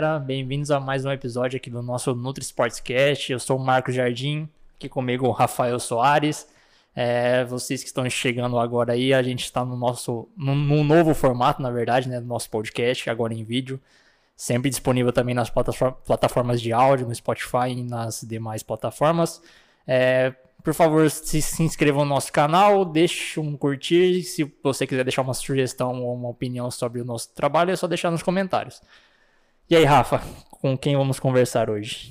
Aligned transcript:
galera, 0.00 0.20
bem-vindos 0.20 0.70
a 0.70 0.78
mais 0.78 1.04
um 1.04 1.10
episódio 1.10 1.56
aqui 1.56 1.68
do 1.68 1.82
nosso 1.82 2.14
Nutri 2.14 2.44
Sportscast. 2.44 3.32
Eu 3.32 3.40
sou 3.40 3.56
o 3.56 3.60
Marco 3.60 3.90
Jardim, 3.90 4.48
aqui 4.76 4.88
comigo 4.88 5.26
o 5.26 5.32
Rafael 5.32 5.80
Soares. 5.80 6.46
É, 6.94 7.44
vocês 7.44 7.82
que 7.82 7.88
estão 7.88 8.08
chegando 8.08 8.60
agora 8.60 8.92
aí, 8.92 9.12
a 9.12 9.20
gente 9.24 9.42
está 9.42 9.64
no 9.64 9.76
nosso 9.76 10.28
num, 10.36 10.84
novo 10.84 11.14
formato, 11.14 11.60
na 11.60 11.68
verdade, 11.72 12.08
né, 12.08 12.20
do 12.20 12.28
nosso 12.28 12.48
podcast, 12.48 13.10
agora 13.10 13.34
em 13.34 13.42
vídeo, 13.42 13.80
sempre 14.36 14.70
disponível 14.70 15.12
também 15.12 15.34
nas 15.34 15.50
plataformas 15.50 16.62
de 16.62 16.72
áudio, 16.72 17.08
no 17.08 17.14
Spotify 17.14 17.70
e 17.70 17.82
nas 17.82 18.20
demais 18.20 18.62
plataformas. 18.62 19.42
É, 19.84 20.32
por 20.62 20.74
favor, 20.74 21.10
se, 21.10 21.42
se 21.42 21.60
inscrevam 21.64 22.04
no 22.04 22.10
nosso 22.10 22.32
canal, 22.32 22.84
deixe 22.84 23.40
um 23.40 23.56
curtir. 23.56 24.22
Se 24.22 24.44
você 24.62 24.86
quiser 24.86 25.02
deixar 25.02 25.22
uma 25.22 25.34
sugestão 25.34 26.04
ou 26.04 26.14
uma 26.14 26.28
opinião 26.28 26.70
sobre 26.70 27.00
o 27.00 27.04
nosso 27.04 27.34
trabalho, 27.34 27.72
é 27.72 27.76
só 27.76 27.88
deixar 27.88 28.12
nos 28.12 28.22
comentários. 28.22 28.80
E 29.70 29.76
aí, 29.76 29.84
Rafa, 29.84 30.22
com 30.50 30.78
quem 30.78 30.96
vamos 30.96 31.20
conversar 31.20 31.68
hoje? 31.68 32.10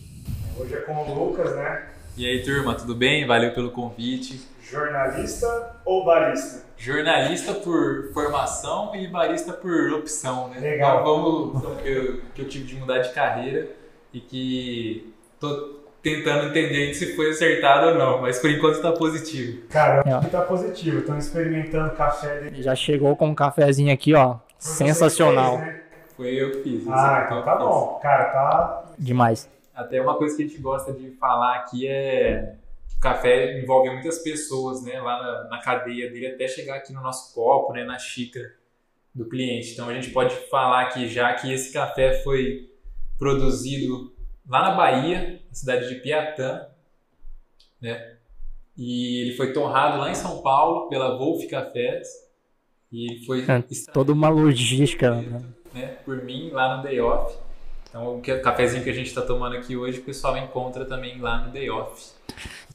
Hoje 0.60 0.76
é 0.76 0.78
com 0.82 0.94
o 0.94 1.26
Lucas, 1.26 1.56
né? 1.56 1.88
E 2.16 2.24
aí, 2.24 2.44
turma, 2.44 2.76
tudo 2.76 2.94
bem? 2.94 3.26
Valeu 3.26 3.52
pelo 3.52 3.72
convite. 3.72 4.48
Jornalista 4.62 5.76
ou 5.84 6.06
barista? 6.06 6.68
Jornalista 6.78 7.56
por 7.56 8.12
formação 8.14 8.96
e 8.96 9.08
barista 9.08 9.54
por 9.54 9.92
opção, 9.94 10.50
né? 10.50 10.60
Legal. 10.60 11.02
Então, 11.02 11.04
vamos, 11.04 11.58
então, 11.58 11.76
que, 11.78 11.90
eu, 11.90 12.22
que 12.36 12.42
eu 12.44 12.48
tive 12.48 12.66
de 12.66 12.76
mudar 12.76 13.00
de 13.00 13.12
carreira 13.12 13.68
e 14.14 14.20
que 14.20 15.12
tô 15.40 15.80
tentando 16.04 16.50
entender 16.50 16.94
se 16.94 17.16
foi 17.16 17.32
acertado 17.32 17.88
ou 17.88 17.96
não, 17.96 18.22
mas 18.22 18.38
por 18.38 18.52
enquanto 18.52 18.76
está 18.76 18.92
positivo. 18.92 19.64
Cara, 19.70 20.04
eu 20.06 20.18
acho 20.18 20.26
que 20.28 20.32
tá 20.32 20.42
positivo. 20.42 21.00
Estão 21.00 21.18
experimentando 21.18 21.96
café 21.96 22.40
dele. 22.40 22.62
Já 22.62 22.76
chegou 22.76 23.16
com 23.16 23.30
um 23.30 23.36
cafezinho 23.36 23.92
aqui, 23.92 24.14
ó. 24.14 24.36
Sensacional. 24.60 25.58
Fez, 25.58 25.68
né? 25.68 25.87
Foi 26.18 26.34
eu 26.34 26.52
que 26.52 26.64
fiz. 26.64 26.88
Ah, 26.88 27.24
então 27.26 27.46
tá 27.46 27.56
bom. 27.56 28.00
Cara, 28.02 28.26
tá. 28.32 28.86
Demais. 28.98 29.48
Até 29.74 30.02
uma 30.02 30.18
coisa 30.18 30.36
que 30.36 30.44
a 30.44 30.48
gente 30.48 30.60
gosta 30.60 30.92
de 30.92 31.12
falar 31.12 31.58
aqui 31.58 31.88
é 31.88 32.56
o 32.98 33.00
café 33.00 33.62
envolve 33.62 33.92
muitas 33.92 34.20
pessoas, 34.24 34.84
né, 34.84 35.00
lá 35.00 35.22
na, 35.22 35.50
na, 35.50 35.60
cadeia 35.60 36.10
dele 36.12 36.34
até 36.34 36.48
chegar 36.48 36.78
aqui 36.78 36.92
no 36.92 37.02
nosso 37.02 37.32
copo, 37.34 37.72
né, 37.72 37.84
na 37.84 38.00
xícara 38.00 38.52
do 39.14 39.30
cliente. 39.30 39.74
Então 39.74 39.88
a 39.88 39.94
gente 39.94 40.10
pode 40.10 40.36
falar 40.50 40.82
aqui 40.82 41.08
já 41.08 41.32
que 41.36 41.54
esse 41.54 41.72
café 41.72 42.24
foi 42.24 42.72
produzido 43.20 44.12
lá 44.50 44.64
na 44.64 44.76
Bahia, 44.76 45.42
na 45.48 45.54
cidade 45.54 45.90
de 45.90 45.96
Piatã, 46.02 46.66
né? 47.80 48.18
E 48.76 49.22
ele 49.22 49.36
foi 49.36 49.54
torrado 49.54 50.00
lá 50.00 50.10
em 50.10 50.16
São 50.16 50.42
Paulo 50.42 50.88
pela 50.88 51.18
Wolf 51.18 51.46
Cafés 51.48 52.08
e 52.92 53.24
foi 53.26 53.42
é, 53.42 53.64
toda 53.92 54.14
uma 54.14 54.30
logística, 54.30 55.22
né? 55.22 55.42
Né? 55.78 55.98
Por 56.04 56.24
mim 56.24 56.50
lá 56.52 56.78
no 56.78 56.84
Day 56.84 57.00
Off. 57.00 57.38
Então 57.90 58.18
o 58.18 58.42
cafezinho 58.42 58.84
que 58.84 58.90
a 58.90 58.94
gente 58.94 59.08
está 59.08 59.22
tomando 59.22 59.56
aqui 59.56 59.78
hoje 59.78 60.00
o 60.00 60.04
pessoal 60.04 60.38
encontra 60.38 60.86
também 60.86 61.20
lá 61.20 61.40
no 61.40 61.52
Day 61.52 61.70
Off. 61.70 62.12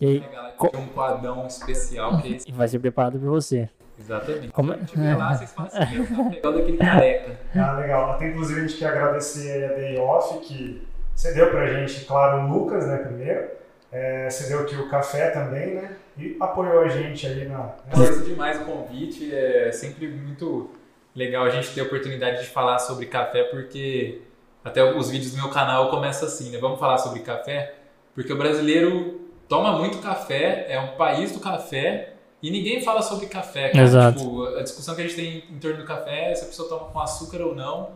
E 0.00 0.06
aí, 0.06 0.24
tem 0.70 0.80
um 0.80 0.88
quadrão 0.88 1.46
especial 1.46 2.20
que 2.20 2.32
é 2.32 2.36
esse. 2.36 2.48
E 2.48 2.52
vai 2.52 2.66
ser 2.66 2.78
preparado 2.78 3.18
para 3.18 3.28
você. 3.28 3.68
Exatamente. 3.98 4.48
Como... 4.48 4.72
Quando 4.72 4.86
tiver 4.86 5.16
lá, 5.16 5.34
vocês 5.34 5.52
falam 5.52 5.70
assim, 5.72 6.36
igual 6.36 6.54
daquele 6.54 6.78
careca. 6.78 7.38
Ah, 7.54 7.78
legal. 7.78 8.10
Até 8.12 8.28
inclusive 8.28 8.60
a 8.60 8.66
gente 8.66 8.78
quer 8.78 8.88
agradecer 8.88 9.64
a 9.64 9.74
Day 9.74 9.98
Off 9.98 10.38
que 10.40 10.82
cedeu 11.14 11.50
pra 11.50 11.66
gente, 11.66 12.04
claro, 12.04 12.42
o 12.42 12.52
Lucas, 12.52 12.86
né, 12.86 12.96
primeiro. 12.96 13.48
É, 13.92 14.30
cedeu 14.30 14.60
aqui 14.60 14.74
o 14.74 14.88
café 14.88 15.30
também, 15.30 15.74
né? 15.74 15.96
E 16.16 16.36
apoiou 16.40 16.80
a 16.80 16.88
gente 16.88 17.26
ali 17.26 17.44
na. 17.44 17.74
Agradeço 17.86 18.24
demais 18.24 18.60
o 18.60 18.64
convite. 18.64 19.32
É 19.34 19.70
sempre 19.70 20.08
muito 20.08 20.70
legal 21.14 21.44
a 21.44 21.50
gente 21.50 21.70
ter 21.70 21.80
a 21.80 21.84
oportunidade 21.84 22.40
de 22.40 22.46
falar 22.48 22.78
sobre 22.78 23.06
café, 23.06 23.44
porque 23.44 24.22
até 24.64 24.82
os 24.96 25.10
vídeos 25.10 25.32
do 25.32 25.38
meu 25.38 25.50
canal 25.50 25.90
começam 25.90 26.26
assim, 26.26 26.50
né? 26.50 26.58
Vamos 26.58 26.78
falar 26.78 26.98
sobre 26.98 27.20
café? 27.20 27.74
Porque 28.14 28.32
o 28.32 28.36
brasileiro 28.36 29.20
toma 29.48 29.78
muito 29.78 29.98
café, 29.98 30.66
é 30.68 30.80
um 30.80 30.96
país 30.96 31.32
do 31.32 31.40
café, 31.40 32.14
e 32.42 32.50
ninguém 32.50 32.82
fala 32.82 33.02
sobre 33.02 33.26
café, 33.26 33.68
cara. 33.68 33.84
Exato. 33.84 34.18
Tipo, 34.18 34.46
a 34.56 34.62
discussão 34.62 34.94
que 34.94 35.02
a 35.02 35.04
gente 35.04 35.16
tem 35.16 35.44
em 35.50 35.58
torno 35.58 35.78
do 35.78 35.84
café 35.84 36.32
é 36.32 36.34
se 36.34 36.44
a 36.44 36.48
pessoa 36.48 36.68
toma 36.68 36.90
com 36.90 36.98
açúcar 36.98 37.40
ou 37.40 37.54
não. 37.54 37.90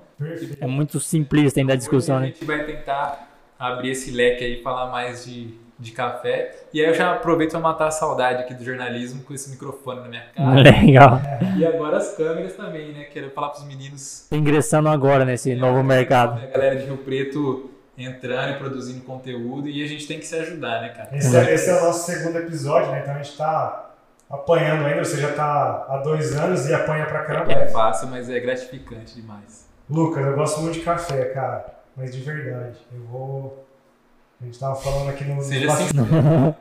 É 0.60 0.66
muito 0.66 1.00
simplista 1.00 1.58
ainda 1.58 1.72
a 1.72 1.76
discussão, 1.76 2.20
né? 2.20 2.26
A 2.26 2.28
gente 2.28 2.44
vai 2.44 2.64
tentar 2.64 3.28
abrir 3.58 3.90
esse 3.90 4.10
leque 4.10 4.44
aí 4.44 4.60
e 4.60 4.62
falar 4.62 4.90
mais 4.90 5.24
de, 5.24 5.54
de 5.78 5.92
café. 5.92 6.54
E 6.72 6.80
aí 6.80 6.88
eu 6.88 6.94
já 6.94 7.12
aproveito 7.12 7.50
para 7.50 7.60
matar 7.60 7.88
a 7.88 7.90
saudade 7.90 8.42
aqui 8.42 8.54
do 8.54 8.64
jornalismo 8.64 9.22
com 9.22 9.34
esse 9.34 9.50
microfone 9.50 10.00
na 10.00 10.08
minha 10.08 10.24
cara. 10.34 10.54
Legal. 10.62 11.20
E 11.56 11.66
agora 11.66 11.98
as 11.98 12.14
câmeras 12.16 12.54
também, 12.54 12.92
né? 12.92 13.04
Quero 13.04 13.30
falar 13.30 13.50
para 13.50 13.60
os 13.60 13.66
meninos. 13.66 14.26
Ingressando 14.32 14.88
agora 14.88 15.24
nesse 15.24 15.52
é, 15.52 15.54
novo 15.54 15.82
mercado. 15.82 16.40
A 16.42 16.46
galera 16.46 16.76
de 16.76 16.86
Rio 16.86 16.98
Preto 16.98 17.70
entrando 17.98 18.54
e 18.54 18.58
produzindo 18.58 19.00
conteúdo 19.04 19.68
e 19.68 19.82
a 19.82 19.88
gente 19.88 20.06
tem 20.06 20.18
que 20.18 20.26
se 20.26 20.36
ajudar, 20.36 20.82
né, 20.82 20.88
cara? 20.90 21.16
Esse 21.16 21.36
é, 21.36 21.54
esse 21.54 21.70
é 21.70 21.80
o 21.80 21.84
nosso 21.84 22.10
segundo 22.10 22.36
episódio, 22.38 22.90
né? 22.90 23.00
Então 23.00 23.14
a 23.14 23.16
gente 23.18 23.30
está 23.30 23.94
apanhando 24.28 24.84
ainda, 24.84 25.04
você 25.04 25.16
já 25.16 25.30
está 25.30 25.86
há 25.88 25.98
dois 25.98 26.36
anos 26.36 26.68
e 26.68 26.74
apanha 26.74 27.06
pra 27.06 27.22
caramba. 27.22 27.52
É 27.52 27.66
fácil, 27.68 28.08
mas 28.08 28.28
é 28.28 28.38
gratificante 28.40 29.14
demais. 29.14 29.66
Lucas, 29.88 30.26
eu 30.26 30.34
gosto 30.34 30.60
muito 30.60 30.74
de 30.74 30.80
café, 30.80 31.26
cara, 31.26 31.64
mas 31.96 32.14
de 32.14 32.20
verdade. 32.20 32.78
Eu 32.92 33.04
vou. 33.04 33.65
A 34.40 34.44
gente 34.44 34.58
tava 34.58 34.76
falando 34.76 35.08
aqui 35.08 35.24
no. 35.24 35.42
Seja 35.42 35.70
sincero. 35.70 36.56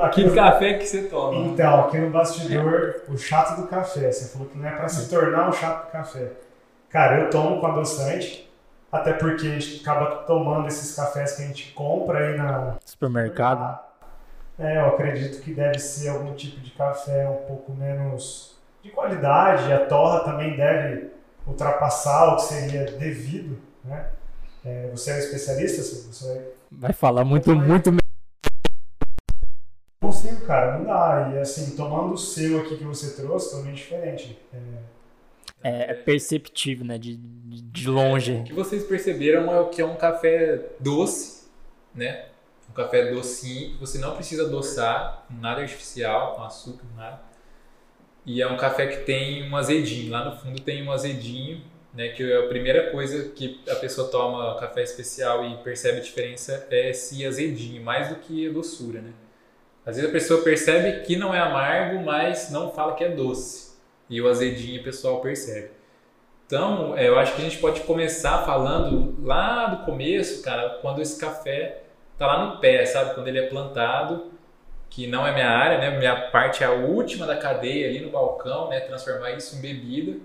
aqui 0.00 0.22
que 0.22 0.28
no... 0.28 0.34
café 0.34 0.74
que 0.74 0.86
você 0.86 1.02
toma? 1.02 1.36
Então, 1.48 1.80
aqui 1.80 1.98
no 1.98 2.10
bastidor, 2.10 3.02
o 3.08 3.18
chato 3.18 3.60
do 3.60 3.68
café. 3.68 4.10
Você 4.10 4.28
falou 4.32 4.48
que 4.48 4.56
não 4.56 4.66
é 4.66 4.72
para 4.72 4.88
se 4.88 5.08
tornar 5.10 5.48
um 5.48 5.52
chato 5.52 5.86
do 5.86 5.92
café. 5.92 6.32
Cara, 6.88 7.20
eu 7.20 7.30
tomo 7.30 7.60
com 7.60 7.66
adoçante. 7.66 8.48
Até 8.90 9.12
porque 9.12 9.46
a 9.46 9.50
gente 9.50 9.82
acaba 9.82 10.24
tomando 10.24 10.66
esses 10.66 10.96
cafés 10.96 11.36
que 11.36 11.42
a 11.42 11.46
gente 11.46 11.72
compra 11.72 12.18
aí 12.18 12.36
na. 12.36 12.76
Supermercado. 12.84 13.78
É, 14.58 14.78
eu 14.78 14.86
acredito 14.86 15.40
que 15.42 15.54
deve 15.54 15.78
ser 15.78 16.08
algum 16.08 16.34
tipo 16.34 16.60
de 16.60 16.70
café 16.72 17.28
um 17.28 17.46
pouco 17.46 17.72
menos 17.72 18.58
de 18.82 18.90
qualidade. 18.90 19.72
A 19.72 19.86
torra 19.86 20.20
também 20.20 20.56
deve 20.56 21.10
ultrapassar 21.46 22.32
o 22.32 22.36
que 22.36 22.42
seria 22.42 22.84
devido, 22.92 23.58
né? 23.84 24.06
É, 24.64 24.90
você 24.90 25.12
é 25.12 25.14
um 25.14 25.18
especialista? 25.18 25.82
Você 25.82 26.26
vai, 26.28 26.42
vai 26.70 26.92
falar 26.92 27.24
muito, 27.24 27.54
muito 27.54 27.90
Não 27.90 27.98
consigo, 30.00 30.46
cara, 30.46 30.78
não 30.78 30.84
dá. 30.84 31.32
E 31.34 31.38
assim, 31.38 31.74
tomando 31.76 32.14
o 32.14 32.18
seu 32.18 32.60
aqui 32.60 32.76
que 32.76 32.84
você 32.84 33.20
trouxe, 33.20 33.50
totalmente 33.50 33.76
diferente. 33.76 34.38
É, 34.52 34.58
é, 35.62 35.90
é 35.90 35.94
perceptível, 35.94 36.86
né? 36.86 36.96
De, 36.98 37.16
de 37.16 37.88
longe. 37.88 38.34
O 38.34 38.44
que 38.44 38.52
vocês 38.52 38.84
perceberam 38.84 39.52
é 39.52 39.60
o 39.60 39.68
que 39.68 39.82
é 39.82 39.84
um 39.84 39.96
café 39.96 40.68
doce, 40.78 41.48
né? 41.94 42.26
Um 42.68 42.72
café 42.72 43.10
docinho, 43.10 43.72
que 43.72 43.80
você 43.80 43.98
não 43.98 44.14
precisa 44.14 44.44
adoçar, 44.46 45.26
nada 45.28 45.60
artificial, 45.60 46.36
com 46.36 46.44
açúcar, 46.44 46.86
nada. 46.96 47.20
E 48.24 48.40
é 48.40 48.46
um 48.46 48.56
café 48.56 48.86
que 48.86 49.04
tem 49.04 49.50
um 49.50 49.56
azedinho. 49.56 50.12
Lá 50.12 50.24
no 50.24 50.38
fundo 50.38 50.60
tem 50.60 50.86
um 50.86 50.92
azedinho, 50.92 51.62
né? 51.94 52.08
Que 52.08 52.32
é 52.32 52.38
a 52.38 52.48
primeira 52.48 52.90
coisa 52.90 53.30
que 53.30 53.60
a 53.68 53.76
pessoa 53.76 54.08
toma 54.08 54.58
café 54.58 54.82
especial 54.82 55.44
e 55.44 55.56
percebe 55.58 55.98
a 55.98 56.02
diferença 56.02 56.66
é 56.70 56.90
esse 56.90 57.24
azedinho, 57.26 57.82
mais 57.82 58.08
do 58.08 58.16
que 58.16 58.48
a 58.48 58.52
doçura, 58.52 59.00
né? 59.00 59.12
Às 59.84 59.96
vezes 59.96 60.10
a 60.10 60.12
pessoa 60.12 60.42
percebe 60.42 61.04
que 61.04 61.16
não 61.16 61.34
é 61.34 61.38
amargo, 61.38 62.00
mas 62.04 62.50
não 62.50 62.70
fala 62.70 62.94
que 62.94 63.02
é 63.02 63.08
doce. 63.08 63.70
E 64.08 64.20
o 64.20 64.28
azedinho 64.28 64.80
o 64.80 64.84
pessoal 64.84 65.20
percebe. 65.20 65.70
Então, 66.46 66.96
é, 66.98 67.08
eu 67.08 67.18
acho 67.18 67.34
que 67.34 67.40
a 67.40 67.44
gente 67.44 67.58
pode 67.58 67.80
começar 67.82 68.44
falando 68.44 69.16
lá 69.24 69.66
do 69.66 69.84
começo, 69.84 70.42
cara, 70.42 70.78
quando 70.82 71.00
esse 71.00 71.18
café 71.18 71.82
tá 72.18 72.26
lá 72.26 72.44
no 72.44 72.60
pé, 72.60 72.84
sabe? 72.84 73.14
Quando 73.14 73.28
ele 73.28 73.38
é 73.38 73.46
plantado, 73.46 74.32
que 74.90 75.06
não 75.06 75.24
é 75.24 75.32
minha 75.32 75.48
área, 75.48 75.78
né? 75.78 75.96
Minha 75.96 76.28
parte 76.30 76.64
é 76.64 76.66
a 76.66 76.72
última 76.72 77.24
da 77.24 77.36
cadeia 77.36 77.88
ali 77.88 78.00
no 78.00 78.10
balcão, 78.10 78.68
né? 78.68 78.80
Transformar 78.80 79.30
isso 79.30 79.56
em 79.56 79.60
bebida. 79.60 80.18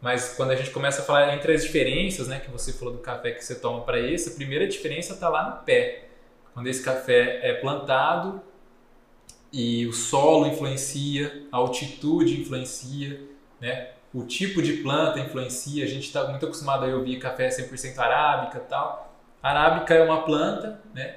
Mas 0.00 0.34
quando 0.34 0.50
a 0.50 0.56
gente 0.56 0.70
começa 0.70 1.02
a 1.02 1.04
falar 1.04 1.34
entre 1.34 1.52
as 1.52 1.62
diferenças, 1.62 2.28
né? 2.28 2.40
Que 2.40 2.50
você 2.50 2.72
falou 2.72 2.94
do 2.94 3.00
café 3.00 3.32
que 3.32 3.44
você 3.44 3.54
toma 3.54 3.82
para 3.82 3.98
esse, 4.00 4.30
a 4.30 4.34
primeira 4.34 4.66
diferença 4.66 5.16
tá 5.16 5.28
lá 5.28 5.50
no 5.50 5.64
pé. 5.64 6.04
Quando 6.54 6.68
esse 6.68 6.82
café 6.82 7.40
é 7.42 7.54
plantado 7.54 8.40
e 9.52 9.86
o 9.86 9.92
solo 9.92 10.46
influencia, 10.46 11.46
a 11.52 11.58
altitude 11.58 12.40
influencia, 12.40 13.20
né? 13.60 13.90
O 14.12 14.24
tipo 14.24 14.62
de 14.62 14.74
planta 14.74 15.20
influencia. 15.20 15.84
A 15.84 15.88
gente 15.88 16.06
está 16.06 16.26
muito 16.28 16.44
acostumado 16.44 16.84
a 16.84 16.88
ouvir 16.88 17.18
café 17.18 17.48
100% 17.48 17.98
arábica 17.98 18.58
tal. 18.60 19.14
Arábica 19.42 19.94
é 19.94 20.02
uma 20.02 20.22
planta, 20.24 20.80
né? 20.94 21.16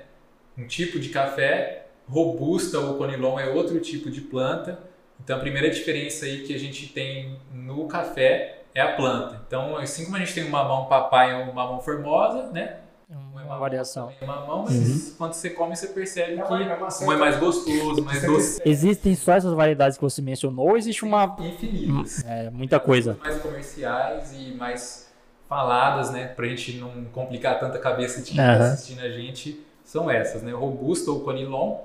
um 0.57 0.67
tipo 0.67 0.99
de 0.99 1.09
café, 1.09 1.87
robusta 2.07 2.79
ou 2.79 2.97
conilon 2.97 3.39
é 3.39 3.49
outro 3.49 3.79
tipo 3.79 4.09
de 4.09 4.21
planta. 4.21 4.79
Então 5.23 5.37
a 5.37 5.39
primeira 5.39 5.69
diferença 5.69 6.25
aí 6.25 6.43
que 6.43 6.53
a 6.53 6.59
gente 6.59 6.87
tem 6.87 7.39
no 7.51 7.87
café 7.87 8.62
é 8.73 8.81
a 8.81 8.95
planta. 8.95 9.41
Então, 9.47 9.77
assim 9.77 10.05
como 10.05 10.17
a 10.17 10.19
gente 10.19 10.33
tem 10.33 10.45
um 10.45 10.49
mamão 10.49 10.85
papai 10.85 11.31
e 11.31 11.43
um 11.43 11.53
mamão 11.53 11.79
formosa, 11.79 12.51
né? 12.51 12.77
Uma, 13.09 13.43
uma 13.43 13.57
variação. 13.59 14.11
Um 14.21 14.25
mamão, 14.25 14.63
mas 14.63 14.75
uhum. 14.75 15.15
quando 15.17 15.33
você 15.33 15.49
come, 15.51 15.75
você 15.75 15.87
percebe 15.87 16.39
é 16.39 16.41
que 16.41 16.53
um 16.53 17.11
é 17.11 17.17
mais 17.17 17.37
gostoso, 17.37 18.03
mais 18.03 18.25
doce. 18.25 18.61
Existem 18.65 19.15
só 19.15 19.33
essas 19.33 19.53
variedades 19.53 19.97
que 19.97 20.03
você 20.03 20.21
mencionou 20.21 20.69
ou 20.69 20.77
existe 20.77 21.03
uma. 21.03 21.35
Infinitas. 21.39 22.23
É, 22.25 22.49
muita 22.49 22.79
coisa. 22.79 23.17
Mais 23.21 23.39
comerciais 23.39 24.33
e 24.33 24.53
mais 24.55 25.13
faladas, 25.47 26.09
né, 26.09 26.27
pra 26.29 26.47
gente 26.47 26.77
não 26.77 27.05
complicar 27.11 27.59
tanta 27.59 27.77
cabeça 27.77 28.21
de 28.21 28.31
quem 28.31 28.39
está 28.39 28.53
Aham. 28.53 28.73
assistindo 28.73 29.01
a 29.01 29.09
gente, 29.09 29.63
são 29.83 30.09
essas, 30.09 30.41
né? 30.41 30.51
O 30.53 30.57
Robusta 30.57 31.11
ou 31.11 31.19
Conilon 31.19 31.81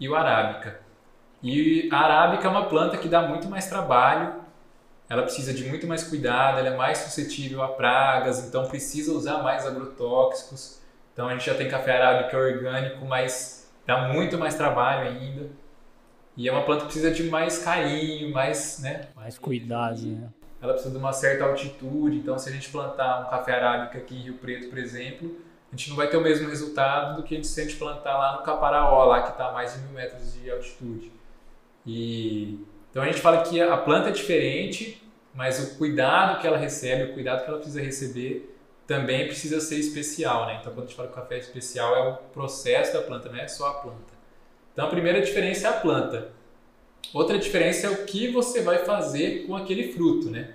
e 0.00 0.08
o 0.08 0.16
Arábica. 0.16 0.80
E 1.40 1.88
a 1.92 1.98
Arábica 1.98 2.48
é 2.48 2.50
uma 2.50 2.64
planta 2.64 2.96
que 2.96 3.06
dá 3.06 3.22
muito 3.22 3.48
mais 3.48 3.68
trabalho, 3.68 4.32
ela 5.08 5.22
precisa 5.22 5.52
de 5.52 5.64
muito 5.64 5.86
mais 5.86 6.04
cuidado, 6.04 6.58
ela 6.58 6.68
é 6.68 6.76
mais 6.76 6.98
suscetível 6.98 7.62
a 7.62 7.68
pragas, 7.68 8.46
então 8.46 8.66
precisa 8.66 9.12
usar 9.12 9.42
mais 9.42 9.66
agrotóxicos. 9.66 10.80
Então 11.12 11.28
a 11.28 11.32
gente 11.32 11.46
já 11.46 11.54
tem 11.54 11.68
café 11.68 11.96
arábica 11.96 12.36
orgânico, 12.36 13.04
mas 13.04 13.70
dá 13.86 14.08
muito 14.08 14.38
mais 14.38 14.54
trabalho 14.54 15.08
ainda. 15.08 15.50
E 16.36 16.48
é 16.48 16.52
uma 16.52 16.62
planta 16.62 16.80
que 16.80 16.86
precisa 16.86 17.12
de 17.12 17.24
mais 17.24 17.58
carinho, 17.58 18.32
mais, 18.32 18.80
né? 18.80 19.08
Mais 19.14 19.38
cuidado, 19.38 20.00
né? 20.00 20.28
Ela 20.60 20.72
precisa 20.72 20.92
de 20.92 20.98
uma 20.98 21.12
certa 21.12 21.44
altitude, 21.44 22.16
então 22.16 22.38
se 22.38 22.48
a 22.48 22.52
gente 22.52 22.70
plantar 22.70 23.26
um 23.26 23.30
café 23.30 23.54
arábica 23.54 23.98
aqui 23.98 24.16
em 24.16 24.22
Rio 24.22 24.34
Preto, 24.34 24.68
por 24.68 24.78
exemplo, 24.78 25.36
a 25.70 25.76
gente 25.76 25.90
não 25.90 25.96
vai 25.96 26.08
ter 26.08 26.16
o 26.16 26.22
mesmo 26.22 26.48
resultado 26.48 27.16
do 27.16 27.22
que 27.22 27.36
a 27.36 27.42
gente 27.42 27.76
plantar 27.76 28.16
lá 28.16 28.36
no 28.36 28.42
Caparaó, 28.42 29.04
lá 29.04 29.22
que 29.22 29.30
está 29.30 29.50
a 29.50 29.52
mais 29.52 29.74
de 29.74 29.80
mil 29.80 29.92
metros 29.92 30.32
de 30.32 30.50
altitude. 30.50 31.12
E 31.86 32.64
então 32.94 33.02
a 33.02 33.06
gente 33.06 33.20
fala 33.20 33.42
que 33.42 33.60
a 33.60 33.76
planta 33.76 34.10
é 34.10 34.12
diferente, 34.12 35.02
mas 35.34 35.58
o 35.58 35.76
cuidado 35.76 36.40
que 36.40 36.46
ela 36.46 36.56
recebe, 36.56 37.10
o 37.10 37.12
cuidado 37.12 37.42
que 37.42 37.50
ela 37.50 37.58
precisa 37.58 37.82
receber 37.82 38.56
também 38.86 39.26
precisa 39.26 39.60
ser 39.60 39.80
especial, 39.80 40.46
né? 40.46 40.58
Então 40.60 40.72
quando 40.72 40.84
a 40.84 40.86
gente 40.86 40.96
fala 40.96 41.08
que 41.08 41.18
o 41.18 41.20
café 41.20 41.34
é 41.34 41.38
especial 41.38 41.96
é 41.96 42.08
o 42.10 42.16
processo 42.32 42.92
da 42.92 43.02
planta, 43.02 43.28
não 43.28 43.40
é 43.40 43.48
só 43.48 43.66
a 43.66 43.74
planta. 43.74 44.14
Então 44.72 44.86
a 44.86 44.88
primeira 44.88 45.20
diferença 45.20 45.66
é 45.66 45.70
a 45.70 45.72
planta. 45.72 46.30
Outra 47.12 47.36
diferença 47.36 47.88
é 47.88 47.90
o 47.90 48.04
que 48.04 48.30
você 48.30 48.62
vai 48.62 48.84
fazer 48.84 49.44
com 49.44 49.56
aquele 49.56 49.92
fruto, 49.92 50.30
né? 50.30 50.54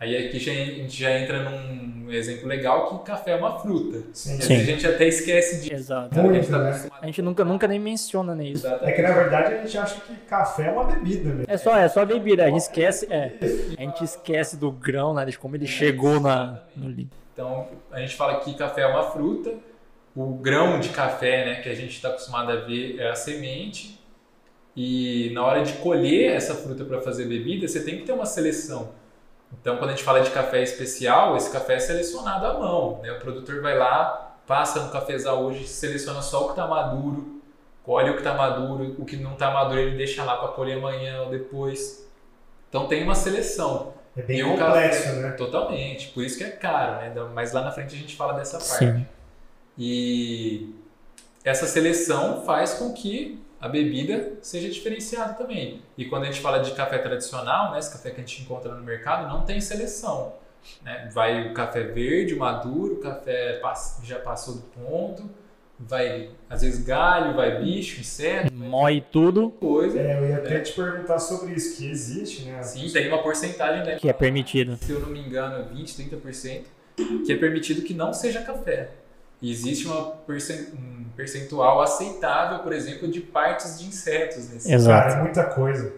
Aí 0.00 0.16
aqui 0.16 0.38
já- 0.38 0.50
a 0.52 0.54
gente 0.54 0.98
já 0.98 1.10
entra 1.18 1.42
num 1.42 2.10
exemplo 2.10 2.48
legal 2.48 2.88
que 2.88 3.04
café 3.04 3.32
é 3.32 3.36
uma 3.36 3.58
fruta. 3.58 4.02
Sim. 4.14 4.40
Sim. 4.40 4.56
a 4.56 4.64
gente 4.64 4.86
até 4.86 5.06
esquece 5.06 5.60
disso. 5.60 5.74
Exato. 5.74 6.14
Sabe? 6.14 6.28
A 6.28 6.32
gente 6.32 6.50
Muito, 6.50 6.64
tá 6.64 6.70
né? 6.70 6.90
A 7.02 7.06
gente 7.06 7.22
nunca, 7.22 7.44
nunca 7.44 7.68
nem 7.68 7.78
menciona 7.78 8.34
nisso. 8.34 8.66
É 8.66 8.92
que 8.92 9.02
na 9.02 9.12
verdade 9.12 9.54
a 9.54 9.58
gente 9.58 9.76
acha 9.76 10.00
que 10.00 10.14
café 10.26 10.68
é 10.68 10.70
uma 10.72 10.84
bebida 10.84 11.28
mesmo. 11.28 11.44
É 11.46 11.56
só, 11.58 11.76
é 11.76 11.86
só 11.86 12.04
bebida, 12.06 12.44
a 12.44 12.48
gente 12.48 12.60
esquece, 12.60 13.06
é, 13.10 13.32
a 13.76 13.82
gente 13.82 14.02
esquece 14.02 14.56
do 14.56 14.72
grão, 14.72 15.12
né, 15.12 15.26
de 15.26 15.38
como 15.38 15.54
ele 15.54 15.66
chegou 15.66 16.18
na, 16.18 16.62
no 16.74 16.88
líquido. 16.88 17.10
Então, 17.34 17.68
a 17.92 18.00
gente 18.00 18.16
fala 18.16 18.40
que 18.40 18.54
café 18.54 18.80
é 18.82 18.86
uma 18.86 19.10
fruta, 19.10 19.52
o 20.16 20.34
grão 20.34 20.80
de 20.80 20.88
café, 20.88 21.44
né, 21.44 21.54
que 21.60 21.68
a 21.68 21.74
gente 21.74 21.90
está 21.92 22.08
acostumado 22.08 22.50
a 22.50 22.56
ver 22.56 22.98
é 22.98 23.10
a 23.10 23.14
semente, 23.14 24.00
e 24.74 25.30
na 25.34 25.44
hora 25.44 25.62
de 25.62 25.74
colher 25.74 26.32
essa 26.34 26.54
fruta 26.54 26.84
para 26.84 27.00
fazer 27.02 27.26
bebida, 27.26 27.68
você 27.68 27.84
tem 27.84 27.98
que 27.98 28.04
ter 28.04 28.12
uma 28.12 28.26
seleção. 28.26 28.98
Então, 29.52 29.76
quando 29.76 29.90
a 29.90 29.92
gente 29.92 30.04
fala 30.04 30.20
de 30.20 30.30
café 30.30 30.62
especial, 30.62 31.36
esse 31.36 31.50
café 31.50 31.74
é 31.74 31.78
selecionado 31.80 32.46
à 32.46 32.54
mão, 32.58 33.00
né? 33.02 33.12
O 33.12 33.18
produtor 33.18 33.60
vai 33.60 33.76
lá, 33.76 34.36
passa 34.46 34.80
no 34.80 34.90
cafezal 34.90 35.42
hoje, 35.42 35.66
seleciona 35.66 36.22
só 36.22 36.42
o 36.42 36.44
que 36.46 36.50
está 36.50 36.66
maduro, 36.66 37.40
colhe 37.84 38.10
o 38.10 38.14
que 38.14 38.20
está 38.20 38.34
maduro, 38.34 38.94
o 38.98 39.04
que 39.04 39.16
não 39.16 39.32
está 39.32 39.50
maduro 39.50 39.80
ele 39.80 39.96
deixa 39.96 40.24
lá 40.24 40.36
para 40.36 40.48
colher 40.48 40.78
amanhã 40.78 41.22
ou 41.22 41.30
depois. 41.30 42.06
Então, 42.68 42.86
tem 42.86 43.02
uma 43.02 43.14
seleção. 43.14 43.94
É 44.16 44.22
bem 44.22 44.40
E 44.40 44.42
complexo, 44.44 45.04
café- 45.04 45.16
né? 45.20 45.30
Totalmente, 45.32 46.08
por 46.08 46.22
isso 46.24 46.36
que 46.38 46.44
é 46.44 46.50
caro, 46.50 46.92
né? 47.00 47.12
Mas 47.34 47.52
lá 47.52 47.62
na 47.62 47.70
frente 47.72 47.94
a 47.94 47.98
gente 47.98 48.16
fala 48.16 48.32
dessa 48.34 48.58
parte. 48.58 48.78
Sim. 48.78 49.06
E 49.78 50.74
essa 51.44 51.66
seleção 51.66 52.42
faz 52.44 52.74
com 52.74 52.92
que 52.92 53.40
a 53.60 53.68
bebida 53.68 54.38
seja 54.40 54.68
diferenciada 54.68 55.34
também. 55.34 55.82
E 55.96 56.06
quando 56.06 56.22
a 56.22 56.26
gente 56.26 56.40
fala 56.40 56.58
de 56.58 56.72
café 56.72 56.98
tradicional, 56.98 57.72
né, 57.72 57.78
esse 57.78 57.92
café 57.92 58.10
que 58.10 58.16
a 58.16 58.24
gente 58.24 58.42
encontra 58.42 58.74
no 58.74 58.82
mercado, 58.82 59.28
não 59.28 59.42
tem 59.42 59.60
seleção. 59.60 60.32
Né? 60.82 61.10
Vai 61.12 61.48
o 61.48 61.54
café 61.54 61.82
verde, 61.82 62.34
maduro, 62.34 62.94
o 62.94 63.00
café 63.00 63.60
já 64.02 64.18
passou 64.18 64.54
do 64.54 64.62
ponto, 64.62 65.28
vai 65.78 66.30
às 66.48 66.62
vezes 66.62 66.84
galho, 66.84 67.34
vai 67.34 67.62
bicho, 67.62 68.00
inseto, 68.00 68.52
Mói 68.52 69.04
tudo 69.12 69.50
coisa. 69.50 69.98
É, 69.98 70.18
eu 70.18 70.28
ia 70.28 70.36
até 70.36 70.60
te 70.60 70.72
perguntar 70.72 71.18
sobre 71.18 71.52
isso, 71.54 71.76
que 71.76 71.90
existe, 71.90 72.42
né? 72.42 72.62
Sim, 72.62 72.88
tem 72.90 73.08
uma 73.08 73.22
porcentagem, 73.22 73.84
né? 73.84 73.96
que 73.96 74.08
é 74.08 74.12
permitido. 74.12 74.76
se 74.76 74.90
eu 74.90 75.00
não 75.00 75.08
me 75.08 75.20
engano, 75.20 75.74
20, 75.74 76.02
30%, 76.02 76.62
que 77.26 77.32
é 77.32 77.36
permitido 77.36 77.82
que 77.82 77.94
não 77.94 78.12
seja 78.12 78.42
café. 78.42 78.90
E 79.42 79.50
existe 79.50 79.86
uma 79.86 80.16
um 80.74 80.99
percentual 81.16 81.80
aceitável, 81.82 82.60
por 82.60 82.72
exemplo, 82.72 83.08
de 83.08 83.20
partes 83.20 83.78
de 83.80 83.86
insetos 83.86 84.48
nesse. 84.50 84.72
Exato. 84.72 85.08
Cara, 85.08 85.20
é 85.20 85.22
muita 85.24 85.44
coisa. 85.44 85.92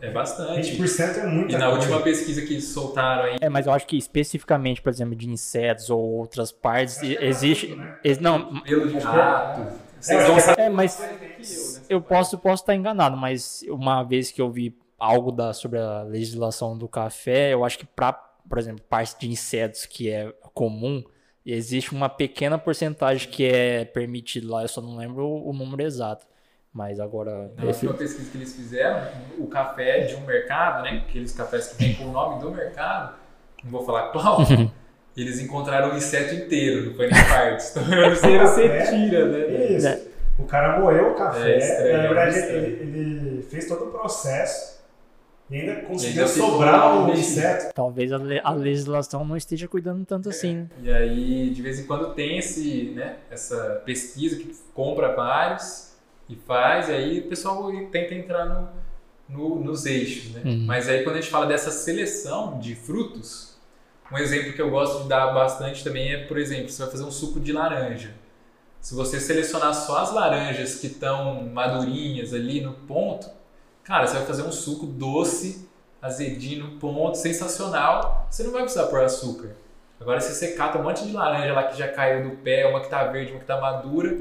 É 0.00 0.10
bastante. 0.10 0.72
20% 0.76 1.18
é 1.18 1.26
muita 1.26 1.54
E 1.54 1.56
na 1.58 1.66
coisa. 1.70 1.80
última 1.80 2.02
pesquisa 2.02 2.42
que 2.42 2.52
eles 2.52 2.68
soltaram 2.68 3.24
aí, 3.24 3.38
É, 3.40 3.48
mas 3.48 3.66
eu 3.66 3.72
acho 3.72 3.86
que 3.86 3.96
especificamente, 3.96 4.82
por 4.82 4.90
exemplo, 4.90 5.16
de 5.16 5.28
insetos 5.28 5.88
ou 5.90 5.98
outras 6.00 6.52
partes, 6.52 7.02
é 7.02 7.24
existe. 7.24 7.68
tudo, 7.68 7.80
né? 7.82 7.88
ex- 8.04 8.18
Não, 8.18 8.60
pelo 8.62 8.86
de 8.88 8.96
Acho 8.98 9.06
que- 9.08 9.16
rato, 9.16 9.60
É, 9.60 10.00
vocês 10.00 10.26
vão 10.26 10.34
que- 10.36 10.40
saber 10.42 10.62
é, 10.62 10.68
mas 10.68 11.08
mais 11.10 11.10
que 11.36 11.54
eu, 11.54 11.72
né? 11.80 11.86
eu 11.88 12.02
posso, 12.02 12.38
posso 12.38 12.62
estar 12.62 12.74
enganado, 12.74 13.16
mas 13.16 13.62
uma 13.68 14.02
vez 14.02 14.30
que 14.30 14.40
eu 14.40 14.50
vi 14.50 14.76
algo 14.98 15.32
da, 15.32 15.52
sobre 15.52 15.78
a 15.78 16.02
legislação 16.02 16.76
do 16.76 16.86
café, 16.88 17.52
eu 17.54 17.64
acho 17.64 17.78
que 17.78 17.86
para, 17.86 18.12
por 18.12 18.58
exemplo, 18.58 18.82
parte 18.88 19.18
de 19.18 19.28
insetos 19.30 19.86
que 19.86 20.10
é 20.10 20.30
comum, 20.54 21.02
existe 21.52 21.92
uma 21.92 22.08
pequena 22.08 22.58
porcentagem 22.58 23.28
que 23.30 23.44
é 23.46 23.84
permitido 23.84 24.50
lá, 24.50 24.62
eu 24.62 24.68
só 24.68 24.80
não 24.80 24.96
lembro 24.96 25.26
o, 25.26 25.52
número 25.52 25.82
exato. 25.82 26.26
Mas 26.72 27.00
agora. 27.00 27.50
Na 27.56 27.70
esse- 27.70 27.86
última 27.86 27.94
pesquisa 27.94 28.30
que 28.30 28.36
eles 28.36 28.54
fizeram, 28.54 29.00
o 29.38 29.46
café 29.46 30.00
de 30.00 30.14
um 30.14 30.20
mercado, 30.26 30.82
né? 30.82 31.04
Aqueles 31.08 31.32
cafés 31.32 31.68
que 31.68 31.82
vêm 31.82 31.94
com 31.94 32.04
o 32.04 32.12
nome 32.12 32.40
do 32.40 32.50
mercado, 32.50 33.14
não 33.64 33.70
vou 33.70 33.82
falar 33.84 34.08
qual, 34.12 34.40
eles 35.16 35.40
encontraram 35.40 35.94
o 35.94 35.96
inseto 35.96 36.34
inteiro, 36.34 36.90
não 36.90 36.94
foi 36.94 37.08
nem 37.10 37.24
partes. 37.28 37.70
Então 37.74 37.82
eu 37.94 38.10
não 38.10 38.16
sei, 38.16 38.38
você 38.38 38.68
tira, 38.90 39.24
né? 39.26 39.64
Isso. 39.76 39.86
É. 39.88 40.02
O 40.38 40.44
cara 40.44 40.78
moeu 40.78 41.12
o 41.12 41.14
café, 41.14 41.54
É 41.54 41.58
estranho, 41.58 41.96
na 41.96 42.02
verdade 42.02 42.38
é 42.38 42.52
ele, 42.56 42.66
ele 42.82 43.42
fez 43.42 43.66
todo 43.66 43.84
o 43.84 43.90
processo 43.90 44.75
e 45.50 45.56
ainda 45.60 45.82
conseguiu 45.82 46.26
sobrar 46.26 47.06
o 47.06 47.12
inseto. 47.12 47.72
Talvez 47.74 48.12
a, 48.12 48.16
le- 48.18 48.40
a 48.42 48.50
legislação 48.52 49.24
não 49.24 49.36
esteja 49.36 49.68
cuidando 49.68 50.04
tanto 50.04 50.28
assim, 50.28 50.54
né? 50.56 50.68
E 50.82 50.90
aí, 50.92 51.50
de 51.50 51.62
vez 51.62 51.78
em 51.78 51.86
quando 51.86 52.14
tem 52.14 52.38
esse, 52.38 52.92
né, 52.94 53.16
essa 53.30 53.82
pesquisa 53.84 54.36
que 54.36 54.52
compra 54.74 55.14
vários 55.14 55.92
e 56.28 56.34
faz, 56.34 56.88
e 56.88 56.92
aí 56.92 57.18
o 57.20 57.28
pessoal 57.28 57.70
tenta 57.92 58.14
entrar 58.14 58.44
no, 58.46 58.68
no- 59.28 59.62
nos 59.64 59.86
eixos, 59.86 60.32
né? 60.32 60.42
Uhum. 60.44 60.64
Mas 60.66 60.88
aí 60.88 61.04
quando 61.04 61.16
a 61.16 61.20
gente 61.20 61.30
fala 61.30 61.46
dessa 61.46 61.70
seleção 61.70 62.58
de 62.58 62.74
frutos, 62.74 63.56
um 64.12 64.18
exemplo 64.18 64.52
que 64.52 64.60
eu 64.62 64.70
gosto 64.70 65.02
de 65.04 65.08
dar 65.08 65.32
bastante 65.32 65.82
também 65.84 66.12
é, 66.12 66.24
por 66.26 66.38
exemplo, 66.38 66.68
você 66.70 66.82
vai 66.82 66.90
fazer 66.90 67.04
um 67.04 67.10
suco 67.10 67.38
de 67.40 67.52
laranja. 67.52 68.10
Se 68.80 68.94
você 68.94 69.18
selecionar 69.20 69.74
só 69.74 69.98
as 69.98 70.12
laranjas 70.12 70.76
que 70.80 70.86
estão 70.86 71.42
madurinhas 71.52 72.32
ali 72.32 72.60
no 72.60 72.72
ponto, 72.72 73.28
cara, 73.86 74.06
você 74.06 74.16
vai 74.16 74.26
fazer 74.26 74.42
um 74.42 74.52
suco 74.52 74.84
doce, 74.84 75.68
azedinho 76.02 76.78
ponto, 76.78 77.16
sensacional. 77.16 78.26
Você 78.28 78.42
não 78.42 78.50
vai 78.50 78.62
precisar 78.62 78.86
pôr 78.86 79.02
açúcar. 79.02 79.50
Agora, 80.00 80.20
se 80.20 80.34
você 80.34 80.52
cata 80.52 80.78
um 80.78 80.82
monte 80.82 81.06
de 81.06 81.12
laranja 81.12 81.54
lá 81.54 81.62
que 81.64 81.78
já 81.78 81.88
caiu 81.88 82.28
do 82.28 82.36
pé, 82.36 82.66
uma 82.66 82.80
que 82.80 82.90
tá 82.90 83.04
verde, 83.04 83.32
uma 83.32 83.40
que 83.40 83.46
tá 83.46 83.58
madura, 83.58 84.18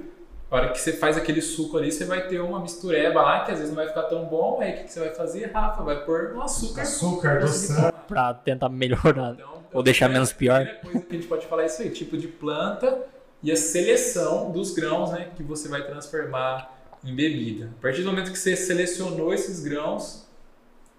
a 0.50 0.56
hora 0.56 0.70
que 0.70 0.80
você 0.80 0.94
faz 0.94 1.18
aquele 1.18 1.42
suco 1.42 1.78
ali, 1.78 1.92
você 1.92 2.06
vai 2.06 2.28
ter 2.28 2.40
uma 2.40 2.60
mistureba 2.62 3.22
lá 3.22 3.44
que 3.44 3.52
às 3.52 3.58
vezes 3.58 3.74
não 3.74 3.84
vai 3.84 3.88
ficar 3.88 4.04
tão 4.04 4.26
bom. 4.26 4.62
Aí 4.62 4.74
o 4.74 4.78
que 4.78 4.84
que 4.84 4.94
você 4.94 5.00
vai 5.00 5.10
fazer, 5.10 5.52
Rafa? 5.52 5.84
Vai 5.84 6.06
pôr 6.06 6.34
um 6.36 6.42
açúcar. 6.42 6.84
Açúcar, 6.84 7.42
tomar. 7.42 7.92
Pra 7.92 8.34
tentar 8.36 8.70
melhorar. 8.70 9.34
Então, 9.34 9.64
Ou 9.74 9.84
deixar 9.84 10.08
menos 10.08 10.32
pior. 10.32 10.62
A 10.62 10.66
primeira 10.66 10.82
coisa 10.82 11.02
que 11.02 11.16
a 11.16 11.20
gente 11.20 11.28
pode 11.28 11.48
falar 11.48 11.64
é 11.64 11.66
isso 11.66 11.82
aí, 11.82 11.90
tipo 11.90 12.16
de 12.16 12.28
planta 12.28 12.98
e 13.44 13.52
a 13.52 13.56
seleção 13.56 14.52
dos 14.52 14.74
grãos 14.74 15.12
né, 15.12 15.30
que 15.36 15.44
você 15.44 15.68
vai 15.68 15.86
transformar 15.86 16.75
em 17.06 17.16
bebida. 17.16 17.72
A 17.78 17.82
partir 17.82 18.02
do 18.02 18.10
momento 18.10 18.32
que 18.32 18.40
você 18.40 18.56
selecionou 18.56 19.34
esses 19.34 19.62
grãos, 19.64 20.28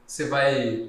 você 0.06 0.28
vai. 0.28 0.88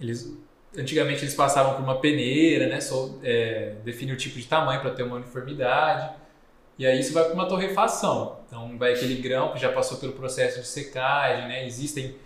Eles, 0.00 0.36
antigamente 0.76 1.22
eles 1.22 1.34
passavam 1.34 1.74
por 1.74 1.82
uma 1.82 2.00
peneira, 2.00 2.68
né, 2.68 2.80
só, 2.80 3.18
é, 3.22 3.74
definir 3.84 4.12
o 4.12 4.16
tipo 4.16 4.38
de 4.38 4.46
tamanho 4.46 4.80
para 4.80 4.90
ter 4.90 5.02
uma 5.02 5.16
uniformidade. 5.16 6.14
E 6.78 6.86
aí 6.86 6.98
isso 6.98 7.12
vai 7.12 7.24
para 7.24 7.34
uma 7.34 7.48
torrefação. 7.48 8.40
Então 8.46 8.78
vai 8.78 8.94
aquele 8.94 9.20
grão 9.20 9.52
que 9.52 9.58
já 9.58 9.72
passou 9.72 9.98
pelo 9.98 10.12
processo 10.12 10.60
de 10.60 10.66
secagem, 10.66 11.48
né? 11.48 11.66
Existem 11.66 12.16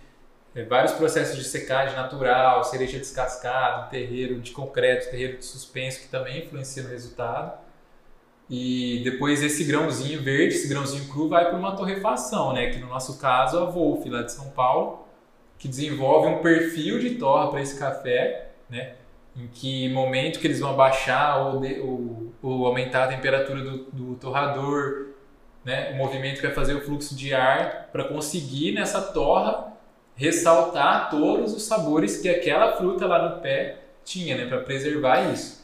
é, 0.55 0.63
vários 0.63 0.93
processos 0.93 1.37
de 1.37 1.43
secagem 1.43 1.95
natural, 1.95 2.63
cereja 2.63 2.97
descascada, 2.97 3.87
terreiro 3.89 4.39
de 4.39 4.51
concreto, 4.51 5.09
terreiro 5.09 5.37
de 5.37 5.45
suspenso 5.45 6.01
que 6.01 6.07
também 6.07 6.45
influencia 6.45 6.83
no 6.83 6.89
resultado. 6.89 7.68
E 8.49 9.01
depois 9.03 9.43
esse 9.43 9.63
grãozinho 9.63 10.21
verde, 10.23 10.55
esse 10.55 10.67
grãozinho 10.67 11.05
cru 11.07 11.29
vai 11.29 11.45
para 11.49 11.57
uma 11.57 11.75
torrefação, 11.75 12.53
né? 12.53 12.69
Que 12.71 12.79
no 12.79 12.87
nosso 12.87 13.19
caso 13.19 13.59
a 13.59 13.65
Wolf 13.65 14.05
lá 14.07 14.23
de 14.23 14.31
São 14.31 14.49
Paulo, 14.49 15.05
que 15.57 15.67
desenvolve 15.67 16.27
um 16.29 16.39
perfil 16.41 16.99
de 16.99 17.11
torra 17.15 17.49
para 17.51 17.61
esse 17.61 17.77
café, 17.77 18.49
né? 18.69 18.93
Em 19.37 19.47
que 19.47 19.87
momento 19.89 20.39
que 20.39 20.47
eles 20.47 20.59
vão 20.59 20.71
abaixar 20.71 21.45
ou, 21.45 21.59
de- 21.61 21.79
ou- 21.79 22.33
ou 22.41 22.65
aumentar 22.65 23.03
a 23.03 23.07
temperatura 23.07 23.61
do, 23.61 23.77
do 23.91 24.15
torrador, 24.15 25.09
né? 25.63 25.91
O 25.91 25.95
movimento 25.97 26.37
que 26.37 26.47
vai 26.47 26.55
fazer 26.55 26.73
o 26.73 26.81
fluxo 26.81 27.15
de 27.15 27.33
ar 27.33 27.89
para 27.91 28.05
conseguir 28.05 28.71
nessa 28.73 28.99
torra 29.01 29.73
ressaltar 30.15 31.09
todos 31.09 31.53
os 31.53 31.63
sabores 31.63 32.17
que 32.17 32.27
aquela 32.27 32.73
fruta 32.77 33.05
lá 33.05 33.29
no 33.29 33.41
pé 33.41 33.77
tinha, 34.03 34.35
né, 34.35 34.45
para 34.47 34.59
preservar 34.61 35.31
isso. 35.31 35.58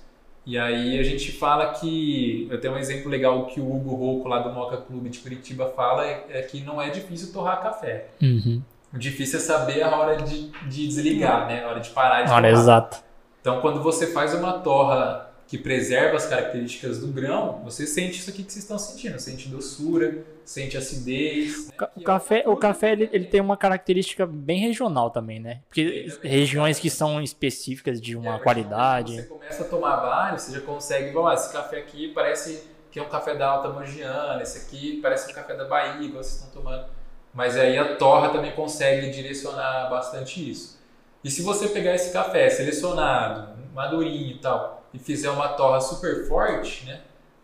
E 0.46 0.60
aí 0.60 1.00
a 1.00 1.04
gente 1.04 1.32
fala 1.32 1.74
que, 1.74 2.48
eu 2.52 2.62
tenho 2.62 2.76
um 2.76 2.78
exemplo 2.78 3.10
legal 3.10 3.48
que 3.48 3.60
o 3.60 3.76
Hugo 3.76 3.96
Rocco 3.96 4.28
lá 4.28 4.40
do 4.40 4.54
Moca 4.54 4.78
Clube 4.78 5.10
de 5.10 5.20
Curitiba 5.20 5.74
fala, 5.76 6.06
é, 6.06 6.26
é 6.30 6.42
que 6.44 6.62
não 6.62 6.80
é 6.80 6.90
difícil 6.90 7.34
torrar 7.34 7.64
café. 7.64 8.08
Uhum. 8.22 8.62
O 8.94 8.98
difícil 8.98 9.40
é 9.40 9.42
saber 9.42 9.82
a 9.82 9.96
hora 9.96 10.18
de, 10.18 10.52
de 10.68 10.88
desligar, 10.88 11.48
né? 11.48 11.64
A 11.64 11.70
hora 11.70 11.80
de 11.80 11.90
parar 11.90 12.24
de 12.24 12.32
Olha, 12.32 12.50
torrar. 12.50 12.62
exato. 12.62 12.98
Então, 13.42 13.60
quando 13.60 13.82
você 13.82 14.08
faz 14.08 14.34
uma 14.34 14.54
torra 14.60 15.25
que 15.48 15.58
preserva 15.58 16.18
as 16.18 16.26
características 16.26 17.00
do 17.00 17.08
grão, 17.08 17.62
você 17.64 17.86
sente 17.86 18.20
isso 18.20 18.30
aqui 18.30 18.44
que 18.44 18.52
vocês 18.52 18.64
estão 18.64 18.80
sentindo. 18.80 19.20
Sente 19.20 19.48
doçura, 19.48 20.24
sente 20.44 20.76
acidez. 20.76 21.68
né? 21.68 21.74
O 21.96 22.02
é 22.02 22.04
café, 22.04 22.44
o 22.48 22.58
café 22.58 22.92
ele, 22.94 23.10
ele 23.14 23.26
tem 23.26 23.42
uma 23.42 23.56
característica 23.56 24.26
bem 24.26 24.60
regional 24.60 25.12
também, 25.12 25.40
né? 25.40 25.62
Porque 25.70 26.12
regiões 26.24 26.80
que 26.80 26.90
são 26.90 27.22
específicas 27.22 28.02
de 28.02 28.16
É, 28.16 28.18
uma 28.18 28.38
do 28.38 28.44
qualidade. 28.44 29.18
Você 29.18 29.24
começa 29.24 29.64
a 29.64 29.68
tomar 29.68 29.96
vários, 29.98 30.42
você 30.44 30.54
já 30.54 30.62
consegue, 30.62 31.12
vamos 31.12 31.30
lá, 31.30 31.34
esse 31.36 31.54
café 31.54 31.78
aqui 31.78 32.12
parece 32.14 32.64
que 32.92 33.00
é 33.00 33.04
um 33.04 33.10
café 33.10 33.36
da 33.36 33.48
Alta 33.48 33.70
Mogiana, 33.70 34.42
esse 34.42 34.58
aqui 34.66 35.00
parece 35.02 35.30
um 35.30 35.36
café 35.36 35.54
da 35.54 35.66
Bahia, 35.66 36.02
igual 36.02 36.24
vocês 36.24 36.44
estão 36.44 36.62
tomando. 36.62 36.86
Mas 37.34 37.58
aí 37.58 37.78
a 37.78 37.98
torra 37.98 38.30
também 38.30 38.54
consegue 38.54 39.12
direcionar 39.12 39.90
bastante 39.90 40.50
isso. 40.50 40.80
E 41.22 41.30
se 41.30 41.42
você 41.42 41.68
pegar 41.68 41.94
esse 41.94 42.14
café 42.14 42.50
selecionado, 42.50 43.54
madurinho 43.74 44.32
e 44.32 44.40
tal, 44.40 44.85
e 44.96 45.00
fizer 45.00 45.30
uma 45.30 45.50
torra 45.50 45.82
super 45.82 46.26
forte, 46.26 46.86
né? 46.86 47.02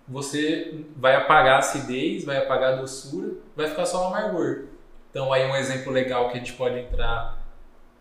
Você 0.07 0.85
vai 0.95 1.15
apagar 1.15 1.55
a 1.55 1.59
acidez, 1.59 2.23
vai 2.23 2.37
apagar 2.37 2.73
a 2.73 2.75
doçura, 2.77 3.33
vai 3.55 3.67
ficar 3.67 3.85
só 3.85 4.03
o 4.03 4.07
amargor. 4.07 4.65
Então 5.09 5.31
aí 5.31 5.45
um 5.45 5.55
exemplo 5.55 5.91
legal 5.91 6.29
que 6.29 6.37
a 6.37 6.39
gente 6.39 6.53
pode 6.53 6.79
entrar 6.79 7.41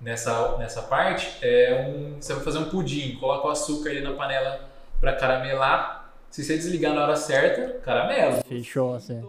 nessa, 0.00 0.57
nessa 0.57 0.83
parte 0.83 1.37
é 1.42 1.87
um. 1.88 2.21
Você 2.21 2.33
vai 2.33 2.45
fazer 2.45 2.59
um 2.59 2.71
pudim, 2.71 3.16
coloca 3.16 3.49
o 3.49 3.50
açúcar 3.50 3.90
ali 3.90 4.00
na 4.00 4.12
panela 4.12 4.69
para 5.00 5.14
caramelar. 5.14 6.12
Se 6.30 6.45
você 6.45 6.57
desligar 6.57 6.95
na 6.95 7.02
hora 7.02 7.16
certa, 7.16 7.80
caramela. 7.80 8.42
Fechou, 8.42 8.95
assim. 8.95 9.21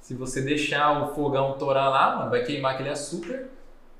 Se 0.00 0.14
você 0.14 0.42
deixar 0.42 1.02
o 1.02 1.14
fogão 1.14 1.54
torar 1.54 1.90
lá, 1.90 2.16
mano, 2.16 2.30
vai 2.30 2.44
queimar 2.44 2.74
aquele 2.74 2.90
açúcar 2.90 3.48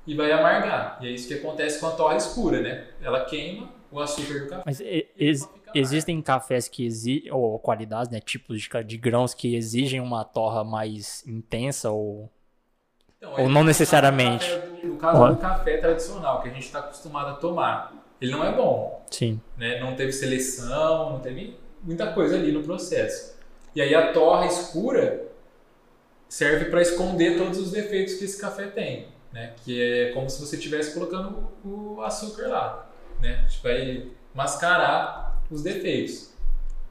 e 0.07 0.15
vai 0.15 0.31
amargar. 0.31 0.97
E 1.01 1.07
é 1.07 1.11
isso 1.11 1.27
que 1.27 1.33
acontece 1.33 1.79
com 1.79 1.87
a 1.87 1.91
torra 1.91 2.15
escura, 2.15 2.61
né? 2.61 2.87
Ela 3.01 3.25
queima 3.25 3.69
o 3.99 4.03
açúcar 4.03 4.39
do 4.39 4.47
café. 4.49 4.63
Mas 4.65 4.79
ex- 4.81 5.49
existem 5.73 6.21
cafés 6.21 6.67
que 6.67 6.85
exigem, 6.85 7.31
ou 7.31 7.57
qualidades, 7.59 8.11
né? 8.11 8.19
Tipos 8.19 8.61
de, 8.61 8.69
de 8.83 8.97
grãos 8.97 9.33
que 9.33 9.55
exigem 9.55 9.99
uma 9.99 10.23
torra 10.23 10.63
mais 10.63 11.25
intensa 11.27 11.91
ou. 11.91 12.29
Então, 13.17 13.31
Ou 13.31 13.37
aí, 13.37 13.47
não 13.47 13.63
necessariamente. 13.63 14.45
do- 14.81 14.87
No 14.87 14.97
caso 14.97 15.21
Ó. 15.21 15.29
do 15.31 15.37
café 15.37 15.77
tradicional, 15.77 16.41
que 16.41 16.49
a 16.49 16.51
gente 16.53 16.65
está 16.65 16.79
acostumado 16.79 17.29
a 17.31 17.33
tomar, 17.35 17.93
ele 18.21 18.31
não 18.31 18.43
é 18.43 18.51
bom. 18.53 19.03
Sim. 19.09 19.39
né? 19.57 19.79
Não 19.79 19.95
teve 19.95 20.11
seleção, 20.11 21.11
não 21.11 21.19
teve 21.19 21.57
muita 21.83 22.11
coisa 22.13 22.35
ali 22.35 22.51
no 22.51 22.61
processo. 22.63 23.35
E 23.75 23.81
aí 23.81 23.93
a 23.95 24.11
torra 24.13 24.45
escura 24.45 25.25
serve 26.27 26.65
para 26.65 26.81
esconder 26.81 27.37
todos 27.37 27.57
os 27.59 27.71
defeitos 27.71 28.15
que 28.15 28.25
esse 28.25 28.39
café 28.39 28.67
tem, 28.67 29.07
né? 29.31 29.53
Que 29.63 29.81
é 29.81 30.11
como 30.13 30.29
se 30.29 30.39
você 30.39 30.55
estivesse 30.57 30.93
colocando 30.93 31.49
o 31.63 32.01
açúcar 32.01 32.47
lá, 32.47 32.84
né? 33.21 33.39
A 33.45 33.47
gente 33.47 33.63
vai 33.63 34.07
mascarar 34.33 35.41
os 35.49 35.61
defeitos. 35.61 36.33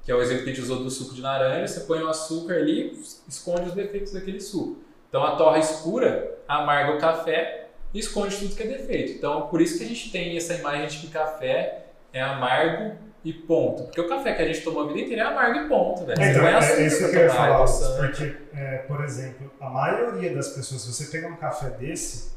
Que 0.02 0.12
é 0.12 0.14
o 0.14 0.20
exemplo 0.20 0.44
que 0.44 0.50
a 0.50 0.52
gente 0.52 0.62
usou 0.62 0.82
do 0.82 0.90
suco 0.90 1.14
de 1.14 1.22
laranja, 1.22 1.66
você 1.66 1.80
põe 1.80 2.02
o 2.02 2.08
açúcar 2.08 2.54
ali, 2.54 2.92
esconde 3.26 3.68
os 3.68 3.74
defeitos 3.74 4.12
daquele 4.12 4.40
suco. 4.40 4.82
Então 5.08 5.24
a 5.24 5.36
torra 5.36 5.58
escura 5.58 6.38
amarga 6.46 6.96
o 6.96 6.98
café 6.98 7.68
e 7.92 8.00
esconde 8.00 8.36
tudo 8.36 8.54
que 8.54 8.62
é 8.62 8.66
defeito. 8.66 9.12
Então 9.12 9.48
por 9.48 9.62
isso 9.62 9.78
que 9.78 9.84
a 9.84 9.86
gente 9.86 10.10
tem 10.10 10.36
essa 10.36 10.54
imagem 10.54 10.88
de 10.88 10.98
que 10.98 11.06
café 11.06 11.86
é 12.12 12.20
amargo 12.20 12.98
e 13.24 13.32
ponto. 13.32 13.84
Porque 13.84 14.00
o 14.00 14.08
café 14.08 14.34
que 14.34 14.42
a 14.42 14.46
gente 14.46 14.60
tomou 14.60 14.84
a 14.84 14.86
vida 14.88 15.00
inteira 15.00 15.22
é 15.22 15.24
amargo 15.24 15.58
e 15.60 15.68
ponto, 15.68 16.04
velho. 16.04 16.22
Então, 16.22 16.46
é, 16.46 16.54
açúcar 16.54 16.80
é 16.80 16.86
isso 16.86 17.10
que 17.10 17.16
eu 17.16 17.22
ia 17.22 17.30
falar, 17.30 17.66
porque, 17.96 18.36
é, 18.54 18.76
por 18.86 19.02
exemplo, 19.02 19.50
a 19.58 19.70
maioria 19.70 20.34
das 20.34 20.48
pessoas, 20.48 20.82
se 20.82 20.92
você 20.92 21.06
pegar 21.06 21.28
um 21.28 21.36
café 21.36 21.70
desse, 21.70 22.33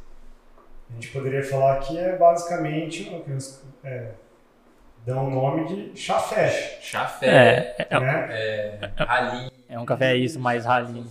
a 0.89 0.93
gente 0.93 1.09
poderia 1.09 1.43
falar 1.43 1.79
que 1.79 1.97
é 1.97 2.15
basicamente 2.15 3.09
o 3.13 3.23
que 3.23 3.31
eles 3.31 3.63
é, 3.83 4.11
dão 5.05 5.27
o 5.27 5.29
nome 5.29 5.65
de 5.91 5.99
chafé, 5.99 6.79
Chafé, 6.81 7.27
É, 7.27 7.87
é, 7.89 7.99
né? 7.99 8.27
é, 8.31 8.91
ralinho. 8.97 9.51
é 9.69 9.79
um 9.79 9.85
café 9.85 10.15
isso, 10.15 10.39
mais 10.39 10.65
ralinho. 10.65 11.09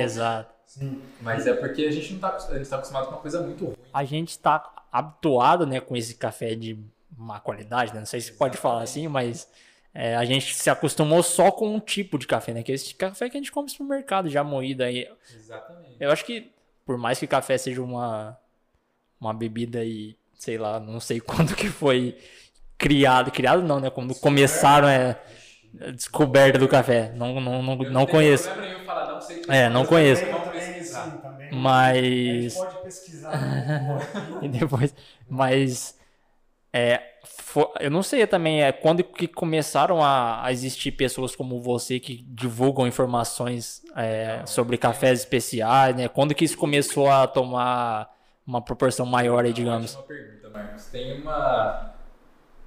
Exato. 0.00 0.54
Sim. 0.66 1.00
Mas 1.20 1.46
é 1.46 1.54
porque 1.54 1.82
a 1.86 1.90
gente 1.92 2.12
não 2.14 2.20
tá, 2.20 2.36
a 2.50 2.58
gente 2.58 2.68
tá 2.68 2.76
acostumado 2.76 3.06
com 3.06 3.12
uma 3.12 3.20
coisa 3.20 3.40
muito 3.40 3.64
ruim. 3.66 3.76
A 3.92 4.04
gente 4.04 4.38
tá 4.38 4.70
habituado, 4.92 5.66
né, 5.66 5.80
com 5.80 5.96
esse 5.96 6.14
café 6.16 6.54
de 6.54 6.78
má 7.16 7.40
qualidade, 7.40 7.92
né? 7.94 8.00
Não 8.00 8.06
sei 8.06 8.20
se 8.20 8.32
pode 8.32 8.56
falar 8.58 8.82
assim, 8.82 9.08
mas 9.08 9.48
é, 9.94 10.14
a 10.16 10.24
gente 10.24 10.54
se 10.54 10.68
acostumou 10.68 11.22
só 11.22 11.50
com 11.50 11.74
um 11.74 11.80
tipo 11.80 12.18
de 12.18 12.26
café, 12.26 12.52
né? 12.52 12.62
Que 12.62 12.72
é 12.72 12.74
esse 12.74 12.94
café 12.94 13.30
que 13.30 13.36
a 13.36 13.40
gente 13.40 13.52
come 13.52 13.64
no 13.66 13.70
supermercado, 13.70 14.28
já 14.28 14.44
moído 14.44 14.82
aí. 14.82 15.08
Exatamente. 15.34 15.96
Eu 15.98 16.10
acho 16.10 16.24
que, 16.26 16.52
por 16.84 16.98
mais 16.98 17.18
que 17.18 17.26
café 17.26 17.56
seja 17.56 17.82
uma, 17.82 18.38
uma 19.20 19.32
bebida 19.34 19.84
e, 19.84 20.16
sei 20.34 20.58
lá, 20.58 20.80
não 20.80 21.00
sei 21.00 21.20
quando 21.22 21.54
que 21.54 21.68
foi 21.68 22.16
criado. 22.78 23.30
Criado 23.30 23.62
não, 23.62 23.80
né? 23.80 23.90
Quando 23.90 24.14
começaram 24.14 24.88
é, 24.88 25.20
a 25.80 25.90
descoberta 25.90 26.58
do 26.58 26.68
café. 26.68 27.12
Não, 27.14 27.40
não, 27.40 27.62
não, 27.62 27.72
Eu 27.74 27.78
não 27.78 28.06
tenho 28.06 28.08
conheço. 28.08 28.50
falar, 28.50 29.08
não 29.08 29.20
sei 29.20 29.38
É, 29.48 29.68
não 29.68 29.82
mas 29.82 29.88
conheço. 29.88 30.24
Também. 30.24 31.20
Mas- 31.50 31.94
A 31.94 31.98
gente 32.48 32.56
pode 32.60 32.82
pesquisar 32.82 33.28
E 34.40 34.48
depois, 34.48 34.94
mas 35.28 35.98
é, 36.72 37.02
fo- 37.24 37.72
eu 37.80 37.90
não 37.90 38.02
sei 38.02 38.26
também 38.26 38.62
é 38.62 38.72
quando 38.72 39.04
que 39.04 39.28
começaram 39.28 40.02
a, 40.04 40.44
a 40.44 40.52
existir 40.52 40.92
pessoas 40.92 41.36
como 41.36 41.60
você 41.62 42.00
que 42.00 42.16
divulgam 42.28 42.86
informações 42.86 43.82
é, 43.96 44.44
sobre 44.46 44.78
cafés 44.78 45.20
especiais, 45.20 45.96
né? 45.96 46.08
Quando 46.08 46.34
que 46.34 46.44
isso 46.44 46.56
começou 46.58 47.10
a 47.10 47.26
tomar 47.26 48.10
uma 48.46 48.62
proporção 48.62 49.04
maior 49.04 49.44
aí, 49.44 49.52
digamos? 49.52 49.96
Ótima 49.96 50.06
pergunta, 50.06 50.50
Marcos. 50.50 50.86
Tem 50.86 51.20
uma, 51.20 51.94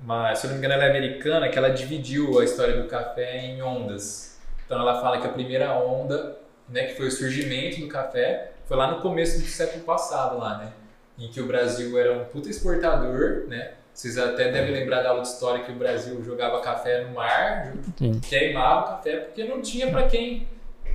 uma, 0.04 0.36
se 0.36 0.46
eu 0.46 0.50
não 0.50 0.58
me 0.58 0.66
engano, 0.66 0.82
ela 0.82 0.86
é 0.86 0.90
americana, 0.90 1.50
que 1.50 1.58
ela 1.58 1.70
dividiu 1.70 2.40
a 2.40 2.44
história 2.44 2.82
do 2.82 2.88
café 2.88 3.38
em 3.38 3.62
ondas. 3.62 4.40
Então 4.66 4.80
ela 4.80 5.02
fala 5.02 5.20
que 5.20 5.28
a 5.28 5.32
primeira 5.32 5.74
onda, 5.74 6.38
né, 6.68 6.86
que 6.86 6.96
foi 6.96 7.08
o 7.08 7.12
surgimento 7.12 7.80
do 7.80 7.88
café, 7.88 8.52
foi 8.66 8.78
lá 8.78 8.92
no 8.92 9.02
começo 9.02 9.40
do 9.40 9.46
século 9.46 9.84
passado, 9.84 10.38
lá, 10.38 10.58
né? 10.58 10.74
Em 11.18 11.28
que 11.30 11.42
o 11.42 11.48
Brasil 11.48 11.98
era 11.98 12.14
um 12.14 12.26
puta 12.26 12.50
exportador, 12.50 13.48
né? 13.48 13.74
Vocês 13.94 14.18
até 14.18 14.52
devem 14.52 14.72
lembrar 14.72 15.02
da 15.02 15.10
aula 15.10 15.24
de 15.24 15.28
história 15.28 15.64
que 15.64 15.72
o 15.72 15.76
Brasil 15.76 16.24
jogava 16.24 16.62
café 16.62 17.04
no 17.04 17.16
mar, 17.16 17.74
Sim. 17.98 18.20
queimava 18.20 18.82
o 18.82 18.90
café 18.96 19.18
porque 19.18 19.44
não 19.44 19.62
tinha 19.62 19.90
para 19.90 20.08
quem, 20.08 20.48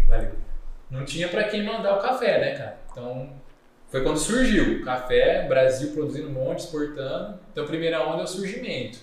valeu, 0.09 0.33
não 0.89 1.05
tinha 1.05 1.29
para 1.29 1.45
quem 1.45 1.65
mandar 1.65 1.99
o 1.99 2.01
café, 2.01 2.39
né, 2.39 2.57
cara? 2.57 2.79
Então 2.91 3.29
foi 3.95 4.03
quando 4.03 4.19
surgiu 4.19 4.79
o 4.81 4.83
café, 4.85 5.47
Brasil 5.47 5.93
produzindo 5.93 6.27
um 6.27 6.33
monte, 6.33 6.65
exportando. 6.65 7.39
Então 7.53 7.63
a 7.63 7.67
primeira 7.69 8.05
onda 8.05 8.23
é 8.23 8.25
o 8.25 8.27
surgimento. 8.27 8.99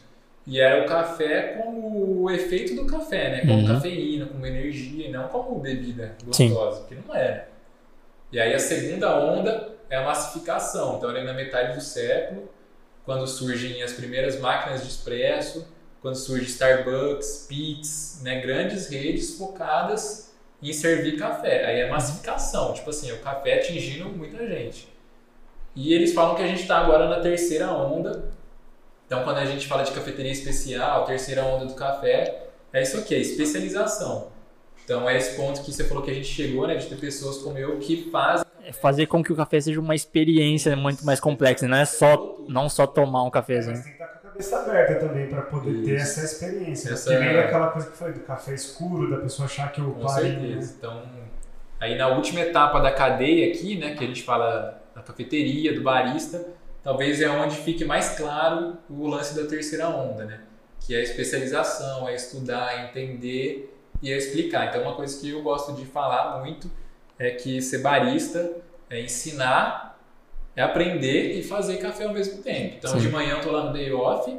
E 0.46 0.60
era 0.60 0.84
o 0.84 0.86
café 0.86 1.54
como 1.56 2.24
o 2.24 2.30
efeito 2.30 2.76
do 2.76 2.86
café, 2.86 3.30
né? 3.30 3.40
Como 3.46 3.54
Uhum. 3.54 3.68
cafeína, 3.68 4.26
como 4.26 4.46
energia, 4.46 5.08
e 5.08 5.10
não 5.10 5.30
como 5.30 5.58
bebida 5.62 6.14
Sim. 6.34 6.50
gostosa, 6.50 6.84
que 6.90 6.96
não 6.96 7.16
era. 7.16 7.48
E 8.34 8.38
aí 8.38 8.54
a 8.54 8.60
segunda 8.60 9.18
onda 9.18 9.70
é 9.90 9.96
a 9.96 10.04
massificação. 10.04 10.98
Então 10.98 11.10
ali 11.10 11.24
na 11.24 11.32
metade 11.34 11.74
do 11.74 11.82
século, 11.82 12.50
quando 13.06 13.26
surgem 13.26 13.82
as 13.82 13.94
primeiras 13.94 14.42
máquinas 14.42 14.82
de 14.82 14.90
expresso, 14.90 15.66
quando 16.02 16.16
surge 16.16 16.48
Starbucks, 16.48 17.46
Peet's, 17.48 18.20
né, 18.24 18.42
grandes 18.42 18.90
redes 18.90 19.38
focadas 19.38 20.31
em 20.62 20.74
servir 20.74 21.18
café. 21.18 21.66
Aí 21.66 21.80
é 21.82 21.90
massificação, 21.90 22.74
tipo 22.74 22.90
assim, 22.90 23.10
é 23.10 23.14
o 23.14 23.20
café 23.20 23.60
atingindo 23.60 24.10
muita 24.10 24.46
gente. 24.48 24.88
E 25.76 25.94
eles 25.94 26.14
falam 26.14 26.36
que 26.36 26.44
a 26.44 26.48
gente 26.48 26.62
está 26.62 26.78
agora 26.78 27.08
na 27.08 27.20
terceira 27.20 27.72
onda. 27.72 28.32
Então, 29.06 29.24
quando 29.24 29.38
a 29.38 29.46
gente 29.46 29.68
fala 29.68 29.84
de 29.84 29.92
cafeteria 29.92 30.32
especial, 30.32 31.06
terceira 31.06 31.44
onda 31.44 31.66
do 31.66 31.74
café, 31.74 32.48
é 32.72 32.82
isso 32.82 32.98
aqui, 32.98 33.16
é 33.16 33.20
especialização. 33.20 34.28
Então, 34.84 35.10
é 35.10 35.18
esse 35.18 35.36
ponto 35.36 35.62
que 35.64 35.72
você 35.72 35.84
falou 35.84 36.04
que 36.04 36.12
a 36.12 36.14
gente 36.14 36.28
chegou, 36.28 36.68
né, 36.68 36.76
de 36.76 36.88
ter 36.88 36.98
pessoas 36.98 37.38
como 37.38 37.58
eu 37.58 37.78
que 37.80 38.10
fazem 38.10 38.46
É 38.64 38.72
fazer 38.72 39.08
com 39.08 39.24
que 39.24 39.32
o 39.32 39.36
café 39.36 39.60
seja 39.60 39.80
uma 39.80 39.96
experiência 39.96 40.76
muito 40.76 41.06
mais 41.06 41.20
complexa, 41.20 41.68
não 41.68 41.78
é 41.78 41.86
só 41.86 42.38
não 42.48 42.68
só 42.68 42.86
tomar 42.86 43.24
um 43.24 43.30
cafezinho. 43.30 43.82
Cabeça 44.32 44.60
aberta 44.60 44.96
também 45.08 45.28
para 45.28 45.42
poder 45.44 45.84
ter 45.84 45.96
Isso. 45.96 46.20
essa 46.20 46.26
experiência. 46.26 46.94
Essa- 46.94 47.12
Porque 47.12 47.26
lembra 47.26 47.46
aquela 47.46 47.68
coisa 47.68 47.90
que 47.90 47.98
foi 47.98 48.14
do 48.14 48.20
café 48.22 48.54
escuro, 48.54 49.10
da 49.10 49.18
pessoa 49.18 49.46
achar 49.46 49.72
que 49.72 49.82
o 49.82 49.92
Com 49.94 50.02
clarinho, 50.02 50.40
né? 50.42 50.48
certeza. 50.50 50.76
Então, 50.78 51.04
aí 51.80 51.98
na 51.98 52.08
última 52.08 52.40
etapa 52.42 52.80
da 52.80 52.92
cadeia 52.92 53.52
aqui, 53.54 53.78
né, 53.78 53.96
que 53.96 54.04
a 54.04 54.08
gente 54.08 54.24
fala 54.24 54.82
da 54.96 55.02
cafeteria, 55.02 55.74
do 55.74 55.82
barista, 55.82 56.46
talvez 56.84 57.22
é 57.22 57.30
onde 57.30 57.56
fique 57.58 57.86
mais 57.86 58.10
claro 58.18 58.78
o 58.90 59.08
lance 59.08 59.36
da 59.36 59.48
terceira 59.48 59.88
onda, 59.90 60.26
né? 60.26 60.42
Que 60.80 60.96
é 60.96 61.00
a 61.00 61.04
especialização, 61.04 62.08
é 62.10 62.16
estudar, 62.16 62.74
é 62.74 62.86
entender 62.90 63.72
e 64.02 64.12
é 64.12 64.18
explicar. 64.18 64.68
Então, 64.68 64.82
uma 64.82 64.96
coisa 64.96 65.20
que 65.20 65.30
eu 65.30 65.42
gosto 65.44 65.74
de 65.74 65.86
falar 65.86 66.40
muito 66.40 66.70
é 67.20 67.30
que 67.32 67.62
ser 67.62 67.80
barista 67.80 68.52
é 68.90 69.00
ensinar, 69.00 69.91
é 70.56 70.62
aprender 70.62 71.38
e 71.38 71.44
fazer 71.44 71.78
café 71.78 72.06
ao 72.06 72.14
mesmo 72.14 72.42
tempo. 72.42 72.76
Então, 72.78 72.92
Sim. 72.92 73.00
de 73.00 73.10
manhã 73.10 73.36
eu 73.38 73.42
tô 73.42 73.52
lá 73.52 73.66
no 73.66 73.74
day 73.74 73.92
off, 73.94 74.38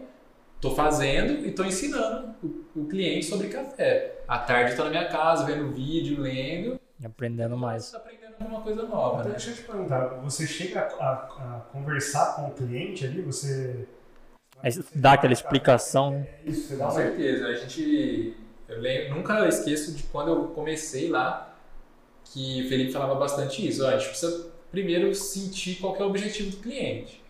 tô 0.60 0.74
fazendo 0.74 1.46
e 1.46 1.50
tô 1.52 1.64
ensinando 1.64 2.34
o, 2.42 2.80
o 2.82 2.86
cliente 2.86 3.26
sobre 3.26 3.48
café. 3.48 4.16
À 4.28 4.38
tarde 4.38 4.72
eu 4.72 4.76
tô 4.76 4.84
na 4.84 4.90
minha 4.90 5.08
casa, 5.08 5.44
vendo 5.44 5.70
vídeo, 5.72 6.20
lendo. 6.20 6.78
Aprendendo 7.04 7.56
mais. 7.56 7.92
Aprendendo 7.94 8.34
alguma 8.40 8.60
coisa 8.60 8.82
nova, 8.84 9.14
Então, 9.20 9.24
né? 9.24 9.36
deixa 9.36 9.50
eu 9.50 9.54
te 9.56 9.62
perguntar, 9.62 10.06
você 10.22 10.46
chega 10.46 10.80
a, 10.80 11.04
a- 11.04 11.56
a 11.56 11.60
conversar 11.72 12.36
com 12.36 12.48
o 12.48 12.50
cliente 12.52 13.04
ali? 13.04 13.22
Você. 13.22 13.86
Aí 14.62 14.70
dá 14.94 15.14
aquela 15.14 15.32
explicação, 15.32 16.12
né? 16.12 16.26
É 16.46 16.50
isso, 16.50 16.68
você 16.68 16.76
dá 16.76 16.84
Com 16.84 16.90
certeza. 16.92 17.46
A 17.48 17.54
gente. 17.54 18.36
Eu 18.68 18.80
lembro, 18.80 19.16
nunca 19.16 19.46
esqueço 19.48 19.92
de 19.94 20.04
quando 20.04 20.28
eu 20.28 20.44
comecei 20.48 21.08
lá, 21.10 21.56
que 22.24 22.64
o 22.64 22.68
Felipe 22.68 22.92
falava 22.92 23.16
bastante 23.16 23.66
isso. 23.66 23.84
Ó, 23.84 23.88
a 23.88 23.98
gente 23.98 24.08
precisa 24.10 24.51
primeiro 24.72 25.14
sentir 25.14 25.76
qual 25.76 25.94
que 25.94 26.02
é 26.02 26.04
o 26.04 26.08
objetivo 26.08 26.50
do 26.50 26.56
cliente. 26.56 27.22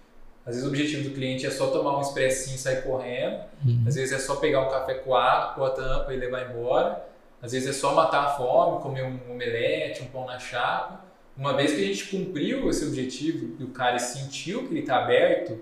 Às 0.47 0.55
vezes 0.55 0.65
o 0.65 0.69
objetivo 0.69 1.09
do 1.09 1.15
cliente 1.15 1.47
é 1.47 1.51
só 1.51 1.69
tomar 1.69 1.99
um 1.99 2.01
expressinho 2.01 2.57
e 2.57 2.59
sair 2.59 2.83
correndo. 2.83 3.45
Uhum. 3.65 3.85
Às 3.87 3.95
vezes 3.95 4.13
é 4.13 4.19
só 4.19 4.37
pegar 4.37 4.63
um 4.63 4.71
café 4.71 4.95
coado, 4.95 5.55
pôr 5.55 5.67
a 5.67 5.71
tampa 5.71 6.15
e 6.15 6.17
levar 6.17 6.51
embora. 6.51 7.05
Às 7.41 7.53
vezes 7.53 7.69
é 7.69 7.73
só 7.73 7.95
matar 7.95 8.25
a 8.25 8.29
fome, 8.31 8.81
comer 8.81 9.05
um 9.05 9.33
omelete, 9.33 10.03
um 10.03 10.07
pão 10.07 10.25
na 10.25 10.39
chapa. 10.39 11.05
Uma 11.37 11.55
vez 11.55 11.73
que 11.73 11.83
a 11.83 11.87
gente 11.87 12.07
cumpriu 12.07 12.69
esse 12.71 12.85
objetivo 12.85 13.57
e 13.59 13.65
o 13.65 13.69
cara 13.69 13.99
sentiu 13.99 14.67
que 14.67 14.73
ele 14.73 14.81
está 14.81 14.99
aberto 14.99 15.59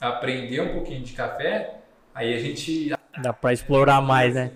a 0.00 0.08
aprender 0.08 0.60
um 0.60 0.72
pouquinho 0.72 1.02
de 1.02 1.12
café, 1.12 1.78
aí 2.14 2.34
a 2.34 2.38
gente 2.38 2.92
Dá 3.22 3.32
pra 3.32 3.52
explorar 3.52 4.00
mais, 4.00 4.34
né? 4.34 4.52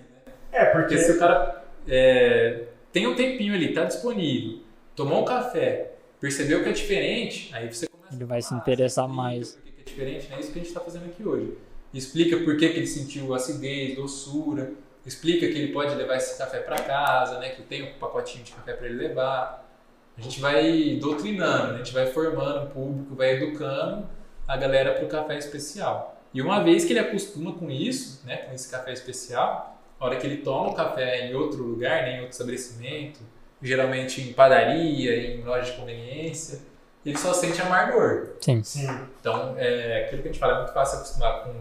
É, 0.51 0.65
porque. 0.65 0.97
se 0.97 1.11
o 1.11 1.19
cara 1.19 1.63
é, 1.87 2.63
tem 2.91 3.05
um 3.05 3.15
tempinho 3.15 3.53
ali, 3.53 3.73
tá 3.73 3.83
disponível, 3.83 4.61
tomou 4.95 5.21
um 5.21 5.25
café, 5.25 5.91
percebeu 6.25 6.63
que 6.63 6.69
é 6.69 6.71
diferente, 6.71 7.53
aí 7.53 7.71
você 7.71 7.85
começa 7.87 8.15
Ele 8.15 8.23
a 8.23 8.27
vai 8.27 8.41
se 8.41 8.49
falar, 8.49 8.61
interessar 8.61 9.07
mais. 9.07 9.51
Por 9.51 9.61
que 9.61 9.81
é 9.81 9.83
diferente, 9.83 10.27
né? 10.27 10.39
Isso 10.39 10.51
que 10.51 10.57
a 10.57 10.61
gente 10.61 10.69
está 10.69 10.79
fazendo 10.79 11.05
aqui 11.05 11.23
hoje. 11.23 11.55
Explica 11.93 12.37
por 12.37 12.57
que, 12.57 12.67
que 12.67 12.77
ele 12.77 12.87
sentiu 12.87 13.31
acidez, 13.35 13.95
doçura, 13.95 14.73
explica 15.05 15.47
que 15.47 15.53
ele 15.53 15.71
pode 15.71 15.93
levar 15.93 16.15
esse 16.15 16.35
café 16.35 16.61
para 16.61 16.77
casa, 16.77 17.37
né? 17.37 17.49
Que 17.49 17.61
tem 17.61 17.83
um 17.83 17.99
pacotinho 17.99 18.43
de 18.43 18.53
café 18.53 18.73
para 18.73 18.87
ele 18.87 18.95
levar. 18.95 19.69
A 20.17 20.21
gente 20.21 20.41
vai 20.41 20.97
doutrinando, 20.99 21.75
a 21.75 21.77
gente 21.77 21.93
vai 21.93 22.07
formando 22.07 22.65
o 22.65 22.69
público, 22.71 23.13
vai 23.13 23.33
educando 23.33 24.09
a 24.47 24.57
galera 24.57 24.95
para 24.95 25.05
o 25.05 25.07
café 25.07 25.37
especial. 25.37 26.19
E 26.33 26.41
uma 26.41 26.63
vez 26.63 26.85
que 26.85 26.93
ele 26.93 26.99
acostuma 26.99 27.53
com 27.53 27.69
isso, 27.69 28.25
né, 28.25 28.37
com 28.37 28.53
esse 28.55 28.71
café 28.71 28.91
especial, 28.91 29.79
a 29.99 30.05
hora 30.05 30.15
que 30.15 30.25
ele 30.25 30.37
toma 30.37 30.71
o 30.71 30.73
café 30.73 31.27
em 31.29 31.35
outro 31.35 31.61
lugar, 31.61 32.01
né, 32.01 32.13
em 32.13 32.19
outro 32.21 32.31
estabelecimento, 32.31 33.19
geralmente 33.65 34.21
em 34.21 34.33
padaria, 34.33 35.15
em 35.15 35.43
loja 35.43 35.71
de 35.71 35.77
conveniência, 35.77 36.59
ele 37.05 37.17
só 37.17 37.33
sente 37.33 37.61
amargor. 37.61 38.29
Sim. 38.41 38.63
Sim. 38.63 38.87
Então, 39.19 39.55
é 39.57 40.05
aquilo 40.05 40.21
que 40.21 40.29
a 40.29 40.31
gente 40.31 40.39
fala, 40.39 40.53
é 40.53 40.57
muito 40.59 40.73
fácil 40.73 40.99
acostumar 40.99 41.43
com, 41.43 41.53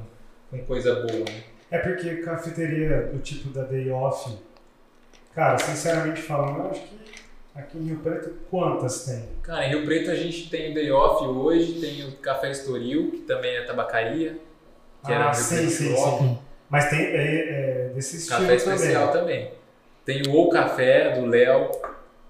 com 0.51 0.65
coisa 0.65 0.95
boa. 0.95 1.25
Né? 1.25 1.43
É 1.71 1.79
porque 1.79 2.17
cafeteria 2.17 3.09
do 3.13 3.19
tipo 3.19 3.49
da 3.51 3.65
Day 3.65 3.91
Off, 3.91 4.37
cara, 5.35 5.59
sinceramente 5.59 6.23
falando, 6.23 6.61
eu 6.61 6.71
acho 6.71 6.81
que 6.83 7.01
aqui 7.55 7.79
em 7.79 7.87
Rio 7.89 7.99
Preto, 7.99 8.33
quantas 8.51 9.07
tem? 9.07 9.29
Cara, 9.43 9.67
em 9.67 9.71
Rio 9.71 9.85
Preto 9.85 10.11
a 10.11 10.15
gente 10.15 10.49
tem 10.51 10.71
o 10.71 10.75
Day 10.75 10.91
Off 10.91 11.25
hoje, 11.25 11.81
tem 11.81 12.07
o 12.07 12.13
Café 12.17 12.51
Estoril, 12.51 13.11
que 13.11 13.19
também 13.19 13.57
é 13.57 13.65
tabacaria, 13.65 14.39
que 15.05 15.13
era 15.13 15.25
ah, 15.25 15.31
no 15.31 15.35
Rio 15.35 15.43
sim, 15.43 15.57
Preto 15.57 15.71
sim, 15.71 15.97
sim. 15.97 16.39
Mas 16.69 16.91
tem 16.91 17.01
é, 17.01 17.87
é, 17.87 17.93
desse 17.95 18.17
estilo 18.17 18.41
Café 18.41 18.55
especial 18.57 19.13
também. 19.13 19.47
também. 19.47 19.65
Tem 20.05 20.23
o 20.29 20.39
O 20.39 20.49
Café 20.51 21.19
do 21.19 21.27
Léo, 21.27 21.71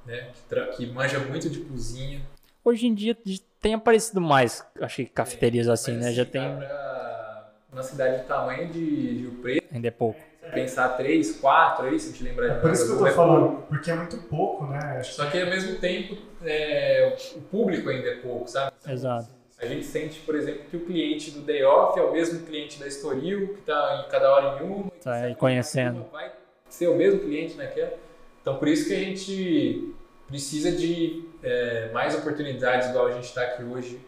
né, 0.05 0.29
que, 0.49 0.67
que 0.77 0.87
manja 0.87 1.19
muito 1.19 1.49
de 1.51 1.61
cozinha. 1.61 2.21
Hoje 2.65 2.87
em 2.87 2.95
dia 2.95 3.17
tem 3.61 3.75
aparecido 3.75 4.21
mais, 4.21 4.65
acho 4.81 4.97
que 4.97 5.07
cafeterias 5.07 5.69
assim, 5.69 5.93
Mas, 5.97 6.05
né? 6.07 6.13
Já 6.13 6.23
assim, 6.23 6.31
tem. 6.33 6.57
pra- 6.57 7.53
Uma 7.73 7.83
cidade 7.83 8.23
do 8.23 8.27
tamanho 8.29 8.69
de 8.69 8.79
Rio 8.81 9.33
Preto, 9.43 9.67
Ainda 9.75 9.89
é 9.89 9.91
pouco. 9.91 10.21
pensar 10.53 10.91
três, 10.91 11.39
quatro 11.41 11.87
aí, 11.87 11.99
se 11.99 12.09
a 12.09 12.13
gente 12.13 12.23
lembrar 12.23 12.47
É 12.47 12.55
de 12.55 12.61
por 12.61 12.71
isso 12.71 12.87
que 12.87 12.93
eu 12.93 12.99
tô 12.99 13.07
é 13.07 13.13
pouco. 13.13 13.31
falando, 13.31 13.63
porque 13.69 13.91
é 13.91 13.95
muito 13.95 14.17
pouco, 14.29 14.67
né? 14.67 14.79
Acho 14.99 15.15
Só 15.15 15.29
que 15.31 15.41
ao 15.41 15.49
mesmo 15.49 15.79
tempo, 15.81 16.17
é, 16.45 17.17
o 17.37 17.41
público 17.43 17.89
ainda 17.91 18.09
é 18.09 18.17
pouco, 18.17 18.47
sabe? 18.49 18.73
Exato. 18.87 19.29
A 19.59 19.67
gente 19.67 19.85
sente, 19.87 20.21
por 20.21 20.35
exemplo, 20.35 20.63
que 20.71 20.77
o 20.77 20.81
cliente 20.85 21.31
do 21.31 21.41
Day 21.41 21.65
Off 21.65 21.99
é 21.99 22.03
o 22.03 22.13
mesmo 22.13 22.45
cliente 22.47 22.79
da 22.79 22.87
Estoril, 22.87 23.55
que 23.55 23.61
está 23.61 24.05
em 24.07 24.11
cada 24.11 24.33
hora 24.33 24.63
em 24.63 24.67
uma. 24.67 24.91
Tá 25.03 25.15
aí 25.15 25.35
conhecendo. 25.35 26.05
Vai 26.13 26.31
ser 26.69 26.89
o 26.89 26.95
mesmo 26.97 27.21
cliente 27.21 27.55
naquela. 27.57 27.93
Então, 28.43 28.59
por 28.59 28.69
isso 28.69 28.87
que 28.89 28.95
a 28.95 28.99
gente 28.99 29.94
precisa 30.29 30.73
de 30.73 31.25
é, 31.43 31.91
mais 31.93 32.15
oportunidades, 32.15 32.89
igual 32.89 33.07
a 33.09 33.13
gente 33.13 33.25
está 33.25 33.43
aqui 33.43 33.63
hoje 33.63 34.01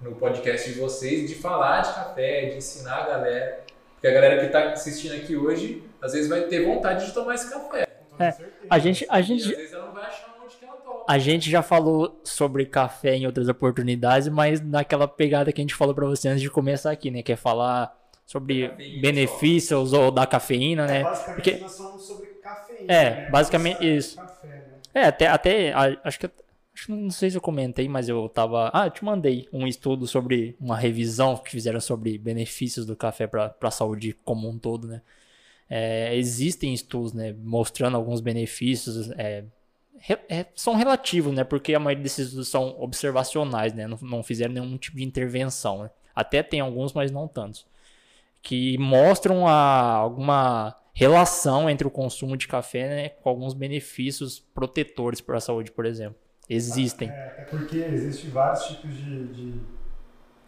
no 0.00 0.14
podcast 0.16 0.70
de 0.72 0.78
vocês, 0.78 1.28
de 1.28 1.34
falar 1.36 1.80
de 1.82 1.94
café, 1.94 2.46
de 2.46 2.56
ensinar 2.56 2.96
a 3.04 3.06
galera. 3.06 3.64
Porque 3.94 4.06
a 4.08 4.12
galera 4.12 4.40
que 4.40 4.46
está 4.46 4.70
assistindo 4.72 5.14
aqui 5.14 5.36
hoje, 5.36 5.82
às 6.02 6.12
vezes 6.12 6.28
vai 6.28 6.42
ter 6.42 6.64
vontade 6.66 7.06
de 7.06 7.12
tomar 7.12 7.34
esse 7.34 7.48
café. 7.50 7.86
com 7.86 8.04
toda 8.16 8.24
É, 8.24 8.30
certeza. 8.30 8.66
A 8.68 8.78
gente, 8.78 9.06
a 9.08 9.16
E 9.16 9.20
às 9.20 9.26
gente, 9.26 9.54
vezes 9.54 9.72
ela 9.72 9.86
não 9.86 9.92
vai 9.94 10.04
achar 10.04 10.36
onde 10.44 10.54
que 10.56 10.64
ela 10.64 10.74
toma. 10.76 11.04
a 11.08 11.18
gente 11.18 11.50
já 11.50 11.62
falou 11.62 12.20
sobre 12.22 12.66
café 12.66 13.14
em 13.16 13.26
outras 13.26 13.48
oportunidades, 13.48 14.28
mas 14.28 14.60
naquela 14.60 15.08
pegada 15.08 15.50
que 15.50 15.60
a 15.60 15.64
gente 15.64 15.74
falou 15.74 15.94
pra 15.94 16.06
você 16.06 16.28
antes 16.28 16.42
de 16.42 16.50
começar 16.50 16.90
aqui, 16.90 17.10
né? 17.10 17.22
Que 17.22 17.32
é 17.32 17.36
falar 17.36 17.96
sobre 18.26 18.68
Cafeína 18.68 19.00
benefícios 19.00 19.92
ou 19.92 20.10
da 20.10 20.26
cafeína, 20.26 20.84
É, 20.84 20.86
né? 20.88 21.02
basicamente 21.04 21.34
Porque- 21.36 21.56
nós 21.62 21.76
falamos 21.78 22.02
sobre 22.02 22.26
cafeína. 22.42 22.92
É, 22.92 23.10
né? 23.10 23.30
basicamente 23.30 23.96
isso. 23.96 24.16
Café? 24.16 24.55
É, 24.96 25.04
até, 25.04 25.26
até 25.26 25.72
acho 26.02 26.18
que 26.18 26.30
acho 26.74 26.90
não 26.90 27.10
sei 27.10 27.30
se 27.30 27.36
eu 27.36 27.40
comentei, 27.42 27.86
mas 27.86 28.08
eu 28.08 28.26
tava, 28.30 28.70
ah, 28.72 28.86
eu 28.86 28.90
te 28.90 29.04
mandei 29.04 29.46
um 29.52 29.66
estudo 29.66 30.06
sobre 30.06 30.56
uma 30.58 30.74
revisão 30.74 31.36
que 31.36 31.50
fizeram 31.50 31.80
sobre 31.82 32.16
benefícios 32.16 32.86
do 32.86 32.96
café 32.96 33.26
para 33.26 33.54
a 33.60 33.70
saúde 33.70 34.16
como 34.24 34.48
um 34.48 34.58
todo, 34.58 34.88
né? 34.88 35.02
É, 35.68 36.16
existem 36.16 36.72
estudos, 36.72 37.12
né, 37.12 37.34
mostrando 37.44 37.94
alguns 37.96 38.22
benefícios, 38.22 39.10
é, 39.18 39.44
é, 40.30 40.46
são 40.54 40.74
relativos, 40.74 41.34
né? 41.34 41.44
Porque 41.44 41.74
a 41.74 41.78
maioria 41.78 42.02
desses 42.02 42.28
estudos 42.28 42.48
são 42.48 42.80
observacionais, 42.80 43.74
né? 43.74 43.86
Não, 43.86 43.98
não 44.00 44.22
fizeram 44.22 44.54
nenhum 44.54 44.78
tipo 44.78 44.96
de 44.96 45.04
intervenção, 45.04 45.82
né? 45.82 45.90
Até 46.14 46.42
tem 46.42 46.60
alguns, 46.60 46.94
mas 46.94 47.10
não 47.10 47.28
tantos. 47.28 47.66
Que 48.42 48.78
mostram 48.78 49.46
a, 49.46 49.92
alguma 49.92 50.74
relação 50.98 51.68
entre 51.68 51.86
o 51.86 51.90
consumo 51.90 52.38
de 52.38 52.48
café 52.48 52.88
né, 52.88 53.08
com 53.10 53.28
alguns 53.28 53.52
benefícios 53.52 54.40
protetores 54.40 55.20
para 55.20 55.36
a 55.36 55.40
saúde, 55.40 55.70
por 55.70 55.84
exemplo. 55.84 56.16
Existem. 56.48 57.10
É, 57.10 57.34
é 57.42 57.44
porque 57.50 57.76
existem 57.76 58.30
vários 58.30 58.64
tipos 58.66 58.96
de, 58.96 59.26
de 59.28 59.60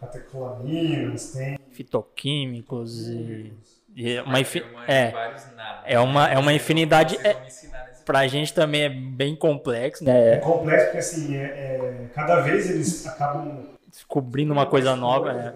catecolaminas, 0.01 1.33
tem. 1.33 1.59
Fitoquímicos 1.71 3.09
e, 3.11 3.53
e 3.95 4.13
é 4.13 4.23
uma, 4.23 4.41
infi- 4.41 4.65
é, 4.87 5.11
nada. 5.55 5.83
é 5.85 6.01
uma- 6.01 6.29
é 6.29 6.39
uma 6.39 6.53
infinidade- 6.55 7.17
ensinar 7.47 7.85
nesse 7.85 8.05
pra 8.05 8.27
gente 8.27 8.55
também 8.55 8.83
é 8.85 8.89
bem 8.89 9.37
complexo, 9.37 10.03
É 10.09 10.31
né? 10.31 10.37
complexo 10.39 10.87
porque 10.87 10.99
assim, 10.99 11.37
é, 11.37 11.43
é- 11.45 12.09
cada 12.15 12.41
vez 12.41 12.71
eles 12.71 13.07
acabam 13.07 13.77
Descobrindo 13.87 14.53
uma 14.53 14.67
coisa 14.67 14.97
nova, 14.97 15.33
coisas, 15.33 15.45
né? 15.45 15.55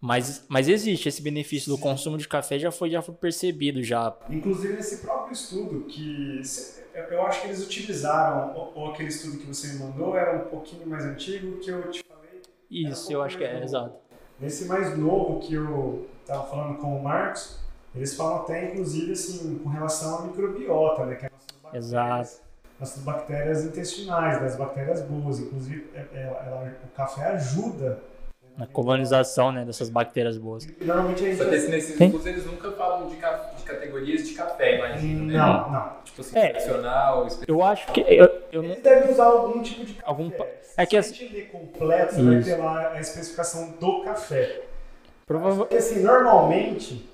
Mas, 0.00 0.44
mas 0.48 0.68
existe 0.68 1.08
esse 1.08 1.22
benefício 1.22 1.70
do 1.70 1.78
consumo 1.78 2.18
de 2.18 2.28
café 2.28 2.58
já 2.58 2.70
foi 2.70 2.90
já 2.90 3.00
foi 3.00 3.14
percebido 3.14 3.82
já. 3.82 4.14
Inclusive 4.28 4.74
nesse 4.74 4.98
próprio 4.98 5.32
estudo 5.32 5.80
que 5.86 6.40
eu- 7.10 7.26
acho 7.26 7.40
que 7.40 7.46
eles 7.48 7.64
utilizaram 7.64 8.54
ou, 8.54 8.72
ou 8.74 8.90
aquele 8.92 9.08
estudo 9.08 9.38
que 9.38 9.46
você 9.46 9.68
me 9.68 9.78
mandou 9.80 10.16
era 10.16 10.36
um 10.36 10.48
pouquinho 10.50 10.86
mais 10.86 11.04
antigo 11.04 11.58
que 11.58 11.70
eu 11.70 11.90
te 11.90 12.04
falei. 12.04 12.42
Isso, 12.70 13.12
eu 13.12 13.22
acho 13.22 13.38
que 13.38 13.44
é 13.44 13.62
exato. 13.62 13.96
Nesse 14.38 14.66
mais 14.66 14.96
novo 14.98 15.40
que 15.40 15.54
eu 15.54 16.06
estava 16.20 16.44
falando 16.46 16.76
com 16.78 16.98
o 16.98 17.02
Marcos, 17.02 17.58
eles 17.94 18.14
falam 18.14 18.36
até 18.42 18.70
inclusive 18.72 19.12
assim 19.12 19.58
com 19.58 19.70
relação 19.70 20.18
à 20.18 20.22
microbiota, 20.26 21.06
né? 21.06 21.14
Que 21.14 21.26
é 21.26 21.30
nossas 21.30 21.56
bactérias, 21.62 21.84
Exato. 21.86 22.42
nossas 22.78 23.02
bactérias 23.02 23.64
intestinais, 23.64 24.40
das 24.40 24.56
bactérias 24.56 25.00
boas. 25.02 25.40
Inclusive 25.40 25.88
é- 25.94 26.00
é- 26.12 26.42
ela- 26.46 26.76
o 26.84 26.88
café 26.94 27.28
ajuda 27.28 27.98
Na 28.56 28.66
colonização, 28.66 29.52
né, 29.52 29.64
dessas 29.66 29.90
bactérias 29.90 30.38
boas. 30.38 30.66
Normalmente 30.80 31.22
a 31.24 31.26
gente 31.28 31.36
Só 31.38 31.44
que 31.44 31.54
esse- 31.54 31.68
nesses 31.68 31.96
Tem? 31.98 32.06
estudos 32.06 32.26
eles 32.26 32.46
nunca 32.46 32.72
falam 32.72 33.06
de, 33.08 33.16
ca- 33.16 33.50
de 33.54 33.62
categorias 33.64 34.26
de 34.26 34.32
café, 34.34 34.76
imagino, 34.78 35.24
né? 35.26 35.34
Não, 35.36 35.70
não. 35.70 35.90
Tipo 36.04 36.20
assim, 36.22 36.38
É. 36.38 36.48
tradicional, 36.48 37.26
Eu 37.46 37.62
acho 37.62 37.86
que 37.92 38.00
eu, 38.00 38.30
eu 38.50 38.62
não 38.62 38.70
Eles 38.70 38.82
devem 38.82 39.10
usar 39.10 39.24
algum 39.26 39.60
tipo 39.62 39.84
de 39.84 39.92
café. 39.94 40.08
Algum 40.08 40.30
Se 40.30 40.36
é 40.78 40.86
que 40.86 40.96
a 40.96 41.00
assim- 41.00 41.14
gente 41.14 41.34
ler 41.34 41.48
completo, 41.50 42.14
você 42.14 42.22
vai 42.22 42.34
Isso. 42.36 42.48
ter 42.48 42.56
lá 42.56 42.88
a 42.92 43.00
especificação 43.00 43.74
do 43.78 44.02
café. 44.04 44.62
provavelmente 45.26 45.68
Porque 45.68 45.76
assim, 45.76 46.00
normalmente 46.02 47.10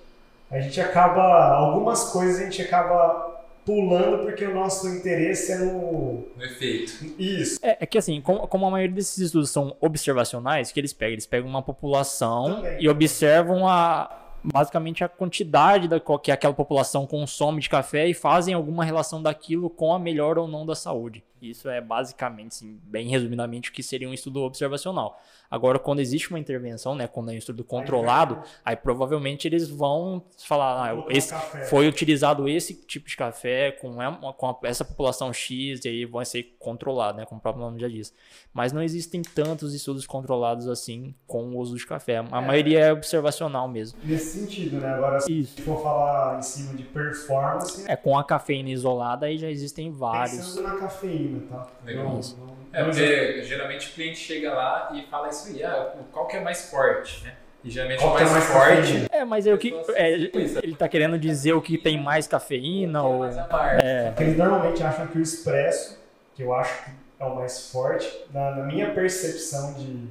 a 0.50 0.60
gente 0.60 0.80
acaba. 0.80 1.48
Algumas 1.56 2.10
coisas 2.10 2.40
a 2.40 2.44
gente 2.44 2.62
acaba 2.62 3.31
pulando 3.64 4.24
porque 4.24 4.44
o 4.44 4.54
nosso 4.54 4.88
interesse 4.88 5.52
é 5.52 5.58
no. 5.58 6.24
no 6.36 6.44
efeito. 6.44 6.92
Isso. 7.18 7.58
É, 7.62 7.78
é 7.80 7.86
que 7.86 7.98
assim, 7.98 8.20
como, 8.20 8.46
como 8.48 8.66
a 8.66 8.70
maioria 8.70 8.94
desses 8.94 9.18
estudos 9.18 9.50
são 9.50 9.76
observacionais, 9.80 10.72
que 10.72 10.80
eles 10.80 10.92
pegam? 10.92 11.12
Eles 11.12 11.26
pegam 11.26 11.48
uma 11.48 11.62
população 11.62 12.56
Também. 12.56 12.76
e 12.80 12.88
observam 12.88 13.66
a 13.68 14.18
basicamente 14.44 15.04
a 15.04 15.08
quantidade 15.08 15.86
da 15.86 16.00
qual 16.00 16.18
que 16.18 16.32
aquela 16.32 16.52
população 16.52 17.06
consome 17.06 17.60
de 17.60 17.68
café 17.68 18.08
e 18.08 18.14
fazem 18.14 18.54
alguma 18.54 18.84
relação 18.84 19.22
daquilo 19.22 19.70
com 19.70 19.94
a 19.94 19.98
melhora 19.98 20.40
ou 20.40 20.48
não 20.48 20.66
da 20.66 20.74
saúde. 20.74 21.22
Isso 21.42 21.68
é 21.68 21.80
basicamente, 21.80 22.54
sim, 22.54 22.78
bem 22.84 23.08
resumidamente, 23.08 23.70
o 23.70 23.72
que 23.72 23.82
seria 23.82 24.08
um 24.08 24.14
estudo 24.14 24.40
observacional. 24.42 25.20
Agora, 25.50 25.78
quando 25.78 26.00
existe 26.00 26.30
uma 26.30 26.38
intervenção, 26.38 26.94
né, 26.94 27.06
quando 27.06 27.30
é 27.30 27.34
um 27.34 27.36
estudo 27.36 27.62
controlado, 27.64 28.38
aí 28.64 28.74
provavelmente 28.76 29.46
eles 29.46 29.68
vão 29.68 30.22
falar, 30.38 30.92
ah, 30.92 31.04
esse, 31.10 31.34
foi 31.68 31.86
utilizado 31.88 32.48
esse 32.48 32.74
tipo 32.86 33.06
de 33.08 33.16
café 33.16 33.72
com, 33.72 34.00
a- 34.00 34.32
com 34.32 34.58
essa 34.62 34.84
população 34.84 35.32
X 35.32 35.84
e 35.84 35.88
aí 35.88 36.04
vai 36.06 36.24
ser 36.24 36.54
controlado, 36.58 37.18
né, 37.18 37.26
como 37.26 37.38
o 37.38 37.42
próprio 37.42 37.64
nome 37.64 37.78
já 37.80 37.88
diz. 37.88 38.14
Mas 38.54 38.72
não 38.72 38.82
existem 38.82 39.20
tantos 39.20 39.74
estudos 39.74 40.06
controlados 40.06 40.68
assim 40.68 41.14
com 41.26 41.42
o 41.50 41.58
uso 41.58 41.76
de 41.76 41.86
café. 41.86 42.18
A 42.18 42.40
maioria 42.40 42.78
é 42.80 42.92
observacional 42.92 43.68
mesmo. 43.68 43.98
Nesse 44.02 44.40
sentido, 44.40 44.78
né? 44.80 44.88
Agora, 44.94 45.20
se 45.20 45.40
Isso. 45.40 45.60
for 45.62 45.82
falar 45.82 46.38
em 46.38 46.42
cima 46.42 46.74
de 46.74 46.84
performance, 46.84 47.84
É, 47.90 47.96
com 47.96 48.16
a 48.16 48.24
cafeína 48.24 48.70
isolada 48.70 49.26
aí 49.26 49.36
já 49.38 49.50
existem 49.50 49.90
vários. 49.90 50.54
pensando 50.54 50.68
na 50.68 50.74
cafeína, 50.74 51.31
tá? 51.40 51.66
Legal. 51.84 52.04
Não, 52.04 52.12
não- 52.12 52.52
É, 52.72 52.78
não 52.80 52.84
porque 52.90 53.42
geralmente 53.42 53.90
o 53.90 53.92
cliente 53.94 54.18
chega 54.18 54.52
lá 54.54 54.90
e 54.94 55.02
fala 55.10 55.28
isso 55.28 55.48
aí, 55.48 55.62
ah, 55.62 55.92
qual 56.10 56.26
que 56.26 56.36
é 56.36 56.40
mais 56.40 56.70
forte, 56.70 57.24
né? 57.24 57.34
E 57.64 57.70
geralmente 57.70 58.00
Qual 58.00 58.14
o 58.14 58.16
que 58.16 58.22
é 58.22 58.26
mais, 58.26 58.48
mais 58.48 58.52
forte 58.52 58.76
cafeína? 58.82 59.08
É, 59.12 59.24
mas 59.24 59.46
é 59.46 59.54
o 59.54 59.58
que 59.58 59.74
é, 59.94 60.10
ele 60.12 60.74
tá 60.76 60.88
querendo 60.88 61.18
dizer 61.18 61.52
o 61.52 61.60
que 61.62 61.76
tem 61.78 62.00
mais 62.02 62.26
cafeína 62.26 62.98
é 62.98 63.02
ou 63.02 63.18
mais 63.20 63.36
é, 63.84 64.06
Porque 64.08 64.22
eles 64.24 64.36
normalmente 64.36 64.82
acham 64.82 65.06
que 65.06 65.18
o 65.18 65.22
expresso, 65.22 66.00
que 66.34 66.42
eu 66.42 66.52
acho 66.54 66.84
que 66.84 66.90
é 67.20 67.24
o 67.24 67.34
mais 67.36 67.70
forte, 67.70 68.10
na, 68.32 68.50
na 68.56 68.62
minha 68.64 68.90
percepção 68.92 69.74
de, 69.74 70.08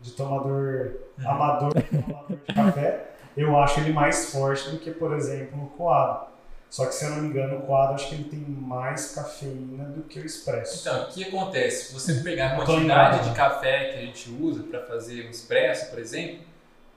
de 0.00 0.10
tomador 0.16 0.90
Uhum. 1.16 1.30
amador, 1.30 1.72
tomador 1.74 2.38
de 2.48 2.54
café, 2.54 3.04
eu 3.36 3.56
acho 3.56 3.78
ele 3.80 3.92
mais 3.92 4.32
forte 4.32 4.68
do 4.70 4.78
que, 4.78 4.90
por 4.90 5.12
exemplo, 5.14 5.62
o 5.62 5.66
coado. 5.76 6.26
Só 6.74 6.86
que, 6.86 6.94
se 6.96 7.04
eu 7.04 7.10
não 7.10 7.18
me 7.18 7.28
engano, 7.28 7.58
o 7.58 7.62
coado 7.62 7.94
acho 7.94 8.08
que 8.08 8.16
ele 8.16 8.24
tem 8.24 8.40
mais 8.40 9.12
cafeína 9.14 9.84
do 9.84 10.02
que 10.02 10.18
o 10.18 10.26
expresso. 10.26 10.80
Então, 10.80 11.04
o 11.04 11.06
que 11.06 11.22
acontece? 11.22 11.84
Se 11.84 11.92
você 11.94 12.14
pegar 12.14 12.48
a 12.48 12.56
quantidade 12.56 13.28
de 13.30 13.36
café 13.36 13.92
que 13.92 13.98
a 13.98 14.00
gente 14.00 14.28
usa 14.40 14.64
para 14.64 14.80
fazer 14.80 15.24
um 15.24 15.30
expresso, 15.30 15.88
por 15.90 16.00
exemplo, 16.00 16.40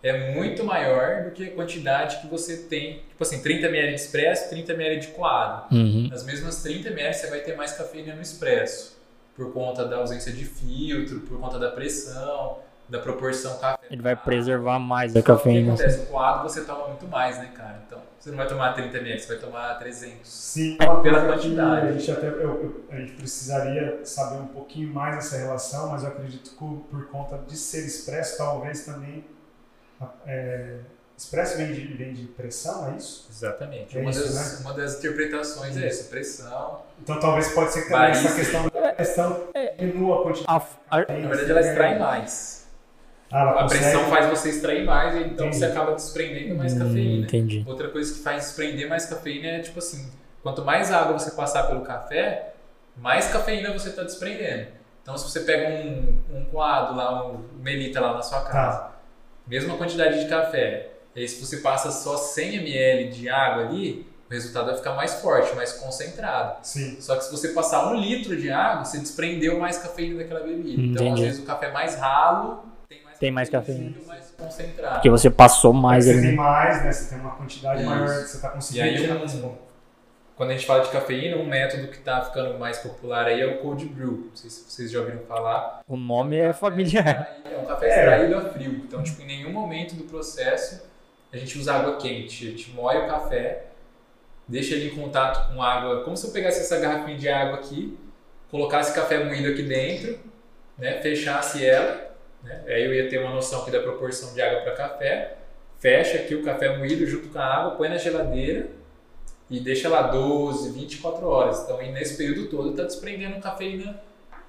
é 0.02 0.34
muito 0.34 0.64
maior 0.64 1.26
do 1.26 1.30
que 1.30 1.50
a 1.50 1.52
quantidade 1.52 2.22
que 2.22 2.26
você 2.28 2.58
tem. 2.64 3.04
Tipo 3.08 3.22
assim, 3.22 3.40
30 3.40 3.68
ml 3.68 3.90
de 3.90 4.02
expresso, 4.02 4.50
30 4.50 4.74
ml 4.74 5.00
de 5.00 5.08
coado. 5.10 5.72
Uhum. 5.72 6.08
Nas 6.10 6.24
mesmas 6.24 6.64
30 6.64 6.90
ml 6.90 7.14
você 7.14 7.28
vai 7.28 7.42
ter 7.42 7.56
mais 7.56 7.74
cafeína 7.74 8.16
no 8.16 8.22
expresso. 8.24 8.98
Por 9.36 9.54
conta 9.54 9.86
da 9.86 9.98
ausência 9.98 10.32
de 10.34 10.44
filtro, 10.44 11.20
por 11.20 11.40
conta 11.40 11.60
da 11.60 11.70
pressão, 11.70 12.58
da 12.90 12.98
proporção 12.98 13.56
café. 13.60 13.86
ele 13.92 14.02
vai 14.02 14.16
preservar 14.16 14.80
mais 14.80 15.16
a 15.16 15.20
Só 15.20 15.24
que 15.24 15.32
O 15.32 15.36
que 15.36 15.44
cafeína. 15.44 15.74
acontece? 15.76 16.00
O 16.00 16.06
coado 16.08 16.50
você 16.50 16.66
toma 16.66 16.88
muito 16.88 17.08
mais, 17.08 17.38
né, 17.38 17.52
cara? 17.54 17.80
Então, 17.86 18.07
você 18.28 18.32
não 18.32 18.38
vai 18.38 18.48
tomar 18.48 18.74
30 18.74 18.98
ml, 18.98 19.20
você 19.22 19.28
vai 19.28 19.38
tomar 19.38 19.74
300. 19.80 20.30
Sim, 20.30 20.78
Pela 20.78 21.26
quantidade. 21.26 21.88
A 21.88 21.92
gente, 21.94 22.12
até, 22.12 22.28
eu- 22.28 22.42
eu- 22.42 22.86
a 22.92 22.96
gente 22.98 23.14
precisaria 23.14 24.02
saber 24.04 24.38
um 24.42 24.48
pouquinho 24.48 24.94
mais 24.94 25.16
dessa 25.16 25.38
relação, 25.38 25.88
mas 25.90 26.04
eu 26.04 26.10
acredito 26.10 26.50
que 26.50 26.56
por 26.58 27.08
conta 27.10 27.38
de 27.48 27.56
ser 27.56 27.86
expresso, 27.86 28.38
talvez 28.38 28.84
também. 28.84 29.24
É, 30.26 30.80
expresso 31.18 31.58
vem 31.58 31.72
de, 31.74 31.82
vem 31.96 32.14
de 32.14 32.28
pressão, 32.28 32.92
é 32.94 32.98
isso? 32.98 33.28
Exatamente. 33.32 33.98
É 33.98 34.02
uma, 34.02 34.12
isso, 34.12 34.22
das, 34.34 34.60
uma 34.60 34.74
das 34.74 34.98
interpretações 35.00 35.78
é 35.78 35.88
essa, 35.88 36.04
pressão. 36.10 36.82
Então 37.02 37.20
talvez 37.20 37.48
pode 37.54 37.72
ser 37.72 37.84
que 37.84 37.90
também 37.90 38.12
Barista. 38.12 38.28
essa 38.28 38.36
questão 38.36 38.64
da 38.70 38.94
pressão 38.94 39.44
diminua 39.80 40.20
a 40.20 40.24
quantidade. 40.24 40.66
A- 40.92 40.98
a- 40.98 41.00
Na 41.00 41.28
verdade, 41.30 41.52
ela 41.52 41.62
extrai 41.62 41.98
mais. 41.98 42.57
Ah, 43.32 43.42
ela 43.42 43.52
A 43.52 43.64
consegue- 43.64 43.82
pressão 43.84 44.04
faz 44.10 44.26
você 44.30 44.50
extrair 44.50 44.86
mais, 44.86 45.14
e 45.16 45.18
então 45.20 45.48
Entendi. 45.48 45.58
você 45.58 45.66
acaba 45.66 45.94
desprendendo 45.94 46.56
mais 46.56 46.74
Hum, 46.74 46.80
cafeína. 46.80 47.26
entendi. 47.26 47.64
Outra 47.68 47.90
coisa 47.90 48.14
que 48.14 48.20
faz 48.22 48.44
desprender 48.46 48.88
mais 48.88 49.06
cafeína 49.06 49.48
é 49.48 49.60
tipo 49.60 49.80
assim: 49.80 50.10
quanto 50.42 50.64
mais 50.64 50.92
água 50.92 51.18
você 51.18 51.32
passar 51.32 51.64
pelo 51.68 51.82
café, 51.82 52.54
mais 52.96 53.28
cafeína 53.28 53.74
você 53.74 53.90
está 53.90 54.04
desprendendo. 54.04 54.68
Então, 55.04 55.18
se 55.18 55.30
você 55.30 55.42
pega 55.42 55.70
um, 55.70 56.20
um 56.38 56.46
coado 56.46 56.96
lá, 56.96 57.26
um 57.28 57.40
melita 57.62 58.00
lá 58.00 58.14
na 58.14 58.22
sua 58.22 58.42
casa, 58.42 58.78
Tá. 58.80 58.92
mesma 59.46 59.78
quantidade 59.78 60.22
de 60.22 60.30
café, 60.30 60.90
e 61.16 61.22
aí 61.22 61.28
se 61.28 61.44
você 61.46 61.58
passa 61.58 61.92
só 61.92 62.18
100 62.18 62.56
ml 62.56 63.10
de 63.12 63.30
água 63.30 63.64
ali, 63.66 64.06
o 64.30 64.34
resultado 64.34 64.66
vai 64.66 64.76
ficar 64.76 64.94
mais 64.94 65.16
forte, 65.22 65.56
mais 65.56 65.72
concentrado. 65.74 66.58
Sim. 66.62 66.98
Só 67.00 67.16
que 67.16 67.24
se 67.24 67.32
você 67.32 67.50
passar 67.50 67.88
um 67.90 67.96
litro 67.96 68.36
de 68.36 68.50
água, 68.52 68.84
você 68.84 68.98
desprendeu 69.00 69.58
mais 69.60 69.78
cafeína 69.78 70.18
daquela 70.20 70.42
bebida. 70.42 70.82
Então, 70.82 71.06
às 71.08 71.12
Entendi. 71.14 71.22
vezes, 71.24 71.40
o 71.42 71.46
café 71.46 71.72
mais 71.72 71.96
ralo 71.96 72.64
tem 73.20 73.32
mais 73.32 73.50
Tem 73.50 73.58
mais 73.60 73.68
cafeína, 73.68 73.96
mais 74.08 74.32
concentrado. 74.38 74.94
Porque 74.96 75.10
você 75.10 75.30
passou 75.30 75.74
mais 75.74 76.06
você 76.06 76.12
ali. 76.12 76.22
tem 76.22 76.30
né? 76.32 76.36
mais, 76.38 76.84
né? 76.84 76.92
Você 76.92 77.10
tem 77.10 77.20
uma 77.20 77.32
quantidade 77.36 77.82
Isso. 77.82 77.90
maior 77.90 78.08
que 78.08 78.14
você 78.28 78.36
está 78.38 78.48
E 78.48 78.52
conseguindo 78.52 78.86
aí, 78.86 78.98
tirar 78.98 79.16
um- 79.16 79.20
mais 79.20 79.34
bom. 79.36 79.58
quando 80.36 80.50
a 80.52 80.54
gente 80.54 80.66
fala 80.68 80.84
de 80.84 80.90
cafeína, 80.90 81.38
um 81.38 81.46
método 81.46 81.88
que 81.88 81.98
está 81.98 82.22
ficando 82.22 82.58
mais 82.60 82.78
popular 82.80 83.26
aí 83.26 83.42
é 83.42 83.46
o 83.48 83.58
cold 83.58 83.86
brew. 83.86 84.12
Não 84.30 84.36
sei 84.36 84.50
se 84.50 84.70
vocês 84.70 84.92
já 84.92 85.00
ouviram 85.00 85.20
falar. 85.28 85.82
O 85.88 85.98
nome 85.98 86.38
é 86.38 86.54
familiar. 86.54 87.36
É 87.46 87.58
um 87.58 87.66
café 87.66 87.88
É. 87.88 87.90
extraído 88.00 88.38
a 88.38 88.42
frio. 88.54 88.72
Então, 88.72 89.02
tipo, 89.02 89.22
em 89.22 89.26
nenhum 89.28 89.52
momento 89.52 89.96
do 89.96 90.04
processo 90.04 90.86
a 91.34 91.38
gente 91.38 91.58
usa 91.58 91.74
água 91.74 91.98
quente. 91.98 92.48
A 92.48 92.52
gente 92.52 92.72
moe 92.72 92.96
o 92.98 93.08
café, 93.08 93.64
deixa 94.48 94.76
ele 94.76 94.88
em 94.92 94.96
contato 94.96 95.52
com 95.54 95.62
água, 95.62 96.04
como 96.04 96.16
se 96.16 96.26
eu 96.28 96.32
pegasse 96.32 96.62
essa 96.62 96.80
garrafinha 96.80 97.18
de 97.18 97.28
água 97.28 97.56
aqui, 97.56 97.98
colocasse 98.50 98.94
café 98.94 99.22
moído 99.24 99.50
aqui 99.50 99.62
dentro, 99.64 100.20
né, 100.78 101.02
fechasse 101.02 101.66
ela, 101.66 102.07
né, 102.48 102.64
aí 102.68 102.84
eu 102.86 102.94
ia 102.94 103.10
ter 103.10 103.20
uma 103.20 103.32
noção 103.32 103.62
aqui 103.62 103.72
da 103.72 103.80
proporção 103.82 104.34
de 104.34 104.42
água 104.42 104.62
para 104.62 104.74
café, 104.74 105.38
fecha 105.80 106.18
aqui 106.18 106.34
o 106.36 106.44
café 106.44 106.78
moído 106.78 107.06
junto 107.06 107.30
com 107.30 107.38
a 107.40 107.44
água, 107.46 107.72
põe 107.76 107.90
na 107.90 107.98
geladeira 107.98 108.70
e 109.50 109.60
deixa 109.60 109.88
lá 109.90 110.04
12, 110.04 110.72
24 110.72 111.26
horas. 111.28 111.64
Então, 111.64 111.78
nesse 111.92 112.18
período 112.18 112.50
todo 112.50 112.72
está 112.72 112.84
desprendendo 112.84 113.40
cafeína 113.40 114.00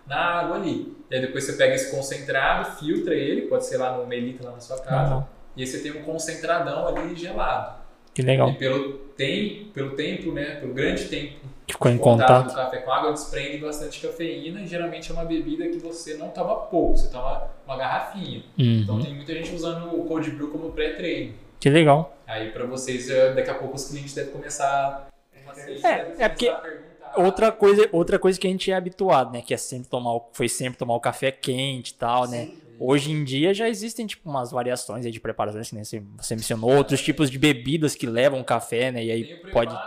na 0.06 0.16
água 0.16 0.56
ali. 0.56 0.96
E 1.10 1.14
aí 1.14 1.20
depois 1.20 1.44
você 1.44 1.52
pega 1.52 1.74
esse 1.74 1.90
concentrado, 1.90 2.76
filtra 2.78 3.14
ele, 3.14 3.42
pode 3.42 3.66
ser 3.66 3.76
lá 3.76 3.96
no 3.96 4.06
melita 4.06 4.44
lá 4.44 4.52
na 4.52 4.60
sua 4.60 4.78
casa, 4.80 5.16
Uhum. 5.16 5.24
e 5.56 5.60
aí 5.62 5.66
você 5.66 5.80
tem 5.80 5.92
um 5.92 6.02
concentradão 6.02 6.88
ali 6.88 7.14
gelado. 7.14 7.78
Que 8.14 8.22
legal. 8.22 8.48
E 8.50 8.54
pelo 8.54 8.94
tempo, 9.16 9.66
pelo 9.72 9.90
tempo, 9.90 10.32
né, 10.32 10.56
pelo 10.56 10.72
grande 10.74 11.04
tempo 11.04 11.36
Ficou 11.70 11.90
em 11.90 11.98
contato 11.98 12.44
contato. 12.48 12.54
café 12.56 12.78
com 12.78 12.90
água, 12.90 13.12
desprende 13.12 13.58
bastante 13.58 14.00
cafeína 14.00 14.60
e 14.62 14.66
geralmente 14.66 15.10
é 15.10 15.14
uma 15.14 15.24
bebida 15.24 15.68
que 15.68 15.78
você 15.78 16.14
não 16.16 16.28
toma 16.30 16.56
pouco, 16.56 16.96
você 16.96 17.10
toma 17.10 17.48
uma 17.66 17.76
garrafinha. 17.76 18.42
Então 18.58 18.96
Uhum. 18.96 19.02
tem 19.02 19.14
muita 19.14 19.34
gente 19.34 19.54
usando 19.54 19.94
o 19.98 20.04
cold 20.04 20.30
brew 20.30 20.48
como 20.50 20.72
pré-treino. 20.72 21.34
Que 21.60 21.68
legal. 21.68 22.16
Aí 22.26 22.50
para 22.50 22.64
vocês, 22.64 23.10
eh, 23.10 23.34
daqui 23.34 23.50
a 23.50 23.54
pouco 23.54 23.76
os 23.76 23.88
clientes 23.88 24.14
devem 24.14 24.32
começar 24.32 25.08
vocês 25.46 25.82
É, 25.84 25.98
devem 25.98 26.14
é 26.18 26.28
porque 26.28 26.46
começar 26.46 26.58
a 26.66 26.70
perguntar. 26.70 26.88
Outra 27.16 27.52
coisa, 27.52 27.88
outra 27.92 28.18
coisa 28.18 28.38
que 28.38 28.46
a 28.46 28.50
gente 28.50 28.70
é 28.70 28.74
habituado, 28.74 29.32
né? 29.32 29.42
Que 29.42 29.52
é 29.54 29.56
sempre 29.56 29.88
tomar, 29.88 30.14
o- 30.14 30.28
foi 30.32 30.48
sempre 30.48 30.78
tomar 30.78 30.94
o 30.94 31.00
café 31.00 31.30
quente 31.32 31.90
e 31.90 31.94
tal, 31.94 32.28
né? 32.28 32.48
Hoje 32.78 33.10
em 33.10 33.24
dia 33.24 33.52
já 33.52 33.68
existem, 33.68 34.06
tipo, 34.06 34.28
umas 34.30 34.52
variações 34.52 35.04
aí 35.04 35.10
de 35.10 35.18
preparações, 35.18 35.68
que 35.68 35.74
nem 35.74 35.82
você, 35.84 36.00
você 36.16 36.36
mencionou, 36.36 36.70
outros 36.76 37.00
tipos 37.02 37.28
de 37.30 37.36
bebidas 37.38 37.94
que 37.96 38.06
levam 38.06 38.42
café, 38.44 38.92
né? 38.92 39.04
E 39.04 39.10
aí 39.10 39.24
Tem 39.24 39.34
o 39.34 39.48
pode. 39.50 39.74
né? 39.74 39.80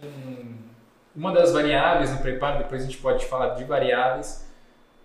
com- 0.00 0.63
Uma 1.14 1.32
das 1.32 1.52
variáveis 1.52 2.10
no 2.12 2.18
preparo, 2.18 2.58
depois 2.58 2.82
a 2.82 2.84
gente 2.86 2.98
pode 2.98 3.24
falar 3.26 3.50
de 3.54 3.64
variáveis. 3.64 4.44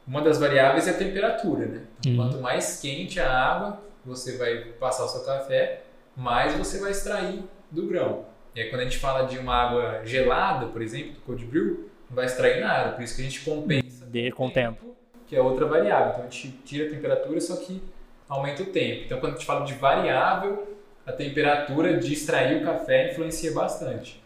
Uma 0.08 0.22
das 0.22 0.39
variáveis 0.39 0.88
é 0.88 0.91
a 0.91 0.98
temperatura, 0.98 1.65
né? 1.65 1.82
Então, 2.00 2.12
Uhum. 2.12 2.17
Quanto 2.32 2.41
mais 2.41 2.80
quente 2.80 3.19
a 3.19 3.32
água, 3.32 3.80
você 4.04 4.38
vai 4.38 4.58
passar 4.80 5.06
o 5.06 5.08
seu 5.08 5.24
café, 5.24 5.82
mais 6.15 6.54
você 6.56 6.80
vai 6.80 6.91
extrair 6.91 7.43
do 7.69 7.86
grão. 7.88 8.26
E 8.56 8.62
aí 8.62 8.69
quando 8.69 8.82
a 8.82 8.84
gente 8.86 8.98
fala 8.98 9.28
de 9.28 9.38
uma 9.38 9.54
água 9.56 10.02
gelada, 10.04 10.65
por 10.67 10.82
exemplo, 10.82 11.12
do 11.13 11.19
cold 11.22 11.45
brew, 11.45 11.89
não 12.10 12.15
vai 12.15 12.26
extrair 12.26 12.60
nada. 12.60 12.93
Por 12.93 13.04
isso 13.04 13.15
que 13.15 13.22
a 13.22 13.26
gente 13.26 13.41
compensa 13.41 14.06
De- 14.08 14.32
com 14.32 14.48
o 14.48 14.52
tempo. 14.52 14.95
que 15.28 15.36
é 15.36 15.41
outra 15.41 15.65
variável. 15.67 16.10
Então 16.13 16.22
a 16.22 16.30
gente 16.30 16.50
tira 16.65 16.88
a 16.88 16.89
temperatura, 16.89 17.39
só 17.39 17.56
que 17.58 17.84
aumenta 18.28 18.63
o 18.63 18.65
tempo. 18.65 19.04
Então 19.06 19.19
quando 19.19 19.34
a 19.34 19.36
gente 19.36 19.45
fala 19.45 19.63
de 19.63 19.74
variável, 19.76 20.76
a 21.06 21.12
temperatura 21.12 21.98
de 22.00 22.12
extrair 22.13 22.63
o 22.63 22.65
café 22.65 23.12
influencia 23.12 23.52
bastante. 23.54 24.19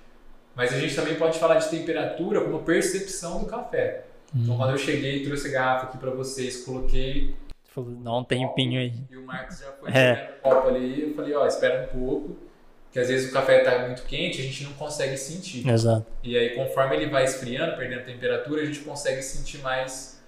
Mas 0.55 0.71
a 0.73 0.79
gente 0.79 0.95
também 0.95 1.15
pode 1.15 1.39
falar 1.39 1.55
de 1.55 1.69
temperatura 1.69 2.41
como 2.41 2.59
percepção 2.63 3.39
do 3.39 3.45
café. 3.45 4.03
Então 4.35 4.57
quando 4.57 4.71
eu 4.71 4.77
cheguei, 4.77 5.23
trouxe 5.23 5.47
a 5.47 5.51
garrafa 5.51 5.85
aqui 5.87 5.97
para 5.97 6.11
vocês, 6.11 6.63
coloquei 6.63 7.35
Falou, 7.65 7.89
Dá 7.91 8.15
um 8.15 8.23
tempinho 8.23 8.79
aí. 8.79 8.93
e 9.09 9.17
o 9.17 9.23
Marcos 9.25 9.59
já 9.59 9.71
foi 9.71 9.89
É. 9.93 10.35
o 10.39 10.41
copo 10.49 10.67
ali, 10.67 11.01
eu 11.09 11.15
falei, 11.15 11.33
ó, 11.33 11.47
espera 11.47 11.83
um 11.91 11.99
pouco, 11.99 12.37
que 12.91 12.99
às 12.99 13.07
vezes 13.07 13.31
o 13.31 13.33
café 13.33 13.59
tá 13.63 13.79
muito 13.87 14.03
quente, 14.03 14.39
a 14.39 14.43
gente 14.43 14.63
não 14.63 14.73
consegue 14.73 15.17
sentir. 15.17 15.67
Exato. 15.67 16.05
E 16.21 16.37
aí, 16.37 16.51
conforme 16.51 16.95
ele 16.95 17.07
vai 17.09 17.23
esfriando, 17.23 17.75
perdendo 17.75 18.05
temperatura, 18.05 18.61
a 18.61 18.65
gente 18.65 18.81
consegue 18.81 19.23
sentir 19.23 19.57
mais 19.59 20.21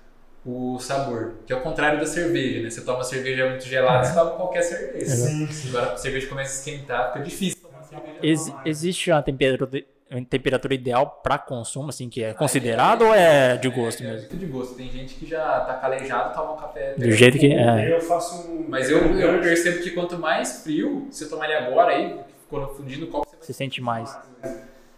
o 0.44 0.80
sabor. 0.80 1.34
Que 1.46 1.54
é 1.54 1.56
o 1.56 1.62
contrário 1.62 2.00
da 2.00 2.08
cerveja, 2.08 2.64
né? 2.64 2.70
Você 2.72 2.82
toma 2.82 3.04
cerveja 3.04 3.48
muito 3.48 3.66
gelada, 3.66 4.04
você 4.08 4.14
toma 4.16 4.32
qualquer 4.32 4.64
cerveja. 4.64 5.06
Sim. 5.16 5.70
Agora 5.70 5.94
a 5.94 5.98
cerveja 5.98 6.28
começa 6.28 6.52
a 6.52 6.58
esquentar, 6.58 7.14
fica 7.14 7.26
difícil 7.26 7.62
tomar 7.62 7.84
cerveja. 7.84 8.18
Ex- 8.24 8.48
normal. 8.48 8.64
existe 8.66 9.12
uma 9.12 9.22
temperatura, 9.22 9.84
temperatura 10.24 10.74
ideal 10.74 11.20
para 11.24 11.38
consumo, 11.38 11.90
assim, 11.90 12.10
que 12.10 12.24
é 12.24 12.34
considerado 12.34 13.04
ou 13.04 13.14
é 13.14 13.58
de 13.58 13.70
gosto 13.70 14.04
é, 14.04 14.08
mesmo? 14.08 14.20
muito 14.20 14.38
de 14.38 14.46
gosto. 14.46 14.76
Tem 14.76 14.90
gente 14.90 15.16
que 15.16 15.26
já 15.26 15.62
tá 15.62 15.74
calejado, 15.76 16.34
toma 16.34 16.54
um 16.54 16.58
café. 16.58 16.94
Do 16.94 17.12
jeito 17.12 17.38
que. 17.38 17.52
É. 17.52 17.92
Eu 17.92 18.02
faço 18.02 18.50
um. 18.50 18.66
Mas 18.70 18.90
eu, 18.90 19.00
eu 19.20 19.42
percebo 19.42 19.82
que 19.82 19.92
quanto 19.92 20.18
mais 20.18 20.64
frio, 20.64 21.08
se 21.12 21.24
eu 21.24 21.30
tomar 21.30 21.46
ele 21.46 21.56
agora 21.56 21.92
aí, 21.94 22.20
ficou 22.42 22.62
no 22.62 22.68
fundinho 22.70 23.02
do 23.02 23.08
copo, 23.08 23.28
você 23.28 23.36
vai 23.36 23.46
Se 23.46 23.54
sente 23.54 23.82
mais. 23.82 24.18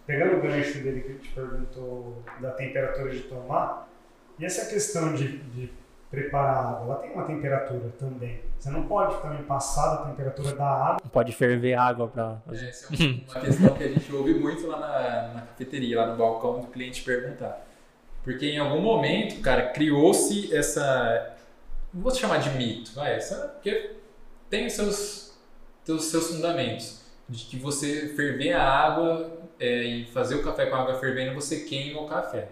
Pegando 0.06 0.38
o 0.38 0.42
gancho 0.42 0.80
dele 0.80 1.02
que 1.02 1.14
te 1.16 1.34
perguntou 1.34 2.24
da 2.40 2.52
temperatura 2.52 3.12
de 3.12 3.22
tomar, 3.22 3.90
E 4.40 4.46
essa 4.46 4.70
questão 4.70 5.14
de, 5.14 5.40
de 5.40 5.70
preparar 6.10 6.56
a 6.56 6.70
água, 6.70 6.86
ela 6.86 6.96
tem 6.96 7.12
uma 7.12 7.26
temperatura 7.26 7.89
também. 8.00 8.39
Você 8.58 8.70
não 8.70 8.88
pode 8.88 9.22
também 9.22 9.43
passar 9.43 9.98
da 9.98 10.06
temperatura 10.06 10.56
da 10.56 10.65
água. 10.65 10.98
Não 11.04 11.12
pode 11.12 11.32
ferver 11.34 11.74
água 11.74 12.08
para. 12.08 12.41
Essa 12.52 12.93
é 12.93 12.98
uma 13.32 13.41
questão 13.41 13.74
que 13.76 13.84
a 13.84 13.88
gente 13.88 14.13
ouve 14.13 14.34
muito 14.34 14.65
lá 14.67 14.80
na, 14.80 15.34
na 15.34 15.41
cafeteria, 15.41 16.00
lá 16.02 16.08
no 16.08 16.17
balcão 16.17 16.62
do 16.62 16.67
cliente 16.67 17.04
perguntar. 17.04 17.65
Porque 18.24 18.46
em 18.46 18.58
algum 18.58 18.82
momento, 18.82 19.41
cara, 19.41 19.70
criou-se 19.70 20.56
essa. 20.56 21.36
Não 21.93 22.02
vou 22.02 22.13
chamar 22.13 22.38
de 22.39 22.50
mito, 22.52 22.91
vai, 22.93 23.15
essa, 23.15 23.48
porque 23.50 23.96
tem 24.50 24.67
os 24.67 24.74
seus, 24.74 25.38
seus, 25.84 26.06
seus 26.06 26.32
fundamentos. 26.32 27.06
De 27.30 27.46
que 27.46 27.58
você 27.58 28.08
ferver 28.15 28.54
a 28.54 28.63
água 28.63 29.32
é, 29.60 29.84
e 29.84 30.06
fazer 30.06 30.36
o 30.36 30.43
café 30.43 30.65
com 30.67 30.76
a 30.76 30.82
água 30.82 30.96
fervendo, 30.96 31.36
você 31.36 31.62
queima 31.62 32.02
o 32.02 32.08
café. 32.08 32.50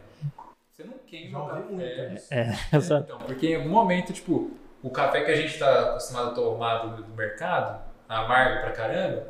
Você 0.75 0.83
não 0.83 0.97
queima 1.07 1.41
o 1.41 1.47
café. 1.47 2.15
É, 2.31 2.75
exato. 2.75 3.05
Então, 3.05 3.17
porque 3.19 3.47
em 3.47 3.55
algum 3.55 3.69
momento, 3.69 4.11
tipo, 4.11 4.51
o 4.83 4.89
café 4.89 5.23
que 5.23 5.31
a 5.31 5.35
gente 5.35 5.53
está 5.53 5.91
acostumado 5.91 6.31
a 6.31 6.33
tomar 6.33 6.77
do, 6.79 7.03
do 7.03 7.15
mercado, 7.15 7.81
amargo 8.09 8.59
pra 8.59 8.71
caramba, 8.71 9.27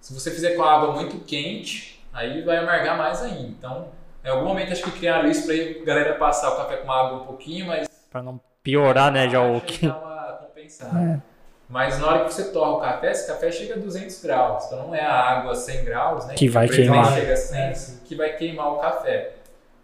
se 0.00 0.12
você 0.12 0.28
fizer 0.32 0.56
com 0.56 0.64
a 0.64 0.74
água 0.74 0.92
muito 0.92 1.24
quente, 1.24 2.04
aí 2.12 2.42
vai 2.42 2.56
amargar 2.56 2.98
mais 2.98 3.22
ainda. 3.22 3.46
Então, 3.46 3.88
em 4.24 4.28
algum 4.28 4.46
momento 4.46 4.72
acho 4.72 4.82
que 4.82 4.90
criaram 4.90 5.30
isso 5.30 5.46
pra 5.46 5.54
a 5.54 5.84
galera 5.84 6.14
passar 6.16 6.52
o 6.54 6.56
café 6.56 6.78
com 6.78 6.90
água 6.90 7.22
um 7.22 7.26
pouquinho, 7.26 7.68
mas. 7.68 7.86
Pra 8.10 8.20
não 8.20 8.40
piorar, 8.64 9.12
né, 9.12 9.28
já 9.28 9.40
o 9.40 9.60
que. 9.60 9.86
uma 9.86 10.38
compensada. 10.42 10.98
É. 10.98 11.22
Mas 11.68 12.00
na 12.00 12.08
hora 12.08 12.24
que 12.24 12.32
você 12.32 12.50
torra 12.50 12.70
o 12.72 12.80
café, 12.80 13.12
esse 13.12 13.26
café 13.28 13.52
chega 13.52 13.74
a 13.74 13.78
200 13.78 14.20
graus. 14.22 14.64
Então 14.66 14.88
não 14.88 14.94
é 14.94 15.02
a 15.02 15.12
água 15.12 15.52
a 15.52 15.54
100 15.54 15.84
graus, 15.84 16.26
né? 16.26 16.34
Que 16.34 16.48
vai 16.48 16.66
queimar. 16.66 17.12
Chega 17.12 17.34
a 17.34 17.36
100, 17.36 17.98
que 18.04 18.16
vai 18.16 18.32
queimar 18.32 18.72
o 18.72 18.78
café. 18.78 19.37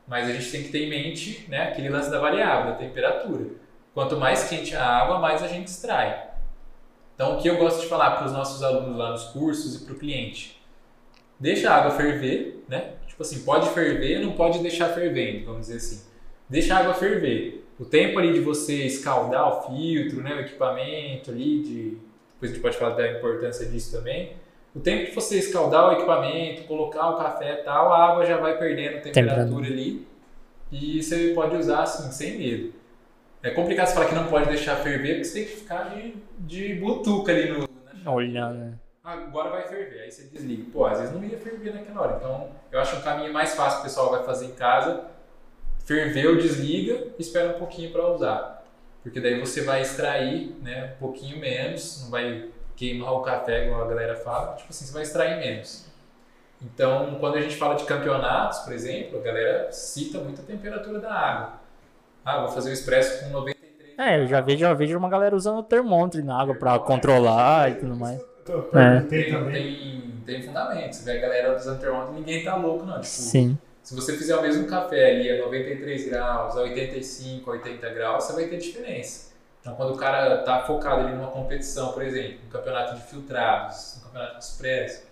Mas 0.06 0.28
a 0.28 0.32
gente 0.32 0.50
tem 0.50 0.62
que 0.62 0.68
ter 0.68 0.84
em 0.84 0.90
mente 0.90 1.46
né, 1.48 1.68
aquele 1.68 1.88
lance 1.88 2.10
da 2.10 2.18
variável, 2.18 2.72
da 2.72 2.78
temperatura. 2.78 3.46
Quanto 3.94 4.16
mais 4.16 4.48
quente 4.48 4.74
a 4.74 4.84
água, 4.84 5.18
mais 5.18 5.42
a 5.42 5.48
gente 5.48 5.68
extrai. 5.68 6.30
Então, 7.14 7.36
o 7.36 7.40
que 7.40 7.48
eu 7.48 7.56
gosto 7.56 7.80
de 7.80 7.86
falar 7.86 8.12
para 8.12 8.26
os 8.26 8.32
nossos 8.32 8.62
alunos 8.62 8.96
lá 8.96 9.12
nos 9.12 9.24
cursos 9.24 9.76
e 9.76 9.84
para 9.84 9.94
o 9.94 9.98
cliente? 9.98 10.60
Deixa 11.38 11.70
a 11.70 11.76
água 11.76 11.92
ferver, 11.92 12.64
né? 12.68 12.94
Tipo 13.06 13.22
assim, 13.22 13.44
pode 13.44 13.68
ferver, 13.70 14.20
não 14.20 14.32
pode 14.32 14.58
deixar 14.58 14.88
fervendo, 14.88 15.46
vamos 15.46 15.62
dizer 15.62 15.76
assim. 15.76 16.04
Deixa 16.48 16.74
a 16.74 16.78
água 16.78 16.94
ferver. 16.94 17.64
O 17.78 17.84
tempo 17.84 18.18
ali 18.18 18.32
de 18.32 18.40
você 18.40 18.84
escaldar 18.84 19.48
o 19.48 19.62
filtro, 19.62 20.22
né, 20.22 20.34
o 20.34 20.40
equipamento 20.40 21.30
ali, 21.30 21.62
de... 21.62 21.90
depois 22.34 22.50
a 22.50 22.54
gente 22.54 22.60
pode 22.60 22.76
falar 22.76 22.94
da 22.94 23.10
importância 23.10 23.66
disso 23.66 23.96
também 23.96 24.36
o 24.74 24.80
tempo 24.80 25.06
que 25.06 25.14
você 25.14 25.38
escaldar 25.38 25.88
o 25.88 25.92
equipamento, 25.92 26.64
colocar 26.64 27.10
o 27.10 27.16
café 27.16 27.60
e 27.60 27.64
tal, 27.64 27.92
a 27.92 28.10
água 28.10 28.26
já 28.26 28.38
vai 28.38 28.58
perdendo 28.58 29.00
temperatura 29.02 29.66
ali 29.66 30.06
e 30.72 31.02
você 31.02 31.32
pode 31.34 31.56
usar 31.56 31.82
assim, 31.82 32.10
sem 32.10 32.38
medo. 32.38 32.72
É 33.42 33.50
complicado 33.50 33.86
você 33.86 33.94
falar 33.94 34.06
que 34.06 34.14
não 34.14 34.26
pode 34.26 34.48
deixar 34.48 34.76
ferver, 34.76 35.14
porque 35.14 35.24
você 35.24 35.34
tem 35.34 35.44
que 35.44 35.56
ficar 35.60 35.94
de, 35.94 36.16
de 36.38 36.74
butuca 36.74 37.30
ali 37.30 37.50
no. 37.50 37.68
Olhando. 38.10 38.58
Né? 38.58 38.74
Agora 39.02 39.50
vai 39.50 39.68
ferver, 39.68 40.00
aí 40.00 40.10
você 40.10 40.24
desliga. 40.24 40.64
Pô, 40.72 40.86
às 40.86 40.98
vezes 40.98 41.14
não 41.14 41.22
ia 41.22 41.38
ferver 41.38 41.74
naquela 41.74 42.00
hora. 42.00 42.16
Então, 42.16 42.48
eu 42.72 42.80
acho 42.80 42.96
um 42.96 43.02
caminho 43.02 43.32
mais 43.32 43.54
fácil 43.54 43.80
que 43.80 43.86
o 43.86 43.88
pessoal 43.88 44.10
vai 44.10 44.24
fazer 44.24 44.46
em 44.46 44.54
casa. 44.54 45.04
Ferveu, 45.84 46.36
desliga 46.36 47.08
e 47.18 47.22
espera 47.22 47.50
um 47.54 47.58
pouquinho 47.58 47.92
para 47.92 48.08
usar. 48.08 48.64
Porque 49.02 49.20
daí 49.20 49.38
você 49.38 49.60
vai 49.60 49.82
extrair 49.82 50.56
né, 50.62 50.94
um 50.96 50.98
pouquinho 50.98 51.38
menos, 51.38 52.02
não 52.02 52.10
vai 52.10 52.48
queimar 52.76 53.12
o 53.12 53.22
café, 53.22 53.66
igual 53.66 53.82
a 53.82 53.88
galera 53.88 54.16
fala, 54.16 54.54
tipo 54.54 54.70
assim, 54.70 54.84
você 54.84 54.92
vai 54.92 55.02
extrair 55.02 55.38
menos. 55.38 55.86
Então, 56.62 57.16
quando 57.20 57.36
a 57.36 57.40
gente 57.40 57.56
fala 57.56 57.74
de 57.74 57.84
campeonatos, 57.84 58.60
por 58.60 58.72
exemplo, 58.72 59.18
a 59.18 59.22
galera 59.22 59.70
cita 59.70 60.18
muito 60.18 60.40
a 60.40 60.44
temperatura 60.44 60.98
da 60.98 61.12
água. 61.12 61.52
Ah, 62.24 62.40
vou 62.40 62.48
fazer 62.48 62.70
o 62.70 62.72
expresso 62.72 63.24
com 63.24 63.30
93. 63.30 63.98
É, 63.98 64.20
eu 64.20 64.26
já 64.26 64.40
vejo, 64.40 64.60
já 64.60 64.72
vejo 64.72 64.96
uma 64.96 65.10
galera 65.10 65.36
usando 65.36 65.62
termômetro 65.62 66.24
na 66.24 66.40
água 66.40 66.54
para 66.54 66.78
controlar 66.78 67.70
e 67.70 67.74
tudo 67.74 67.94
mais. 67.94 68.18
É. 68.18 69.00
Tem, 69.00 69.44
tem, 69.52 70.22
tem 70.24 70.42
fundamento. 70.42 70.92
Você 70.92 71.04
vê 71.04 71.18
a 71.18 71.20
galera 71.20 71.56
usando 71.56 71.80
termômetro, 71.80 72.14
ninguém 72.14 72.42
tá 72.42 72.56
louco, 72.56 72.84
não. 72.84 72.94
Tipo, 72.94 73.06
Sim. 73.06 73.58
Se 73.82 73.94
você 73.94 74.16
fizer 74.16 74.34
o 74.34 74.40
mesmo 74.40 74.66
café 74.66 75.10
ali 75.10 75.30
a 75.30 75.44
93 75.44 76.08
graus, 76.08 76.56
a 76.56 76.62
85, 76.62 77.50
80 77.50 77.90
graus, 77.90 78.24
você 78.24 78.32
vai 78.32 78.46
ter 78.46 78.56
diferença. 78.56 79.33
Então, 79.64 79.74
quando 79.76 79.94
o 79.94 79.96
cara 79.96 80.40
está 80.40 80.60
focado 80.60 81.06
ali 81.06 81.16
numa 81.16 81.30
competição, 81.30 81.92
por 81.92 82.02
exemplo, 82.02 82.40
um 82.46 82.50
campeonato 82.50 82.96
de 82.96 83.02
filtrados, 83.04 83.96
um 83.96 84.04
campeonato 84.04 84.38
de 84.38 84.44
expresso, 84.44 85.06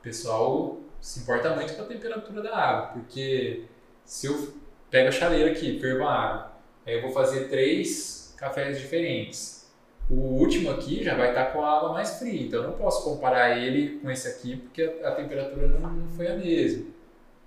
o 0.00 0.02
pessoal 0.02 0.80
se 1.00 1.20
importa 1.20 1.54
muito 1.54 1.72
com 1.76 1.82
a 1.82 1.84
temperatura 1.84 2.42
da 2.42 2.56
água, 2.56 2.86
porque 2.88 3.66
se 4.04 4.26
eu 4.26 4.52
pego 4.90 5.06
a 5.06 5.12
chaleira 5.12 5.52
aqui, 5.52 5.78
fervo 5.78 6.02
a 6.02 6.12
água, 6.12 6.52
aí 6.84 6.96
eu 6.96 7.02
vou 7.02 7.12
fazer 7.12 7.48
três 7.48 8.34
cafés 8.36 8.80
diferentes. 8.80 9.70
O 10.10 10.14
último 10.14 10.72
aqui 10.72 11.04
já 11.04 11.14
vai 11.14 11.28
estar 11.28 11.44
tá 11.44 11.50
com 11.52 11.64
a 11.64 11.76
água 11.76 11.92
mais 11.92 12.18
fria, 12.18 12.48
então 12.48 12.62
eu 12.62 12.70
não 12.70 12.76
posso 12.76 13.04
comparar 13.04 13.56
ele 13.56 14.00
com 14.00 14.10
esse 14.10 14.26
aqui, 14.26 14.56
porque 14.56 14.82
a, 15.04 15.10
a 15.10 15.12
temperatura 15.12 15.68
não, 15.68 15.88
não, 15.88 16.08
foi 16.08 16.26
a 16.26 16.34
mesma. 16.34 16.84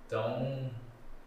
Então, 0.06 0.70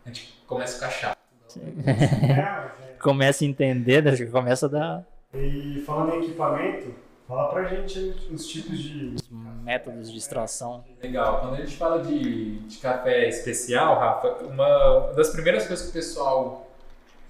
a 0.04 0.08
gente 0.08 0.42
começa 0.48 0.84
a 0.84 0.90
ficar 0.90 1.16
chato. 1.16 1.20
começa 3.06 3.44
a 3.44 3.48
entender, 3.48 4.02
né? 4.02 4.26
começa 4.26 4.66
a 4.66 4.70
dar. 4.70 5.08
E 5.32 5.84
falando 5.86 6.16
em 6.16 6.24
equipamento, 6.24 6.96
fala 7.28 7.50
pra 7.50 7.66
gente 7.66 8.00
os 8.32 8.48
tipos 8.48 8.80
de. 8.80 9.14
Os 9.14 9.30
métodos 9.30 10.12
de 10.12 10.18
extração. 10.18 10.84
Legal. 11.04 11.40
Quando 11.42 11.54
a 11.54 11.58
gente 11.58 11.78
fala 11.78 12.04
de, 12.04 12.58
de 12.62 12.78
café 12.80 13.30
especial, 13.30 14.00
Rafa, 14.00 14.46
uma 14.46 15.14
das 15.16 15.30
primeiras 15.30 15.68
coisas 15.68 15.86
que 15.86 15.92
o 15.92 15.94
pessoal 15.94 16.68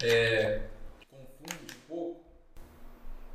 é, 0.01 0.61
confunde 1.11 1.73
um 1.73 1.89
pouco 1.89 2.21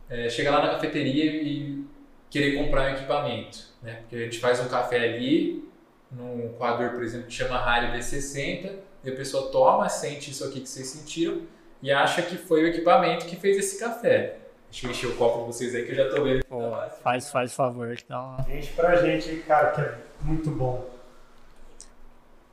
é 0.08 0.30
chegar 0.30 0.52
lá 0.52 0.66
na 0.66 0.72
cafeteria 0.72 1.42
e 1.42 1.84
querer 2.30 2.56
comprar 2.56 2.90
um 2.90 2.94
equipamento. 2.94 3.66
Né? 3.82 3.96
Porque 4.00 4.16
a 4.16 4.20
gente 4.20 4.38
faz 4.38 4.60
um 4.60 4.68
café 4.68 4.96
ali, 4.96 5.68
num 6.10 6.54
coador, 6.56 6.92
por 6.92 7.02
exemplo, 7.02 7.26
que 7.26 7.34
chama 7.34 7.58
Rally 7.58 7.98
V60, 7.98 8.76
e 9.04 9.10
a 9.10 9.14
pessoa 9.14 9.50
toma, 9.50 9.90
sente 9.90 10.30
isso 10.30 10.42
aqui 10.44 10.60
que 10.60 10.68
vocês 10.68 10.86
sentiram 10.86 11.42
e 11.82 11.90
acha 11.90 12.22
que 12.22 12.36
foi 12.36 12.64
o 12.64 12.66
equipamento 12.68 13.26
que 13.26 13.36
fez 13.36 13.58
esse 13.58 13.78
café. 13.78 14.36
Deixa 14.70 14.86
eu 14.86 14.90
encher 14.90 15.06
o 15.08 15.16
copo 15.16 15.40
de 15.40 15.46
vocês 15.46 15.74
aí 15.74 15.84
que 15.84 15.92
eu 15.92 15.96
já 15.96 16.08
tô 16.10 16.22
vendo. 16.22 16.44
Pô, 16.44 16.60
faz, 17.02 17.30
faz 17.30 17.52
favor. 17.54 17.92
Então... 17.92 18.36
Gente, 18.46 18.72
pra 18.72 18.96
gente, 18.96 19.36
cara, 19.46 19.72
que 19.72 19.80
é 19.80 19.94
muito 20.22 20.50
bom. 20.50 20.88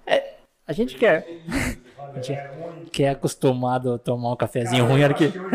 É, 0.05 0.35
a 0.65 0.73
gente 0.73 0.95
quer. 0.95 1.27
A 1.97 2.21
gente 2.21 2.89
que 2.91 3.03
é 3.03 3.09
acostumado 3.09 3.93
a 3.93 3.97
tomar 3.97 4.31
um 4.31 4.35
cafezinho 4.35 4.83
cara, 4.83 4.93
ruim, 4.93 5.01
era 5.01 5.13
que. 5.13 5.29
Que 5.29 5.37
eu 5.37 5.45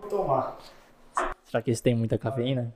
vou 0.00 0.08
tomar. 0.08 0.58
Será 1.44 1.60
que 1.60 1.70
eles 1.70 1.80
têm 1.80 1.94
muita 1.94 2.16
cafeína? 2.16 2.72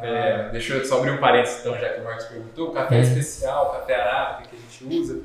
É, 0.00 0.50
deixa 0.50 0.74
eu 0.74 0.84
só 0.84 0.98
abrir 0.98 1.10
um 1.10 1.18
parênteses 1.18 1.60
então, 1.60 1.76
já 1.78 1.94
que 1.94 2.00
o 2.00 2.04
Marcos 2.04 2.26
perguntou. 2.26 2.68
O 2.68 2.72
café 2.72 2.98
é. 2.98 3.00
especial, 3.00 3.72
café 3.72 3.94
arábica 3.96 4.50
que 4.50 4.56
a 4.56 4.58
gente 4.58 4.84
usa, 5.00 5.20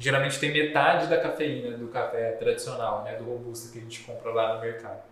geralmente 0.00 0.40
tem 0.40 0.50
metade 0.50 1.08
da 1.08 1.18
cafeína 1.18 1.76
do 1.76 1.86
café 1.88 2.32
tradicional, 2.32 3.04
né, 3.04 3.16
do 3.16 3.24
robusta 3.24 3.70
que 3.70 3.78
a 3.78 3.82
gente 3.82 4.00
compra 4.00 4.32
lá 4.32 4.54
no 4.54 4.60
mercado. 4.62 5.02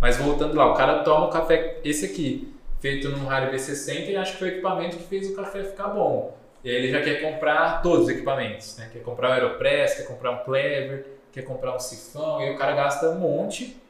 Mas 0.00 0.16
voltando 0.16 0.56
lá, 0.56 0.66
o 0.66 0.74
cara 0.74 1.04
toma 1.04 1.26
o 1.26 1.30
café, 1.30 1.78
esse 1.84 2.04
aqui, 2.06 2.52
feito 2.80 3.08
num 3.08 3.24
Rally 3.24 3.56
V60 3.56 4.08
e 4.08 4.16
acha 4.16 4.32
que 4.32 4.38
foi 4.38 4.48
o 4.48 4.52
equipamento 4.54 4.96
que 4.96 5.04
fez 5.04 5.30
o 5.30 5.36
café 5.36 5.62
ficar 5.62 5.88
bom. 5.88 6.36
E 6.64 6.68
aí 6.68 6.74
ele 6.74 6.90
já 6.90 7.00
quer 7.00 7.22
comprar 7.22 7.82
todos 7.82 8.06
os 8.06 8.08
equipamentos, 8.08 8.76
né? 8.76 8.90
Quer 8.92 9.04
comprar 9.04 9.30
um 9.30 9.32
Aeropress, 9.32 9.94
quer 9.98 10.06
comprar 10.08 10.32
um 10.32 10.38
Clever, 10.44 11.06
quer 11.30 11.42
comprar 11.42 11.76
um 11.76 11.78
sifão, 11.78 12.40
e 12.40 12.46
aí 12.46 12.54
o 12.54 12.58
cara 12.58 12.72
gasta 12.72 13.10
um 13.10 13.20
monte 13.20 13.80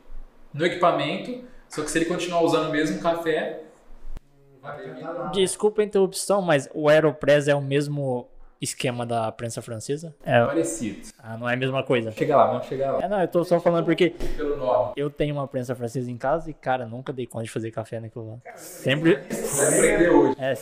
no 0.52 0.66
equipamento, 0.66 1.44
só 1.66 1.82
que 1.82 1.90
se 1.90 1.96
ele 1.96 2.04
continuar 2.04 2.42
usando 2.42 2.68
o 2.68 2.70
mesmo 2.70 3.00
café, 3.00 3.60
Desculpa 5.32 5.82
a 5.82 5.84
interrupção, 5.84 6.40
mas 6.40 6.68
o 6.72 6.88
Aeropress 6.88 7.48
é 7.48 7.54
o 7.54 7.60
mesmo 7.60 8.28
esquema 8.62 9.04
da 9.04 9.30
prensa 9.32 9.60
francesa? 9.60 10.14
É 10.24 10.42
parecido. 10.46 11.08
Ah, 11.18 11.36
não 11.36 11.48
é 11.48 11.54
a 11.54 11.56
mesma 11.56 11.82
coisa. 11.82 12.12
Chega 12.12 12.36
lá, 12.36 12.46
vamos 12.46 12.66
chegar 12.66 12.92
lá. 12.92 13.02
É, 13.02 13.08
não, 13.08 13.20
eu 13.20 13.28
tô 13.28 13.44
só 13.44 13.58
falando 13.60 13.84
porque 13.84 14.10
Pelo 14.36 14.56
nome. 14.56 14.92
eu 14.96 15.10
tenho 15.10 15.34
uma 15.34 15.48
prensa 15.48 15.74
francesa 15.74 16.10
em 16.10 16.16
casa 16.16 16.48
e, 16.48 16.54
cara, 16.54 16.86
nunca 16.86 17.12
dei 17.12 17.26
conta 17.26 17.44
de 17.44 17.50
fazer 17.50 17.70
café 17.72 17.98
naquilo 18.00 18.30
lá. 18.44 18.52
Sempre. 18.56 19.16
Vai 19.16 19.68
aprender 19.68 20.08
hoje. 20.10 20.36
É. 20.38 20.54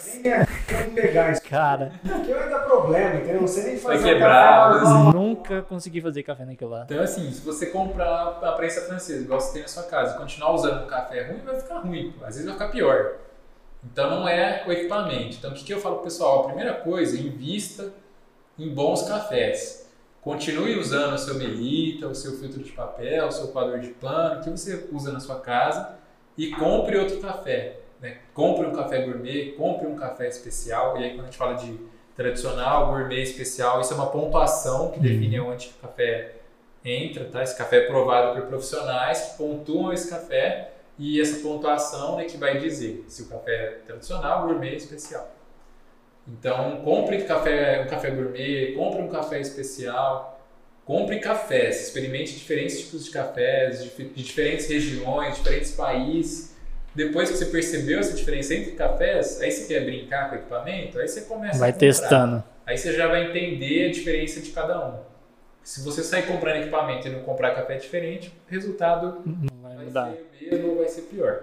Nem 0.85 0.91
pegar 0.95 1.33
isso. 1.33 1.43
Cara. 1.43 1.93
Porque 2.03 2.33
vai 2.33 2.49
dar 2.49 2.61
problema, 2.61 3.17
entendeu? 3.17 3.41
Você 3.43 3.63
nem 3.65 3.77
faz 3.77 4.01
Vai 4.03 4.13
quebrar. 4.15 4.81
café, 4.81 5.13
Nunca 5.17 5.63
consegui 5.63 6.01
fazer 6.01 6.23
café 6.23 6.45
naquilo 6.45 6.71
lá. 6.71 6.85
Então, 6.85 7.03
assim, 7.03 7.31
se 7.31 7.41
você 7.43 7.67
comprar 7.67 8.39
a 8.43 8.53
prensa 8.53 8.81
francesa, 8.83 9.23
igual 9.23 9.41
você 9.41 9.53
tem 9.53 9.63
na 9.63 9.69
sua 9.69 9.83
casa, 9.85 10.15
e 10.15 10.19
continuar 10.19 10.53
usando 10.53 10.85
o 10.85 10.87
café 10.87 11.23
ruim, 11.31 11.41
vai 11.45 11.61
ficar 11.61 11.79
ruim. 11.81 12.15
Às 12.23 12.37
vezes 12.37 12.45
vai 12.45 12.55
ficar 12.55 12.69
pior. 12.69 13.13
Então, 13.85 14.11
não 14.11 14.29
é 14.29 14.65
o 14.67 14.73
equipamento. 14.73 15.37
Então, 15.37 15.51
o 15.51 15.55
que, 15.55 15.65
que 15.65 15.73
eu 15.73 15.81
falo 15.81 15.97
pro 15.97 16.05
pessoal? 16.05 16.41
A 16.41 16.45
primeira 16.49 16.75
coisa, 16.75 17.19
invista 17.19 17.93
em 18.59 18.69
bons 18.69 19.03
cafés. 19.03 19.89
Continue 20.21 20.79
usando 20.79 21.15
o 21.15 21.19
seu 21.19 21.35
melita, 21.37 22.07
o 22.07 22.15
seu 22.15 22.33
filtro 22.39 22.63
de 22.63 22.73
papel, 22.73 23.27
o 23.27 23.33
seu 23.33 23.49
coador 23.49 23.79
de 23.81 23.89
pano, 23.89 24.43
que 24.43 24.51
você 24.51 24.87
usa 24.93 25.11
na 25.13 25.21
sua 25.21 25.41
casa 25.41 25.97
e 26.37 26.51
compre 26.51 26.99
outro 26.99 27.21
café. 27.21 27.79
Né? 28.01 28.19
Compre 28.35 28.67
um 28.67 28.73
café 28.73 29.03
gourmet, 29.03 29.53
compre 29.53 29.87
um 29.87 29.95
café 29.95 30.29
especial. 30.29 30.99
E 30.99 31.05
aí, 31.05 31.11
quando 31.11 31.23
a 31.23 31.25
gente 31.25 31.39
fala 31.39 31.55
de 31.55 31.79
tradicional, 32.15 32.89
gourmet, 32.89 33.23
especial, 33.23 33.81
isso 33.81 33.95
é 33.95 33.97
uma 33.97 34.11
pontuação 34.11 34.91
que 34.91 35.01
define 35.01 35.41
uhum. 35.41 35.53
onde 35.53 35.69
o 35.69 35.81
café 35.81 36.33
entra, 36.85 37.25
tá? 37.25 37.43
Esse 37.43 37.57
café 37.57 37.79
é 37.79 37.87
provado 37.87 38.39
por 38.39 38.49
profissionais 38.49 39.21
que 39.21 39.39
pontuam 39.39 39.93
esse 39.93 40.11
café 40.11 40.73
e 41.01 41.19
essa 41.19 41.41
pontuação 41.41 42.21
é 42.21 42.27
que 42.27 42.37
vai 42.37 42.59
dizer 42.59 43.07
se 43.09 43.23
o 43.23 43.27
café 43.27 43.53
é 43.55 43.67
tradicional, 43.87 44.47
gourmet, 44.47 44.77
especial. 44.77 45.35
Então, 46.29 46.83
compre 46.85 47.23
café, 47.23 47.83
um 47.83 47.89
café 47.89 48.11
gourmet, 48.11 48.75
compre 48.75 49.01
um 49.01 49.09
café 49.09 49.41
especial, 49.41 50.47
compre 50.85 51.19
cafés, 51.19 51.87
experimente 51.87 52.35
diferentes 52.35 52.81
tipos 52.81 53.07
de 53.07 53.13
cafés, 53.13 53.83
de, 53.83 54.05
de 54.05 54.23
diferentes 54.23 54.69
regiões, 54.69 55.37
diferentes 55.39 55.71
países. 55.73 56.55
Depois 56.95 57.31
que 57.31 57.39
você 57.39 57.47
percebeu 57.47 57.99
essa 57.99 58.15
diferença 58.15 58.55
entre 58.55 58.73
cafés, 58.73 59.41
aí 59.41 59.51
você 59.51 59.73
quer 59.73 59.83
brincar 59.83 60.29
com 60.29 60.37
o 60.37 60.39
equipamento, 60.39 60.99
aí 60.99 61.09
você 61.09 61.23
começa 61.23 61.59
Vai 61.59 61.71
a 61.71 61.73
comprar. 61.73 61.87
testando. 61.89 62.45
Aí 62.67 62.77
você 62.77 62.93
já 62.93 63.09
vai 63.09 63.31
entender 63.31 63.89
a 63.89 63.91
diferença 63.91 64.39
de 64.39 64.51
cada 64.51 64.87
um. 64.87 64.99
Se 65.63 65.83
você 65.83 66.03
sair 66.03 66.27
comprando 66.27 66.57
equipamento 66.61 67.09
e 67.09 67.11
não 67.11 67.21
comprar 67.21 67.55
café 67.55 67.77
diferente, 67.77 68.35
resultado 68.49 69.23
Não 69.25 69.60
vai 69.81 69.87
mudar. 69.87 70.13
ser 70.13 70.49
o 70.49 70.51
mesmo 70.51 70.71
ou 70.71 70.79
vai 70.79 70.89
ser 70.89 71.03
pior. 71.03 71.43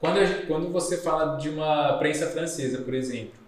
Quando, 0.00 0.18
a 0.18 0.24
gente- 0.24 0.46
quando 0.46 0.70
você 0.70 0.98
fala 0.98 1.36
de 1.36 1.48
uma 1.48 1.96
prensa 1.98 2.26
francesa, 2.26 2.82
por 2.82 2.94
exemplo, 2.94 3.40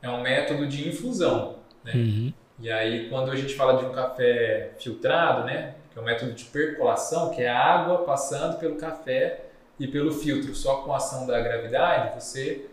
é 0.00 0.08
um 0.10 0.20
método 0.20 0.66
de 0.66 0.88
infusão. 0.88 1.56
Né? 1.84 1.92
Uhum. 1.94 2.32
E 2.58 2.70
aí, 2.70 3.08
quando 3.08 3.30
a 3.30 3.36
gente 3.36 3.54
fala 3.54 3.78
de 3.78 3.84
um 3.84 3.92
café 3.92 4.72
filtrado, 4.78 5.44
né, 5.44 5.74
que 5.90 5.98
é 5.98 6.02
um 6.02 6.04
método 6.04 6.32
de 6.32 6.44
percolação, 6.44 7.30
que 7.30 7.42
é 7.42 7.48
a 7.48 7.58
água 7.58 7.98
passando 8.04 8.58
pelo 8.58 8.76
café 8.76 9.46
e 9.78 9.86
pelo 9.86 10.12
filtro, 10.12 10.54
só 10.54 10.76
com 10.82 10.92
a 10.92 10.96
ação 10.96 11.26
da 11.26 11.40
gravidade, 11.40 12.20
você 12.20 12.66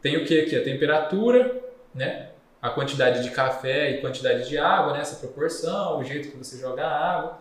tem 0.00 0.16
o 0.16 0.24
que 0.24 0.40
aqui? 0.40 0.56
A 0.56 0.64
temperatura, 0.64 1.60
né, 1.94 2.30
a 2.60 2.70
quantidade 2.70 3.22
de 3.22 3.30
café 3.30 3.90
e 3.90 4.00
quantidade 4.00 4.48
de 4.48 4.58
água, 4.58 4.94
né, 4.94 5.00
essa 5.00 5.16
proporção, 5.16 5.98
o 5.98 6.04
jeito 6.04 6.30
que 6.30 6.36
você 6.36 6.58
joga 6.58 6.84
a 6.84 7.16
água. 7.18 7.38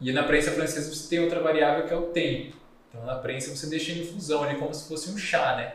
E 0.00 0.12
na 0.12 0.22
prensa 0.24 0.50
francesa 0.52 0.94
você 0.94 1.08
tem 1.08 1.20
outra 1.20 1.40
variável 1.40 1.86
que 1.86 1.92
é 1.92 1.96
o 1.96 2.02
tempo. 2.02 2.56
Então, 2.88 3.04
na 3.04 3.16
prensa 3.16 3.54
você 3.54 3.66
deixa 3.68 3.92
em 3.92 4.00
infusão 4.02 4.42
ali 4.42 4.56
como 4.56 4.72
se 4.74 4.88
fosse 4.88 5.10
um 5.10 5.16
chá, 5.16 5.56
né? 5.56 5.72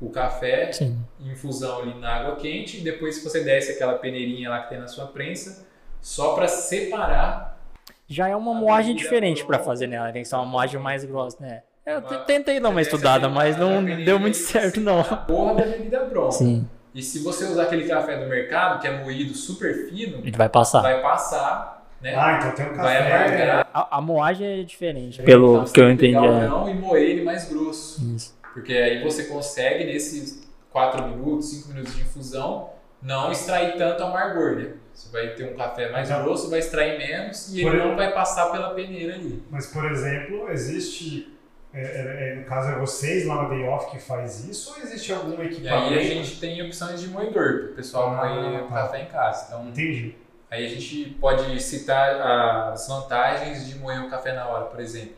O 0.00 0.10
café 0.10 0.70
Sim. 0.72 0.98
infusão 1.20 1.80
ali 1.80 1.94
na 1.98 2.14
água 2.16 2.36
quente 2.36 2.78
e 2.78 2.80
depois 2.80 3.22
você 3.22 3.42
desce 3.42 3.72
aquela 3.72 3.94
peneirinha 3.94 4.50
lá 4.50 4.60
que 4.62 4.68
tem 4.70 4.78
na 4.78 4.88
sua 4.88 5.06
prensa 5.06 5.66
só 6.00 6.34
para 6.34 6.46
separar 6.48 7.58
Já 8.06 8.28
é 8.28 8.36
uma 8.36 8.52
moagem 8.52 8.94
diferente 8.94 9.40
pra 9.44 9.56
pronta. 9.58 9.64
fazer, 9.64 9.86
né? 9.86 9.96
Ela 9.96 10.12
tem 10.12 10.22
que 10.22 10.28
ser 10.28 10.34
uma 10.36 10.44
moagem 10.44 10.78
mais 10.80 11.04
grossa, 11.04 11.38
né? 11.40 11.62
Eu 11.86 11.98
Uma- 12.00 12.08
te- 12.08 12.26
tentei 12.26 12.60
dar 12.60 12.68
uma 12.70 12.82
estudada, 12.82 13.28
mas 13.28 13.56
não 13.56 13.84
deu 14.04 14.18
muito 14.18 14.36
certo, 14.36 14.74
você 14.74 14.80
não. 14.80 15.00
A 15.00 15.16
porra 15.16 15.54
da 15.54 15.64
bebida 15.66 16.00
pronta. 16.00 16.32
Sim, 16.32 16.68
E 16.94 17.02
se 17.02 17.18
você 17.20 17.44
usar 17.46 17.64
aquele 17.64 17.88
café 17.88 18.16
do 18.18 18.26
mercado 18.26 18.80
que 18.80 18.86
é 18.86 19.02
moído 19.02 19.34
super 19.34 19.88
fino, 19.88 20.18
ele 20.18 20.36
vai 20.36 20.48
passar. 20.48 20.80
vai 20.82 21.00
passar, 21.02 21.73
né? 22.04 22.14
Ah, 22.16 22.38
então 22.38 22.52
tem 22.52 22.66
um 22.72 22.76
vai 22.76 22.98
café. 22.98 23.14
amargar. 23.16 23.68
A, 23.74 23.96
a 23.98 24.00
moagem 24.00 24.60
é 24.60 24.62
diferente, 24.62 25.22
pelo 25.22 25.54
Então, 25.62 25.72
que 25.72 25.80
eu 25.80 25.90
entendi. 25.90 26.12
pegar 26.14 26.62
o 26.62 26.68
É. 26.68 26.70
e 26.70 26.74
moer 26.74 27.02
ele 27.02 27.24
mais 27.24 27.48
grosso. 27.48 28.00
Isso. 28.14 28.38
Porque 28.52 28.72
aí 28.72 29.02
você 29.02 29.24
consegue, 29.24 29.84
nesses 29.84 30.46
4 30.70 31.08
minutos, 31.08 31.50
5 31.50 31.68
minutos 31.70 31.94
de 31.96 32.02
infusão, 32.02 32.70
não 33.02 33.32
extrair 33.32 33.76
tanto 33.76 34.02
amargor, 34.04 34.56
né? 34.56 34.68
Você 34.92 35.10
vai 35.10 35.28
ter 35.34 35.52
um 35.52 35.56
café 35.56 35.90
mais 35.90 36.08
Então- 36.08 36.22
grosso, 36.22 36.48
vai 36.48 36.60
extrair 36.60 36.96
menos 36.98 37.48
e 37.52 37.60
ele 37.60 37.68
exemplo- 37.68 37.88
não 37.88 37.96
vai 37.96 38.12
passar 38.12 38.52
pela 38.52 38.70
peneira 38.74 39.14
ali. 39.14 39.42
Mas, 39.50 39.66
por 39.66 39.84
exemplo, 39.90 40.48
existe. 40.50 41.32
é, 41.76 41.80
é, 41.82 42.30
é, 42.30 42.34
no 42.36 42.44
caso, 42.44 42.70
é 42.70 42.78
vocês 42.78 43.26
lá 43.26 43.42
na 43.42 43.48
Day 43.48 43.64
Off 43.66 43.90
que 43.90 43.98
faz 43.98 44.44
isso 44.48 44.72
ou 44.76 44.80
existe 44.84 45.12
algum 45.12 45.42
E 45.42 45.46
equipamento? 45.46 45.92
aí 45.94 45.98
a 45.98 46.02
gente 46.14 46.38
tem 46.38 46.62
opções 46.64 47.00
de 47.00 47.08
moedor, 47.08 47.62
para 47.62 47.70
o 47.72 47.74
pessoal 47.74 48.14
Ah, 48.14 48.28
moer 48.28 48.62
o 48.62 48.68
tá. 48.68 48.74
café 48.82 49.02
em 49.02 49.06
casa. 49.06 49.46
Então, 49.48 49.66
Entendi. 49.68 50.14
Aí 50.54 50.66
a 50.66 50.68
gente 50.68 51.16
pode 51.20 51.60
citar 51.62 52.70
as 52.72 52.86
vantagens 52.88 53.66
de 53.66 53.74
moer 53.76 54.04
o 54.04 54.10
café 54.10 54.32
na 54.32 54.46
hora, 54.48 54.64
por 54.66 54.80
exemplo. 54.80 55.16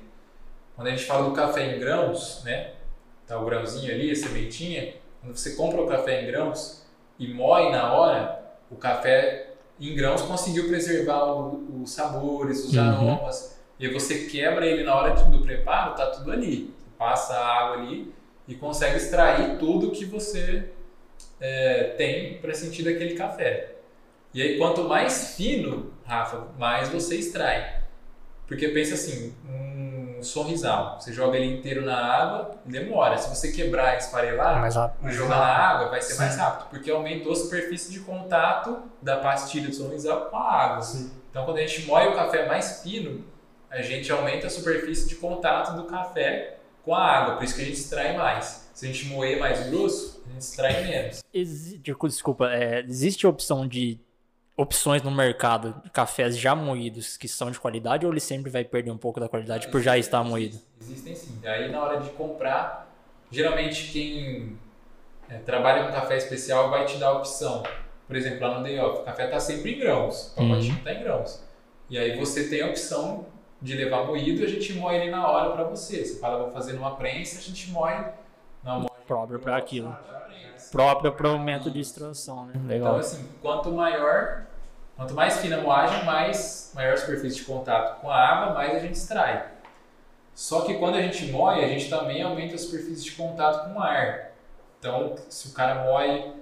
Quando 0.75 0.89
a 0.89 0.91
gente 0.91 1.05
fala 1.05 1.25
do 1.29 1.35
café 1.35 1.75
em 1.75 1.79
grãos, 1.81 2.43
né? 2.45 2.73
Tá 3.27 3.39
o 3.39 3.45
grãozinho 3.45 3.93
ali, 3.93 4.11
a 4.11 4.17
sementinha. 4.17 4.95
Quando 5.21 5.37
você 5.37 5.55
compra 5.57 5.81
o 5.83 5.87
café 5.87 6.23
em 6.23 6.27
grãos 6.27 6.85
e 7.19 7.33
moe 7.33 7.71
na 7.73 7.93
hora, 7.95 8.41
o 8.71 8.77
café 8.77 9.51
em 9.81 9.95
grãos 9.95 10.23
conseguiu 10.23 10.69
preservar 10.69 11.25
o- 11.25 11.83
os 11.83 11.91
sabores, 11.91 12.65
os 12.65 12.75
Uhum. 12.75 12.83
aromas. 12.89 13.59
E 13.79 13.89
você 13.89 14.27
quebra 14.27 14.65
ele 14.67 14.85
na 14.85 14.95
hora 14.95 15.15
do 15.15 15.41
preparo, 15.43 15.95
tá 15.95 16.07
tudo 16.11 16.31
ali. 16.33 16.75
Você 16.79 16.91
passa 16.99 17.35
a 17.35 17.47
água 17.47 17.83
ali 17.83 18.13
e 18.49 18.55
consegue 18.55 18.97
extrair 18.97 19.59
tudo 19.59 19.91
que 19.91 20.05
você 20.05 20.71
é, 21.41 21.95
tem 21.99 22.39
para 22.39 22.55
sentir 22.55 22.83
daquele 22.83 23.15
café. 23.15 23.76
E 24.37 24.43
aí, 24.43 24.59
quanto 24.59 24.85
mais 24.85 25.35
fino, 25.35 25.91
Rafa, 26.05 26.49
mais 26.59 26.91
você 26.91 27.17
extrai. 27.17 27.81
Porque 28.47 28.69
pensa 28.69 28.93
assim, 28.93 29.35
um 29.49 30.23
sorrisal, 30.23 31.01
você 31.01 31.11
joga 31.11 31.39
ele 31.39 31.57
inteiro 31.57 31.83
na 31.83 31.97
água, 31.97 32.51
demora. 32.63 33.17
Se 33.17 33.35
você 33.35 33.51
quebrar 33.51 33.95
e 33.95 33.97
esfarelar, 33.97 34.69
e 35.03 35.11
jogar 35.11 35.39
na 35.39 35.47
água, 35.47 35.89
vai 35.89 36.03
ser 36.03 36.13
Sim. 36.13 36.19
mais 36.19 36.37
rápido, 36.37 36.69
porque 36.69 36.91
aumentou 36.91 37.33
a 37.33 37.35
superfície 37.35 37.91
de 37.91 38.01
contato 38.01 38.83
da 39.01 39.17
pastilha 39.17 39.71
do 39.71 39.75
sorrisal 39.75 40.27
com 40.27 40.37
a 40.37 40.53
água. 40.53 40.83
Sim. 40.83 41.11
Então, 41.31 41.47
quando 41.47 41.57
a 41.57 41.67
gente 41.67 41.87
moe 41.87 42.07
o 42.09 42.15
café 42.15 42.47
mais 42.47 42.83
fino, 42.83 43.25
a 43.71 43.81
gente 43.81 44.13
aumenta 44.13 44.49
a 44.49 44.51
superfície 44.51 45.09
de 45.09 45.15
contato 45.15 45.75
do 45.75 45.85
café 45.85 46.59
com 46.85 46.95
a 46.95 47.03
água, 47.03 47.37
por 47.37 47.45
isso 47.45 47.55
que 47.55 47.63
a 47.63 47.65
gente 47.65 47.79
extrai 47.79 48.15
mais. 48.15 48.69
Se 48.75 48.85
a 48.85 48.93
gente 48.93 49.07
moer 49.07 49.41
mais 49.41 49.71
grosso, 49.71 50.23
a 50.27 50.33
gente 50.33 50.43
extrai 50.43 50.85
menos. 50.85 51.25
Desculpa, 52.07 52.51
é, 52.51 52.81
existe 52.81 53.25
a 53.25 53.31
opção 53.31 53.67
de 53.67 53.99
opções 54.57 55.03
no 55.03 55.11
mercado 55.11 55.81
de 55.85 55.91
cafés 55.91 56.39
já 56.39 56.55
moídos 56.55 57.17
que 57.17 57.29
são 57.29 57.51
de 57.51 57.61
qualidade 57.61 58.07
ou 58.07 58.13
ele 58.13 58.21
sempre 58.21 58.51
vai 58.51 58.65
perder 58.65 58.91
um 58.91 58.97
pouco 58.97 59.21
da 59.21 59.29
qualidade 59.29 59.69
por 59.69 59.81
já 59.81 59.99
estar 59.99 60.25
moído? 60.25 60.59
Existem 60.81 61.15
sim. 61.15 61.39
Aí 61.45 61.71
na 61.71 61.83
hora 61.83 62.01
de 62.01 62.11
comprar, 62.11 62.91
geralmente 63.31 63.93
quem 63.93 64.59
é, 65.29 65.39
trabalha 65.39 65.87
com 65.87 65.93
café 65.93 66.17
especial 66.17 66.71
vai 66.71 66.87
te 66.87 66.97
dar 66.97 67.09
a 67.09 67.13
opção. 67.19 67.63
Por 68.07 68.17
exemplo, 68.17 68.41
lá 68.47 68.59
no 68.59 68.63
Day 68.63 68.79
Off, 68.79 69.01
o 69.01 69.05
café 69.05 69.25
está 69.27 69.41
sempre 69.41 69.75
em 69.75 69.79
grãos, 69.79 70.33
o 70.33 70.37
pacotinho 70.37 70.79
está 70.79 70.93
em 70.93 71.03
grãos. 71.03 71.45
E 71.91 71.99
aí 71.99 72.17
você 72.19 72.49
tem 72.49 72.63
a 72.63 72.69
opção 72.69 73.27
de 73.61 73.75
levar 73.75 74.05
moído, 74.05 74.45
a 74.45 74.49
gente 74.49 74.73
moe 74.75 74.95
ele 74.95 75.11
na 75.11 75.27
hora 75.29 75.51
para 75.51 75.65
você. 75.65 76.05
Você 76.05 76.19
fala, 76.19 76.45
vou 76.45 76.53
fazer 76.53 76.73
numa 76.75 76.97
prensa, 76.97 77.39
a 77.39 77.43
gente 77.43 77.71
moe 77.71 77.93
na 78.63 78.75
moagem 78.75 78.97
Próprio 79.07 79.39
para 79.39 79.57
aquilo. 79.57 79.89
da 79.89 80.16
Próprio 80.71 81.13
para 81.13 81.29
o 81.29 81.39
momento 81.39 81.71
de 81.71 81.81
extração, 81.81 82.47
né? 82.47 82.53
Então, 82.55 82.69
Legal. 82.69 82.97
assim, 82.97 83.29
quanto 83.41 83.71
maior, 83.71 84.43
quanto 84.97 85.15
mais 85.15 85.39
fina 85.39 85.59
a 85.59 85.61
moagem, 85.61 86.05
mais 86.05 86.73
maior 86.75 86.95
a 86.95 86.97
superfície 86.97 87.37
de 87.37 87.45
contato 87.45 88.01
com 88.01 88.11
a 88.11 88.17
água, 88.17 88.55
mais 88.55 88.75
a 88.75 88.79
gente 88.81 88.95
extrai. 88.95 89.47
Só 90.35 90.63
que 90.63 90.75
quando 90.75 90.97
a 90.97 91.03
gente 91.03 91.27
moe, 91.33 91.65
a 91.65 91.69
gente 91.69 91.89
também 91.89 92.23
aumenta 92.23 92.55
a 92.55 92.59
superfície 92.59 93.05
de 93.05 93.13
contato 93.13 93.65
com 93.65 93.79
o 93.79 93.83
ar. 93.83 94.33
Então, 94.79 95.15
se 95.29 95.49
o 95.49 95.53
cara 95.53 95.85
moe, 95.85 96.33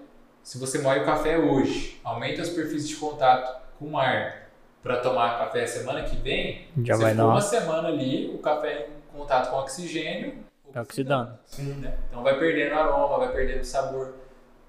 se 0.42 0.58
você 0.58 0.78
moe 0.78 0.98
o 0.98 1.04
café 1.04 1.38
hoje, 1.38 2.00
aumenta 2.02 2.42
a 2.42 2.44
superfície 2.44 2.88
de 2.88 2.96
contato 2.96 3.62
com 3.78 3.92
o 3.92 3.98
ar 3.98 4.48
para 4.82 4.98
tomar 4.98 5.38
café 5.38 5.66
semana 5.66 6.02
que 6.02 6.16
vem, 6.16 6.68
Já 6.82 6.96
você 6.96 7.02
vai 7.02 7.12
ficou 7.12 7.28
uma 7.28 7.40
semana 7.40 7.88
ali, 7.88 8.34
o 8.34 8.38
café 8.38 8.88
em 8.88 9.18
contato 9.18 9.50
com 9.50 9.56
oxigênio, 9.56 10.44
Tá 10.74 10.82
oxidando. 10.82 11.38
Sim. 11.46 11.74
né? 11.74 11.94
Então 12.10 12.20
vai 12.24 12.36
perdendo 12.36 12.74
aroma, 12.74 13.18
vai 13.18 13.28
perdendo 13.32 13.62
sabor. 13.62 14.12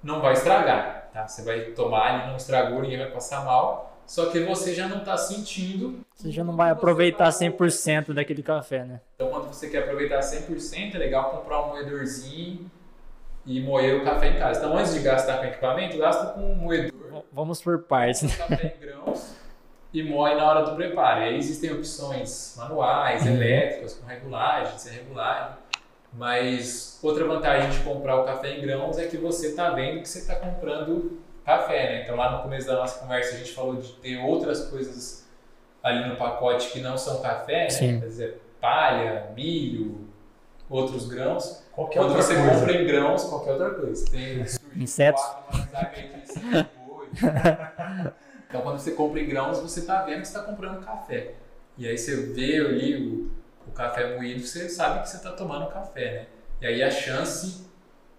Não 0.03 0.21
vai 0.21 0.33
estragar, 0.33 1.09
tá? 1.11 1.27
Você 1.27 1.41
vai 1.41 1.61
tomar 1.71 2.13
ali, 2.13 2.27
não 2.27 2.37
estragou, 2.37 2.79
ninguém 2.79 2.99
vai 2.99 3.09
passar 3.09 3.43
mal. 3.43 3.97
Só 4.05 4.27
que 4.27 4.39
você 4.41 4.71
já 4.75 4.87
não 4.87 4.99
está 4.99 5.17
sentindo. 5.17 6.01
Você 6.15 6.29
já 6.29 6.43
não 6.43 6.55
vai 6.55 6.69
aproveitar 6.69 7.29
100% 7.29 8.13
daquele 8.13 8.43
café, 8.43 8.83
né? 8.85 9.01
Então 9.15 9.29
quando 9.31 9.47
você 9.47 9.67
quer 9.67 9.79
aproveitar 9.79 10.19
100%, 10.19 10.93
é 10.93 10.97
legal 10.99 11.31
comprar 11.31 11.63
um 11.63 11.69
moedorzinho 11.69 12.69
e 13.43 13.59
moer 13.61 13.99
o 13.99 14.03
café 14.05 14.27
em 14.29 14.37
casa. 14.37 14.59
Então 14.59 14.77
antes 14.77 14.93
de 14.93 14.99
gastar 14.99 15.39
com 15.39 15.45
equipamento, 15.45 15.97
gasta 15.97 16.27
com 16.33 16.51
um 16.51 16.55
moedor, 16.55 17.23
Vamos 17.33 17.59
por 17.63 17.79
partes, 17.79 18.21
né? 18.21 18.29
café 18.47 18.75
em 18.77 18.85
grãos 18.85 19.33
e 19.91 20.03
moe 20.03 20.35
na 20.35 20.45
hora 20.45 20.61
do 20.65 20.75
preparo. 20.75 21.21
E 21.21 21.23
aí 21.23 21.37
existem 21.37 21.71
opções 21.71 22.53
manuais, 22.57 23.23
Uhum. 23.23 23.29
elétricas, 23.35 23.95
com 23.95 24.05
regulagem, 24.05 24.77
sem 24.77 24.93
regulagem. 24.93 25.53
Mas 26.17 26.97
outra 27.03 27.25
vantagem 27.25 27.69
de 27.69 27.79
comprar 27.83 28.21
o 28.21 28.23
café 28.23 28.57
em 28.57 28.61
grãos 28.61 28.97
é 28.97 29.07
que 29.07 29.17
você 29.17 29.47
está 29.47 29.71
vendo 29.71 30.01
que 30.01 30.07
você 30.07 30.19
está 30.19 30.35
comprando 30.35 31.19
café, 31.45 31.89
né? 31.89 32.03
Então 32.03 32.15
lá 32.15 32.37
no 32.37 32.43
começo 32.43 32.67
da 32.67 32.75
nossa 32.75 32.99
conversa 32.99 33.35
a 33.35 33.37
gente 33.37 33.51
falou 33.51 33.75
de 33.75 33.91
ter 33.93 34.17
outras 34.17 34.69
coisas 34.69 35.27
ali 35.83 36.07
no 36.07 36.15
pacote 36.15 36.71
que 36.71 36.79
não 36.79 36.97
são 36.97 37.21
café, 37.21 37.63
né? 37.63 37.69
Sim. 37.69 37.99
Quer 37.99 38.05
dizer, 38.07 38.41
palha, 38.61 39.29
milho, 39.35 40.07
outros 40.69 41.07
grãos. 41.07 41.63
Qualquer 41.73 41.99
Quando 41.99 42.11
outra 42.11 42.23
você 42.23 42.35
coisa. 42.35 42.59
compra 42.59 42.73
em 42.73 42.87
grãos, 42.87 43.23
qualquer 43.25 43.51
outra 43.51 43.69
coisa. 43.71 44.05
Tem 44.09 44.45
Insetos. 44.81 45.21
Então 48.47 48.61
quando 48.61 48.79
você 48.79 48.91
compra 48.91 49.19
em 49.19 49.27
grãos, 49.27 49.59
você 49.59 49.81
está 49.81 50.03
vendo 50.03 50.21
que 50.21 50.27
você 50.27 50.37
está 50.37 50.49
comprando 50.49 50.85
café. 50.85 51.33
E 51.77 51.85
aí 51.85 51.97
você 51.97 52.15
vê 52.15 52.57
ali 52.57 52.95
o 52.95 53.29
café 53.75 54.15
moído, 54.15 54.45
você 54.45 54.69
sabe 54.69 55.01
que 55.01 55.09
você 55.09 55.17
está 55.17 55.31
tomando 55.31 55.71
café, 55.71 56.11
né? 56.11 56.27
E 56.61 56.65
aí 56.65 56.83
a 56.83 56.89
chance 56.89 57.67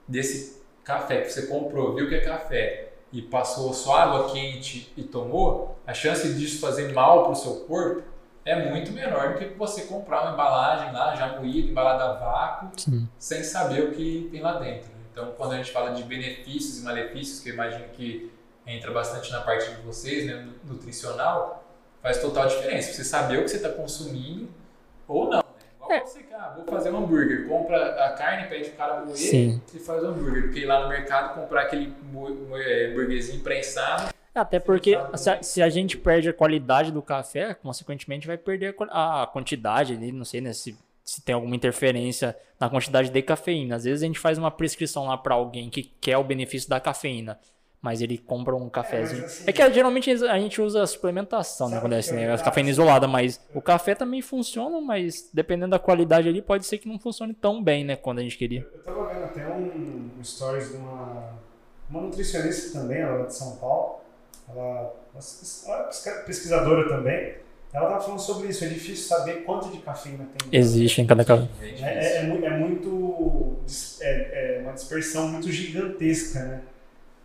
desse 0.07 0.62
café 0.84 1.22
que 1.22 1.30
você 1.30 1.46
comprou, 1.46 1.94
viu 1.94 2.09
que 2.09 2.14
é 2.14 2.20
café, 2.20 2.92
e 3.12 3.22
passou 3.22 3.72
só 3.72 3.96
água 3.96 4.30
quente 4.30 4.92
e 4.96 5.02
tomou, 5.02 5.78
a 5.86 5.94
chance 5.94 6.34
disso 6.34 6.61
fazer 6.61 6.92
mal 6.92 7.24
para 7.24 7.32
o 7.32 7.36
seu 7.36 7.61
corpo 7.61 8.02
é 8.44 8.70
muito 8.70 8.92
menor 8.92 9.32
do 9.32 9.38
que 9.38 9.46
você 9.54 9.82
comprar 9.82 10.22
uma 10.22 10.32
embalagem 10.32 10.92
lá 10.92 11.14
já 11.16 11.38
moída, 11.38 11.68
embalada 11.68 12.04
a 12.04 12.12
vácuo, 12.12 12.70
Sim. 12.76 13.09
sem 13.18 13.42
saber 13.42 13.84
o 13.84 13.92
que 13.92 14.28
tem 14.30 14.40
lá 14.40 14.59
dentro. 14.59 14.90
Então, 15.11 15.32
quando 15.36 15.52
a 15.52 15.57
gente 15.57 15.72
fala 15.72 15.94
de 15.94 16.02
benefícios 16.02 16.78
e 16.78 16.84
malefícios, 16.84 17.40
que 17.40 17.48
eu 17.48 17.54
imagino 17.54 17.88
que 17.94 18.30
entra 18.66 18.92
bastante 18.92 19.32
na 19.32 19.40
parte 19.40 19.70
de 19.70 19.80
vocês, 19.80 20.26
né, 20.26 20.46
nutricional, 20.64 21.64
faz 22.02 22.20
total 22.20 22.46
diferença. 22.46 22.92
Você 22.92 23.02
saber 23.02 23.38
o 23.38 23.42
que 23.44 23.48
você 23.48 23.57
está 23.57 23.70
consumindo 23.70 24.48
ou 25.09 25.30
não. 25.30 25.45
É. 25.91 26.03
ah, 26.34 26.55
vou 26.57 26.64
fazer 26.64 26.91
um 26.91 26.99
hambúrguer, 26.99 27.47
compra 27.49 28.05
a 28.05 28.12
carne, 28.12 28.49
pede 28.49 28.70
o 28.70 28.72
cara 28.72 29.05
moer 29.05 29.16
Sim. 29.16 29.61
e 29.74 29.78
faz 29.78 30.03
o 30.03 30.07
hambúrguer. 30.07 30.45
Porque 30.45 30.61
ir 30.61 30.66
lá 30.66 30.82
no 30.82 30.89
mercado 30.89 31.34
comprar 31.34 31.62
aquele 31.62 31.93
é, 32.55 32.87
hambúrguerzinho 32.87 33.43
prensado, 33.43 34.12
Até 34.34 34.59
porque 34.59 34.99
se 35.14 35.30
a, 35.30 35.43
se 35.43 35.62
a 35.62 35.68
gente 35.68 35.97
perde 35.97 36.28
a 36.28 36.32
qualidade 36.32 36.91
do 36.91 37.03
café, 37.03 37.55
consequentemente 37.55 38.26
vai 38.26 38.37
perder 38.37 38.74
a 38.91 39.22
a, 39.22 39.26
quantidade 39.26 39.95
ali, 39.95 40.12
não 40.12 40.24
sei 40.24 40.41
né, 40.41 40.53
se, 40.53 40.76
se 41.05 41.22
tem 41.22 41.34
alguma 41.34 41.57
interferência 41.57 42.37
na 42.59 42.68
quantidade 42.68 43.11
de 43.11 43.22
cafeína. 43.22 43.76
Às 43.76 43.84
vezes 43.84 44.03
a 44.03 44.07
gente 44.07 44.18
faz 44.18 44.39
uma 44.39 44.51
prescrição 44.51 45.07
lá 45.07 45.16
para 45.16 45.34
alguém 45.34 45.70
que 45.70 45.84
quer 46.01 46.18
o 46.18 46.24
benefício 46.24 46.68
da 46.68 46.80
cafeína, 46.80 47.39
mas 47.87 48.03
ele 48.03 48.18
compra 48.18 48.57
um 48.57 48.68
cafezinho. 48.68 49.24
assim, 49.24 49.45
É, 49.47 49.53
que 49.53 49.72
geralmente 49.72 50.11
a 50.11 50.39
gente 50.41 50.61
usa 50.61 50.84
suplementação, 50.89 51.68
né, 51.68 51.78
quando 51.80 51.93
é 51.93 51.99
assim, 51.99 52.16
é 52.20 52.26
né, 52.26 52.34
a 52.34 52.39
cafeína 52.39 52.68
isolada, 52.70 53.07
mas 53.07 53.41
o 53.55 53.62
café 53.62 53.95
também 53.95 54.20
funciona, 54.20 54.80
mas 54.80 55.30
dependendo 55.32 55.70
da 55.70 55.78
qualidade 55.78 56.28
ali, 56.28 56.43
pode 56.43 56.66
ser 56.66 56.78
que 56.78 56.89
não 56.89 56.99
funcione 56.99 57.32
tão 57.32 57.62
bem, 57.62 57.84
né, 57.84 57.95
quando 57.95 58.18
a 58.18 58.22
gente 58.22 58.37
queria. 58.37 58.66
Eu 58.74 58.80
tava 58.82 59.07
vendo 59.07 59.24
até 59.24 59.47
um, 59.47 60.11
um 60.18 60.24
stories 60.24 60.70
de 60.70 60.76
uma, 60.76 61.30
uma 61.89 62.01
nutricionista 62.03 62.80
também, 62.80 62.99
ela 62.99 63.22
é 63.22 63.26
de 63.26 63.34
São 63.34 63.55
Paulo. 63.57 64.01
Ela, 64.49 64.93
ela 65.66 65.91
é 66.07 66.11
pesquisadora 66.22 66.89
também. 66.89 67.34
Ela 67.72 67.89
tava 67.91 68.01
falando 68.01 68.20
sobre 68.20 68.49
isso. 68.49 68.64
É 68.64 68.68
difícil 68.68 69.07
saber 69.07 69.43
quanto 69.45 69.68
de 69.70 69.78
cafeína 69.78 70.26
tem. 70.39 70.49
Existe 70.59 71.01
em 71.03 71.07
cada 71.07 71.24
café. 71.24 71.47
é 71.62 71.84
É, 71.84 72.16
é, 72.16 72.16
é 72.18 72.22
mu- 72.22 72.45
é 72.47 72.51
muito. 72.57 73.57
É, 74.01 74.59
é 74.59 74.61
uma 74.62 74.72
dispersão 74.72 75.28
muito 75.28 75.51
gigantesca, 75.51 76.39
né? 76.45 76.61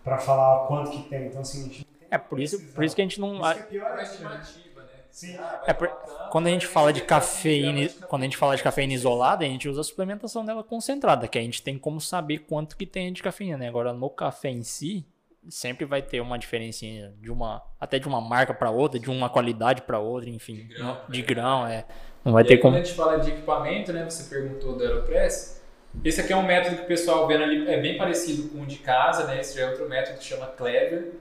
Pra 0.04 0.18
falar 0.18 0.68
quanto 0.68 0.92
que 0.92 1.10
tem. 1.10 1.28
Então, 1.28 1.42
assim, 1.42 1.60
a 1.60 1.64
gente 1.68 1.80
não 1.80 2.00
tem 2.00 2.08
É 2.10 2.18
por 2.18 2.40
isso, 2.40 2.60
por 2.74 2.84
isso 2.84 2.96
que 2.96 3.02
a 3.02 3.06
gente 3.06 3.20
não. 3.20 3.36
Isso 3.36 3.46
é 3.60 3.64
pior, 3.64 3.88
uma 3.88 3.96
né? 3.98 4.04
estimativa, 4.04 4.82
né? 4.82 4.88
Sim. 5.12 5.36
Ah, 5.38 5.64
É 5.68 5.74
por- 5.74 5.88
tanto, 5.88 6.30
Quando 6.32 6.48
a 6.48 6.50
gente 6.50 6.66
fala 6.66 6.92
de 6.94 7.02
cafeína, 7.02 7.90
quando 8.08 8.22
a 8.22 8.26
gente 8.26 8.38
fala 8.38 8.56
de 8.56 8.64
cafeína 8.64 8.94
isolada, 8.94 9.44
a 9.44 9.48
gente 9.48 9.68
usa 9.68 9.82
a 9.82 9.84
suplementação 9.84 10.46
dela 10.46 10.64
concentrada, 10.64 11.28
que 11.28 11.38
a 11.38 11.42
gente 11.42 11.62
tem 11.62 11.78
como 11.78 12.00
saber 12.02 12.40
quanto 12.40 12.76
que 12.78 12.86
tem 12.86 13.12
de 13.12 13.22
cafeína, 13.22 13.58
né? 13.58 13.68
Agora 13.68 13.92
no 13.94 14.10
café 14.10 14.50
em 14.50 14.64
si, 14.64 15.06
sempre 15.50 15.86
vai 15.86 16.02
ter 16.02 16.22
uma 16.22 16.40
diferencinha 16.40 17.14
de 17.20 17.30
uma, 17.32 17.62
até 17.80 18.00
de 18.00 18.08
uma 18.08 18.22
marca 18.22 18.54
para 18.54 18.70
outra, 18.72 19.00
de 19.00 19.10
uma 19.10 19.30
qualidade 19.30 19.82
para 19.82 20.00
outra, 20.00 20.30
enfim, 20.30 20.56
De 20.56 20.64
grão, 20.64 20.86
não- 20.88 20.94
né? 20.96 21.02
de 21.10 21.22
grão, 21.22 21.68
é. 21.68 21.86
Não 22.24 22.32
vai 22.34 22.44
E 22.44 22.48
ter 22.48 22.54
aí, 22.54 22.60
como. 22.60 22.74
quando 22.76 22.82
a 22.82 22.86
gente 22.86 22.96
fala 22.96 23.18
de 23.20 23.32
equipamento, 23.32 23.92
né? 23.92 24.04
Você 24.10 24.24
perguntou 24.34 24.78
do 24.78 24.84
Aeropress. 24.84 25.61
Esse 26.04 26.22
aqui 26.22 26.34
é 26.34 26.36
um 26.36 26.46
método 26.46 26.78
que 26.78 26.84
o 26.84 26.88
pessoal 26.88 27.28
vendo 27.28 27.44
ali 27.44 27.68
é 27.70 27.80
bem 27.80 27.98
parecido 27.98 28.50
com 28.50 28.62
o 28.62 28.66
de 28.66 28.78
casa, 28.78 29.26
né? 29.26 29.40
Esse 29.40 29.56
já 29.56 29.66
é 29.66 29.70
outro 29.70 29.88
método 29.88 30.18
que 30.18 30.24
chama 30.24 30.48
Clever. 30.48 31.14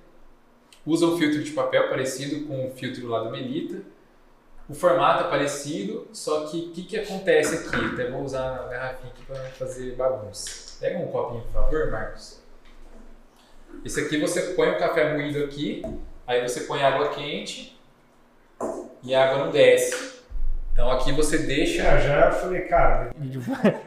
Usa 0.86 1.06
um 1.06 1.18
filtro 1.18 1.42
de 1.42 1.50
papel 1.50 1.88
parecido 1.88 2.46
com 2.46 2.68
o 2.68 2.70
filtro 2.70 3.06
lá 3.08 3.22
do 3.22 3.30
Melita. 3.30 3.82
O 4.68 4.74
formato 4.74 5.24
é 5.24 5.28
parecido, 5.28 6.06
só 6.12 6.46
que 6.46 6.56
o 6.56 6.70
que, 6.70 6.84
que 6.84 6.98
acontece 6.98 7.56
aqui? 7.56 7.84
Até 7.92 8.08
vou 8.08 8.22
usar 8.22 8.54
a 8.54 8.68
garrafinha 8.68 9.12
aqui 9.12 9.24
para 9.26 9.42
fazer 9.50 9.96
bagunça. 9.96 10.78
Pega 10.78 10.98
um 10.98 11.08
copinho, 11.08 11.42
por 11.42 11.52
favor, 11.52 11.90
Marcos. 11.90 12.40
Esse 13.84 14.00
aqui 14.00 14.18
você 14.18 14.54
põe 14.54 14.70
o 14.70 14.78
café 14.78 15.12
moído 15.12 15.44
aqui, 15.44 15.82
aí 16.26 16.40
você 16.48 16.60
põe 16.60 16.82
água 16.82 17.08
quente 17.08 17.78
e 19.02 19.14
a 19.14 19.28
água 19.28 19.44
não 19.44 19.52
desce. 19.52 20.19
Então 20.80 20.92
aqui 20.92 21.12
você 21.12 21.36
deixa 21.36 21.82
Já, 21.82 21.98
já 21.98 22.32
falei, 22.32 22.62
cara. 22.62 23.14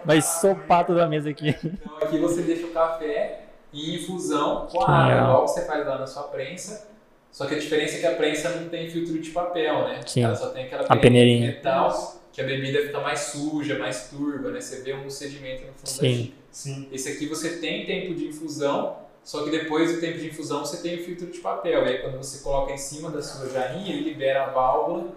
Vai 0.06 0.22
sopar 0.22 0.86
toda 0.86 1.04
a 1.04 1.08
mesa 1.08 1.32
aqui. 1.32 1.50
Então 1.64 1.98
aqui 2.00 2.20
você 2.20 2.44
deixa 2.44 2.68
o 2.68 2.70
café 2.70 3.46
em 3.74 3.96
infusão 3.96 4.68
com 4.68 4.80
a 4.84 4.86
água, 4.86 5.08
legal. 5.08 5.24
igual 5.26 5.48
você 5.48 5.66
faz 5.66 5.88
lá 5.88 5.98
na 5.98 6.06
sua 6.06 6.24
prensa. 6.24 6.88
Só 7.32 7.48
que 7.48 7.56
a 7.56 7.60
diferença 7.60 7.96
é 7.96 8.00
que 8.00 8.06
a 8.06 8.16
prensa 8.16 8.50
não 8.50 8.70
tem 8.70 8.88
filtro 8.92 9.18
de 9.18 9.32
papel, 9.32 9.88
né? 9.88 10.02
Sim. 10.06 10.24
Ela 10.24 10.36
só 10.36 10.50
tem 10.50 10.66
aquela 10.66 10.84
A 10.88 10.96
peneirinha. 10.96 11.50
de 11.50 11.56
metal, 11.56 12.22
que 12.32 12.40
a 12.40 12.44
bebida 12.44 12.80
fica 12.84 13.00
mais 13.00 13.20
suja, 13.22 13.80
mais 13.80 14.10
turva, 14.10 14.52
né? 14.52 14.62
Você 14.62 14.84
vê 14.84 14.94
um 14.94 15.10
sedimento 15.10 15.66
no 15.66 15.74
fundo 15.74 15.82
da 15.82 15.88
Sim. 15.88 16.16
xícara. 16.16 16.38
Sim. 16.52 16.90
Esse 16.92 17.10
aqui 17.10 17.26
você 17.26 17.58
tem 17.58 17.88
tempo 17.88 18.14
de 18.14 18.28
infusão, 18.28 18.98
só 19.24 19.44
que 19.44 19.50
depois 19.50 19.96
do 19.96 20.00
tempo 20.00 20.20
de 20.20 20.28
infusão 20.28 20.60
você 20.64 20.78
tem 20.88 21.00
o 21.00 21.04
filtro 21.04 21.26
de 21.26 21.40
papel. 21.40 21.84
E 21.88 21.90
aí 21.90 21.98
quando 22.04 22.18
você 22.18 22.44
coloca 22.44 22.72
em 22.72 22.78
cima 22.78 23.10
da 23.10 23.24
sua 23.24 23.50
jarrinha, 23.50 23.96
ele 23.96 24.10
libera 24.12 24.44
a 24.44 24.50
válvula 24.52 25.08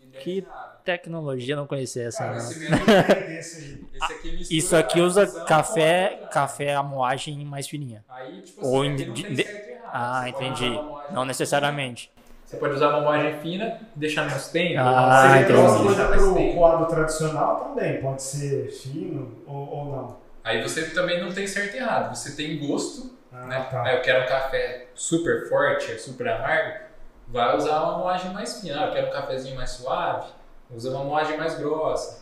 e 0.00 0.06
Que 0.18 0.44
a 0.50 0.52
água. 0.52 0.71
Tecnologia, 0.84 1.54
não 1.56 1.66
conhecia 1.66 2.04
essa. 2.08 2.24
Cara, 2.24 2.36
não. 2.42 2.50
esse 2.50 4.12
É 4.12 4.16
aqui 4.16 4.46
Isso 4.50 4.76
aqui 4.76 5.00
usa 5.00 5.26
café, 5.26 6.06
a- 6.24 6.28
café 6.28 6.74
a 6.74 6.82
moagem 6.82 7.44
mais 7.44 7.68
fininha. 7.68 8.04
Aí, 8.08 8.42
tipo 8.42 8.64
Ou 8.64 8.80
assim, 8.82 8.88
não 8.90 8.96
de- 8.96 9.04
tem 9.04 9.34
de- 9.34 9.42
certo 9.44 9.68
e 9.68 9.70
errado. 9.72 9.92
Ah, 9.92 10.24
Você 10.26 10.32
pode 10.32 10.44
entendi. 10.44 10.70
usar 10.76 10.92
Não 11.08 11.24
necessariamente. 11.24 12.10
Você 12.46 12.56
pode 12.56 12.74
usar 12.74 12.88
uma 12.88 13.00
moagem 13.00 13.38
fina, 13.40 13.78
deixar 13.94 14.26
menos 14.26 14.48
tempo. 14.48 14.78
Ah, 14.80 15.28
você 15.36 15.42
entendi. 15.42 15.52
Você 15.60 15.78
deixar 15.78 15.90
usa 15.92 16.08
mais 16.08 16.22
pro 16.22 16.34
tempo. 16.34 16.54
coado 16.54 16.86
tradicional 16.86 17.56
também, 17.64 18.00
pode 18.00 18.22
ser 18.22 18.68
fino 18.70 19.36
ou, 19.46 19.68
ou 19.68 19.84
não. 19.86 20.16
Aí 20.44 20.60
você 20.62 20.90
também 20.90 21.20
não 21.20 21.32
tem 21.32 21.46
certo 21.46 21.74
e 21.74 21.78
errado. 21.78 22.14
Você 22.14 22.34
tem 22.36 22.58
gosto, 22.58 23.16
Ah, 23.32 23.46
né? 23.46 23.68
tá. 23.70 23.84
Aí 23.84 23.96
eu 23.96 24.02
quero 24.02 24.24
um 24.24 24.26
café 24.26 24.88
super 24.94 25.48
forte, 25.48 25.98
super 25.98 26.28
amargo, 26.28 26.80
vai 27.28 27.56
usar 27.56 27.80
uma 27.82 27.98
moagem 27.98 28.32
mais 28.32 28.60
fina. 28.60 28.82
Ah, 28.82 28.86
eu 28.88 28.92
quero 28.92 29.06
um 29.08 29.12
cafezinho 29.12 29.54
mais 29.56 29.70
suave, 29.70 30.28
usa 30.74 30.90
uma 30.90 31.04
moagem 31.04 31.36
mais 31.36 31.56
grossa. 31.58 32.20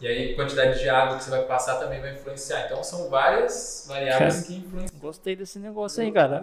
E 0.00 0.06
aí 0.08 0.32
a 0.32 0.36
quantidade 0.36 0.80
de 0.80 0.88
água 0.88 1.16
que 1.16 1.24
você 1.24 1.30
vai 1.30 1.42
passar 1.44 1.76
também 1.78 2.00
vai 2.00 2.12
influenciar. 2.12 2.64
Então 2.66 2.82
são 2.82 3.08
várias 3.08 3.86
variáveis 3.88 4.42
que 4.46 4.56
influenciam. 4.56 5.00
Gostei 5.00 5.36
desse 5.36 5.58
negócio 5.58 6.02
aí, 6.02 6.10
cara. 6.12 6.42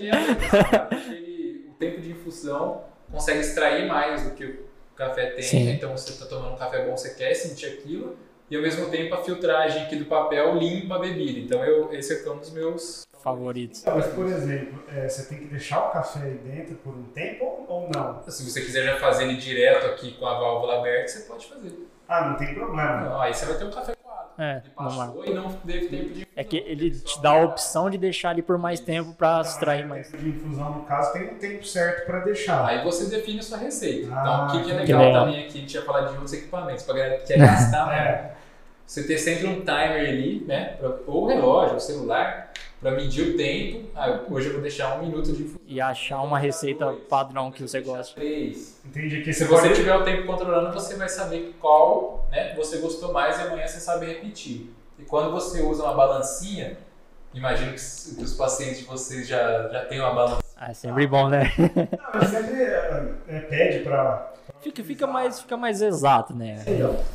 É 0.00 1.12
ele- 1.12 1.68
o 1.70 1.74
tempo 1.74 2.00
de 2.00 2.10
infusão 2.12 2.82
consegue 3.10 3.40
extrair 3.40 3.86
mais 3.86 4.22
do 4.24 4.30
que 4.30 4.44
o 4.44 4.66
café 4.96 5.26
tem. 5.32 5.42
Sim. 5.42 5.64
né? 5.66 5.72
Então 5.72 5.96
você 5.96 6.10
está 6.10 6.26
tomando 6.26 6.54
um 6.54 6.56
café 6.56 6.84
bom, 6.84 6.96
você 6.96 7.10
quer 7.10 7.34
sentir 7.34 7.66
aquilo. 7.66 8.16
E 8.52 8.56
ao 8.56 8.60
mesmo 8.60 8.90
tempo 8.90 9.14
a 9.14 9.22
filtragem 9.24 9.82
aqui 9.84 9.96
do 9.96 10.04
papel 10.04 10.54
limpa 10.58 10.96
a 10.96 10.98
bebida. 10.98 11.38
Então 11.38 11.64
eu, 11.64 11.90
esse 11.90 12.12
aqui 12.12 12.28
é 12.28 12.32
um 12.32 12.36
dos 12.36 12.50
meus 12.52 13.06
Favoritos. 13.22 13.82
Mas, 13.86 14.06
por 14.08 14.26
exemplo, 14.26 14.82
é, 14.94 15.08
você 15.08 15.22
tem 15.26 15.38
que 15.38 15.44
deixar 15.46 15.78
o 15.86 15.90
café 15.90 16.18
aí 16.24 16.34
dentro 16.44 16.74
por 16.74 16.92
um 16.92 17.04
tempo 17.14 17.64
ou, 17.66 17.88
não? 17.94 18.20
Se 18.28 18.44
você 18.50 18.60
quiser 18.60 18.84
já 18.84 18.96
fazer 18.98 19.24
ele 19.24 19.36
direto 19.36 19.86
aqui 19.86 20.12
com 20.18 20.26
a 20.26 20.38
válvula 20.38 20.80
aberta, 20.80 21.08
você 21.08 21.20
pode 21.20 21.46
fazer. 21.46 21.72
Ah, 22.06 22.28
não 22.28 22.36
tem 22.36 22.52
problema. 22.52 23.00
Não, 23.00 23.20
aí 23.22 23.32
você 23.32 23.46
vai 23.46 23.56
ter 23.56 23.64
um 23.64 23.70
café 23.70 23.94
coado. 23.94 24.28
É, 24.36 24.56
Ele 24.64 24.70
passou 24.76 25.04
normal. 25.06 25.24
e 25.24 25.34
não 25.34 25.52
teve 25.52 25.86
tempo 25.88 26.08
de 26.12 26.28
É 26.36 26.44
que 26.44 26.56
ele 26.58 26.90
te 26.90 27.22
dá 27.22 27.30
a 27.30 27.44
opção 27.44 27.88
de 27.88 27.96
deixar 27.96 28.30
ali 28.30 28.42
por 28.42 28.58
mais 28.58 28.80
tempo 28.80 29.14
pra 29.14 29.38
Então, 29.38 29.40
extrair 29.50 29.86
mas 29.86 29.88
mais. 29.88 30.08
o 30.08 30.10
tempo 30.10 30.22
de 30.24 30.28
infusão, 30.30 30.70
no 30.72 30.82
caso, 30.84 31.12
tem 31.14 31.22
um 31.30 31.38
tempo 31.38 31.64
certo 31.64 32.04
para 32.04 32.18
deixar. 32.20 32.66
Aí 32.66 32.84
você 32.84 33.06
define 33.08 33.38
a 33.38 33.42
sua 33.42 33.56
receita. 33.58 34.08
Ah, 34.12 34.20
então, 34.20 34.46
o 34.46 34.50
que, 34.50 34.64
que 34.64 34.70
é 34.72 34.74
que 34.74 34.80
legal, 34.92 35.00
legal. 35.04 35.24
também 35.26 35.44
aqui, 35.44 35.58
a 35.58 35.60
gente 35.60 35.74
ia 35.74 35.82
falar 35.82 36.00
de 36.02 36.12
outros 36.14 36.32
equipamentos, 36.34 36.82
pra 36.82 36.94
galera 36.94 37.18
que 37.18 37.26
quer 37.28 37.38
gastar, 37.38 37.86
né? 37.94 38.32
Você 38.86 39.04
ter 39.06 39.18
sempre 39.18 39.46
um 39.46 39.60
timer 39.60 40.08
ali, 40.08 40.44
né? 40.46 40.76
pra- 40.78 40.96
ou 41.06 41.26
relógio, 41.26 41.74
ou 41.74 41.80
celular, 41.80 42.52
para 42.80 42.90
medir 42.90 43.34
o 43.34 43.36
tempo. 43.36 43.88
Ah, 43.94 44.20
hoje 44.28 44.48
eu 44.48 44.52
vou 44.54 44.60
deixar 44.62 44.98
um 44.98 45.04
minuto 45.06 45.32
de 45.32 45.42
infusão. 45.42 45.60
E 45.66 45.80
achar 45.80 46.20
uma 46.22 46.38
receita 46.38 46.92
padrão 47.08 47.50
que 47.50 47.62
você 47.62 47.80
gosta. 47.80 48.14
Três. 48.16 48.80
entendi 48.84 49.20
aqui. 49.20 49.32
Se 49.32 49.44
Você 49.44 49.68
pode... 49.68 49.74
tiver 49.74 49.94
o 49.94 50.02
tempo 50.04 50.26
controlando, 50.26 50.72
você 50.74 50.96
vai 50.96 51.08
saber 51.08 51.54
qual 51.60 52.26
né, 52.30 52.54
você 52.56 52.78
gostou 52.78 53.12
mais 53.12 53.38
e 53.38 53.42
amanhã 53.42 53.66
você 53.66 53.78
sabe 53.80 54.06
repetir. 54.06 54.70
E 54.98 55.04
quando 55.04 55.30
você 55.30 55.62
usa 55.62 55.84
uma 55.84 55.94
balancinha, 55.94 56.76
imagino 57.32 57.72
que, 57.72 58.14
que 58.16 58.22
os 58.24 58.34
pacientes 58.34 58.80
de 58.80 58.84
vocês 58.84 59.26
já, 59.28 59.68
já 59.68 59.84
tenham 59.86 60.04
uma 60.04 60.14
balança. 60.14 60.41
Ah, 60.64 60.70
é 60.70 60.74
sempre 60.74 61.08
bom, 61.08 61.28
né? 61.28 61.52
Não, 61.58 61.98
mas 62.14 62.28
sempre 62.28 62.62
é, 62.62 63.40
pede 63.50 63.80
para... 63.80 64.32
Fica, 64.60 64.84
fica, 64.84 65.06
mais, 65.08 65.40
fica 65.40 65.56
mais 65.56 65.82
exato, 65.82 66.36
né? 66.36 66.62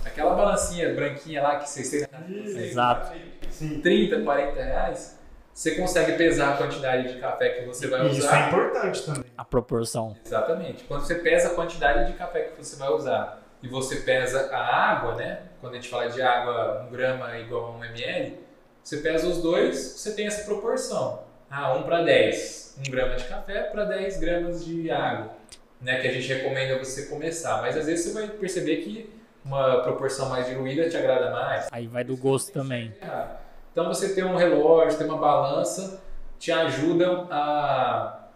Aquela 0.06 0.36
balancinha 0.36 0.94
branquinha 0.94 1.42
lá 1.42 1.56
que 1.56 1.70
vocês 1.70 1.90
têm 1.90 2.02
na 2.12 2.20
vocês, 2.28 2.58
Exato. 2.58 3.14
Sim. 3.50 3.80
30, 3.80 4.22
40 4.22 4.62
reais, 4.62 5.18
você 5.54 5.76
consegue 5.76 6.18
pesar 6.18 6.56
a 6.56 6.58
quantidade 6.58 7.14
de 7.14 7.22
café 7.22 7.50
que 7.52 7.66
você 7.66 7.88
vai 7.88 8.06
E 8.08 8.12
isso 8.12 8.26
é 8.26 8.28
usar. 8.28 8.48
importante 8.50 9.06
também. 9.06 9.32
A 9.38 9.46
proporção. 9.46 10.18
Exatamente. 10.26 10.84
Quando 10.84 11.06
você 11.06 11.16
pesa 11.16 11.48
a 11.48 11.56
quantidade 11.56 12.12
de 12.12 12.18
café 12.18 12.42
que 12.42 12.58
você 12.62 12.76
vai 12.76 12.90
usar 12.90 13.42
e 13.64 13.70
você 13.70 13.96
pesa 14.02 14.50
a 14.54 14.92
água, 14.92 15.16
né? 15.16 15.40
Quando 15.62 15.72
a 15.72 15.76
gente 15.78 15.88
fala 15.88 16.10
de 16.10 16.22
água, 16.22 16.86
um 16.86 16.92
grama 16.92 17.34
é 17.34 17.44
igual 17.44 17.68
a 17.68 17.72
um 17.78 17.84
ml, 17.86 18.40
você 18.84 18.98
pesa 18.98 19.26
os 19.26 19.42
dois, 19.42 19.78
você 19.78 20.12
tem 20.14 20.28
essa 20.28 20.44
proporção. 20.44 21.27
Ah, 21.50 21.74
1 21.76 21.84
para 21.84 22.04
10. 22.04 22.76
1 22.88 22.92
grama 22.92 23.16
de 23.16 23.24
café 23.26 23.64
para 23.64 23.86
10 23.86 24.20
gramas 24.20 24.66
de 24.66 24.92
água. 24.92 25.32
Né, 25.80 26.00
que 26.00 26.08
a 26.08 26.12
gente 26.12 26.28
recomenda 26.34 26.78
você 26.80 27.06
começar. 27.06 27.62
Mas 27.62 27.78
às 27.78 27.86
vezes 27.86 28.06
você 28.06 28.14
vai 28.14 28.28
perceber 28.28 28.78
que 28.78 29.10
uma 29.46 29.82
proporção 29.84 30.28
mais 30.28 30.48
diluída 30.48 30.90
te 30.90 30.98
agrada 30.98 31.30
mais. 31.30 31.68
Aí 31.72 31.86
vai 31.88 32.04
do 32.04 32.18
gosto 32.18 32.52
também. 32.52 32.94
Ah, 33.02 33.36
Então 33.72 33.88
você 33.88 34.14
tem 34.16 34.24
um 34.24 34.36
relógio, 34.36 34.98
tem 34.98 35.08
uma 35.08 35.18
balança, 35.20 36.02
te 36.40 36.52
ajudam 36.52 37.28
a 37.30 38.28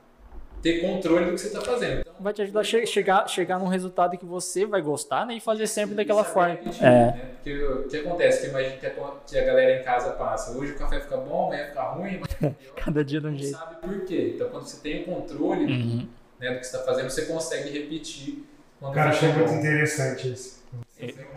ter 0.62 0.82
controle 0.82 1.26
do 1.26 1.32
que 1.32 1.40
você 1.40 1.48
está 1.48 1.62
fazendo. 1.62 2.06
Vai 2.22 2.34
te 2.34 2.42
ajudar 2.44 2.60
a 2.60 2.64
che- 2.64 2.86
chegar, 2.86 3.28
chegar 3.28 3.58
num 3.60 3.68
resultado 3.68 4.18
que 4.18 4.26
você 4.26 4.66
vai 4.66 4.82
gostar, 4.82 5.26
né? 5.26 5.36
E 5.36 5.40
fazer 5.40 5.66
sempre 5.68 5.96
daquela 5.96 6.22
Isso 6.22 6.32
forma. 6.32 6.50
repetir, 6.54 6.84
É. 6.86 6.90
né? 6.90 7.22
Porque 7.36 7.64
o 7.64 7.88
que 7.88 7.98
acontece? 7.98 8.42
Que 8.42 8.48
imagina 8.50 8.76
que 8.78 8.86
a, 8.86 8.92
que 9.26 9.38
a 9.40 9.44
galera 9.44 9.80
em 9.80 9.84
casa 9.84 10.12
passa. 10.12 10.52
Hoje 10.58 10.74
o 10.74 10.76
café 10.78 11.00
fica 11.00 11.18
bom, 11.18 11.48
amanhã 11.48 11.66
fica 11.68 11.84
ruim. 11.84 12.22
Cada 12.76 13.04
dia 13.04 13.20
de 13.20 13.28
um 13.28 13.32
não 13.32 13.38
jeito. 13.38 13.58
sabe 13.58 13.76
por 13.82 14.06
quê. 14.06 14.34
Então, 14.36 14.50
quando 14.50 14.64
você 14.66 14.80
tem 14.82 15.02
o 15.02 15.06
controle 15.06 15.66
Uhum. 15.66 16.08
né, 16.40 16.52
do 16.54 16.60
que 16.60 16.68
você 16.68 16.76
está 16.78 16.86
fazendo, 16.86 17.10
você 17.10 17.26
consegue 17.26 17.70
repetir. 17.70 18.46
Quando 18.80 18.94
Cara, 18.94 19.10
achei 19.10 19.32
muito 19.34 19.54
interessante 19.54 20.32
isso. 20.32 20.61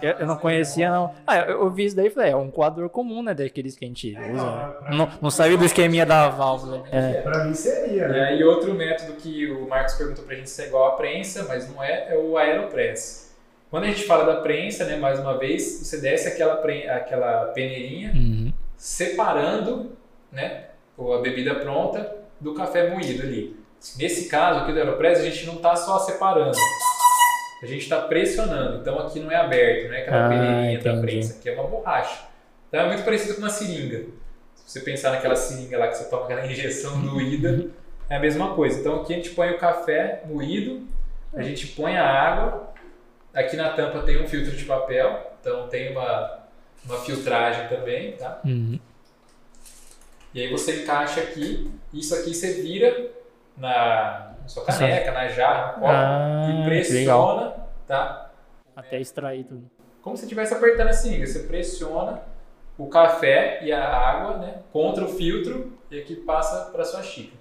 Eu, 0.02 0.12
eu 0.20 0.26
não 0.26 0.36
conhecia, 0.36 0.90
não. 0.90 1.14
Ah, 1.26 1.38
eu, 1.38 1.62
eu 1.62 1.70
vi 1.70 1.86
isso 1.86 1.96
daí 1.96 2.06
e 2.06 2.10
falei, 2.10 2.32
é 2.32 2.36
um 2.36 2.50
coador 2.50 2.88
comum, 2.90 3.22
né? 3.22 3.32
Daqueles 3.34 3.76
que 3.76 3.84
a 3.84 3.88
gente 3.88 4.14
usa. 4.32 4.76
Não, 4.90 5.10
não 5.22 5.30
sabia 5.30 5.56
do 5.56 5.64
esqueminha 5.64 6.04
da 6.04 6.28
válvula. 6.28 6.84
É. 6.92 7.22
Pra 7.22 7.44
mim 7.44 7.54
seria, 7.54 8.04
E 8.04 8.08
né? 8.08 8.20
aí 8.26 8.44
outro 8.44 8.74
método 8.74 9.14
que 9.14 9.50
o 9.50 9.66
Marcos 9.68 9.94
perguntou 9.94 10.24
pra 10.24 10.36
gente 10.36 10.50
se 10.50 10.62
é 10.62 10.66
igual 10.66 10.88
à 10.88 10.96
prensa, 10.96 11.44
mas 11.48 11.68
não 11.72 11.82
é, 11.82 12.08
é 12.14 12.16
o 12.18 12.36
aeropress. 12.36 13.34
Quando 13.70 13.84
a 13.84 13.86
gente 13.88 14.04
fala 14.04 14.24
da 14.24 14.40
prensa, 14.40 14.84
né, 14.84 14.96
mais 14.96 15.18
uma 15.18 15.36
vez, 15.38 15.80
você 15.80 16.00
desce 16.00 16.28
aquela, 16.28 16.56
pre- 16.56 16.88
aquela 16.88 17.46
peneirinha 17.46 18.12
Uhum. 18.14 18.52
separando 18.76 19.96
né, 20.30 20.64
a 20.98 21.18
bebida 21.20 21.54
pronta 21.56 22.16
do 22.40 22.54
café 22.54 22.88
moído 22.90 23.22
ali. 23.22 23.56
Nesse 23.98 24.28
caso 24.28 24.60
aqui 24.60 24.72
do 24.72 24.78
aeropress, 24.78 25.20
a 25.20 25.24
gente 25.24 25.44
não 25.46 25.54
está 25.56 25.74
só 25.76 25.98
separando, 25.98 26.56
a 27.64 27.66
gente 27.66 27.82
está 27.82 28.02
pressionando. 28.02 28.78
Então 28.80 28.98
aqui 28.98 29.18
não 29.20 29.30
é 29.30 29.36
aberto, 29.36 29.88
não 29.88 29.94
é 29.94 30.02
aquela 30.02 30.26
Ah, 30.26 30.28
peneirinha 30.28 30.80
da 30.80 30.90
entendi. 30.90 31.06
prensa, 31.06 31.38
aqui 31.38 31.48
é 31.48 31.52
uma 31.54 31.64
borracha. 31.66 32.24
Então 32.68 32.80
é 32.80 32.86
muito 32.86 33.02
parecido 33.04 33.34
com 33.34 33.40
uma 33.40 33.50
seringa. 33.50 34.04
Se 34.54 34.64
você 34.66 34.80
pensar 34.80 35.10
naquela 35.12 35.34
seringa 35.34 35.78
lá 35.78 35.88
que 35.88 35.96
você 35.96 36.04
toma 36.10 36.24
aquela 36.24 36.46
injeção 36.46 37.00
doída, 37.00 37.70
é 38.10 38.16
a 38.16 38.20
mesma 38.20 38.54
coisa. 38.54 38.80
Então 38.80 39.00
aqui 39.00 39.14
a 39.14 39.16
gente 39.16 39.30
põe 39.30 39.50
o 39.50 39.58
café 39.58 40.22
moído, 40.26 40.86
a 41.34 41.42
gente 41.42 41.68
põe 41.68 41.96
a 41.96 42.06
água, 42.06 42.70
aqui 43.32 43.56
na 43.56 43.70
tampa 43.70 44.02
tem 44.02 44.22
um 44.22 44.28
filtro 44.28 44.54
de 44.54 44.64
papel, 44.64 45.32
então 45.40 45.66
tem 45.68 45.90
uma, 45.90 46.40
uma 46.84 46.98
filtragem 46.98 47.66
também, 47.68 48.12
tá? 48.12 48.40
Uhum. 48.44 48.78
E 50.34 50.40
aí 50.42 50.50
você 50.50 50.82
encaixa 50.82 51.20
aqui, 51.20 51.70
isso 51.92 52.14
aqui 52.14 52.34
você 52.34 52.60
vira 52.60 53.10
na 53.56 54.33
sua 54.46 54.64
caneca, 54.64 55.12
na 55.12 55.28
jarra, 55.28 55.66
no 55.68 55.72
copo 55.74 55.86
Ah, 55.88 56.48
e 56.50 56.64
pressiona, 56.64 57.54
tá? 57.86 58.30
Até 58.76 59.00
extrair 59.00 59.44
tudo. 59.44 59.70
Como 60.02 60.16
se 60.16 60.24
estivesse 60.24 60.52
apertando 60.54 60.88
a 60.88 60.92
seringa, 60.92 61.26
você 61.26 61.40
pressiona 61.40 62.22
o 62.76 62.88
café 62.88 63.60
e 63.62 63.72
a 63.72 63.84
água, 63.86 64.38
né, 64.38 64.58
contra 64.72 65.04
o 65.04 65.08
filtro 65.08 65.72
e 65.90 65.98
aqui 65.98 66.16
passa 66.16 66.70
para 66.72 66.84
sua 66.84 67.02
xícara. 67.02 67.38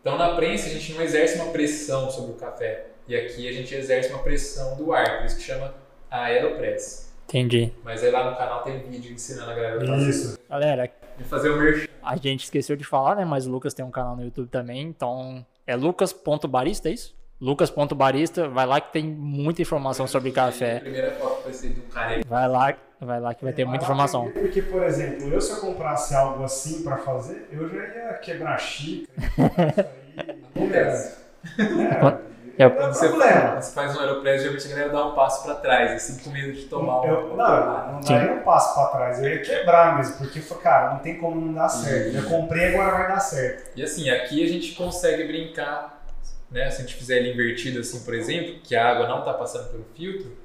Então 0.00 0.16
na 0.18 0.34
prensa 0.34 0.66
a 0.66 0.70
gente 0.70 0.92
não 0.94 1.02
exerce 1.02 1.38
uma 1.38 1.52
pressão 1.52 2.10
sobre 2.10 2.32
o 2.32 2.34
café 2.34 2.86
e 3.06 3.14
aqui 3.14 3.48
a 3.48 3.52
gente 3.52 3.74
exerce 3.74 4.10
uma 4.12 4.22
pressão 4.22 4.76
do 4.76 4.92
ar, 4.92 5.18
por 5.18 5.26
isso 5.26 5.36
que 5.36 5.42
chama 5.42 5.74
aeropress. 6.10 7.12
Entendi. 7.28 7.72
Mas 7.82 8.02
aí 8.02 8.10
lá 8.10 8.30
no 8.30 8.36
canal 8.36 8.62
tem 8.62 8.78
vídeo 8.80 9.12
ensinando 9.12 9.50
a 9.50 9.54
galera 9.54 9.82
a 9.82 9.86
fazer, 9.86 10.10
Isso. 10.10 10.38
Galera, 10.48 10.90
e 11.18 11.24
fazer 11.24 11.50
o 11.50 11.56
merchan. 11.56 11.88
a 12.02 12.16
gente 12.16 12.44
esqueceu 12.44 12.76
de 12.76 12.84
falar, 12.84 13.16
né? 13.16 13.24
Mas 13.24 13.46
o 13.46 13.50
Lucas 13.50 13.72
tem 13.72 13.84
um 13.84 13.90
canal 13.90 14.16
no 14.16 14.24
YouTube 14.24 14.48
também. 14.48 14.82
Então, 14.82 15.44
é 15.66 15.76
lucas.barista, 15.76 16.88
é 16.88 16.92
isso? 16.92 17.14
Lucas.barista, 17.40 18.48
vai 18.48 18.64
lá 18.66 18.80
que 18.80 18.92
tem 18.92 19.04
muita 19.04 19.60
informação 19.60 20.06
sobre 20.06 20.30
A 20.30 20.32
café. 20.32 20.80
primeira 20.80 21.12
foto 21.12 21.42
vai 21.44 21.52
ser 21.52 21.68
um 21.70 21.90
cara 21.92 22.20
Vai 22.26 22.48
lá, 22.48 22.74
vai 23.00 23.20
lá 23.20 23.34
que 23.34 23.44
vai 23.44 23.52
ter 23.52 23.64
muita 23.64 23.84
informação. 23.84 24.30
Porque, 24.30 24.62
por 24.62 24.82
exemplo, 24.82 25.28
eu 25.28 25.40
se 25.40 25.50
eu 25.52 25.56
comprasse 25.58 26.14
algo 26.14 26.42
assim 26.44 26.82
pra 26.82 26.96
fazer, 26.98 27.48
eu 27.52 27.68
já 27.68 27.76
ia 27.84 28.14
quebrar 28.14 28.58
xícara. 28.58 29.12
isso 30.16 30.20
aí, 30.20 30.40
Acontece. 30.54 31.16
É, 31.58 31.62
É, 31.62 32.33
não 32.58 32.66
é 32.66 32.92
Você, 32.92 33.08
problema. 33.08 33.60
você 33.60 33.74
faz 33.74 33.96
um 33.96 34.00
aeropress, 34.00 34.40
geralmente 34.42 34.66
a 34.66 34.70
galera 34.70 34.88
dá 34.90 35.06
um 35.06 35.14
passo 35.14 35.44
pra 35.44 35.54
trás, 35.56 35.92
assim, 35.92 36.22
com 36.22 36.30
medo 36.30 36.52
de 36.52 36.62
tomar 36.66 37.00
um. 37.02 37.04
Eu, 37.06 37.36
não, 37.36 37.92
não 37.92 38.00
daria 38.00 38.32
um 38.32 38.42
passo 38.42 38.74
pra 38.74 38.86
trás, 38.88 39.22
eu 39.22 39.28
ia 39.28 39.42
quebrar 39.42 39.96
mesmo, 39.96 40.16
porque, 40.18 40.40
cara, 40.62 40.92
não 40.92 40.98
tem 41.00 41.18
como 41.18 41.40
não 41.40 41.52
dar 41.52 41.68
certo. 41.68 42.16
Eu 42.16 42.24
comprei, 42.24 42.74
agora 42.74 42.96
vai 42.98 43.08
dar 43.08 43.20
certo. 43.20 43.70
E 43.76 43.82
assim, 43.82 44.08
aqui 44.10 44.44
a 44.44 44.48
gente 44.48 44.74
consegue 44.74 45.24
brincar, 45.24 46.04
né? 46.50 46.70
Se 46.70 46.82
a 46.82 46.84
gente 46.84 46.94
fizer 46.96 47.16
ele 47.18 47.32
invertido 47.32 47.80
assim, 47.80 48.04
por 48.04 48.14
exemplo, 48.14 48.60
que 48.62 48.76
a 48.76 48.88
água 48.90 49.08
não 49.08 49.20
está 49.20 49.32
passando 49.34 49.70
pelo 49.70 49.84
filtro, 49.96 50.36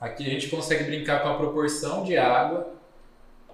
aqui 0.00 0.26
a 0.26 0.30
gente 0.30 0.48
consegue 0.48 0.84
brincar 0.84 1.22
com 1.22 1.28
a 1.28 1.34
proporção 1.36 2.04
de 2.04 2.16
água, 2.16 2.68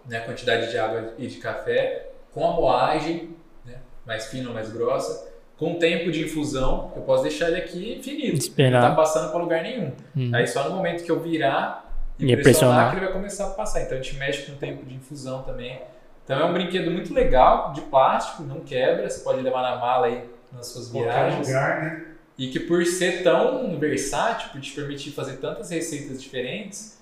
né? 0.07 0.19
A 0.19 0.21
quantidade 0.23 0.71
de 0.71 0.79
água 0.79 1.15
e 1.19 1.27
de 1.27 1.37
café, 1.39 2.11
com 2.33 2.47
a 2.47 2.53
moagem, 2.53 3.35
né? 3.65 3.77
Mais 4.07 4.27
fina 4.27 4.49
ou 4.49 4.55
mais 4.55 4.71
grossa, 4.71 5.33
com 5.59 5.73
o 5.75 5.79
tempo 5.79 6.11
de 6.11 6.25
infusão, 6.25 6.93
eu 6.97 7.03
posso 7.03 7.23
deixar 7.23 7.49
ele 7.49 7.59
aqui 7.59 7.95
infinito, 7.99 8.39
Esperar. 8.39 8.81
não 8.83 8.89
está 8.91 8.95
passando 8.97 9.31
para 9.31 9.41
lugar 9.41 9.63
nenhum. 9.63 9.93
Hum. 10.17 10.31
Aí 10.35 10.47
só 10.47 10.69
no 10.69 10.75
momento 10.77 11.05
que 11.05 11.11
eu 11.11 11.21
virar 11.21 11.91
e, 12.19 12.25
E 12.33 12.37
pressionar, 12.37 12.43
pressionar. 12.43 12.91
que 12.91 12.97
ele 12.97 13.05
vai 13.07 13.13
começar 13.15 13.47
a 13.47 13.51
passar. 13.51 13.83
Então 13.83 13.99
a 13.99 14.01
gente 14.03 14.17
mexe 14.17 14.43
com 14.47 14.53
o 14.53 14.57
tempo 14.57 14.85
de 14.85 14.95
infusão 14.95 15.43
também. 15.43 15.81
Então 16.25 16.39
é 16.41 16.45
um 16.45 16.53
brinquedo 16.53 16.91
muito 16.91 17.13
legal, 17.15 17.73
de 17.73 17.83
plástico, 17.83 18.43
não 18.43 18.61
quebra, 18.61 19.09
você 19.09 19.23
pode 19.23 19.43
levar 19.43 19.63
na 19.63 19.77
mala 19.77 20.07
aí 20.07 20.25
nas 20.53 20.67
suas 20.69 20.91
viagens. 20.91 21.47
lugar, 21.49 21.83
né? 21.83 22.05
E 22.37 22.49
que 22.49 22.59
por 22.59 22.85
ser 22.85 23.23
tão 23.23 23.79
versátil, 23.79 24.51
por 24.51 24.61
te 24.61 24.73
permitir 24.73 25.11
fazer 25.13 25.37
tantas 25.37 25.71
receitas 25.71 26.21
diferentes, 26.21 26.99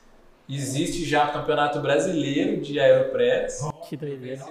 existe 0.48 1.04
já 1.06 1.28
o 1.30 1.32
Campeonato 1.32 1.80
Brasileiro 1.80 2.60
de 2.60 2.78
Aeropress. 2.78 3.60
Que 3.88 3.96
doideira. 3.96 4.42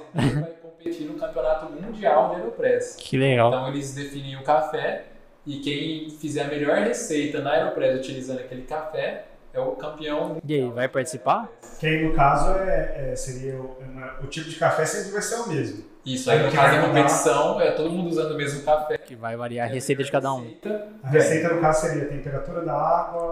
Competir 0.81 1.05
no 1.07 1.13
Campeonato 1.13 1.71
Mundial 1.71 2.29
de 2.29 2.35
Aeropress. 2.37 2.95
Que 2.97 3.17
legal. 3.17 3.49
Então 3.49 3.67
eles 3.69 3.93
definem 3.93 4.35
o 4.37 4.43
café 4.43 5.05
e 5.45 5.59
quem 5.59 6.09
fizer 6.09 6.41
a 6.43 6.47
melhor 6.47 6.77
receita 6.77 7.39
na 7.39 7.51
Aeropress 7.51 7.99
utilizando 7.99 8.39
aquele 8.39 8.63
café 8.63 9.25
é 9.53 9.59
o 9.59 9.71
campeão. 9.73 10.37
E 10.45 10.55
aí, 10.55 10.69
vai 10.69 10.87
participar? 10.87 11.49
Que 11.79 11.85
aí, 11.85 12.03
no 12.07 12.13
caso, 12.13 12.51
é, 12.57 13.11
é- 13.11 13.15
seria 13.15 13.55
o, 13.55 13.75
o 14.23 14.27
tipo 14.27 14.49
de 14.49 14.55
café 14.55 14.85
sempre 14.85 15.11
vai 15.11 15.21
ser 15.21 15.35
o 15.35 15.47
mesmo. 15.49 15.83
Isso, 16.05 16.31
aí 16.31 16.39
no 16.43 16.49
Que 16.49 16.55
caso 16.55 16.67
vai 16.71 16.81
da 16.81 16.87
mudar. 16.87 17.01
competição 17.03 17.61
é 17.61 17.71
todo 17.71 17.89
mundo 17.91 18.09
usando 18.09 18.31
o 18.31 18.37
mesmo 18.37 18.63
café. 18.63 18.97
Que 18.97 19.15
vai 19.15 19.35
variar 19.37 19.67
a 19.69 19.71
receita 19.71 20.03
de 20.03 20.11
cada 20.11 20.33
um. 20.33 20.39
Receita, 20.41 20.87
A 21.03 21.09
receita, 21.09 21.53
no 21.53 21.61
caso, 21.61 21.87
seria 21.87 22.03
a 22.05 22.07
temperatura 22.07 22.61
da 22.65 22.73
água, 22.73 23.31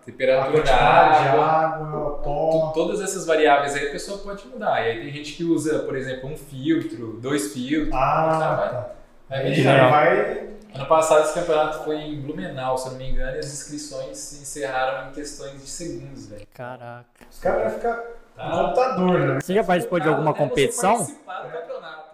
a 0.00 0.04
temperatura 0.04 0.62
da 0.62 0.74
água. 0.76 1.44
água, 1.44 2.10
pó. 2.22 2.72
Todas 2.74 3.02
essas 3.02 3.26
variáveis 3.26 3.74
aí 3.74 3.88
a 3.88 3.90
pessoa 3.90 4.18
pode 4.18 4.46
mudar. 4.48 4.80
E 4.82 4.90
aí 4.92 5.00
tem 5.02 5.12
gente 5.12 5.34
que 5.34 5.44
usa, 5.44 5.80
por 5.80 5.94
exemplo, 5.94 6.30
um 6.30 6.36
filtro, 6.36 7.18
dois 7.20 7.52
filtros. 7.52 7.94
Ah, 7.94 8.36
tá. 8.70 8.90
Vai 9.28 9.38
Aí 9.40 9.48
mexer. 9.50 9.62
já 9.62 9.88
vai. 9.90 10.46
Ano 10.74 10.86
passado 10.86 11.22
esse 11.24 11.34
campeonato 11.34 11.84
foi 11.84 11.96
em 11.96 12.20
Blumenau, 12.20 12.76
se 12.76 12.86
eu 12.88 12.92
não 12.92 12.98
me 12.98 13.10
engano, 13.10 13.36
e 13.36 13.38
as 13.38 13.46
inscrições 13.52 14.16
se 14.18 14.42
encerraram 14.42 15.08
em 15.08 15.12
questões 15.12 15.52
de 15.52 15.68
segundos, 15.68 16.26
velho. 16.28 16.46
Caraca. 16.54 17.04
Os 17.30 17.38
caras 17.40 17.62
vão 17.62 17.70
ficar 17.72 18.02
Tá? 18.36 18.50
no 18.50 18.64
computador, 18.66 19.18
né? 19.20 19.38
Você 19.40 19.54
já 19.54 19.64
participou 19.64 19.98
de 19.98 20.06
alguma 20.08 20.32
Até 20.32 20.44
você 20.44 20.46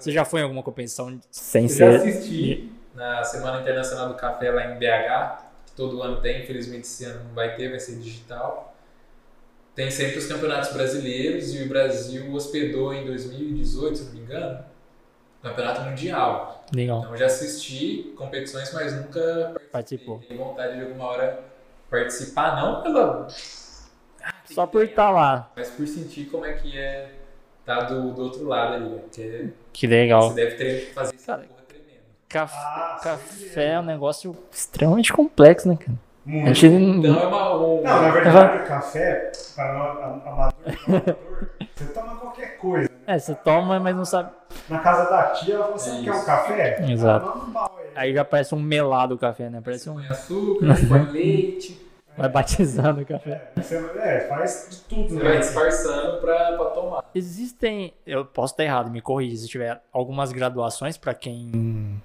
Você 0.02 0.10
já 0.10 0.24
foi 0.24 0.40
em 0.40 0.42
alguma 0.42 0.62
competição 0.64 1.20
sem 1.30 1.62
Eu 1.62 1.68
já 1.68 1.74
ser. 1.76 1.96
assisti 2.08 2.72
na 2.92 3.22
Semana 3.22 3.60
Internacional 3.60 4.08
do 4.08 4.14
Café 4.14 4.50
lá 4.50 4.66
em 4.66 4.76
BH, 4.78 5.42
que 5.66 5.72
todo 5.76 6.02
ano 6.02 6.20
tem, 6.20 6.42
infelizmente 6.42 6.82
esse 6.82 7.04
ano 7.04 7.22
não 7.28 7.34
vai 7.34 7.54
ter, 7.54 7.70
vai 7.70 7.78
ser 7.78 7.96
digital. 8.00 8.74
Tem 9.76 9.90
sempre 9.92 10.18
os 10.18 10.26
campeonatos 10.26 10.72
brasileiros 10.72 11.54
e 11.54 11.62
o 11.62 11.68
Brasil 11.68 12.32
hospedou 12.32 12.92
em 12.92 13.06
2018, 13.06 13.96
se 13.96 14.04
não 14.06 14.12
me 14.12 14.20
engano, 14.20 14.64
o 15.40 15.48
campeonato 15.48 15.82
mundial. 15.82 16.66
Legal. 16.74 16.98
Então 16.98 17.12
eu 17.12 17.16
já 17.16 17.26
assisti 17.26 18.12
competições, 18.16 18.72
mas 18.74 18.94
nunca 18.94 19.54
Participou. 19.70 20.18
tenho 20.28 20.36
vontade 20.44 20.76
de 20.78 20.82
alguma 20.82 21.04
hora 21.06 21.44
participar, 21.88 22.56
não 22.60 22.82
pela. 22.82 23.28
Só 24.46 24.66
por 24.66 24.82
estar 24.84 25.10
lá. 25.10 25.50
Mas 25.56 25.70
por 25.70 25.86
sentir 25.86 26.24
como 26.26 26.44
é 26.44 26.54
que 26.54 26.76
é 26.76 27.21
estar 27.62 27.80
do, 27.82 28.12
do 28.12 28.22
outro 28.22 28.46
lado 28.46 28.74
ali, 28.74 28.88
né? 28.90 28.98
Porque 29.02 29.48
Que 29.72 29.86
legal. 29.86 30.30
você 30.30 30.34
deve 30.34 30.54
ter 30.56 30.86
que 30.86 30.92
fazer 30.92 31.14
essa 31.14 31.26
Cara, 31.26 31.42
porra 31.48 31.60
tremenda. 31.68 32.00
Caf- 32.28 32.54
Ah, 32.56 33.00
Café 33.02 33.66
é 33.72 33.80
um 33.80 33.84
negócio 33.84 34.36
extremamente 34.50 35.12
complexo, 35.12 35.68
né, 35.68 35.76
cara? 35.76 35.92
A 36.24 36.28
Muito. 36.30 36.54
gente 36.54 36.66
Então 36.66 37.20
é 37.20 37.26
uma. 37.26 37.56
Um, 37.56 37.82
Não, 37.82 38.02
na 38.02 38.10
verdade, 38.10 38.62
o 38.62 38.66
café, 38.66 39.32
para 39.56 39.64
a- 39.64 40.22
amador, 40.26 40.28
amador, 40.86 41.16
você 41.74 41.84
toma 41.92 42.16
qualquer 42.16 42.58
coisa. 42.58 42.88
né? 43.06 43.14
É, 43.14 43.18
você 43.18 43.34
toma, 43.34 43.80
mas 43.80 43.96
não 43.96 44.04
sabe. 44.04 44.30
Na 44.68 44.78
casa 44.78 45.10
da 45.10 45.22
tia, 45.30 45.54
ela 45.54 45.64
falou, 45.64 45.78
você 45.78 45.90
não 45.90 46.02
quer 46.04 46.12
um 46.12 46.24
café? 46.24 46.76
Exato. 46.88 47.26
Ah, 47.56 47.68
aí. 47.76 47.90
Aí 47.94 48.14
já 48.14 48.24
parece 48.24 48.54
um 48.54 48.60
melado 48.60 49.14
o 49.14 49.18
café, 49.18 49.50
né? 49.50 49.60
Parece 49.62 49.90
um. 49.90 49.94
põe 49.94 50.06
açúcar, 50.08 50.66
põe 50.88 51.04
leite, 51.10 51.84
Vai 52.16 52.28
batizando 52.28 53.00
o 53.00 53.06
café. 53.06 53.50
É, 53.56 53.60
você, 53.60 53.76
é, 53.98 54.20
faz 54.28 54.68
de 54.70 54.80
tudo, 54.82 55.14
né? 55.14 55.24
vai 55.24 55.38
disfarçando 55.38 56.20
pra, 56.20 56.56
pra 56.56 56.66
tomar. 56.66 57.04
Existem, 57.14 57.94
eu 58.06 58.24
posso 58.24 58.54
estar 58.54 58.64
errado, 58.64 58.90
me 58.90 59.00
corrija 59.00 59.36
se 59.36 59.48
tiver 59.48 59.80
algumas 59.92 60.32
graduações 60.32 60.96
pra 60.96 61.14
quem 61.14 62.00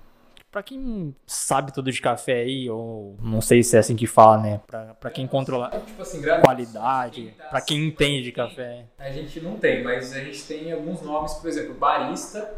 para 0.49 0.63
quem 0.63 1.13
sabe 1.27 1.73
tudo 1.73 1.91
de 1.91 2.01
café 2.01 2.39
aí 2.39 2.69
ou 2.69 3.15
não 3.21 3.41
sei 3.41 3.61
se 3.61 3.75
é 3.75 3.79
assim 3.79 3.95
que 3.95 4.07
fala, 4.07 4.37
né? 4.37 4.61
Pra, 4.65 4.95
pra 4.95 5.11
quem 5.11 5.27
controla 5.27 5.69
Tipo 5.69 6.01
assim, 6.01 6.21
graduação, 6.21 6.45
qualidade, 6.45 7.33
tá 7.37 7.45
pra 7.49 7.61
quem 7.61 7.85
entende 7.85 8.23
de 8.23 8.31
café. 8.31 8.85
A 8.97 9.11
gente 9.11 9.39
não 9.41 9.57
tem, 9.57 9.83
mas 9.83 10.13
a 10.13 10.19
gente 10.19 10.43
tem 10.47 10.71
alguns 10.71 11.01
nomes, 11.01 11.33
por 11.33 11.47
exemplo, 11.47 11.75
barista 11.75 12.55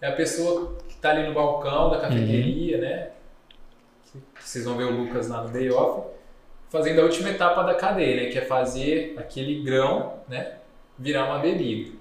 é 0.00 0.08
a 0.08 0.12
pessoa 0.12 0.76
que 0.86 0.94
está 0.94 1.10
ali 1.10 1.26
no 1.26 1.34
balcão 1.34 1.90
da 1.90 2.00
cafeteria, 2.00 2.78
né? 2.78 3.10
Que 4.34 4.48
vocês 4.48 4.64
vão 4.64 4.76
ver 4.76 4.84
o 4.84 4.90
Lucas 4.90 5.28
lá 5.28 5.42
no 5.42 5.48
day 5.48 5.70
off, 5.70 6.08
fazendo 6.72 7.02
a 7.02 7.04
última 7.04 7.28
etapa 7.28 7.62
da 7.62 7.74
cadeia, 7.74 8.16
né? 8.24 8.30
Que 8.30 8.38
é 8.38 8.42
fazer 8.46 9.14
aquele 9.18 9.62
grão, 9.62 10.14
né? 10.26 10.54
Virar 10.98 11.26
uma 11.26 11.38
bebida. 11.38 11.94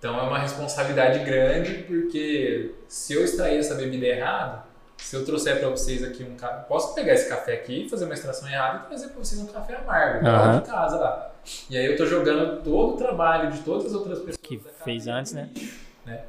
Então 0.00 0.18
é 0.18 0.22
uma 0.22 0.38
responsabilidade 0.38 1.20
grande, 1.20 1.84
porque 1.84 2.72
se 2.88 3.14
eu 3.14 3.24
extrair 3.24 3.56
essa 3.58 3.76
bebida 3.76 4.04
errada, 4.04 4.64
se 4.96 5.14
eu 5.14 5.24
trouxer 5.24 5.60
para 5.60 5.68
vocês 5.68 6.02
aqui 6.02 6.24
um 6.24 6.34
café, 6.36 6.64
posso 6.68 6.92
pegar 6.94 7.14
esse 7.14 7.28
café 7.28 7.54
aqui, 7.54 7.88
fazer 7.88 8.04
uma 8.04 8.14
extração 8.14 8.48
errada 8.48 8.82
e 8.84 8.88
trazer 8.88 9.08
para 9.08 9.18
vocês 9.24 9.40
um 9.40 9.46
café 9.46 9.76
amargo, 9.76 10.24
lá 10.24 10.30
Aham. 10.30 10.60
de 10.60 10.68
casa 10.68 10.96
lá. 10.98 11.30
E 11.70 11.78
aí 11.78 11.86
eu 11.86 11.96
tô 11.96 12.04
jogando 12.04 12.62
todo 12.62 12.94
o 12.94 12.96
trabalho 12.96 13.50
de 13.52 13.60
todas 13.60 13.86
as 13.86 13.94
outras 13.94 14.18
pessoas 14.18 14.36
Que 14.36 14.60
fez 14.84 15.06
antes, 15.06 15.32
né? 15.32 15.48
né? 16.04 16.24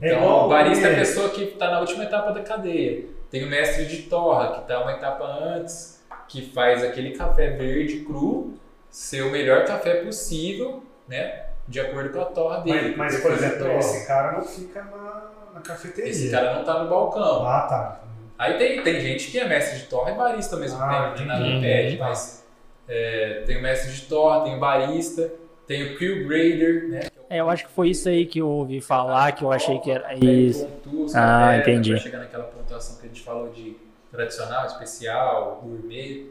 É 0.00 0.06
Então, 0.08 0.18
igual 0.18 0.46
o 0.46 0.48
barista 0.48 0.88
é 0.88 0.94
a 0.94 0.98
pessoa 0.98 1.28
que 1.28 1.42
está 1.44 1.70
na 1.70 1.80
última 1.80 2.04
etapa 2.04 2.32
da 2.32 2.40
cadeia. 2.40 3.04
Tem 3.30 3.44
o 3.44 3.48
mestre 3.48 3.86
de 3.86 4.02
torra, 4.02 4.54
que 4.54 4.60
está 4.60 4.80
uma 4.80 4.92
etapa 4.92 5.24
antes, 5.24 5.99
que 6.30 6.42
faz 6.52 6.84
aquele 6.84 7.10
café 7.10 7.50
verde 7.50 8.00
cru 8.04 8.54
ser 8.88 9.22
o 9.22 9.30
melhor 9.30 9.64
café 9.64 9.94
possível, 10.04 10.82
né? 11.08 11.46
De 11.66 11.80
acordo 11.80 12.10
com 12.10 12.20
a 12.20 12.24
torra 12.26 12.58
dele. 12.60 12.94
Mas, 12.96 13.14
mas, 13.14 13.22
por 13.22 13.32
exemplo, 13.32 13.58
torra. 13.58 13.78
esse 13.78 14.06
cara 14.06 14.32
não 14.38 14.42
fica 14.44 14.82
na, 14.84 15.30
na 15.54 15.60
cafeteria. 15.60 16.08
Esse 16.10 16.30
cara 16.30 16.54
não 16.54 16.64
tá 16.64 16.82
no 16.84 16.88
balcão. 16.88 17.44
Ah, 17.46 17.62
tá. 17.68 18.00
Aí 18.38 18.54
tem, 18.58 18.80
tem 18.82 19.00
gente 19.00 19.30
que 19.30 19.38
é 19.40 19.46
mestre 19.46 19.80
de 19.80 19.86
torra 19.86 20.12
e 20.12 20.14
barista 20.14 20.54
ao 20.54 20.60
mesmo 20.60 20.80
Ah, 20.80 21.10
tempo, 21.16 21.20
né? 21.20 21.26
nada 21.26 21.46
impede, 21.46 21.98
mas 21.98 22.46
é, 22.88 23.42
tem 23.44 23.58
o 23.58 23.62
mestre 23.62 23.92
de 23.92 24.02
torra, 24.02 24.44
tem 24.44 24.56
o 24.56 24.60
barista, 24.60 25.30
tem 25.66 25.92
o 25.92 25.96
crew 25.98 26.26
grader, 26.28 26.88
né? 26.88 27.00
que 27.00 27.10
É, 27.28 27.40
eu 27.40 27.50
acho 27.50 27.66
que 27.66 27.72
foi 27.72 27.90
isso 27.90 28.08
aí 28.08 28.24
que 28.24 28.40
eu 28.40 28.48
ouvi 28.48 28.80
falar, 28.80 29.32
que 29.32 29.44
eu 29.44 29.52
achei 29.52 29.78
que 29.80 29.90
era 29.90 30.14
isso. 30.14 30.64
pontua 30.84 31.04
os 31.06 31.14
Ah, 31.14 31.48
né, 31.50 31.58
entendi. 31.58 31.90
Pra 31.90 32.00
chegar 32.00 32.18
naquela 32.18 32.44
pontuação 32.44 32.96
que 32.98 33.06
a 33.06 33.08
gente 33.08 33.20
falou 33.20 33.50
de 33.50 33.76
tradicional, 34.10 34.66
especial, 34.66 35.60
gourmet. 35.62 36.26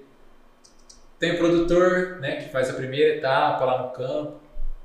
Tem 1.17 1.33
o 1.33 1.37
produtor, 1.37 2.19
né, 2.19 2.37
que 2.37 2.49
faz 2.49 2.69
a 2.69 2.73
primeira 2.73 3.17
etapa 3.17 3.65
lá 3.65 3.83
no 3.83 3.89
campo. 3.89 4.39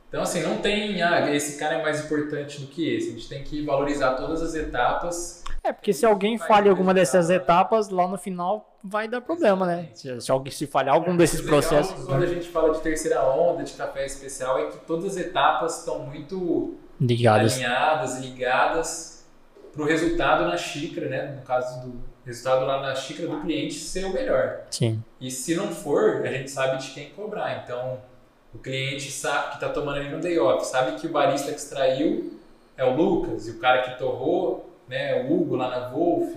Então, 0.08 0.22
assim, 0.22 0.42
não 0.42 0.58
tem, 0.58 1.02
ah, 1.02 1.34
esse 1.34 1.58
cara 1.58 1.76
é 1.76 1.82
mais 1.82 2.04
importante 2.04 2.60
do 2.60 2.68
que 2.68 2.94
esse. 2.94 3.08
A 3.08 3.12
gente 3.12 3.28
tem 3.28 3.42
que 3.42 3.64
valorizar 3.64 4.14
todas 4.14 4.42
as 4.42 4.54
etapas. 4.54 5.42
É, 5.62 5.72
porque 5.72 5.92
se 5.92 6.06
alguém 6.06 6.38
falha 6.38 6.70
alguma 6.70 6.94
dessas 6.94 7.30
etapas, 7.30 7.88
lá 7.88 8.06
no 8.06 8.16
final 8.16 8.78
vai 8.82 9.08
dar 9.08 9.20
problema, 9.20 9.66
né? 9.66 9.88
Se, 9.94 10.20
se 10.20 10.30
alguém 10.30 10.52
se 10.52 10.66
falhar 10.66 10.94
algum 10.94 11.16
desses 11.16 11.40
O 11.40 11.44
legal 11.44 11.60
processos 11.60 12.04
Quando 12.04 12.22
a 12.22 12.26
gente 12.26 12.48
fala 12.48 12.72
de 12.72 12.80
terceira 12.80 13.24
onda, 13.24 13.64
de 13.64 13.72
café 13.72 14.04
especial, 14.04 14.58
é 14.58 14.66
que 14.66 14.78
todas 14.86 15.06
as 15.06 15.16
etapas 15.16 15.78
estão 15.78 16.00
muito 16.00 16.74
ligados. 17.00 17.54
alinhadas 17.54 18.18
e 18.18 18.20
ligadas 18.20 19.26
para 19.72 19.82
o 19.82 19.86
resultado 19.86 20.44
na 20.44 20.56
xícara, 20.56 21.08
né? 21.08 21.34
No 21.36 21.42
caso 21.42 21.80
do 21.80 22.13
resultado 22.24 22.64
lá 22.64 22.80
na 22.80 22.94
xícara 22.94 23.28
do 23.28 23.40
cliente 23.40 23.74
ser 23.74 24.04
o 24.06 24.12
melhor. 24.12 24.60
Sim. 24.70 25.02
E 25.20 25.30
se 25.30 25.54
não 25.54 25.68
for, 25.68 26.22
a 26.24 26.30
gente 26.30 26.50
sabe 26.50 26.78
de 26.82 26.90
quem 26.92 27.10
cobrar. 27.10 27.62
Então, 27.64 27.98
o 28.54 28.58
cliente 28.58 29.10
sabe 29.10 29.48
que 29.50 29.54
está 29.54 29.68
tomando 29.68 29.98
ali 29.98 30.08
no 30.10 30.20
day 30.20 30.38
off, 30.38 30.66
sabe 30.66 30.98
que 31.00 31.06
o 31.06 31.10
barista 31.10 31.50
que 31.52 31.58
extraiu 31.58 32.38
é 32.76 32.84
o 32.84 32.94
Lucas 32.94 33.46
e 33.48 33.52
o 33.52 33.58
cara 33.58 33.82
que 33.82 33.98
torrou, 33.98 34.70
né, 34.88 35.18
é 35.18 35.22
o 35.22 35.32
Hugo 35.32 35.56
lá 35.56 35.68
na 35.68 35.88
Wolf. 35.88 36.36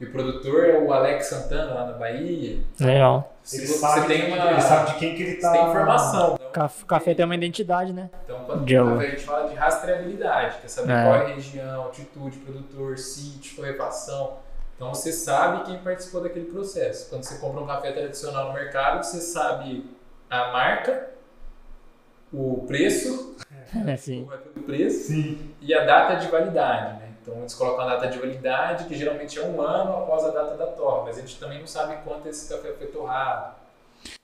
E 0.00 0.04
o 0.04 0.12
produtor 0.12 0.64
é 0.64 0.78
o 0.78 0.92
Alex 0.92 1.26
Santana 1.26 1.74
lá 1.74 1.86
na 1.86 1.92
Bahia. 1.94 2.60
Legal. 2.78 3.34
Ele 3.52 3.66
você 3.66 3.78
sabe, 3.78 4.06
tem 4.06 4.26
de- 4.26 4.32
uma 4.32 4.50
ele 4.52 4.60
sabe 4.60 4.92
de 4.92 4.98
quem 4.98 5.16
que 5.16 5.22
ele 5.24 5.34
você 5.34 5.40
tá. 5.40 5.50
tem 5.52 5.66
informação. 5.68 6.34
Então, 6.36 6.50
Caf- 6.52 6.84
Café 6.84 7.14
tem 7.14 7.24
uma 7.24 7.34
identidade, 7.34 7.92
né? 7.92 8.08
Então, 8.24 8.44
quando 8.44 8.64
De- 8.64 8.76
a 8.76 8.96
gente 9.10 9.22
fala 9.24 9.48
de 9.48 9.54
rastreabilidade, 9.56 10.58
quer 10.60 10.68
saber 10.68 10.92
É. 10.92 11.02
qual 11.02 11.14
é 11.16 11.22
a 11.22 11.34
região, 11.34 11.82
altitude, 11.82 12.38
produtor, 12.38 12.96
sítio, 12.96 13.56
torrefação. 13.56 14.34
Então, 14.78 14.94
você 14.94 15.12
sabe 15.12 15.64
quem 15.64 15.78
participou 15.78 16.20
daquele 16.20 16.44
processo. 16.44 17.10
Quando 17.10 17.24
você 17.24 17.36
compra 17.38 17.60
um 17.60 17.66
café 17.66 17.90
tradicional 17.90 18.46
no 18.46 18.54
mercado, 18.54 19.04
você 19.04 19.20
sabe 19.20 19.84
a 20.30 20.52
marca, 20.52 21.10
o 22.32 22.64
preço, 22.64 23.34
Sim. 23.98 24.28
o 24.56 24.60
preço 24.62 25.08
Sim. 25.08 25.52
e 25.60 25.74
a 25.74 25.84
data 25.84 26.14
de 26.24 26.28
validade. 26.28 27.00
Né? 27.00 27.12
Então, 27.20 27.38
eles 27.38 27.54
colocam 27.54 27.88
a 27.88 27.96
data 27.96 28.06
de 28.06 28.20
validade, 28.20 28.84
que 28.84 28.94
geralmente 28.94 29.36
é 29.36 29.42
um 29.42 29.60
ano 29.60 29.96
após 29.96 30.24
a 30.24 30.30
data 30.30 30.56
da 30.56 30.68
torra, 30.68 31.06
mas 31.06 31.18
a 31.18 31.22
gente 31.22 31.40
também 31.40 31.58
não 31.58 31.66
sabe 31.66 31.96
quanto 32.04 32.28
esse 32.28 32.48
café 32.48 32.72
foi 32.74 32.86
torrado. 32.86 33.56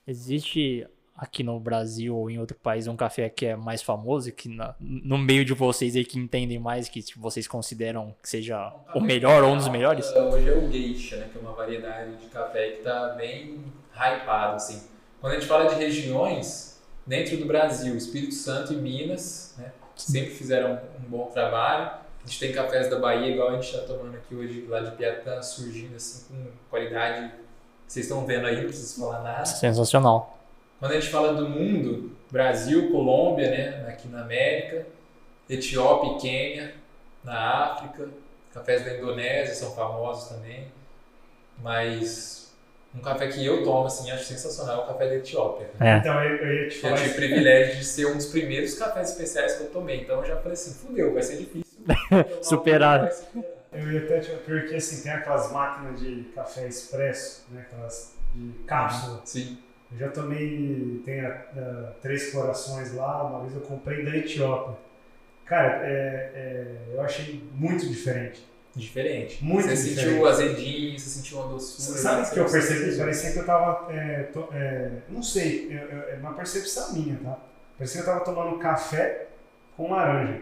Existe 0.06 0.86
aqui 1.16 1.42
no 1.44 1.58
Brasil 1.60 2.16
ou 2.16 2.28
em 2.28 2.38
outro 2.38 2.56
país 2.56 2.86
um 2.86 2.96
café 2.96 3.28
que 3.28 3.46
é 3.46 3.56
mais 3.56 3.82
famoso, 3.82 4.32
que 4.32 4.48
na- 4.48 4.74
no 4.80 5.16
meio 5.16 5.44
de 5.44 5.52
vocês 5.54 5.94
aí 5.94 6.04
que 6.04 6.18
entendem 6.18 6.58
mais, 6.58 6.88
que 6.88 7.00
tipo, 7.02 7.20
vocês 7.20 7.46
consideram 7.46 8.14
que 8.22 8.28
seja 8.28 8.72
o 8.94 9.00
melhor 9.00 9.44
ou 9.44 9.52
um 9.52 9.56
dos 9.56 9.68
melhores? 9.68 10.08
Uh, 10.10 10.18
Hoje 10.34 10.48
é 10.48 10.52
o 10.56 10.70
Geisha, 10.70 11.16
né, 11.18 11.28
que 11.32 11.38
é 11.38 11.40
uma 11.40 11.52
variedade 11.52 12.16
de 12.16 12.26
café 12.26 12.70
que 12.70 12.78
está 12.78 13.10
bem 13.10 13.60
hypado. 13.94 14.56
Assim. 14.56 14.82
Quando 15.20 15.32
a 15.32 15.36
gente 15.36 15.46
fala 15.48 15.68
de 15.68 15.76
regiões, 15.76 16.82
dentro 17.06 17.36
do 17.36 17.46
Brasil, 17.46 17.96
Espírito 17.96 18.34
Santo 18.34 18.72
e 18.72 18.76
Minas 18.76 19.54
né, 19.56 19.70
sempre 19.94 20.30
fizeram 20.30 20.80
um 20.98 21.08
bom 21.08 21.26
trabalho. 21.26 21.90
A 22.24 22.26
gente 22.26 22.40
tem 22.40 22.52
cafés 22.52 22.88
da 22.90 22.98
Bahia, 22.98 23.32
igual 23.32 23.50
a 23.50 23.52
gente 23.52 23.66
está 23.72 23.86
tomando 23.86 24.16
aqui 24.16 24.34
hoje, 24.34 24.64
lá 24.68 24.80
de 24.80 24.90
Piatã, 24.92 25.40
surgindo 25.42 25.94
assim 25.94 26.24
com 26.28 26.46
qualidade 26.70 27.30
vocês 27.86 28.06
estão 28.06 28.24
vendo 28.26 28.46
aí, 28.46 28.56
não 28.56 28.64
preciso 28.64 28.98
falar 29.00 29.22
nada. 29.22 29.44
Sensacional. 29.44 30.33
Quando 30.84 30.92
a 30.92 31.00
gente 31.00 31.10
fala 31.10 31.32
do 31.32 31.48
mundo, 31.48 32.14
Brasil, 32.30 32.90
Colômbia, 32.92 33.50
né, 33.50 33.86
aqui 33.88 34.06
na 34.06 34.20
América, 34.20 34.86
Etiópia 35.48 36.10
e 36.10 36.20
Quênia, 36.20 36.74
na 37.24 37.72
África, 37.72 38.10
cafés 38.52 38.84
da 38.84 38.94
Indonésia 38.94 39.54
são 39.54 39.74
famosos 39.74 40.28
também, 40.28 40.66
mas 41.62 42.54
um 42.94 43.00
café 43.00 43.28
que 43.28 43.42
eu 43.42 43.64
tomo, 43.64 43.86
assim, 43.86 44.10
acho 44.10 44.24
sensacional 44.24 44.82
é 44.82 44.84
o 44.84 44.86
café 44.88 45.08
da 45.08 45.14
Etiópia. 45.14 45.70
É. 45.80 45.96
Então 45.96 46.22
eu, 46.22 46.36
eu 46.36 46.54
ia 46.54 46.68
te 46.68 46.74
Eu 46.74 46.82
falar 46.82 46.96
tive 46.98 47.12
o 47.12 47.14
privilégio 47.14 47.76
de 47.76 47.84
ser 47.86 48.04
um 48.04 48.16
dos 48.16 48.26
primeiros 48.26 48.74
cafés 48.74 49.12
especiais 49.12 49.56
que 49.56 49.62
eu 49.62 49.70
tomei, 49.70 50.02
então 50.02 50.18
eu 50.18 50.26
já 50.26 50.36
falei 50.36 50.52
assim, 50.52 50.74
fudeu, 50.86 51.14
vai 51.14 51.22
ser 51.22 51.38
difícil. 51.38 51.64
Superar. 52.42 53.00
Vai 53.00 53.10
superar. 53.10 53.50
Eu 53.72 53.90
ia 53.90 54.04
até 54.04 54.20
te 54.20 54.30
porque 54.32 54.74
assim, 54.74 55.02
tem 55.02 55.12
aquelas 55.12 55.50
máquinas 55.50 55.98
de 55.98 56.24
café 56.34 56.68
expresso, 56.68 57.46
né? 57.50 57.64
Aquelas 57.70 58.14
de 58.34 58.52
cápsula. 58.64 59.22
Sim, 59.24 59.56
Eu 59.94 59.98
já 60.00 60.08
tomei, 60.10 61.00
tem 61.04 61.20
a 61.20 61.30
Três 62.02 62.32
Corações 62.32 62.92
lá, 62.94 63.22
uma 63.24 63.40
vez 63.42 63.54
eu 63.54 63.60
comprei 63.60 64.04
da 64.04 64.16
Etiópia. 64.16 64.76
Cara, 65.46 65.86
é, 65.86 66.32
é, 66.34 66.76
eu 66.94 67.00
achei 67.02 67.42
muito 67.54 67.86
diferente. 67.88 68.44
diferente. 68.74 69.44
Muito 69.44 69.68
você 69.68 69.76
diferente. 69.90 70.00
sentiu 70.10 70.22
o 70.22 70.26
azedinho, 70.26 70.98
você 70.98 71.08
sentiu 71.10 71.38
uma 71.38 71.48
doçura. 71.52 71.98
Sabe 71.98 72.22
né? 72.22 72.28
o 72.28 72.30
que 72.32 72.40
eu 72.40 72.50
percebi? 72.50 72.96
Parecia 72.98 73.32
que 73.32 73.38
eu 73.38 73.46
tava. 73.46 73.92
é, 73.92 74.22
to- 74.32 74.48
é, 74.52 74.90
não 75.08 75.22
sei, 75.22 75.68
eu- 75.70 75.88
eu- 75.96 76.08
é 76.08 76.16
uma 76.16 76.32
percepção 76.34 76.92
minha, 76.94 77.16
tá? 77.22 77.38
Parecia 77.78 78.02
que 78.02 78.08
eu 78.08 78.12
tava 78.12 78.24
tomando 78.24 78.58
café 78.58 79.28
com 79.76 79.92
laranja. 79.92 80.40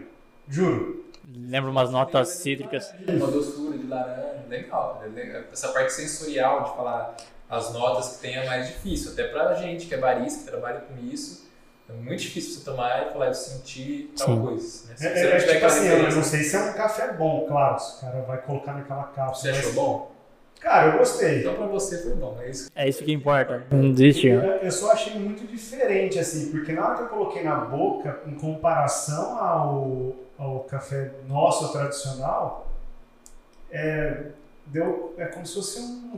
Juro. 0.49 1.05
Lembra 1.35 1.69
umas 1.69 1.91
notas 1.91 2.29
cítricas. 2.29 2.93
Uma 3.07 3.27
doçura 3.27 3.77
de 3.77 3.85
laranja, 3.87 4.45
legal, 4.49 5.01
é 5.05 5.07
legal. 5.09 5.43
Essa 5.51 5.69
parte 5.69 5.93
sensorial 5.93 6.63
de 6.63 6.69
falar 6.75 7.15
as 7.53 7.71
notas 7.73 8.15
que 8.15 8.21
tem 8.21 8.35
é 8.35 8.45
mais 8.45 8.67
difícil, 8.67 9.11
até 9.13 9.23
pra 9.27 9.53
gente 9.55 9.85
que 9.85 9.93
é 9.93 9.97
barista, 9.97 10.39
que 10.45 10.51
trabalha 10.51 10.81
com 10.81 10.97
isso. 11.05 11.43
É 11.89 11.93
muito 11.93 12.21
difícil 12.21 12.53
você 12.59 12.65
tomar 12.65 13.07
e 13.07 13.11
falar, 13.11 13.27
eu 13.27 13.33
senti 13.33 14.09
tal 14.17 14.27
Sim. 14.27 14.41
coisa. 14.41 14.87
Né? 14.89 14.95
Se 14.95 15.05
É, 15.07 15.13
você 15.13 15.19
é, 15.19 15.31
é 15.35 15.39
tiver 15.39 15.53
tipo 15.53 15.65
assim, 15.65 15.87
eu 15.87 16.11
não 16.15 16.23
sei 16.23 16.43
se 16.43 16.55
é 16.55 16.59
um 16.59 16.73
café 16.73 17.11
bom, 17.13 17.45
claro. 17.47 17.79
Se 17.79 17.97
o 17.97 18.01
cara 18.01 18.21
vai 18.21 18.41
colocar 18.41 18.73
naquela 18.73 19.03
você 19.03 19.15
cápsula. 19.15 19.51
achou 19.51 19.63
mas- 19.65 19.75
bom? 19.75 20.11
Cara, 20.61 20.93
eu 20.93 20.97
gostei. 20.97 21.39
Então 21.41 21.55
pra 21.55 21.65
você 21.67 22.01
foi 22.01 22.13
bom, 22.15 22.37
é 22.41 22.49
isso. 22.49 22.69
É 22.73 22.87
isso 22.87 23.03
que 23.03 23.11
importa. 23.11 23.63
Não 23.69 23.83
existe. 23.89 24.27
Eu, 24.27 24.41
eu 24.41 24.71
só 24.71 24.93
achei 24.93 25.13
muito 25.19 25.45
diferente, 25.45 26.17
assim, 26.17 26.51
porque 26.51 26.71
na 26.71 26.85
hora 26.87 26.95
que 26.95 27.01
eu 27.03 27.07
coloquei 27.09 27.43
na 27.43 27.55
boca, 27.65 28.21
em 28.25 28.33
comparação 28.35 29.37
ao, 29.37 30.13
ao 30.37 30.61
café 30.61 31.11
nosso 31.27 31.69
tradicional, 31.73 32.71
é, 33.69 34.27
deu, 34.67 35.13
é 35.17 35.25
como 35.25 35.45
se 35.45 35.55
fosse 35.55 35.79
um, 35.81 36.13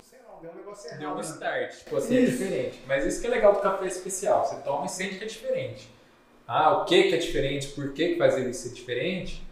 deu 0.45 0.51
um 0.51 0.55
negócio 0.55 0.87
errado. 0.87 0.99
Deu 0.99 1.09
um 1.09 1.15
né? 1.15 1.21
start, 1.21 1.77
tipo 1.77 1.95
assim, 1.97 2.17
é 2.17 2.21
Isso. 2.21 2.31
diferente. 2.37 2.83
Mas 2.87 3.05
isso 3.05 3.21
que 3.21 3.27
é 3.27 3.29
legal 3.29 3.53
do 3.53 3.59
café 3.59 3.85
especial, 3.87 4.45
você 4.45 4.55
toma 4.61 4.85
e 4.85 4.89
sente 4.89 5.15
que 5.17 5.23
é 5.23 5.27
diferente. 5.27 5.89
Ah, 6.47 6.77
o 6.77 6.85
que 6.85 7.03
que 7.03 7.15
é 7.15 7.17
diferente, 7.17 7.67
por 7.69 7.93
que 7.93 8.09
que 8.09 8.17
faz 8.17 8.37
ele 8.37 8.53
ser 8.53 8.69
diferente? 8.69 9.43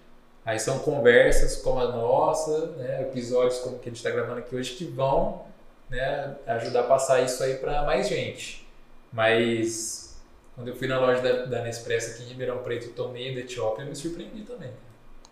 Aí 0.46 0.60
são 0.60 0.80
conversas 0.80 1.56
como 1.62 1.80
a 1.80 1.88
nossa, 1.92 2.68
né, 2.72 3.02
episódios 3.02 3.60
como 3.60 3.78
o 3.78 3.80
que 3.80 3.90
a 3.90 3.92
gente 3.92 3.98
está 3.98 4.12
gravando 4.12 4.40
aqui 4.40 4.56
hoje 4.56 4.76
que 4.76 4.86
vão 4.86 5.46
né, 5.90 6.36
ajudar 6.46 6.82
a 6.82 6.84
passar 6.84 7.22
isso 7.22 7.42
aí 7.44 7.56
para 7.56 7.84
mais 7.84 8.10
gente. 8.10 8.68
Mas 9.12 10.22
quando 10.54 10.68
eu 10.68 10.76
fui 10.76 10.88
na 10.88 11.00
loja 11.00 11.22
da, 11.22 11.46
da 11.46 11.62
Nespresso 11.64 12.12
aqui 12.12 12.24
em 12.24 12.28
Ribeirão 12.28 12.62
Preto 12.62 12.90
tomei 12.90 13.34
da 13.34 13.40
Etiópia, 13.40 13.84
eu 13.84 13.88
me 13.88 13.96
surpreendi 13.96 14.44
também. 14.44 14.72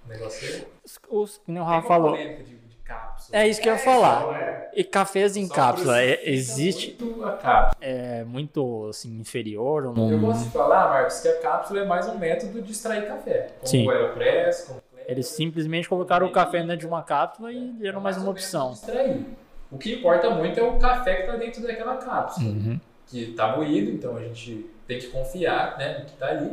O 0.05 0.09
negócio 0.09 0.47
é... 0.47 0.65
Os, 1.09 1.41
o 1.47 1.63
Rafa 1.63 1.87
falou. 1.87 2.15
de 2.15 2.60
cápsula. 2.91 3.37
É 3.37 3.47
isso 3.47 3.61
que 3.61 3.69
eu 3.69 3.73
ia 3.73 3.79
Só 3.79 3.85
falar. 3.85 4.41
é- 4.41 4.71
E 4.73 4.83
cafés 4.83 5.35
em 5.35 5.47
Só 5.47 5.53
cápsula, 5.53 6.01
é- 6.01 6.19
existe. 6.29 6.95
muito 6.99 7.25
a 7.25 7.31
cápsula. 7.33 7.75
É 7.85 8.23
muito 8.23 8.87
assim, 8.89 9.19
inferior 9.19 9.85
ou 9.85 9.95
Eu 10.09 10.17
não? 10.17 10.19
gosto 10.19 10.43
de 10.45 10.49
falar, 10.51 10.89
Marcos, 10.89 11.19
que 11.19 11.27
a 11.27 11.39
cápsula 11.39 11.81
é 11.81 11.85
mais 11.85 12.07
um 12.07 12.17
método 12.17 12.61
de 12.61 12.71
extrair 12.71 13.07
café. 13.07 13.47
Como 13.59 13.67
Sim. 13.67 13.87
o 13.87 13.91
Aeropress, 13.91 14.65
como. 14.67 14.81
Eles 15.07 15.27
simplesmente 15.27 15.89
colocaram 15.89 16.27
o 16.27 16.31
café 16.31 16.59
dentro 16.61 16.77
de 16.77 16.87
uma 16.87 17.01
cápsula 17.03 17.51
e 17.51 17.71
deram 17.73 17.99
mais 17.99 18.17
uma 18.17 18.29
opção. 18.31 18.71
Distrair. 18.71 19.25
O 19.71 19.77
que 19.77 19.95
importa 19.95 20.29
muito 20.29 20.59
é 20.59 20.63
o 20.63 20.77
café 20.79 21.15
que 21.15 21.21
está 21.23 21.35
dentro 21.35 21.61
daquela 21.63 21.97
cápsula, 21.97 22.49
Uhum. 22.49 22.79
que 23.07 23.31
está 23.31 23.55
moído, 23.55 23.91
então 23.91 24.15
a 24.15 24.21
gente 24.23 24.69
tem 24.87 24.99
que 24.99 25.07
confiar 25.07 25.77
né, 25.77 25.97
no 25.99 26.05
que 26.05 26.11
está 26.11 26.27
ali, 26.27 26.51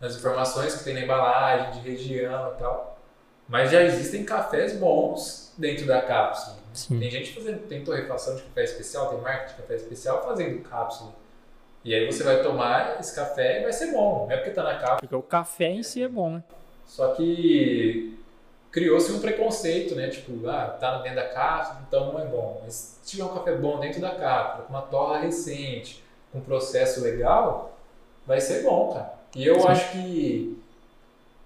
nas 0.00 0.16
informações 0.16 0.74
que 0.76 0.84
tem 0.84 0.94
na 0.94 1.00
embalagem, 1.00 1.72
de 1.72 1.88
região 1.90 2.52
e 2.54 2.58
tal. 2.58 2.98
Mas 3.48 3.70
já 3.70 3.82
existem 3.82 4.24
cafés 4.24 4.76
bons 4.78 5.47
dentro 5.58 5.86
da 5.86 6.00
cápsula. 6.00 6.56
Sim. 6.72 7.00
Tem 7.00 7.10
gente 7.10 7.34
fazendo, 7.34 7.66
tem 7.66 7.84
torrefação 7.84 8.36
de 8.36 8.42
café 8.42 8.64
especial, 8.64 9.10
tem 9.10 9.20
marca 9.20 9.48
de 9.48 9.54
café 9.54 9.74
especial 9.74 10.24
fazendo 10.24 10.62
cápsula. 10.62 11.12
E 11.84 11.94
aí 11.94 12.06
você 12.06 12.22
vai 12.22 12.42
tomar 12.42 12.98
esse 13.00 13.14
café 13.14 13.60
e 13.60 13.62
vai 13.64 13.72
ser 13.72 13.92
bom, 13.92 14.26
não 14.26 14.30
é 14.30 14.36
porque 14.36 14.50
está 14.50 14.62
na 14.62 14.74
cápsula. 14.74 14.98
Porque 15.00 15.16
o 15.16 15.22
café 15.22 15.68
em 15.70 15.82
si 15.82 16.02
é 16.02 16.08
bom, 16.08 16.30
né? 16.30 16.44
Só 16.86 17.12
que 17.14 18.18
criou-se 18.70 19.10
um 19.12 19.20
preconceito, 19.20 19.94
né? 19.94 20.08
Tipo, 20.08 20.48
ah, 20.48 20.76
tá 20.80 20.98
dentro 20.98 21.16
da 21.16 21.28
cápsula, 21.28 21.82
então 21.86 22.12
não 22.12 22.20
é 22.20 22.26
bom. 22.26 22.60
Mas 22.64 23.00
se 23.02 23.10
tiver 23.10 23.24
um 23.24 23.34
café 23.34 23.56
bom 23.56 23.80
dentro 23.80 24.00
da 24.00 24.14
cápsula, 24.14 24.64
com 24.64 24.72
uma 24.72 24.82
torra 24.82 25.18
recente, 25.18 26.02
com 26.30 26.38
um 26.38 26.42
processo 26.42 27.02
legal, 27.02 27.76
vai 28.26 28.40
ser 28.40 28.62
bom, 28.62 28.92
cara. 28.92 29.14
E 29.34 29.46
eu 29.46 29.60
Sim. 29.60 29.68
acho 29.68 29.92
que 29.92 30.58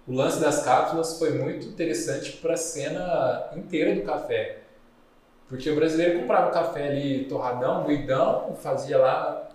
o 0.07 0.13
lance 0.13 0.39
das 0.41 0.63
cápsulas 0.63 1.17
foi 1.17 1.31
muito 1.33 1.67
interessante 1.67 2.33
para 2.33 2.53
a 2.53 2.57
cena 2.57 3.47
inteira 3.55 3.95
do 3.95 4.01
café. 4.01 4.57
Porque 5.49 5.69
o 5.69 5.75
brasileiro 5.75 6.19
comprava 6.19 6.49
o 6.49 6.51
café 6.53 6.87
ali 6.87 7.25
torradão, 7.25 7.83
moidão, 7.83 8.55
fazia 8.61 8.97
lá 8.97 9.49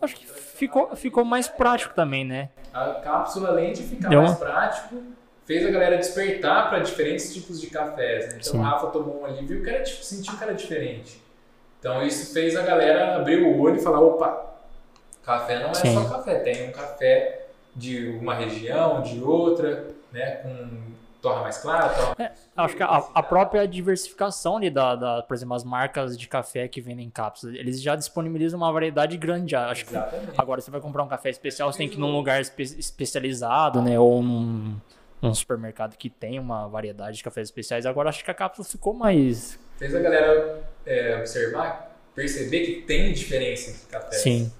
Acho 0.00 0.16
que 0.16 0.26
ficou, 0.26 0.94
ficou 0.96 1.24
mais 1.24 1.46
prático 1.48 1.94
também, 1.94 2.24
né? 2.24 2.48
a 2.72 2.94
cápsula, 2.94 3.48
além 3.50 3.72
de 3.72 3.82
ficar 3.82 4.08
Deu 4.08 4.20
mais 4.22 4.30
uma- 4.32 4.38
prático, 4.40 5.02
fez 5.44 5.66
a 5.66 5.70
galera 5.70 5.96
despertar 5.98 6.70
para 6.70 6.78
diferentes 6.78 7.32
tipos 7.34 7.60
de 7.60 7.66
cafés. 7.68 8.26
Né? 8.32 8.38
Então 8.40 8.52
Sim. 8.52 8.58
o 8.58 8.62
Rafa 8.62 8.86
tomou 8.86 9.20
um 9.22 9.26
ali 9.26 9.42
e 9.42 9.46
viu 9.46 9.62
que 9.62 9.68
era, 9.68 9.82
dif- 9.82 10.02
sentiu 10.02 10.36
que 10.38 10.42
era 10.42 10.54
diferente. 10.54 11.20
Então 11.78 12.02
isso 12.02 12.32
fez 12.32 12.56
a 12.56 12.62
galera 12.62 13.16
abrir 13.16 13.42
o 13.42 13.60
olho 13.60 13.76
e 13.76 13.80
falar: 13.82 14.00
opa, 14.00 14.54
café 15.22 15.58
não 15.58 15.70
é 15.70 15.74
Sim. 15.74 15.94
só 15.94 16.08
café, 16.08 16.36
tem 16.36 16.68
um 16.68 16.72
café 16.72 17.41
de 17.74 18.08
uma 18.10 18.34
região, 18.34 19.00
de 19.02 19.20
outra, 19.22 19.88
né? 20.12 20.36
com 20.36 20.92
torra 21.22 21.42
mais 21.42 21.58
clara, 21.58 21.88
torra 21.88 22.32
Acho 22.56 22.76
que 22.76 22.82
a, 22.82 22.96
a 23.14 23.22
própria 23.22 23.66
diversificação 23.66 24.56
ali 24.56 24.68
da, 24.68 24.96
da, 24.96 25.22
por 25.22 25.34
exemplo, 25.34 25.54
as 25.54 25.62
marcas 25.64 26.18
de 26.18 26.26
café 26.26 26.66
que 26.66 26.80
vendem 26.80 27.08
cápsulas, 27.08 27.54
eles 27.54 27.80
já 27.80 27.94
disponibilizam 27.94 28.58
uma 28.58 28.72
variedade 28.72 29.16
grande. 29.16 29.52
já. 29.52 29.70
Acho 29.70 29.86
que 29.86 29.94
agora 30.36 30.60
você 30.60 30.70
vai 30.70 30.80
comprar 30.80 31.02
um 31.04 31.08
café 31.08 31.30
especial, 31.30 31.72
você 31.72 31.78
tem 31.78 31.88
que 31.88 31.96
ir 31.96 32.00
num 32.00 32.10
lugar 32.12 32.40
espe- 32.40 32.62
especializado, 32.62 33.80
né? 33.80 33.98
Ou 33.98 34.20
num, 34.22 34.76
num 35.22 35.32
supermercado 35.34 35.96
que 35.96 36.10
tem 36.10 36.38
uma 36.40 36.66
variedade 36.68 37.16
de 37.18 37.22
cafés 37.22 37.46
especiais. 37.48 37.86
Agora 37.86 38.08
acho 38.08 38.24
que 38.24 38.30
a 38.30 38.34
cápsula 38.34 38.66
ficou 38.66 38.92
mais. 38.92 39.58
Fez 39.78 39.94
a 39.94 40.00
galera 40.00 40.60
é, 40.84 41.16
observar, 41.18 41.96
perceber 42.16 42.66
que 42.66 42.82
tem 42.82 43.12
diferença 43.12 43.70
entre 43.70 43.86
cafés. 43.86 44.20
Sim. 44.22 44.52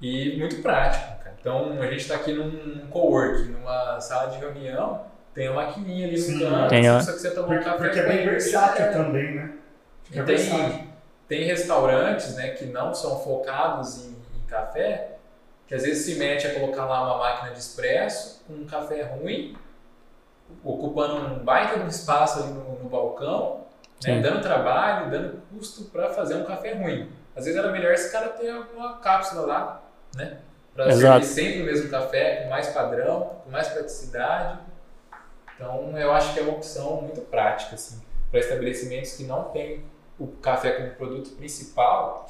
E 0.00 0.36
muito 0.38 0.60
prático. 0.62 1.21
Então 1.42 1.72
a 1.82 1.86
gente 1.86 1.96
está 2.02 2.14
aqui 2.14 2.32
num 2.32 2.86
coworking, 2.88 3.50
numa 3.50 4.00
sala 4.00 4.30
de 4.30 4.38
reunião, 4.38 5.04
tem 5.34 5.48
a 5.48 5.52
maquininha 5.52 6.06
ali 6.06 6.16
no 6.16 6.22
Sim. 6.22 6.38
canto, 6.38 6.68
Tem 6.70 6.88
a- 6.88 7.00
só 7.00 7.12
que 7.12 7.18
você 7.18 7.30
tomou 7.32 7.48
Porque, 7.48 7.60
um 7.60 7.64
café 7.72 7.78
porque 7.84 7.98
é 7.98 8.06
bem 8.06 8.24
versátil 8.24 8.84
era. 8.84 8.92
também, 8.92 9.34
né? 9.34 9.52
Fica 10.04 10.20
E 10.20 10.22
versátil. 10.22 10.68
tem, 10.68 10.88
tem 11.26 11.44
restaurantes 11.44 12.36
né, 12.36 12.50
que 12.50 12.66
não 12.66 12.94
são 12.94 13.18
focados 13.18 14.04
em, 14.06 14.10
em 14.10 14.46
café, 14.46 15.16
que 15.66 15.74
às 15.74 15.82
vezes 15.82 16.04
se 16.04 16.14
mete 16.16 16.46
a 16.46 16.54
colocar 16.54 16.84
lá 16.84 17.02
uma 17.06 17.18
máquina 17.18 17.50
de 17.52 17.58
expresso 17.58 18.44
com 18.46 18.52
um 18.54 18.66
café 18.66 19.02
ruim, 19.02 19.56
ocupando 20.62 21.16
um 21.16 21.38
baita 21.44 21.78
de 21.78 21.84
um 21.84 21.88
espaço 21.88 22.40
ali 22.42 22.52
no, 22.52 22.78
no 22.84 22.88
balcão, 22.88 23.62
né, 24.04 24.20
dando 24.20 24.42
trabalho, 24.42 25.10
dando 25.10 25.40
custo 25.50 25.84
para 25.84 26.10
fazer 26.10 26.34
um 26.36 26.44
café 26.44 26.74
ruim. 26.74 27.10
Às 27.34 27.46
vezes 27.46 27.58
era 27.58 27.72
melhor 27.72 27.92
esse 27.94 28.12
cara 28.12 28.28
ter 28.28 28.50
alguma 28.50 28.98
cápsula 28.98 29.46
lá, 29.46 29.82
né? 30.14 30.38
Para 30.74 30.92
servir 30.92 31.24
sempre 31.24 31.62
o 31.62 31.64
mesmo 31.66 31.90
café, 31.90 32.42
com 32.42 32.50
mais 32.50 32.68
padrão, 32.68 33.40
com 33.44 33.50
mais 33.50 33.68
praticidade. 33.68 34.58
Então 35.54 35.96
eu 35.98 36.12
acho 36.12 36.32
que 36.32 36.40
é 36.40 36.42
uma 36.42 36.54
opção 36.54 37.02
muito 37.02 37.20
prática, 37.22 37.74
assim, 37.74 38.00
para 38.30 38.40
estabelecimentos 38.40 39.12
que 39.12 39.24
não 39.24 39.44
têm 39.44 39.84
o 40.18 40.26
café 40.26 40.72
como 40.72 40.90
produto 40.90 41.30
principal, 41.36 42.28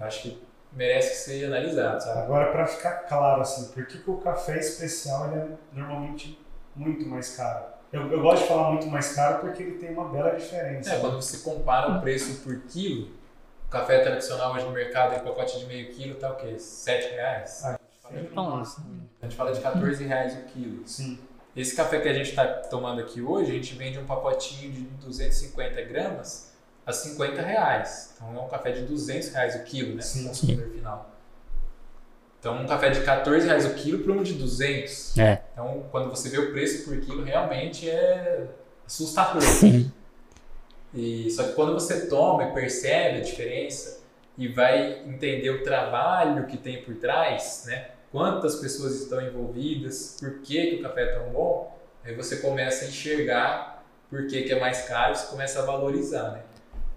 acho 0.00 0.22
que 0.22 0.42
merece 0.72 1.24
ser 1.24 1.46
analisado, 1.46 2.02
sabe? 2.02 2.20
Agora, 2.20 2.52
para 2.52 2.66
ficar 2.66 2.92
claro, 3.08 3.40
assim, 3.40 3.72
por 3.72 3.86
que, 3.86 3.98
que 3.98 4.10
o 4.10 4.18
café 4.18 4.58
especial 4.58 5.32
é 5.32 5.46
normalmente 5.72 6.38
muito 6.76 7.06
mais 7.06 7.36
caro? 7.36 7.64
Eu, 7.92 8.10
eu 8.12 8.20
gosto 8.20 8.42
de 8.42 8.48
falar 8.48 8.70
muito 8.72 8.86
mais 8.86 9.14
caro 9.14 9.40
porque 9.40 9.62
ele 9.62 9.78
tem 9.78 9.90
uma 9.90 10.08
bela 10.08 10.32
diferença. 10.32 10.94
É, 10.94 11.00
quando 11.00 11.14
você 11.14 11.38
compara 11.38 11.92
o 11.92 12.00
preço 12.02 12.42
por 12.42 12.60
quilo, 12.62 13.10
o 13.68 13.70
café 13.70 13.98
tradicional 13.98 14.54
hoje 14.54 14.64
no 14.64 14.72
mercado, 14.72 15.14
em 15.14 15.18
pacote 15.20 15.58
de 15.58 15.66
meio 15.66 15.92
quilo, 15.92 16.14
tá 16.14 16.32
o 16.32 16.36
quê? 16.36 16.58
7 16.58 17.10
reais? 17.14 17.62
Ah, 17.66 17.78
Então, 18.10 18.60
assim, 18.60 19.02
A 19.20 19.26
gente 19.26 19.36
fala 19.36 19.52
de 19.52 19.60
14 19.60 20.04
reais 20.04 20.32
o 20.34 20.42
quilo. 20.46 20.82
Sim. 20.88 21.18
Esse 21.54 21.76
café 21.76 22.00
que 22.00 22.08
a 22.08 22.14
gente 22.14 22.30
está 22.30 22.46
tomando 22.46 23.00
aqui 23.02 23.20
hoje, 23.20 23.50
a 23.50 23.54
gente 23.54 23.74
vende 23.74 23.98
um 23.98 24.06
pacotinho 24.06 24.72
de 24.72 24.80
250 25.04 25.82
gramas 25.82 26.52
a 26.86 26.92
50 26.92 27.42
reais. 27.42 28.14
Então 28.16 28.34
é 28.34 28.40
um 28.40 28.48
café 28.48 28.72
de 28.72 28.82
200 28.82 29.28
reais 29.34 29.54
o 29.56 29.64
quilo, 29.64 29.94
né? 29.96 30.00
Sim. 30.02 30.22
No 30.22 30.28
consumidor 30.28 30.68
final. 30.70 31.10
Então 32.40 32.56
um 32.56 32.66
café 32.66 32.88
de 32.88 33.02
14 33.02 33.46
reais 33.46 33.66
o 33.66 33.74
quilo 33.74 33.98
para 34.02 34.12
um 34.12 34.22
de 34.22 34.32
200. 34.34 35.18
é. 35.18 35.42
Então 35.52 35.84
quando 35.90 36.08
você 36.08 36.30
vê 36.30 36.38
o 36.38 36.52
preço 36.52 36.84
por 36.88 36.98
quilo, 37.00 37.22
realmente 37.22 37.90
é 37.90 38.46
assustador. 38.86 39.42
Sim. 39.42 39.92
E, 40.94 41.30
só 41.30 41.44
que 41.44 41.52
quando 41.52 41.74
você 41.74 42.06
toma 42.06 42.44
e 42.44 42.52
percebe 42.54 43.18
a 43.18 43.20
diferença 43.22 44.00
e 44.36 44.48
vai 44.48 45.00
entender 45.06 45.50
o 45.50 45.62
trabalho 45.62 46.46
que 46.46 46.56
tem 46.56 46.82
por 46.82 46.94
trás, 46.96 47.64
né? 47.66 47.90
Quantas 48.10 48.56
pessoas 48.56 48.94
estão 49.02 49.20
envolvidas, 49.20 50.16
por 50.18 50.38
que, 50.40 50.66
que 50.70 50.76
o 50.76 50.82
café 50.82 51.02
é 51.02 51.06
tão 51.18 51.28
bom, 51.30 51.78
aí 52.04 52.14
você 52.14 52.36
começa 52.38 52.84
a 52.84 52.88
enxergar 52.88 53.84
por 54.08 54.26
que, 54.26 54.44
que 54.44 54.52
é 54.52 54.58
mais 54.58 54.82
caro, 54.88 55.14
você 55.14 55.26
começa 55.26 55.60
a 55.60 55.64
valorizar, 55.66 56.30
né? 56.32 56.42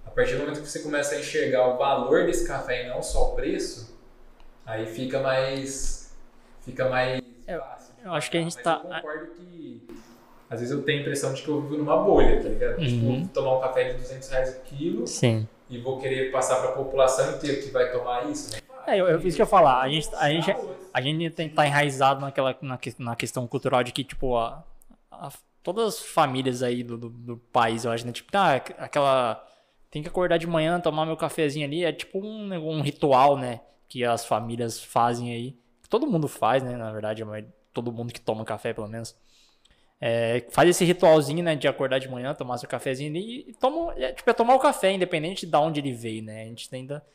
A 0.05 0.09
partir 0.11 0.33
do 0.35 0.39
momento 0.39 0.61
que 0.61 0.67
você 0.69 0.79
começa 0.79 1.15
a 1.15 1.19
enxergar 1.19 1.67
o 1.67 1.77
valor 1.77 2.25
desse 2.25 2.47
café 2.47 2.85
e 2.85 2.89
não 2.89 3.01
só 3.03 3.31
o 3.31 3.35
preço, 3.35 3.97
aí 4.65 4.85
fica 4.85 5.19
mais 5.19 6.15
fica 6.61 6.87
mais 6.87 7.21
fácil. 7.45 7.95
eu 8.03 8.13
acho 8.13 8.31
que 8.31 8.37
a 8.37 8.41
gente 8.41 8.55
Mas 8.55 8.63
tá- 8.63 8.81
Eu 8.83 8.89
concordo 8.89 9.27
que 9.31 9.87
às 10.51 10.59
vezes 10.59 10.75
eu 10.75 10.83
tenho 10.83 10.99
a 10.99 11.01
impressão 11.01 11.33
de 11.33 11.41
que 11.41 11.47
eu 11.47 11.61
vivo 11.61 11.77
numa 11.77 11.95
bolha, 12.03 12.43
tá 12.43 12.49
ligado? 12.49 12.77
Uhum. 12.77 12.85
Tipo, 12.85 13.05
vou 13.05 13.27
tomar 13.29 13.57
um 13.57 13.61
café 13.61 13.93
de 13.93 13.97
200 13.99 14.29
reais 14.29 14.57
o 14.57 14.61
quilo 14.63 15.07
Sim. 15.07 15.47
e 15.69 15.77
vou 15.77 15.97
querer 15.97 16.29
passar 16.29 16.57
para 16.59 16.71
a 16.71 16.73
população 16.73 17.37
inteira 17.37 17.61
que 17.61 17.69
vai 17.71 17.89
tomar 17.89 18.29
isso, 18.29 18.51
né? 18.51 18.59
É, 18.85 18.97
eu, 18.99 19.07
eu, 19.07 19.19
isso 19.19 19.37
que 19.37 19.41
eu 19.41 19.45
ia 19.45 19.49
falar. 19.49 19.81
A 19.81 19.87
gente, 19.87 20.09
a 20.13 20.29
gente, 20.29 20.53
a 20.93 21.01
gente 21.01 21.29
tem 21.29 21.47
que 21.47 21.53
estar 21.53 21.65
enraizado 21.65 22.19
naquela, 22.19 22.53
na, 22.61 22.77
na 22.99 23.15
questão 23.15 23.47
cultural 23.47 23.81
de 23.81 23.93
que, 23.93 24.03
tipo, 24.03 24.35
a, 24.35 24.61
a- 25.09 25.31
todas 25.63 25.87
as 25.87 25.99
famílias 26.01 26.61
aí 26.61 26.83
do, 26.83 26.97
do, 26.97 27.09
do 27.09 27.37
país, 27.37 27.85
eu 27.85 27.91
acho, 27.91 28.05
né? 28.05 28.11
Tipo, 28.11 28.29
ah, 28.37 28.55
aquela. 28.77 29.47
Tem 29.89 30.01
que 30.01 30.09
acordar 30.09 30.37
de 30.37 30.47
manhã, 30.47 30.81
tomar 30.81 31.05
meu 31.05 31.15
cafezinho 31.15 31.65
ali. 31.65 31.85
É 31.85 31.93
tipo 31.93 32.19
um, 32.19 32.53
um 32.53 32.81
ritual, 32.81 33.37
né? 33.37 33.61
Que 33.87 34.03
as 34.03 34.25
famílias 34.25 34.83
fazem 34.83 35.33
aí. 35.33 35.55
Todo 35.89 36.07
mundo 36.07 36.27
faz, 36.27 36.61
né? 36.61 36.75
Na 36.75 36.91
verdade, 36.91 37.23
todo 37.73 37.91
mundo 37.91 38.11
que 38.11 38.19
toma 38.19 38.43
café, 38.43 38.73
pelo 38.73 38.87
menos. 38.89 39.15
É, 40.03 40.43
faz 40.49 40.67
esse 40.67 40.83
ritualzinho, 40.83 41.43
né? 41.43 41.55
De 41.55 41.67
acordar 41.67 41.99
de 41.99 42.09
manhã, 42.09 42.33
tomar 42.33 42.57
seu 42.57 42.67
cafezinho 42.67 43.11
ali 43.11 43.45
e 43.47 43.53
toma. 43.53 43.93
É, 43.95 44.11
tipo, 44.11 44.27
é 44.27 44.33
tomar 44.33 44.55
o 44.55 44.59
café, 44.59 44.91
independente 44.91 45.45
de 45.45 45.55
onde 45.55 45.79
ele 45.79 45.93
veio, 45.93 46.23
né? 46.23 46.41
A 46.41 46.45
gente 46.45 46.67
ainda. 46.73 47.05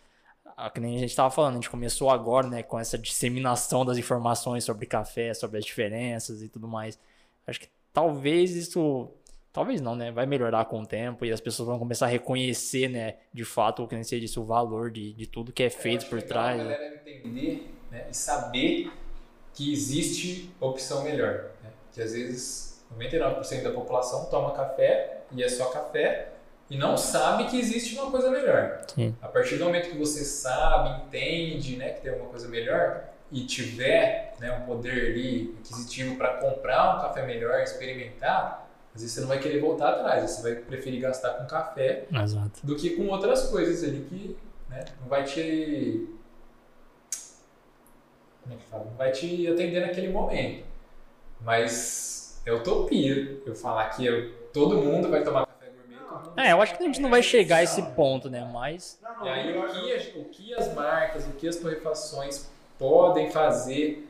Ah, 0.57 0.71
Que 0.71 0.79
nem 0.79 0.95
a 0.95 1.01
gente 1.01 1.11
estava 1.11 1.29
falando, 1.29 1.55
a 1.55 1.57
gente 1.57 1.69
começou 1.69 2.09
agora, 2.09 2.47
né, 2.47 2.63
com 2.63 2.79
essa 2.79 2.97
disseminação 2.97 3.85
das 3.85 3.99
informações 3.99 4.65
sobre 4.65 4.87
café, 4.87 5.35
sobre 5.35 5.59
as 5.59 5.65
diferenças 5.65 6.41
e 6.41 6.49
tudo 6.49 6.69
mais. 6.69 6.99
Acho 7.47 7.61
que 7.61 7.69
talvez 7.93 8.55
isso, 8.57 9.11
talvez 9.53 9.81
não, 9.83 9.95
né, 9.95 10.11
vai 10.13 10.25
melhorar 10.25 10.65
com 10.67 10.81
o 10.81 10.87
tempo 10.87 11.27
e 11.27 11.33
as 11.33 11.41
pessoas 11.41 11.69
vão 11.69 11.79
começar 11.79 12.07
a 12.07 12.09
reconhecer, 12.09 12.89
né, 12.89 13.17
de 13.35 13.45
fato, 13.45 13.83
o 13.83 13.89
que 13.89 13.97
nem 13.97 14.05
você 14.05 14.19
disse, 14.19 14.41
o 14.41 14.45
valor 14.45 14.91
de, 14.91 15.13
de 15.13 15.27
tudo 15.27 15.53
que 15.53 15.63
é 15.63 15.69
feito 15.69 16.07
por 16.07 16.23
trás. 16.23 16.59
A 16.59 16.65
né. 16.65 16.71
galera 16.73 16.95
entender 16.95 17.69
né, 17.91 18.07
e 18.11 18.15
saber 18.15 18.91
que 19.53 19.73
existe 19.73 20.51
opção 20.59 21.03
melhor. 21.03 21.51
Né? 21.63 21.71
Que 21.93 22.01
às 22.01 22.13
vezes 22.13 22.76
99% 22.95 23.63
da 23.63 23.71
população 23.71 24.27
toma 24.27 24.53
café 24.53 25.23
e 25.33 25.43
é 25.43 25.49
só 25.49 25.67
café 25.67 26.29
e 26.69 26.77
não 26.77 26.97
sabe 26.97 27.45
que 27.45 27.59
existe 27.59 27.95
uma 27.97 28.11
coisa 28.11 28.31
melhor. 28.31 28.81
Sim. 28.93 29.15
A 29.23 29.29
partir 29.29 29.57
do 29.57 29.65
momento 29.65 29.91
que 29.91 29.97
você 29.97 30.25
sabe, 30.25 31.07
entende 31.07 31.77
né, 31.77 31.91
que 31.91 32.01
tem 32.01 32.13
uma 32.13 32.27
coisa 32.29 32.49
melhor 32.49 33.05
e 33.31 33.45
tiver 33.45 34.35
né, 34.41 34.53
um 34.53 34.67
poder 34.67 35.13
ali 35.13 35.57
aquisitivo 35.61 36.17
para 36.17 36.35
comprar 36.39 36.97
um 36.97 37.01
café 37.01 37.25
melhor, 37.25 37.61
experimentar, 37.61 38.69
às 38.95 39.03
vezes 39.03 39.15
você 39.15 39.21
não 39.21 39.29
vai 39.29 39.39
querer 39.39 39.61
voltar 39.61 39.91
atrás, 39.91 40.31
você 40.31 40.43
vai 40.43 40.55
preferir 40.63 41.01
gastar 41.01 41.35
com 41.35 41.47
café 41.47 42.07
Exato. 42.11 42.65
do 42.65 42.75
que 42.75 42.91
com 42.91 43.07
outras 43.09 43.49
coisas 43.49 43.85
ali 43.85 44.01
que 44.01 44.37
né, 44.69 44.85
não 45.01 45.09
vai 45.09 45.25
te. 45.25 46.09
Como 48.43 48.55
é 48.55 48.59
que 48.59 48.65
fala? 48.65 48.85
Não 48.85 48.97
vai 48.97 49.13
te 49.13 49.47
atender 49.49 49.81
naquele 49.81 50.09
momento. 50.09 50.65
Mas 51.41 52.16
é 52.47 52.53
utopia 52.53 53.41
eu 53.45 53.55
falar 53.55 53.91
que 53.91 54.07
eu, 54.07 54.33
todo 54.53 54.77
mundo 54.79 55.11
vai 55.11 55.23
tomar 55.23 55.47
café 55.47 55.67
gourmet. 55.71 56.49
É, 56.49 56.53
eu 56.53 56.63
acho 56.63 56.77
que 56.77 56.83
a 56.83 56.87
gente 56.87 57.01
não 57.01 57.11
vai 57.11 57.23
chegar 57.23 57.57
a 57.59 57.63
esse 57.63 57.83
ponto, 57.83 58.31
né? 58.31 58.49
Mas. 58.53 58.99
E 59.23 59.29
aí, 59.29 59.57
o 59.59 59.67
que, 59.67 59.93
as- 59.93 60.15
o 60.15 60.25
que 60.25 60.55
as 60.55 60.75
marcas, 60.75 61.27
o 61.27 61.33
que 61.33 61.49
as 61.49 61.57
torrefações 61.57 62.49
podem 62.79 63.31
fazer 63.31 64.07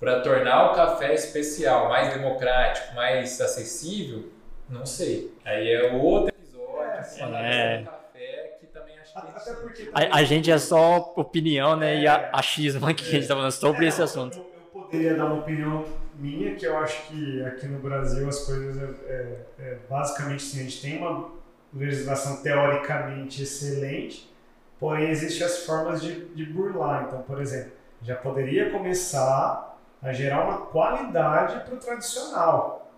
para 0.00 0.20
tornar 0.20 0.70
o 0.70 0.74
café 0.74 1.12
especial, 1.14 1.88
mais 1.88 2.14
democrático, 2.14 2.94
mais 2.94 3.40
acessível, 3.40 4.26
não 4.68 4.86
sei. 4.86 5.32
Aí 5.44 5.72
é 5.72 5.92
outro 5.92 6.28
episódio, 6.28 7.00
É, 7.00 7.02
falar 7.02 7.44
é. 7.44 7.82
café, 7.82 8.56
que 8.60 8.66
também 8.68 8.96
acho 9.00 9.12
que 9.12 9.18
Até 9.18 9.54
porque 9.54 9.90
A, 9.92 10.18
a 10.18 10.22
gente 10.24 10.50
é 10.50 10.58
só 10.58 11.12
opinião, 11.16 11.76
né? 11.76 11.96
E 12.00 12.06
a, 12.06 12.30
achismo 12.32 12.86
aqui 12.86 13.02
que 13.04 13.16
a 13.16 13.18
gente 13.18 13.26
tá 13.28 13.34
falando 13.34 13.50
sobre 13.50 13.86
É, 13.86 13.88
esse 13.88 14.00
assunto. 14.00 14.38
Eu, 14.38 14.44
eu 14.44 14.82
poderia 14.82 15.14
dar 15.16 15.24
uma 15.26 15.40
opinião 15.40 15.84
minha, 16.18 16.54
que 16.56 16.66
eu 16.66 16.76
acho 16.78 17.08
que 17.08 17.42
aqui 17.44 17.66
no 17.66 17.78
Brasil 17.80 18.28
as 18.28 18.40
coisas 18.44 18.76
é, 18.78 19.12
é- 19.12 19.46
é 19.70 19.78
basicamente 19.88 20.44
assim, 20.44 20.60
a 20.60 20.62
gente 20.64 20.82
tem 20.82 20.98
uma 20.98 21.30
legislação 21.72 22.42
teoricamente 22.42 23.42
excelente, 23.42 24.30
porém 24.78 25.10
existem 25.10 25.46
as 25.46 25.58
formas 25.64 26.02
de, 26.02 26.26
de 26.34 26.44
burlar. 26.46 27.04
Então, 27.06 27.22
por 27.22 27.40
exemplo, 27.40 27.72
já 28.02 28.16
poderia 28.16 28.70
começar 28.70 29.76
a 30.02 30.12
gerar 30.12 30.44
uma 30.44 30.66
qualidade 30.66 31.64
para 31.64 31.74
o 31.74 31.78
tradicional. 31.78 32.90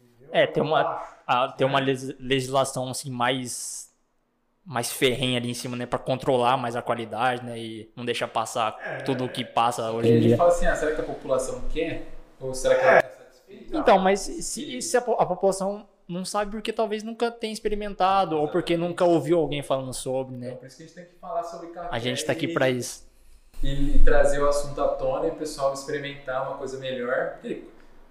Entendeu? 0.00 0.28
É, 0.32 0.46
tem 0.46 0.62
uma-. 0.62 0.88
Ah, 1.26 1.48
ter 1.52 1.64
uma 1.64 1.78
legis- 1.78 2.14
legislação 2.18 2.88
assim 2.90 3.10
mais 3.10 3.90
mais 4.64 4.92
ferrenha 4.92 5.38
ali 5.38 5.50
em 5.50 5.54
cima, 5.54 5.76
né, 5.76 5.86
Pra 5.86 5.98
controlar 5.98 6.56
mais 6.56 6.76
a 6.76 6.82
qualidade, 6.82 7.44
né, 7.44 7.58
e 7.58 7.92
não 7.96 8.04
deixar 8.04 8.28
passar 8.28 8.78
É, 8.84 8.98
tudo 9.04 9.24
o 9.26 9.30
que 9.30 9.44
passa 9.44 9.90
hoje 9.92 10.14
a 10.14 10.16
em 10.16 10.20
gente 10.20 10.34
dia. 10.34 10.36
fala 10.36 10.50
assim, 10.50 10.66
ah, 10.66 10.74
será 10.76 10.94
que 10.94 11.00
a 11.00 11.04
população 11.04 11.62
quer? 11.72 12.06
Ou 12.42 12.54
será 12.54 12.74
que 12.74 12.84
ela 12.84 12.98
está 12.98 13.10
satisfeita? 13.24 13.76
Então, 13.76 13.98
mas 13.98 14.20
se, 14.20 14.82
se 14.82 14.96
a, 14.96 15.00
a 15.00 15.26
população 15.26 15.86
não 16.08 16.24
sabe 16.24 16.50
porque 16.50 16.72
talvez 16.72 17.02
nunca 17.02 17.30
tenha 17.30 17.52
experimentado 17.52 18.36
ou 18.36 18.48
porque 18.48 18.76
nunca 18.76 19.04
ouviu 19.04 19.38
alguém 19.38 19.62
falando 19.62 19.92
sobre, 19.94 20.34
Então, 20.36 20.48
né? 20.50 20.56
por 20.56 20.66
isso 20.66 20.76
que 20.76 20.82
a 20.82 20.86
gente 20.86 20.94
tem 20.94 21.04
que 21.04 21.14
falar 21.20 21.42
sobre 21.44 21.68
café. 21.68 21.88
A 21.90 21.98
gente 21.98 22.24
tá 22.24 22.32
aqui 22.32 22.46
e- 22.46 22.52
pra 22.54 22.68
isso. 22.68 23.06
e 23.62 24.00
trazer 24.04 24.40
o 24.40 24.48
assunto 24.48 24.82
à 24.82 24.88
tona 24.88 25.26
e 25.26 25.30
o 25.30 25.34
pessoal 25.36 25.72
experimentar 25.72 26.48
uma 26.48 26.58
coisa 26.58 26.78
melhor. 26.78 27.38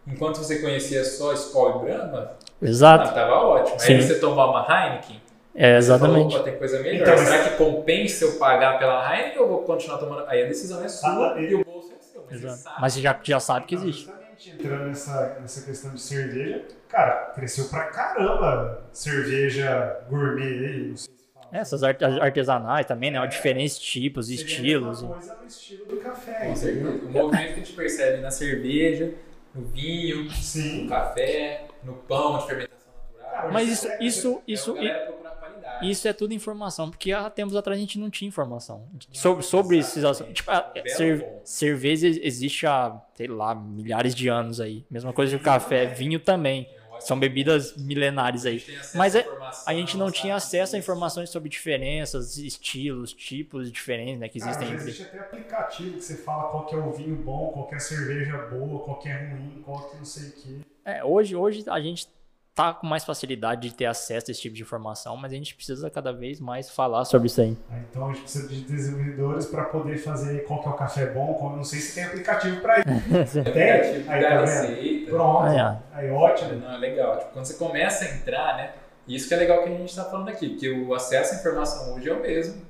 Enquanto 0.07 0.37
você 0.37 0.59
conhecia 0.59 1.03
só 1.03 1.33
Skol 1.33 1.81
e 1.81 1.85
Brahma, 1.85 2.31
ah, 2.39 2.65
Exato. 2.65 3.13
tava 3.13 3.35
ótimo. 3.35 3.79
Sim. 3.79 3.95
Aí 3.95 4.01
você 4.01 4.19
tomar 4.19 4.47
uma 4.49 4.61
Heineken, 4.65 5.21
É, 5.53 5.79
você 5.79 5.87
falou, 5.99 6.15
exatamente. 6.17 6.35
"Opa, 6.35 6.43
tem 6.45 6.57
coisa 6.57 6.79
melhor. 6.79 7.01
Então, 7.07 7.17
Será 7.17 7.43
que 7.49 7.57
compensa 7.57 8.23
eu 8.25 8.39
pagar 8.39 8.79
pela 8.79 9.13
Heineken 9.15 9.39
ou 9.41 9.47
vou 9.49 9.59
continuar 9.63 9.97
tomando? 9.97 10.23
Aí 10.27 10.43
a 10.43 10.47
decisão 10.47 10.81
é 10.83 10.87
sua 10.87 11.33
Ah, 11.35 11.41
e 11.41 11.53
o 11.53 11.63
bolso 11.65 11.91
é 11.93 12.01
seu. 12.01 12.21
Mas 12.23 12.39
você 12.39 12.45
Exato. 12.47 12.63
sabe. 12.63 12.75
Mas 12.81 12.93
você 12.93 13.01
já, 13.01 13.19
já 13.21 13.39
sabe 13.39 13.65
que 13.67 13.75
existe. 13.75 14.09
Justamente 14.41 14.49
entrando 14.49 14.87
nessa, 14.87 15.37
nessa 15.39 15.61
questão 15.65 15.93
de 15.93 16.01
cerveja, 16.01 16.65
cara, 16.89 17.31
cresceu 17.35 17.65
pra 17.69 17.85
caramba 17.85 18.83
cerveja 18.91 19.99
gourmet 20.09 20.43
aí, 20.65 20.87
não 20.89 20.97
sei 20.97 21.13
se 21.15 21.25
fala. 21.33 21.45
É, 21.51 21.57
Essas 21.59 21.83
arte- 21.83 22.03
artesanais 22.03 22.85
também, 22.87 23.11
né? 23.11 23.25
Diferentes 23.27 23.77
tipos, 23.77 24.25
Seria 24.27 24.41
estilos. 24.41 25.01
uma 25.03 25.13
coisa 25.13 25.35
no 25.39 25.47
estilo 25.47 25.85
do 25.85 25.97
café, 25.97 26.47
Com 26.47 26.55
certeza. 26.55 26.89
O 26.89 27.11
movimento 27.11 27.31
que 27.53 27.59
a 27.59 27.63
gente 27.63 27.73
percebe 27.73 28.21
na 28.21 28.31
cerveja, 28.31 29.13
no 29.53 29.63
vinho, 29.65 30.23
no 30.23 30.31
Sim. 30.31 30.87
café, 30.89 31.67
no 31.83 31.93
pão 31.93 32.39
de 32.39 32.47
fermentação 32.47 32.93
natural. 33.19 33.51
Mas 33.51 33.69
isso, 33.69 33.87
isso, 33.99 34.41
isso, 34.47 34.71
é 34.71 34.79
a 34.79 34.83
galera 34.83 35.05
procurar 35.05 35.31
qualidade. 35.35 35.70
Isso 35.81 36.07
é 36.07 36.13
tudo 36.13 36.33
informação, 36.33 36.89
porque 36.89 37.11
há 37.11 37.29
tempos 37.29 37.55
atrás 37.55 37.77
a 37.77 37.81
gente 37.81 37.97
não 37.99 38.09
tinha 38.09 38.27
informação 38.27 38.87
sobre, 39.11 39.43
sobre 39.43 39.77
esses 39.79 40.03
assuntos. 40.03 40.33
Tipo, 40.33 40.51
a 40.51 40.61
Belo 40.61 40.87
cer- 40.87 41.41
cerveja 41.43 42.07
existe 42.07 42.65
há, 42.67 43.01
sei 43.15 43.27
lá, 43.27 43.53
milhares 43.55 44.13
de 44.15 44.27
anos 44.27 44.59
aí. 44.59 44.85
Mesma 44.89 45.11
coisa 45.13 45.35
que 45.35 45.41
o 45.41 45.43
café, 45.43 45.85
vinho 45.85 46.19
também. 46.19 46.69
São 46.99 47.19
bebidas 47.19 47.75
milenares 47.77 48.45
aí. 48.45 48.59
tem 48.59 48.75
acesso 48.77 48.95
Mas 48.95 49.15
é- 49.15 49.27
A 49.65 49.73
gente 49.73 49.97
não 49.97 50.11
tinha 50.11 50.35
acesso 50.35 50.75
a 50.75 50.79
informações 50.79 51.31
sobre 51.31 51.49
diferenças, 51.49 52.37
estilos, 52.37 53.11
tipos 53.11 53.71
diferentes, 53.71 54.19
né, 54.19 54.29
que 54.29 54.39
Cara, 54.39 54.51
existem 54.51 54.71
entre. 54.75 54.83
existe 54.89 55.03
até 55.03 55.19
aplicativo 55.19 55.97
que 55.97 56.03
você 56.03 56.17
fala 56.17 56.49
qual 56.51 56.65
que 56.67 56.75
é 56.75 56.77
o 56.77 56.91
vinho 56.91 57.15
bom, 57.15 57.49
qual 57.51 57.67
que 57.67 57.73
é 57.73 57.77
a 57.77 57.79
cerveja 57.79 58.37
boa, 58.37 58.83
qual 58.83 58.99
que 58.99 59.09
é 59.09 59.17
ruim, 59.29 59.61
qual 59.65 59.89
que 59.89 59.97
não 59.97 60.05
sei 60.05 60.29
o 60.29 60.31
que. 60.33 60.59
É, 60.85 61.03
hoje, 61.03 61.35
hoje 61.35 61.63
a 61.67 61.79
gente 61.81 62.07
tá 62.53 62.73
com 62.73 62.85
mais 62.85 63.03
facilidade 63.05 63.69
de 63.69 63.75
ter 63.75 63.85
acesso 63.85 64.29
a 64.29 64.31
esse 64.31 64.41
tipo 64.41 64.55
de 64.55 64.61
informação, 64.61 65.15
mas 65.15 65.31
a 65.31 65.35
gente 65.35 65.55
precisa 65.55 65.89
cada 65.89 66.11
vez 66.11 66.39
mais 66.39 66.69
falar 66.69 67.05
sobre 67.05 67.27
isso 67.27 67.41
aí. 67.41 67.57
Aí, 67.69 67.81
Então 67.89 68.05
a 68.05 68.13
gente 68.13 68.21
precisa 68.23 68.47
de 68.47 68.61
desenvolvedores 68.61 69.45
para 69.45 69.63
poder 69.65 69.97
fazer 69.97 70.43
qual 70.45 70.61
que 70.61 70.67
é 70.67 70.71
o 70.71 70.73
café 70.73 71.05
bom, 71.07 71.33
qual, 71.35 71.55
não 71.55 71.63
sei 71.63 71.79
se 71.79 71.95
tem 71.95 72.03
aplicativo 72.03 72.61
para 72.61 72.79
isso. 72.79 73.41
Tem? 73.43 73.71
Aplicativo 73.71 74.11
Aí 74.11 74.21
da 74.21 74.29
tá 74.29 74.41
receita. 74.41 75.11
Pronto. 75.11 75.43
Ah, 75.43 75.79
Aí 75.93 76.09
ótimo. 76.11 76.53
Não, 76.59 76.73
é 76.73 76.77
legal. 76.77 77.19
Tipo, 77.19 77.31
quando 77.33 77.45
você 77.45 77.53
começa 77.53 78.05
a 78.05 78.09
entrar, 78.09 78.57
né? 78.57 78.73
E 79.07 79.15
isso 79.15 79.27
que 79.27 79.33
é 79.33 79.37
legal 79.37 79.63
que 79.63 79.69
a 79.69 79.71
gente 79.71 79.89
está 79.89 80.05
falando 80.05 80.29
aqui, 80.29 80.49
porque 80.49 80.69
o 80.69 80.93
acesso 80.93 81.33
à 81.33 81.37
informação 81.37 81.95
hoje 81.95 82.09
é 82.09 82.13
o 82.13 82.21
mesmo, 82.21 82.61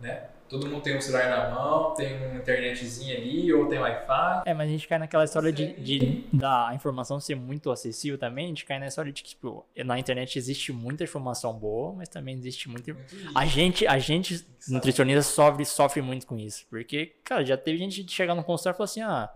né? 0.00 0.24
Todo 0.52 0.68
mundo 0.68 0.82
tem 0.82 0.94
um 0.94 1.00
celular 1.00 1.30
na 1.30 1.48
mão, 1.48 1.94
tem 1.94 2.14
uma 2.14 2.36
internetzinha 2.36 3.16
ali, 3.16 3.50
ou 3.54 3.64
tem 3.64 3.78
Wi-Fi. 3.78 4.42
É, 4.44 4.52
mas 4.52 4.68
a 4.68 4.70
gente 4.70 4.86
cai 4.86 4.98
naquela 4.98 5.24
história 5.24 5.50
de, 5.50 5.72
de 5.80 6.26
da 6.30 6.72
informação 6.74 7.18
ser 7.18 7.36
muito 7.36 7.70
acessível 7.70 8.18
também, 8.18 8.44
a 8.44 8.48
gente 8.48 8.66
cai 8.66 8.78
na 8.78 8.86
história 8.86 9.10
de 9.10 9.22
que, 9.22 9.30
tipo, 9.30 9.64
na 9.82 9.98
internet 9.98 10.38
existe 10.38 10.70
muita 10.70 11.04
informação 11.04 11.54
boa, 11.54 11.94
mas 11.94 12.10
também 12.10 12.34
existe 12.34 12.68
muita. 12.68 12.94
A 13.34 13.46
gente, 13.46 13.86
a 13.86 13.98
gente, 13.98 14.44
nutricionista, 14.68 15.22
sofre, 15.22 15.64
sofre 15.64 16.02
muito 16.02 16.26
com 16.26 16.36
isso. 16.36 16.66
Porque, 16.68 17.14
cara, 17.24 17.42
já 17.42 17.56
teve 17.56 17.78
gente 17.78 18.04
de 18.04 18.12
chegar 18.12 18.34
no 18.34 18.44
consultório 18.44 18.76
e 18.76 18.76
falar 18.76 18.84
assim, 18.84 19.00
ah, 19.00 19.30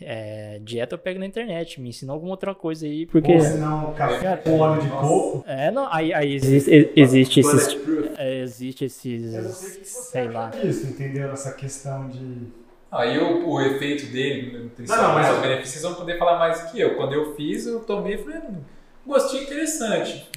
é, 0.00 0.60
dieta 0.62 0.94
eu 0.94 0.98
pego 0.98 1.18
na 1.20 1.26
internet, 1.26 1.80
me 1.80 1.88
ensina 1.88 2.12
alguma 2.12 2.32
outra 2.32 2.54
coisa 2.54 2.84
aí, 2.86 3.06
porque. 3.06 3.32
Ou 3.32 3.40
se 3.40 3.58
não, 3.58 3.92
café 3.94 4.36
com 4.36 4.58
óleo 4.58 4.82
de 4.82 4.88
coco. 4.88 5.44
É, 5.46 5.70
não, 5.70 5.92
aí, 5.92 6.12
aí 6.12 6.34
existe, 6.34 6.92
existe 6.96 7.40
esses. 7.40 7.76
É, 8.18 8.40
existe 8.40 8.84
Eu 8.84 8.90
sei 8.90 9.10
que 9.10 9.16
esses. 9.16 9.88
você 9.88 10.10
Sei 10.10 10.22
acha 10.22 10.32
lá. 10.32 10.50
disso, 10.50 10.86
entendeu? 10.86 11.30
Essa 11.32 11.52
questão 11.52 12.08
de. 12.08 12.48
Aí 12.90 13.18
o, 13.18 13.48
o 13.48 13.60
efeito 13.60 14.06
dele, 14.12 14.56
nutricional, 14.58 15.02
Não, 15.02 15.14
não, 15.14 15.20
mas- 15.22 15.34
os 15.34 15.40
benefícios, 15.42 15.70
vocês 15.72 15.82
vão 15.82 15.94
poder 15.94 16.16
falar 16.18 16.38
mais 16.38 16.62
que 16.70 16.80
eu. 16.80 16.94
Quando 16.96 17.12
eu 17.12 17.34
fiz, 17.34 17.66
eu 17.66 17.80
tomei 17.80 18.14
e 18.14 18.18
falei, 18.18 18.38
hum, 18.38 18.58
gostinho 19.04 19.42
interessante. 19.42 20.30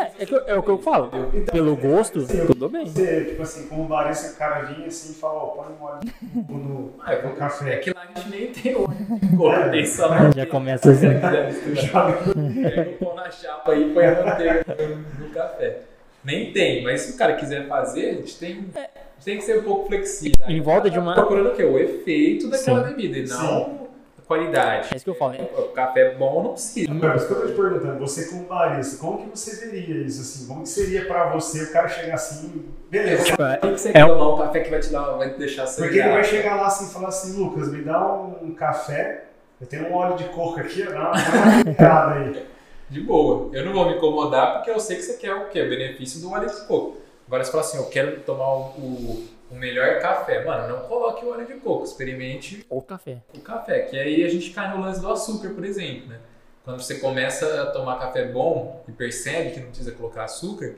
É, 0.00 0.22
é, 0.22 0.26
que 0.26 0.32
eu- 0.32 0.42
é 0.46 0.54
o 0.54 0.62
que 0.62 0.70
eu 0.70 0.78
falo. 0.78 1.10
Então, 1.34 1.52
Pelo 1.52 1.74
gosto, 1.76 2.20
assim, 2.20 2.46
tudo 2.46 2.68
bem. 2.68 2.86
Você, 2.86 3.24
tipo 3.24 3.42
assim, 3.42 3.66
como 3.66 3.88
barista, 3.88 4.32
o 4.32 4.36
cara 4.36 4.60
vinha 4.62 4.86
assim 4.86 5.10
e 5.10 5.14
falava, 5.16 5.40
ó, 5.40 5.46
põe 5.48 5.72
um 5.74 5.82
óleo 5.82 6.00
no, 6.48 6.92
Ah, 7.04 7.14
eu- 7.14 7.22
no 7.24 7.30
É 7.30 7.36
café. 7.36 7.76
que 7.78 7.90
lá 7.90 8.02
a 8.02 8.18
gente 8.20 8.30
nem 8.30 8.52
tem 8.52 8.76
óleo 8.76 9.86
só 9.88 10.08
manteiga. 10.08 10.32
Já 10.36 10.46
começa 10.46 10.90
assim. 10.92 11.08
Pega 12.62 12.90
o 12.90 12.94
pão 12.98 13.14
na 13.16 13.28
chapa 13.30 13.72
aí 13.72 13.90
e 13.90 13.92
põe 13.92 14.06
a 14.06 14.24
manteiga 14.24 14.64
no, 14.78 15.24
no 15.26 15.30
café. 15.32 15.80
Nem 16.24 16.52
tem, 16.52 16.82
mas 16.82 17.02
se 17.02 17.12
o 17.12 17.16
cara 17.18 17.34
quiser 17.34 17.66
fazer, 17.68 18.10
a 18.10 18.14
gente 18.14 18.38
tem, 18.38 18.52
a 18.74 18.80
gente 18.80 19.24
tem 19.24 19.36
que 19.38 19.44
ser 19.44 19.58
um 19.58 19.62
pouco 19.62 19.86
flexível. 19.88 20.38
Em 20.48 20.60
volta 20.60 20.88
de 20.88 20.98
uma- 20.98 21.14
Tá 21.14 21.20
procurando 21.22 21.48
o 21.50 21.54
quê? 21.54 21.64
O 21.64 21.78
efeito 21.78 22.48
daquela 22.48 22.82
Sim. 22.88 22.94
bebida 22.94 23.18
e 23.18 23.26
não 23.28 23.84
a 24.18 24.22
qualidade. 24.26 24.88
É 24.92 24.96
isso 24.96 25.04
que 25.04 25.10
eu 25.10 25.14
falo. 25.14 25.34
O 25.34 25.68
café 25.74 26.14
bom 26.14 26.42
não 26.42 26.52
precisa. 26.52 26.90
Agora, 26.90 27.16
isso 27.16 27.26
que 27.26 27.32
eu 27.34 27.40
tô 27.42 27.46
te 27.48 27.52
perguntando, 27.52 27.98
você 27.98 28.24
como 28.30 28.44
barista, 28.44 28.96
como 28.96 29.18
que 29.18 29.36
você 29.38 29.66
veria 29.66 29.96
isso 30.06 30.22
assim? 30.22 30.46
Como 30.48 30.62
que 30.62 30.68
seria 30.70 31.04
pra 31.06 31.26
você 31.26 31.62
o 31.64 31.72
cara 31.72 31.88
chegar 31.88 32.14
assim, 32.14 32.64
beleza? 32.90 33.24
Tipo, 33.24 33.42
é- 33.42 33.56
Por 33.58 33.72
que 33.72 33.78
você 33.80 33.88
É 33.90 33.92
quer 33.92 34.04
um- 34.06 34.08
tomar 34.08 34.34
um 34.34 34.38
café 34.38 34.60
que 34.60 34.70
vai 34.70 34.80
te, 34.80 34.90
dar, 34.90 35.02
vai 35.12 35.30
te 35.30 35.38
deixar 35.38 35.66
sem 35.66 35.84
Porque 35.84 35.98
ele 36.00 36.08
vai 36.08 36.24
chegar 36.24 36.56
lá 36.56 36.66
assim 36.68 36.86
e 36.86 36.92
falar 36.92 37.08
assim, 37.08 37.36
Lucas, 37.38 37.70
me 37.70 37.82
dá 37.82 38.02
um 38.12 38.54
café, 38.54 39.24
eu 39.60 39.66
tenho 39.66 39.88
um 39.88 39.94
óleo 39.94 40.16
de 40.16 40.24
coco 40.24 40.58
aqui, 40.58 40.86
ó, 40.88 40.90
dá 40.90 41.00
uma, 41.00 41.12
dá 41.12 41.52
uma 41.58 41.64
picada 41.64 42.14
aí. 42.14 42.46
De 42.94 43.00
boa. 43.00 43.50
Eu 43.52 43.64
não 43.64 43.72
vou 43.72 43.90
me 43.90 43.96
incomodar 43.96 44.54
porque 44.54 44.70
eu 44.70 44.78
sei 44.78 44.94
que 44.94 45.02
você 45.02 45.14
quer 45.14 45.34
o 45.34 45.48
quê? 45.48 45.60
O 45.62 45.68
benefício 45.68 46.20
do 46.20 46.30
óleo 46.30 46.48
de 46.48 46.64
coco. 46.64 46.96
Agora 47.26 47.42
você 47.42 47.50
fala 47.50 47.64
assim, 47.64 47.78
eu 47.78 47.86
quero 47.86 48.20
tomar 48.20 48.48
o, 48.54 48.60
o, 48.78 49.28
o 49.50 49.54
melhor 49.56 49.98
café. 50.00 50.44
Mano, 50.44 50.68
não 50.68 50.86
coloque 50.86 51.24
o 51.24 51.30
óleo 51.30 51.44
de 51.44 51.54
coco. 51.54 51.82
Experimente 51.82 52.64
Ou 52.70 52.80
café. 52.80 53.20
o 53.36 53.40
café. 53.40 53.80
Que 53.80 53.98
aí 53.98 54.22
a 54.22 54.28
gente 54.28 54.50
cai 54.50 54.72
no 54.72 54.80
lance 54.80 55.00
do 55.00 55.10
açúcar, 55.10 55.50
por 55.50 55.64
exemplo, 55.64 56.06
né? 56.06 56.20
Quando 56.62 56.80
você 56.80 57.00
começa 57.00 57.62
a 57.62 57.66
tomar 57.72 57.98
café 57.98 58.26
bom 58.26 58.84
e 58.86 58.92
percebe 58.92 59.50
que 59.50 59.58
não 59.58 59.66
precisa 59.66 59.90
colocar 59.90 60.22
açúcar, 60.22 60.76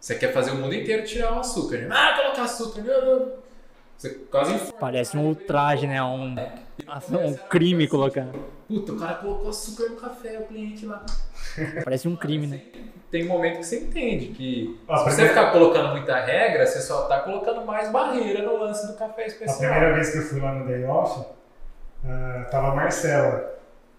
você 0.00 0.16
quer 0.16 0.32
fazer 0.32 0.50
o 0.50 0.56
mundo 0.56 0.74
inteiro 0.74 1.04
tirar 1.04 1.36
o 1.36 1.38
açúcar. 1.38 1.78
Né? 1.78 1.88
Ah, 1.92 2.18
colocar 2.20 2.42
açúcar. 2.42 2.82
Não, 2.82 3.20
não. 3.20 3.32
Você 3.96 4.10
quase. 4.10 4.72
Parece 4.80 5.16
um 5.16 5.28
ultraje, 5.28 5.86
né? 5.86 6.02
Um, 6.02 6.34
um 7.24 7.34
crime 7.48 7.86
colocar. 7.86 8.26
Puta, 8.66 8.94
o 8.94 8.98
cara 8.98 9.14
colocou 9.14 9.48
açúcar 9.48 9.90
no 9.90 9.96
café, 9.96 10.40
o 10.40 10.46
cliente 10.48 10.86
lá. 10.86 11.06
Parece 11.84 12.08
um 12.08 12.16
crime, 12.16 12.46
né? 12.46 12.60
Tem 13.10 13.24
um 13.24 13.28
momento 13.28 13.58
que 13.58 13.64
você 13.66 13.80
entende 13.80 14.26
que 14.28 14.80
Ah, 14.88 14.96
se 14.98 15.04
você 15.04 15.10
primeiro- 15.16 15.34
ficar 15.34 15.50
colocando 15.52 15.90
muita 15.90 16.18
regra, 16.24 16.66
você 16.66 16.80
só 16.80 17.02
tá 17.02 17.20
colocando 17.20 17.64
mais 17.66 17.90
barreira 17.92 18.42
no 18.42 18.56
lance 18.56 18.86
do 18.86 18.94
café 18.94 19.24
A 19.24 19.26
especial. 19.26 19.58
primeira 19.58 19.94
vez 19.94 20.10
que 20.10 20.18
eu 20.18 20.22
fui 20.22 20.40
lá 20.40 20.52
no 20.54 20.66
Day 20.66 20.84
Off, 20.84 21.26
ah, 22.06 22.46
tava 22.50 22.68
a 22.72 22.74
Marcela. 22.74 23.52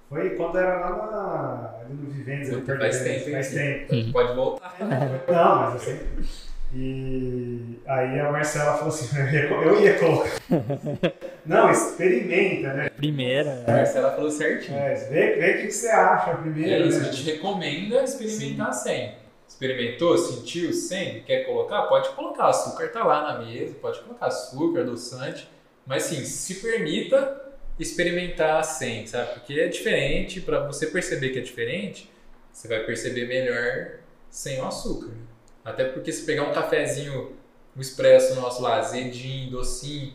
Foi 0.10 0.32
quando 0.32 0.58
era 0.58 0.78
lá 0.80 1.12
na, 1.12 1.80
ali 1.86 1.94
no 1.94 2.10
Vivendas, 2.12 2.50
faz 2.80 3.00
tempo? 3.04 3.32
Faz 3.32 3.50
tempo. 3.52 4.12
Pode 4.12 4.34
voltar. 4.36 4.76
Não, 4.80 5.56
mas 5.62 5.74
eu 5.74 5.80
sempre. 5.80 6.26
E 6.76 7.80
aí 7.86 8.20
a 8.20 8.32
Marcela 8.32 8.74
falou 8.74 8.88
assim, 8.88 9.16
eu 9.16 9.28
ia, 9.28 9.50
eu 9.50 9.82
ia 9.82 10.00
colocar. 10.00 10.32
Não, 11.46 11.70
experimenta, 11.70 12.74
né? 12.74 12.90
Primeira. 12.90 13.64
A 13.68 13.72
Marcela 13.72 14.12
falou 14.16 14.32
certinho. 14.32 14.76
É, 14.76 14.96
vê, 14.96 15.36
vê 15.36 15.52
o 15.52 15.62
que, 15.62 15.68
que 15.68 15.72
você 15.72 15.90
acha 15.90 16.36
primeiro. 16.36 16.84
É 16.84 16.88
isso, 16.88 17.00
né? 17.00 17.10
a 17.10 17.12
gente 17.12 17.32
recomenda 17.32 18.04
experimentar 18.04 18.74
sem. 18.74 19.16
Experimentou, 19.48 20.18
sentiu, 20.18 20.74
sem, 20.74 21.22
quer 21.22 21.46
colocar? 21.46 21.84
Pode 21.84 22.10
colocar. 22.10 22.48
Açúcar 22.48 22.88
tá 22.90 23.04
lá 23.04 23.34
na 23.34 23.46
mesa, 23.46 23.76
pode 23.80 24.00
colocar 24.00 24.28
açúcar, 24.28 24.82
adoçante. 24.82 25.48
Mas 25.86 26.04
sim, 26.04 26.26
se 26.26 26.56
permita 26.56 27.40
experimentar 27.78 28.64
sem, 28.64 29.06
sabe? 29.06 29.34
Porque 29.34 29.60
é 29.60 29.68
diferente, 29.68 30.42
para 30.42 30.66
você 30.66 30.88
perceber 30.88 31.30
que 31.30 31.40
é 31.40 31.42
diferente, 31.42 32.10
você 32.52 32.68
vai 32.68 32.80
perceber 32.80 33.28
melhor 33.28 34.00
sem 34.30 34.60
o 34.60 34.66
açúcar. 34.66 35.12
Até 35.64 35.86
porque 35.86 36.12
se 36.12 36.26
pegar 36.26 36.44
um 36.44 36.54
cafezinho, 36.54 37.34
um 37.76 37.82
expresso 37.82 38.36
nosso 38.36 38.62
lá, 38.62 38.80
azedinho, 38.80 39.52
docinho, 39.52 40.14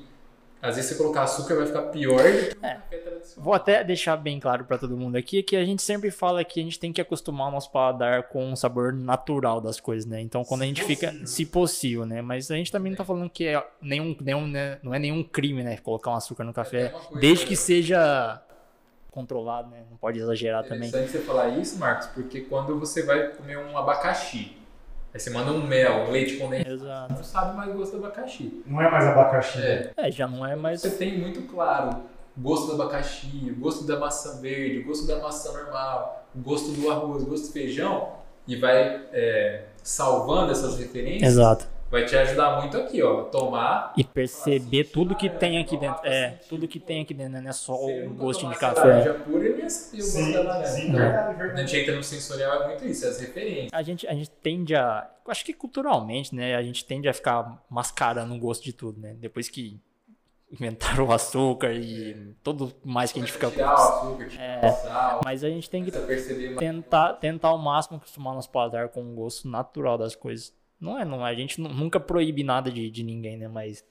às 0.61 0.75
vezes 0.75 0.91
você 0.91 0.97
colocar 0.97 1.23
açúcar 1.23 1.55
vai 1.55 1.67
ficar 1.67 1.83
pior 1.83 2.17
do 2.21 2.49
que 2.49 2.59
um 2.59 2.67
É. 2.67 2.75
café 2.75 2.97
tradicional. 2.99 3.45
Vou 3.45 3.55
até 3.55 3.85
deixar 3.85 4.17
bem 4.17 4.41
claro 4.41 4.65
pra 4.65 4.77
todo 4.77 4.97
mundo 4.97 5.17
aqui 5.17 5.41
que 5.43 5.55
a 5.57 5.65
gente 5.65 5.81
sempre 5.83 6.11
fala 6.11 6.45
que 6.45 6.59
a 6.61 6.63
gente 6.65 6.79
tem 6.81 6.93
que 6.93 7.01
acostumar 7.01 7.49
o 7.49 7.51
nosso 7.53 7.71
paladar 7.71 8.25
com 8.25 8.53
o 8.53 8.57
sabor 8.57 8.93
natural 8.93 9.61
das 9.61 9.79
coisas, 9.79 10.05
né? 10.05 10.21
Então 10.21 10.45
quando 10.45 10.63
a 10.63 10.65
Se 10.65 10.69
gente 10.71 10.83
fica, 10.85 11.07
possível. 11.09 11.27
se 11.29 11.47
possível, 11.47 12.07
né? 12.07 12.21
Mas 12.21 12.51
a 12.51 12.57
gente 12.57 12.73
também 12.73 12.91
não 12.91 12.97
tá 12.97 13.05
falando 13.05 13.31
que 13.31 13.47
é 13.47 13.65
nenhum, 13.81 14.17
nenhum 14.21 14.47
né? 14.49 14.79
não 14.83 14.93
é 14.93 14.99
nenhum 14.99 15.23
crime, 15.23 15.63
né? 15.63 15.77
Colocar 15.79 16.11
um 16.11 16.15
açúcar 16.17 16.43
no 16.45 16.53
café, 16.53 16.87
É 16.87 16.89
coisa- 16.89 17.21
desde 17.21 17.47
que 17.47 17.55
seja 17.55 18.43
controlado, 19.13 19.71
né? 19.71 19.85
Não 19.89 19.97
pode 19.97 20.19
exagerar 20.19 20.65
É 20.65 20.69
também. 20.69 20.89
interessante 20.89 21.13
você 21.13 21.25
falar 21.25 21.49
isso, 21.51 21.79
Marcos, 21.79 22.09
porque 22.09 22.41
quando 22.43 22.79
você 22.79 23.03
vai 23.05 23.29
comer 23.29 23.59
um 23.59 23.79
abacaxi, 23.79 24.57
aí 25.13 25.21
você 25.21 25.31
manda 25.31 25.53
um 25.53 25.67
mel, 25.67 26.07
um 26.07 26.11
leite 26.11 26.37
condensado, 26.37 26.71
Exato. 26.71 27.13
não 27.15 27.25
sabe 27.25 27.57
mais 27.57 27.75
gosto 27.75 27.97
do 27.97 28.05
abacaxi. 28.05 28.63
Não 28.67 28.81
é 28.81 28.91
mais 28.91 29.07
abacaxi. 29.07 29.59
É, 29.61 29.93
É, 29.97 30.11
já 30.11 30.27
não 30.29 30.45
é 30.47 30.55
mais. 30.57 30.81
você 30.81 30.91
tem 30.91 31.19
muito 31.19 31.43
claro 31.43 32.03
o 32.37 32.41
gosto 32.41 32.67
do 32.69 32.81
abacaxi, 32.83 33.53
o 33.57 33.61
gosto 33.61 33.85
da 33.85 33.99
maçã 33.99 34.41
verde, 34.41 34.79
o 34.79 34.85
gosto 34.85 35.07
da 35.07 35.19
maçã 35.19 35.53
normal, 35.53 36.27
o 36.35 36.39
gosto 36.39 36.71
do 36.71 36.91
arroz, 36.91 37.23
o 37.23 37.27
gosto 37.27 37.47
do 37.49 37.53
feijão, 37.53 38.11
e 38.47 38.57
vai 38.57 39.03
é, 39.13 39.65
salvando 39.83 40.53
essas 40.53 40.79
referências, 40.79 41.33
Exato. 41.33 41.67
Vai 41.91 42.05
te 42.05 42.17
ajudar 42.17 42.61
muito 42.61 42.77
aqui, 42.77 43.03
ó, 43.03 43.23
tomar 43.25 43.93
E 43.97 44.05
perceber 44.05 44.85
tudo 44.85 45.15
que 45.17 45.29
tem 45.31 45.59
aqui 45.59 45.77
dentro. 45.77 46.07
É, 46.07 46.31
tudo 46.49 46.69
que 46.69 46.79
tem 46.79 47.03
aqui 47.03 47.15
dentro, 47.15 47.33
né? 47.33 47.41
Não 47.41 47.51
é 47.51 47.53
só 47.53 47.75
o 47.75 48.11
gostinho 48.15 48.53
de 48.53 48.59
café. 48.59 48.81
laranja 48.81 49.15
pura, 49.15 49.49
saber 49.49 49.53
o 49.53 49.61
gosto 49.63 50.01
Sim, 50.03 50.33
da 50.33 50.43
laranja. 50.43 50.67
sim, 50.73 50.89
É. 50.89 50.93
verdade, 50.99 51.35
Quando 51.37 51.53
a 51.59 51.61
gente 51.67 51.77
entra 51.77 51.97
no 51.97 52.03
sensorial 52.03 52.63
é 52.63 52.67
muito 52.69 52.85
isso, 52.87 53.05
é 53.05 53.09
as 53.09 53.21
referências. 53.21 53.71
A 53.73 53.83
gente, 53.83 54.07
a 54.07 54.15
gente 54.15 54.31
tende 54.31 54.75
a. 54.75 55.09
eu 55.25 55.31
Acho 55.31 55.45
que 55.45 55.53
culturalmente, 55.53 56.35
né? 56.35 56.55
A 56.55 56.63
gente 56.63 56.85
tende 56.85 57.09
a 57.09 57.13
ficar 57.15 57.63
mascarando 57.71 58.35
o 58.35 58.39
gosto 58.39 58.65
de 58.65 58.73
tudo, 58.73 59.01
né? 59.01 59.15
Depois 59.19 59.49
que 59.49 59.81
inventaram 60.51 61.07
o 61.07 61.13
açúcar 61.13 61.73
e 61.75 62.35
tudo 62.43 62.73
mais 62.83 63.13
que 63.13 63.19
a 63.19 63.23
gente 63.23 63.33
fica. 63.33 63.51
Tirar 63.51 63.71
o 63.71 63.75
açúcar, 63.75 64.29
tirar 64.29 64.65
o 64.65 64.73
sal, 64.73 65.21
Mas 65.25 65.45
a 65.45 65.49
gente 65.51 65.69
tem 65.69 65.85
que 65.85 65.91
mais. 65.91 66.57
tentar, 66.59 67.13
tentar 67.15 67.49
ao 67.49 67.59
máximo 67.59 67.99
acostumar 67.99 68.35
nosso 68.35 68.51
paladar 68.51 68.89
com 68.89 69.03
o 69.03 69.15
gosto 69.15 69.47
natural 69.49 69.99
das 69.99 70.15
coisas. 70.17 70.57
Não 70.81 70.99
é, 70.99 71.05
não 71.05 71.27
é. 71.27 71.31
A 71.31 71.35
gente 71.35 71.61
nu- 71.61 71.69
nunca 71.69 71.99
proíbe 71.99 72.43
nada 72.45 72.71
de, 72.71 72.91
de 72.91 73.03
ninguém, 73.03 73.37
né? 73.37 73.49
Mas 73.49 73.85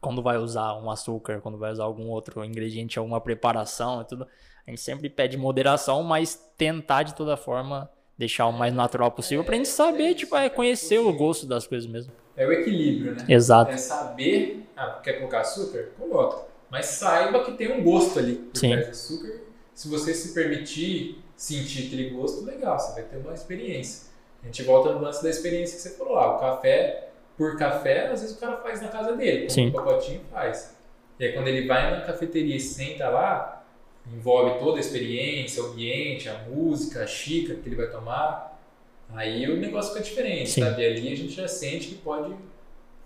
quando 0.00 0.22
vai 0.22 0.38
usar 0.38 0.74
um 0.76 0.90
açúcar, 0.90 1.40
quando 1.40 1.58
vai 1.58 1.72
usar 1.72 1.84
algum 1.84 2.08
outro 2.08 2.44
ingrediente, 2.44 2.98
alguma 2.98 3.20
preparação 3.20 4.00
e 4.00 4.04
tudo, 4.04 4.26
a 4.66 4.70
gente 4.70 4.80
sempre 4.80 5.10
pede 5.10 5.36
moderação, 5.36 6.02
mas 6.02 6.34
tentar 6.56 7.02
de 7.02 7.14
toda 7.14 7.36
forma 7.36 7.90
deixar 8.16 8.46
o 8.46 8.52
mais 8.52 8.72
natural 8.72 9.10
possível 9.10 9.44
pra 9.44 9.56
gente 9.56 9.68
saber, 9.68 10.14
tipo, 10.14 10.36
é 10.36 10.48
conhecer 10.48 10.98
o 10.98 11.12
gosto 11.12 11.46
das 11.46 11.66
coisas 11.66 11.90
mesmo. 11.90 12.12
É 12.36 12.46
o 12.46 12.52
equilíbrio, 12.52 13.12
né? 13.16 13.24
Exato. 13.28 13.72
É 13.72 13.76
saber, 13.76 14.66
ah, 14.76 15.00
quer 15.02 15.14
colocar 15.14 15.40
açúcar? 15.40 15.90
Coloca. 15.98 16.46
Mas 16.70 16.86
saiba 16.86 17.44
que 17.44 17.52
tem 17.52 17.72
um 17.72 17.82
gosto 17.82 18.18
ali 18.18 18.36
por 18.36 18.58
Sim. 18.58 18.70
trás 18.70 18.86
do 18.86 18.90
açúcar. 18.90 19.40
Se 19.74 19.88
você 19.88 20.14
se 20.14 20.34
permitir 20.34 21.22
sentir 21.36 21.86
aquele 21.86 22.10
gosto, 22.10 22.44
legal, 22.44 22.78
você 22.78 22.92
vai 22.92 23.02
ter 23.02 23.16
uma 23.16 23.32
experiência. 23.34 24.09
A 24.42 24.46
gente 24.46 24.62
volta 24.62 24.92
no 24.92 25.00
lance 25.00 25.22
da 25.22 25.30
experiência 25.30 25.76
que 25.76 25.82
você 25.82 25.90
falou 25.90 26.14
lá. 26.14 26.36
O 26.36 26.40
café, 26.40 27.08
por 27.36 27.56
café, 27.56 28.08
às 28.08 28.20
vezes 28.20 28.36
o 28.36 28.40
cara 28.40 28.56
faz 28.58 28.80
na 28.80 28.88
casa 28.88 29.14
dele. 29.14 29.50
Sim. 29.50 29.68
Um 29.68 29.72
pacotinho 29.72 30.20
e 30.26 30.32
faz. 30.32 30.76
E 31.18 31.24
aí 31.24 31.32
quando 31.32 31.48
ele 31.48 31.66
vai 31.66 31.90
na 31.90 32.00
cafeteria 32.02 32.56
e 32.56 32.60
senta 32.60 33.08
lá, 33.08 33.64
envolve 34.12 34.58
toda 34.58 34.78
a 34.78 34.80
experiência, 34.80 35.62
o 35.62 35.66
ambiente, 35.66 36.28
a 36.28 36.38
música, 36.48 37.02
a 37.02 37.06
xícara 37.06 37.58
que 37.60 37.68
ele 37.68 37.76
vai 37.76 37.88
tomar. 37.88 38.58
Aí 39.12 39.50
o 39.50 39.56
negócio 39.56 39.92
fica 39.92 40.04
diferente, 40.04 40.50
Sim. 40.50 40.62
sabe? 40.62 40.84
Ali 40.84 41.12
a 41.12 41.16
gente 41.16 41.32
já 41.32 41.48
sente 41.48 41.88
que 41.88 41.94
pode 41.96 42.34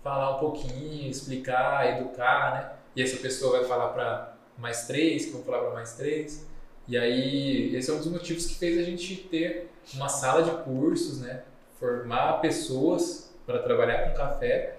falar 0.03 0.37
um 0.37 0.39
pouquinho, 0.39 1.09
explicar, 1.09 1.97
educar, 1.97 2.53
né? 2.53 2.71
E 2.95 3.01
essa 3.01 3.17
pessoa 3.17 3.59
vai 3.59 3.67
falar 3.67 3.89
para 3.89 4.37
mais 4.57 4.85
três, 4.87 5.25
que 5.25 5.31
vão 5.31 5.43
falar 5.43 5.59
para 5.59 5.71
mais 5.71 5.93
três. 5.93 6.47
E 6.87 6.97
aí, 6.97 7.75
esse 7.75 7.89
é 7.89 7.93
um 7.93 7.97
dos 7.97 8.07
motivos 8.07 8.45
que 8.45 8.55
fez 8.55 8.77
a 8.77 8.83
gente 8.83 9.15
ter 9.15 9.69
uma 9.95 10.07
sala 10.07 10.43
de 10.43 10.51
cursos, 10.63 11.21
né? 11.21 11.41
Formar 11.79 12.33
pessoas 12.41 13.33
para 13.45 13.59
trabalhar 13.59 14.09
com 14.09 14.15
café, 14.17 14.75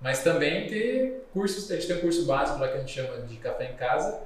mas 0.00 0.22
também 0.22 0.66
ter 0.66 1.26
cursos. 1.32 1.70
A 1.70 1.74
gente 1.76 1.86
tem 1.86 1.96
um 1.96 2.00
curso 2.00 2.24
básico 2.26 2.58
lá 2.58 2.68
que 2.68 2.74
a 2.76 2.80
gente 2.80 2.92
chama 2.92 3.18
de 3.26 3.36
café 3.36 3.70
em 3.72 3.76
casa, 3.76 4.20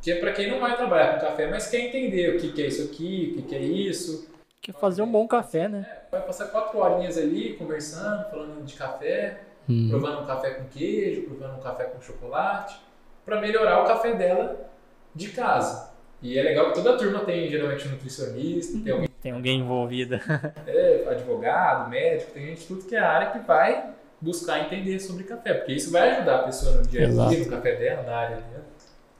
que 0.00 0.10
é 0.10 0.18
para 0.18 0.32
quem 0.32 0.50
não 0.50 0.60
vai 0.60 0.76
trabalhar 0.76 1.14
com 1.14 1.26
café, 1.26 1.46
mas 1.50 1.68
quer 1.68 1.80
entender 1.80 2.36
o 2.36 2.40
que, 2.40 2.52
que 2.52 2.62
é 2.62 2.66
isso 2.66 2.82
aqui, 2.84 3.32
o 3.32 3.42
que, 3.42 3.48
que 3.48 3.54
é 3.54 3.60
isso, 3.60 4.28
Que 4.62 4.72
fazer 4.72 5.02
um 5.02 5.10
bom 5.10 5.26
café, 5.28 5.68
né? 5.68 5.86
vai 6.10 6.22
passar 6.22 6.46
quatro 6.46 6.78
horinhas 6.78 7.18
ali 7.18 7.54
conversando, 7.54 8.30
falando 8.30 8.64
de 8.64 8.74
café, 8.74 9.42
Hum. 9.70 9.88
provando 9.90 10.22
um 10.22 10.26
café 10.26 10.52
com 10.52 10.64
queijo, 10.68 11.24
provando 11.24 11.58
um 11.58 11.60
café 11.60 11.84
com 11.84 12.00
chocolate, 12.00 12.80
para 13.26 13.38
melhorar 13.38 13.82
o 13.84 13.86
café 13.86 14.14
dela 14.14 14.70
de 15.14 15.28
casa. 15.28 15.87
E 16.20 16.38
é 16.38 16.42
legal 16.42 16.68
que 16.68 16.74
toda 16.74 16.94
a 16.94 16.98
turma 16.98 17.20
tem 17.20 17.48
geralmente 17.48 17.86
um 17.86 17.92
nutricionista, 17.92 18.78
tem 18.82 18.92
alguém 18.92 19.08
Tem 19.20 19.32
alguém 19.32 19.60
envolvido. 19.60 20.16
é, 20.66 21.04
advogado, 21.08 21.88
médico, 21.88 22.32
tem 22.32 22.46
gente 22.46 22.66
tudo 22.66 22.84
que 22.84 22.96
é 22.96 22.98
área 22.98 23.30
que 23.30 23.38
vai 23.46 23.90
buscar 24.20 24.60
entender 24.60 24.98
sobre 24.98 25.24
café, 25.24 25.54
porque 25.54 25.72
isso 25.72 25.92
vai 25.92 26.10
ajudar 26.10 26.40
a 26.40 26.42
pessoa 26.44 26.76
no 26.76 26.82
dia 26.82 27.06
a 27.06 27.28
dia, 27.28 27.38
no 27.38 27.50
café 27.50 27.76
dela, 27.76 28.02
na 28.02 28.16
área 28.16 28.36
dela. 28.36 28.64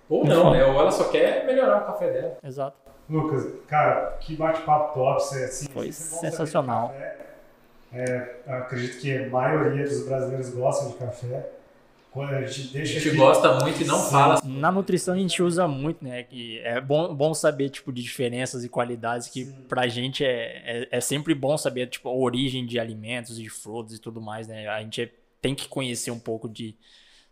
Ou 0.09 0.24
não, 0.24 0.53
né? 0.53 0.64
Ou 0.64 0.80
ela 0.80 0.90
só 0.90 1.05
quer 1.05 1.44
melhorar 1.46 1.82
o 1.82 1.86
café 1.86 2.11
dela. 2.11 2.38
Exato. 2.42 2.76
Lucas, 3.09 3.46
cara, 3.66 4.16
que 4.20 4.36
bate-papo 4.36 4.94
top. 4.94 5.22
Você, 5.22 5.44
assim, 5.44 5.66
Foi 5.68 5.92
sensacional. 5.92 6.94
É, 7.92 8.36
acredito 8.46 9.01
que 9.01 9.16
a 9.16 9.28
maioria 9.28 9.84
dos 9.84 10.07
brasileiros 10.07 10.51
gostam 10.51 10.90
de 10.90 10.96
café. 10.96 11.51
A 12.22 12.42
gente 12.46 12.68
A 12.68 12.72
deixa 12.72 12.92
gente 12.94 13.08
aqui- 13.08 13.16
gosta 13.16 13.58
muito 13.60 13.82
e 13.82 13.84
não 13.84 13.98
Sim. 13.98 14.10
fala 14.10 14.40
Na 14.44 14.70
nutrição 14.72 15.14
a 15.14 15.18
gente 15.18 15.42
usa 15.42 15.66
muito, 15.68 16.04
né? 16.04 16.22
Que 16.22 16.58
é 16.60 16.80
bom, 16.80 17.14
bom 17.14 17.32
saber, 17.34 17.68
tipo, 17.70 17.92
de 17.92 18.02
diferenças 18.02 18.64
e 18.64 18.68
qualidades 18.68 19.28
que 19.28 19.44
Sim. 19.44 19.52
pra 19.68 19.86
gente 19.88 20.24
é, 20.24 20.62
é, 20.64 20.88
é 20.90 21.00
sempre 21.00 21.34
bom 21.34 21.56
saber, 21.58 21.86
tipo, 21.88 22.08
a 22.08 22.14
origem 22.14 22.64
de 22.66 22.78
alimentos, 22.78 23.36
de 23.38 23.48
frutas 23.48 23.94
e 23.94 24.00
tudo 24.00 24.20
mais, 24.20 24.46
né? 24.48 24.68
A 24.68 24.80
gente 24.80 25.02
é- 25.02 25.10
tem 25.40 25.54
que 25.54 25.68
conhecer 25.68 26.10
um 26.10 26.18
pouco 26.18 26.48
de... 26.48 26.74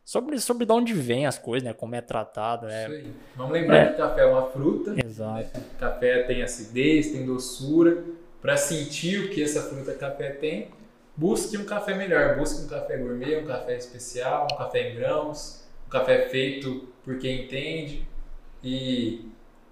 Sobre, 0.04 0.38
sobre 0.38 0.64
de 0.64 0.72
onde 0.72 0.92
vem 0.92 1.26
as 1.26 1.36
coisas, 1.36 1.66
né? 1.66 1.72
Como 1.72 1.94
é 1.96 2.00
tratado, 2.00 2.66
Isso 2.66 2.74
é... 2.76 2.86
aí. 2.86 3.12
Vamos 3.34 3.52
lembrar 3.52 3.90
que 3.90 3.96
café 3.96 4.20
é 4.20 4.26
uma 4.26 4.46
fruta. 4.50 4.94
Exato. 5.04 5.60
Café 5.80 6.22
tem 6.22 6.42
acidez, 6.42 7.10
tem 7.10 7.26
doçura. 7.26 8.04
Para 8.40 8.56
sentir 8.56 9.24
o 9.24 9.30
que 9.30 9.42
essa 9.42 9.62
fruta 9.62 9.92
café 9.94 10.30
tem, 10.30 10.68
busque 11.16 11.56
um 11.56 11.64
café 11.64 11.94
melhor. 11.94 12.36
Busque 12.36 12.64
um 12.64 12.68
café 12.68 12.96
gourmet, 12.96 13.36
um 13.38 13.46
café 13.46 13.76
especial, 13.76 14.46
um 14.52 14.56
café 14.56 14.90
em 14.90 14.96
grãos, 14.96 15.64
um 15.86 15.90
café 15.90 16.28
feito 16.28 16.88
por 17.04 17.18
quem 17.18 17.44
entende. 17.44 18.06
E 18.62 19.30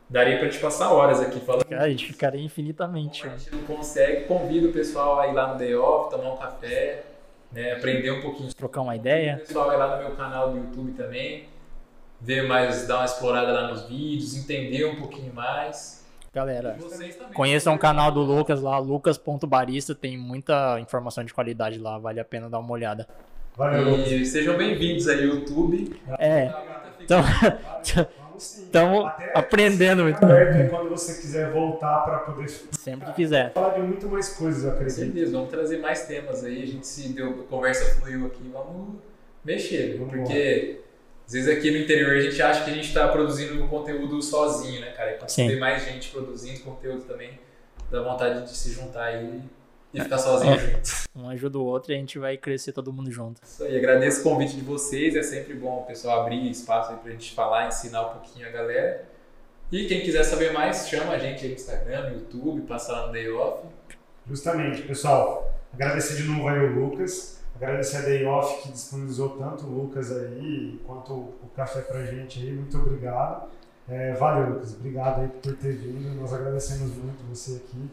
daria 0.09 0.39
para 0.39 0.49
te 0.49 0.59
passar 0.59 0.93
horas 0.93 1.21
aqui 1.21 1.41
falando. 1.41 1.65
Cara, 1.65 1.85
a 1.85 1.89
gente 1.89 2.07
ficaria 2.07 2.41
infinitamente... 2.41 3.23
Como 3.23 3.35
a 3.35 3.39
gente 3.39 3.55
não 3.55 3.63
consegue, 3.65 4.25
convido 4.27 4.69
o 4.69 4.73
pessoal 4.73 5.19
a 5.19 5.29
ir 5.29 5.33
lá 5.33 5.53
no 5.53 5.59
Day 5.59 5.75
Off, 5.75 6.11
tomar 6.11 6.33
um 6.33 6.37
café, 6.37 7.05
né, 7.51 7.73
aprender 7.73 8.11
um 8.11 8.21
pouquinho 8.21 8.53
Trocar 8.55 8.83
uma 8.83 8.93
o 8.93 8.97
ideia. 8.97 9.39
pessoal 9.39 9.67
vai 9.67 9.77
lá 9.77 9.97
no 9.97 10.03
meu 10.05 10.17
canal 10.17 10.51
do 10.51 10.59
YouTube 10.59 10.93
também, 10.93 11.49
ver 12.21 12.47
mais, 12.47 12.87
dar 12.87 12.99
uma 12.99 13.05
explorada 13.05 13.53
lá 13.53 13.69
nos 13.69 13.89
vídeos, 13.89 14.37
entender 14.37 14.85
um 14.85 14.97
pouquinho 14.97 15.33
mais. 15.35 16.04
Galera, 16.35 16.77
E 16.79 16.83
vocês 16.83 17.15
também. 17.17 17.33
conheçam 17.33 17.75
o 17.75 17.79
canal 17.79 18.11
do 18.11 18.21
Lucas 18.23 18.61
lá, 18.61 18.79
lucas.barista, 18.79 19.95
tem 19.95 20.19
muita 20.19 20.81
informação 20.81 21.23
de 21.25 21.33
qualidade 21.33 21.79
lá, 21.79 21.97
vale 21.99 22.19
a 22.19 22.25
pena 22.25 22.51
dar 22.51 22.59
uma 22.59 22.73
olhada. 22.73 23.07
Valeu, 23.57 23.91
Lucas. 23.91 24.11
E 24.11 24.27
sejam 24.27 24.57
bem-vindos 24.57 25.07
aí, 25.07 25.25
YouTube. 25.25 25.95
É, 26.19 26.53
então... 27.01 27.23
Vamos 27.23 28.43
sim. 28.43 28.65
Estamos 28.65 29.13
aprendendo 29.33 30.03
muito. 30.03 30.21
aberto 30.25 30.69
quando 30.69 30.91
você 30.91 31.21
quiser 31.21 31.53
voltar 31.53 31.99
para 32.01 32.19
poder 32.19 32.49
Sempre 32.49 33.07
que 33.11 33.13
quiser. 33.15 33.53
falar 33.53 33.75
de 33.75 33.81
muito 33.83 34.09
mais 34.09 34.31
coisas, 34.31 34.65
eu 34.65 34.71
Com 34.71 34.77
acredito. 34.77 34.97
certeza, 34.99 35.33
vamos 35.33 35.51
trazer 35.51 35.79
mais 35.79 36.05
temas 36.09 36.43
aí. 36.43 36.65
A 36.65 36.67
gente 36.67 36.85
se 36.85 37.13
deu, 37.13 37.31
a 37.31 37.45
conversa 37.45 37.95
fluiu 38.01 38.27
aqui, 38.27 38.51
vamos 38.53 38.97
mexer? 39.45 39.99
Vamos 39.99 40.15
porque 40.17 40.81
às 41.27 41.33
vezes 41.33 41.49
aqui 41.49 41.71
no 41.71 41.79
interior 41.79 42.17
a 42.17 42.21
gente 42.21 42.41
acha 42.41 42.65
que 42.65 42.71
a 42.71 42.75
gente 42.75 42.89
está 42.89 43.09
produzindo 43.09 43.67
conteúdo 43.69 44.21
sozinho, 44.23 44.81
né, 44.81 44.91
cara? 44.91 45.13
E 45.13 45.19
quando 45.19 45.31
Sim. 45.31 45.49
tem 45.49 45.59
mais 45.59 45.85
gente 45.85 46.11
produzindo 46.11 46.61
conteúdo 46.61 47.03
também, 47.05 47.39
dá 47.91 48.03
vontade 48.03 48.45
de 48.45 48.57
se 48.57 48.73
juntar 48.73 49.05
aí 49.05 49.43
e 49.95 50.01
ficar 50.01 50.19
sozinho 50.19 50.59
junto. 50.59 51.05
Um 51.17 51.29
ajuda 51.29 51.59
o 51.59 51.65
outro 51.65 51.93
e 51.93 51.95
a 51.95 51.99
gente 51.99 52.19
vai 52.19 52.37
crescer 52.37 52.73
todo 52.73 52.93
mundo 52.93 53.09
junto. 53.09 53.41
Isso 53.41 53.63
aí, 53.63 53.79
agradeço 53.79 54.21
o 54.21 54.23
convite 54.25 54.57
de 54.57 54.63
vocês. 54.63 55.15
É 55.15 55.23
sempre 55.23 55.55
bom 55.55 55.83
o 55.83 55.85
pessoal 55.85 56.23
abrir 56.23 56.51
espaço 56.51 56.91
aí 56.91 56.97
pra 56.97 57.13
gente 57.13 57.33
falar, 57.33 57.69
ensinar 57.69 58.09
um 58.09 58.13
pouquinho 58.15 58.49
a 58.49 58.51
galera. 58.51 59.09
E 59.71 59.87
quem 59.87 60.01
quiser 60.01 60.25
saber 60.25 60.53
mais, 60.53 60.89
chama 60.89 61.13
a 61.13 61.19
gente 61.19 61.45
aí 61.45 61.51
no 61.51 61.55
Instagram, 61.55 62.11
no 62.11 62.17
YouTube, 62.17 62.63
passa 62.63 62.93
lá 62.93 63.07
no 63.07 63.13
Day 63.13 63.31
Off. 63.31 63.65
Justamente, 64.29 64.83
pessoal. 64.83 65.55
Agradecer 65.73 66.17
de 66.17 66.25
novo 66.25 66.49
aí 66.49 66.59
o 66.59 66.81
Lucas. 66.81 67.34
Agradecer 67.57 67.99
a 67.99 68.01
Day 68.01 68.25
Off 68.27 68.63
que 68.63 68.73
disponibilizou 68.73 69.31
tanto 69.39 69.65
o 69.67 69.71
Lucas 69.71 70.11
aí 70.11 70.81
quanto 70.87 71.13
o 71.13 71.51
café 71.55 71.81
pra 71.81 72.05
gente 72.05 72.41
aí. 72.41 72.53
Muito 72.53 72.77
obrigado. 72.77 73.49
É, 73.89 74.13
valeu, 74.15 74.55
Lucas. 74.55 74.75
Obrigado 74.75 75.21
aí 75.21 75.29
por 75.29 75.57
ter 75.57 75.73
vindo. 75.73 76.21
Nós 76.21 76.33
agradecemos 76.33 76.95
muito 76.97 77.23
você 77.29 77.57
aqui. 77.57 77.91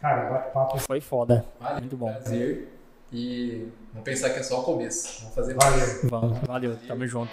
Cara, 0.00 0.30
bate-papo. 0.30 0.78
Foi 0.78 1.00
foda. 1.00 1.44
Valeu, 1.60 1.80
Muito 1.80 1.96
bom. 1.96 2.12
Prazer. 2.12 2.68
E 3.12 3.68
vamos 3.92 4.04
pensar 4.04 4.30
que 4.30 4.40
é 4.40 4.42
só 4.42 4.60
o 4.60 4.64
começo. 4.64 5.20
Vamos 5.20 5.34
fazer 5.34 5.54
Valeu. 5.54 5.86
Vamos, 6.04 6.38
valeu, 6.40 6.76
tamo 6.88 7.06
junto. 7.06 7.32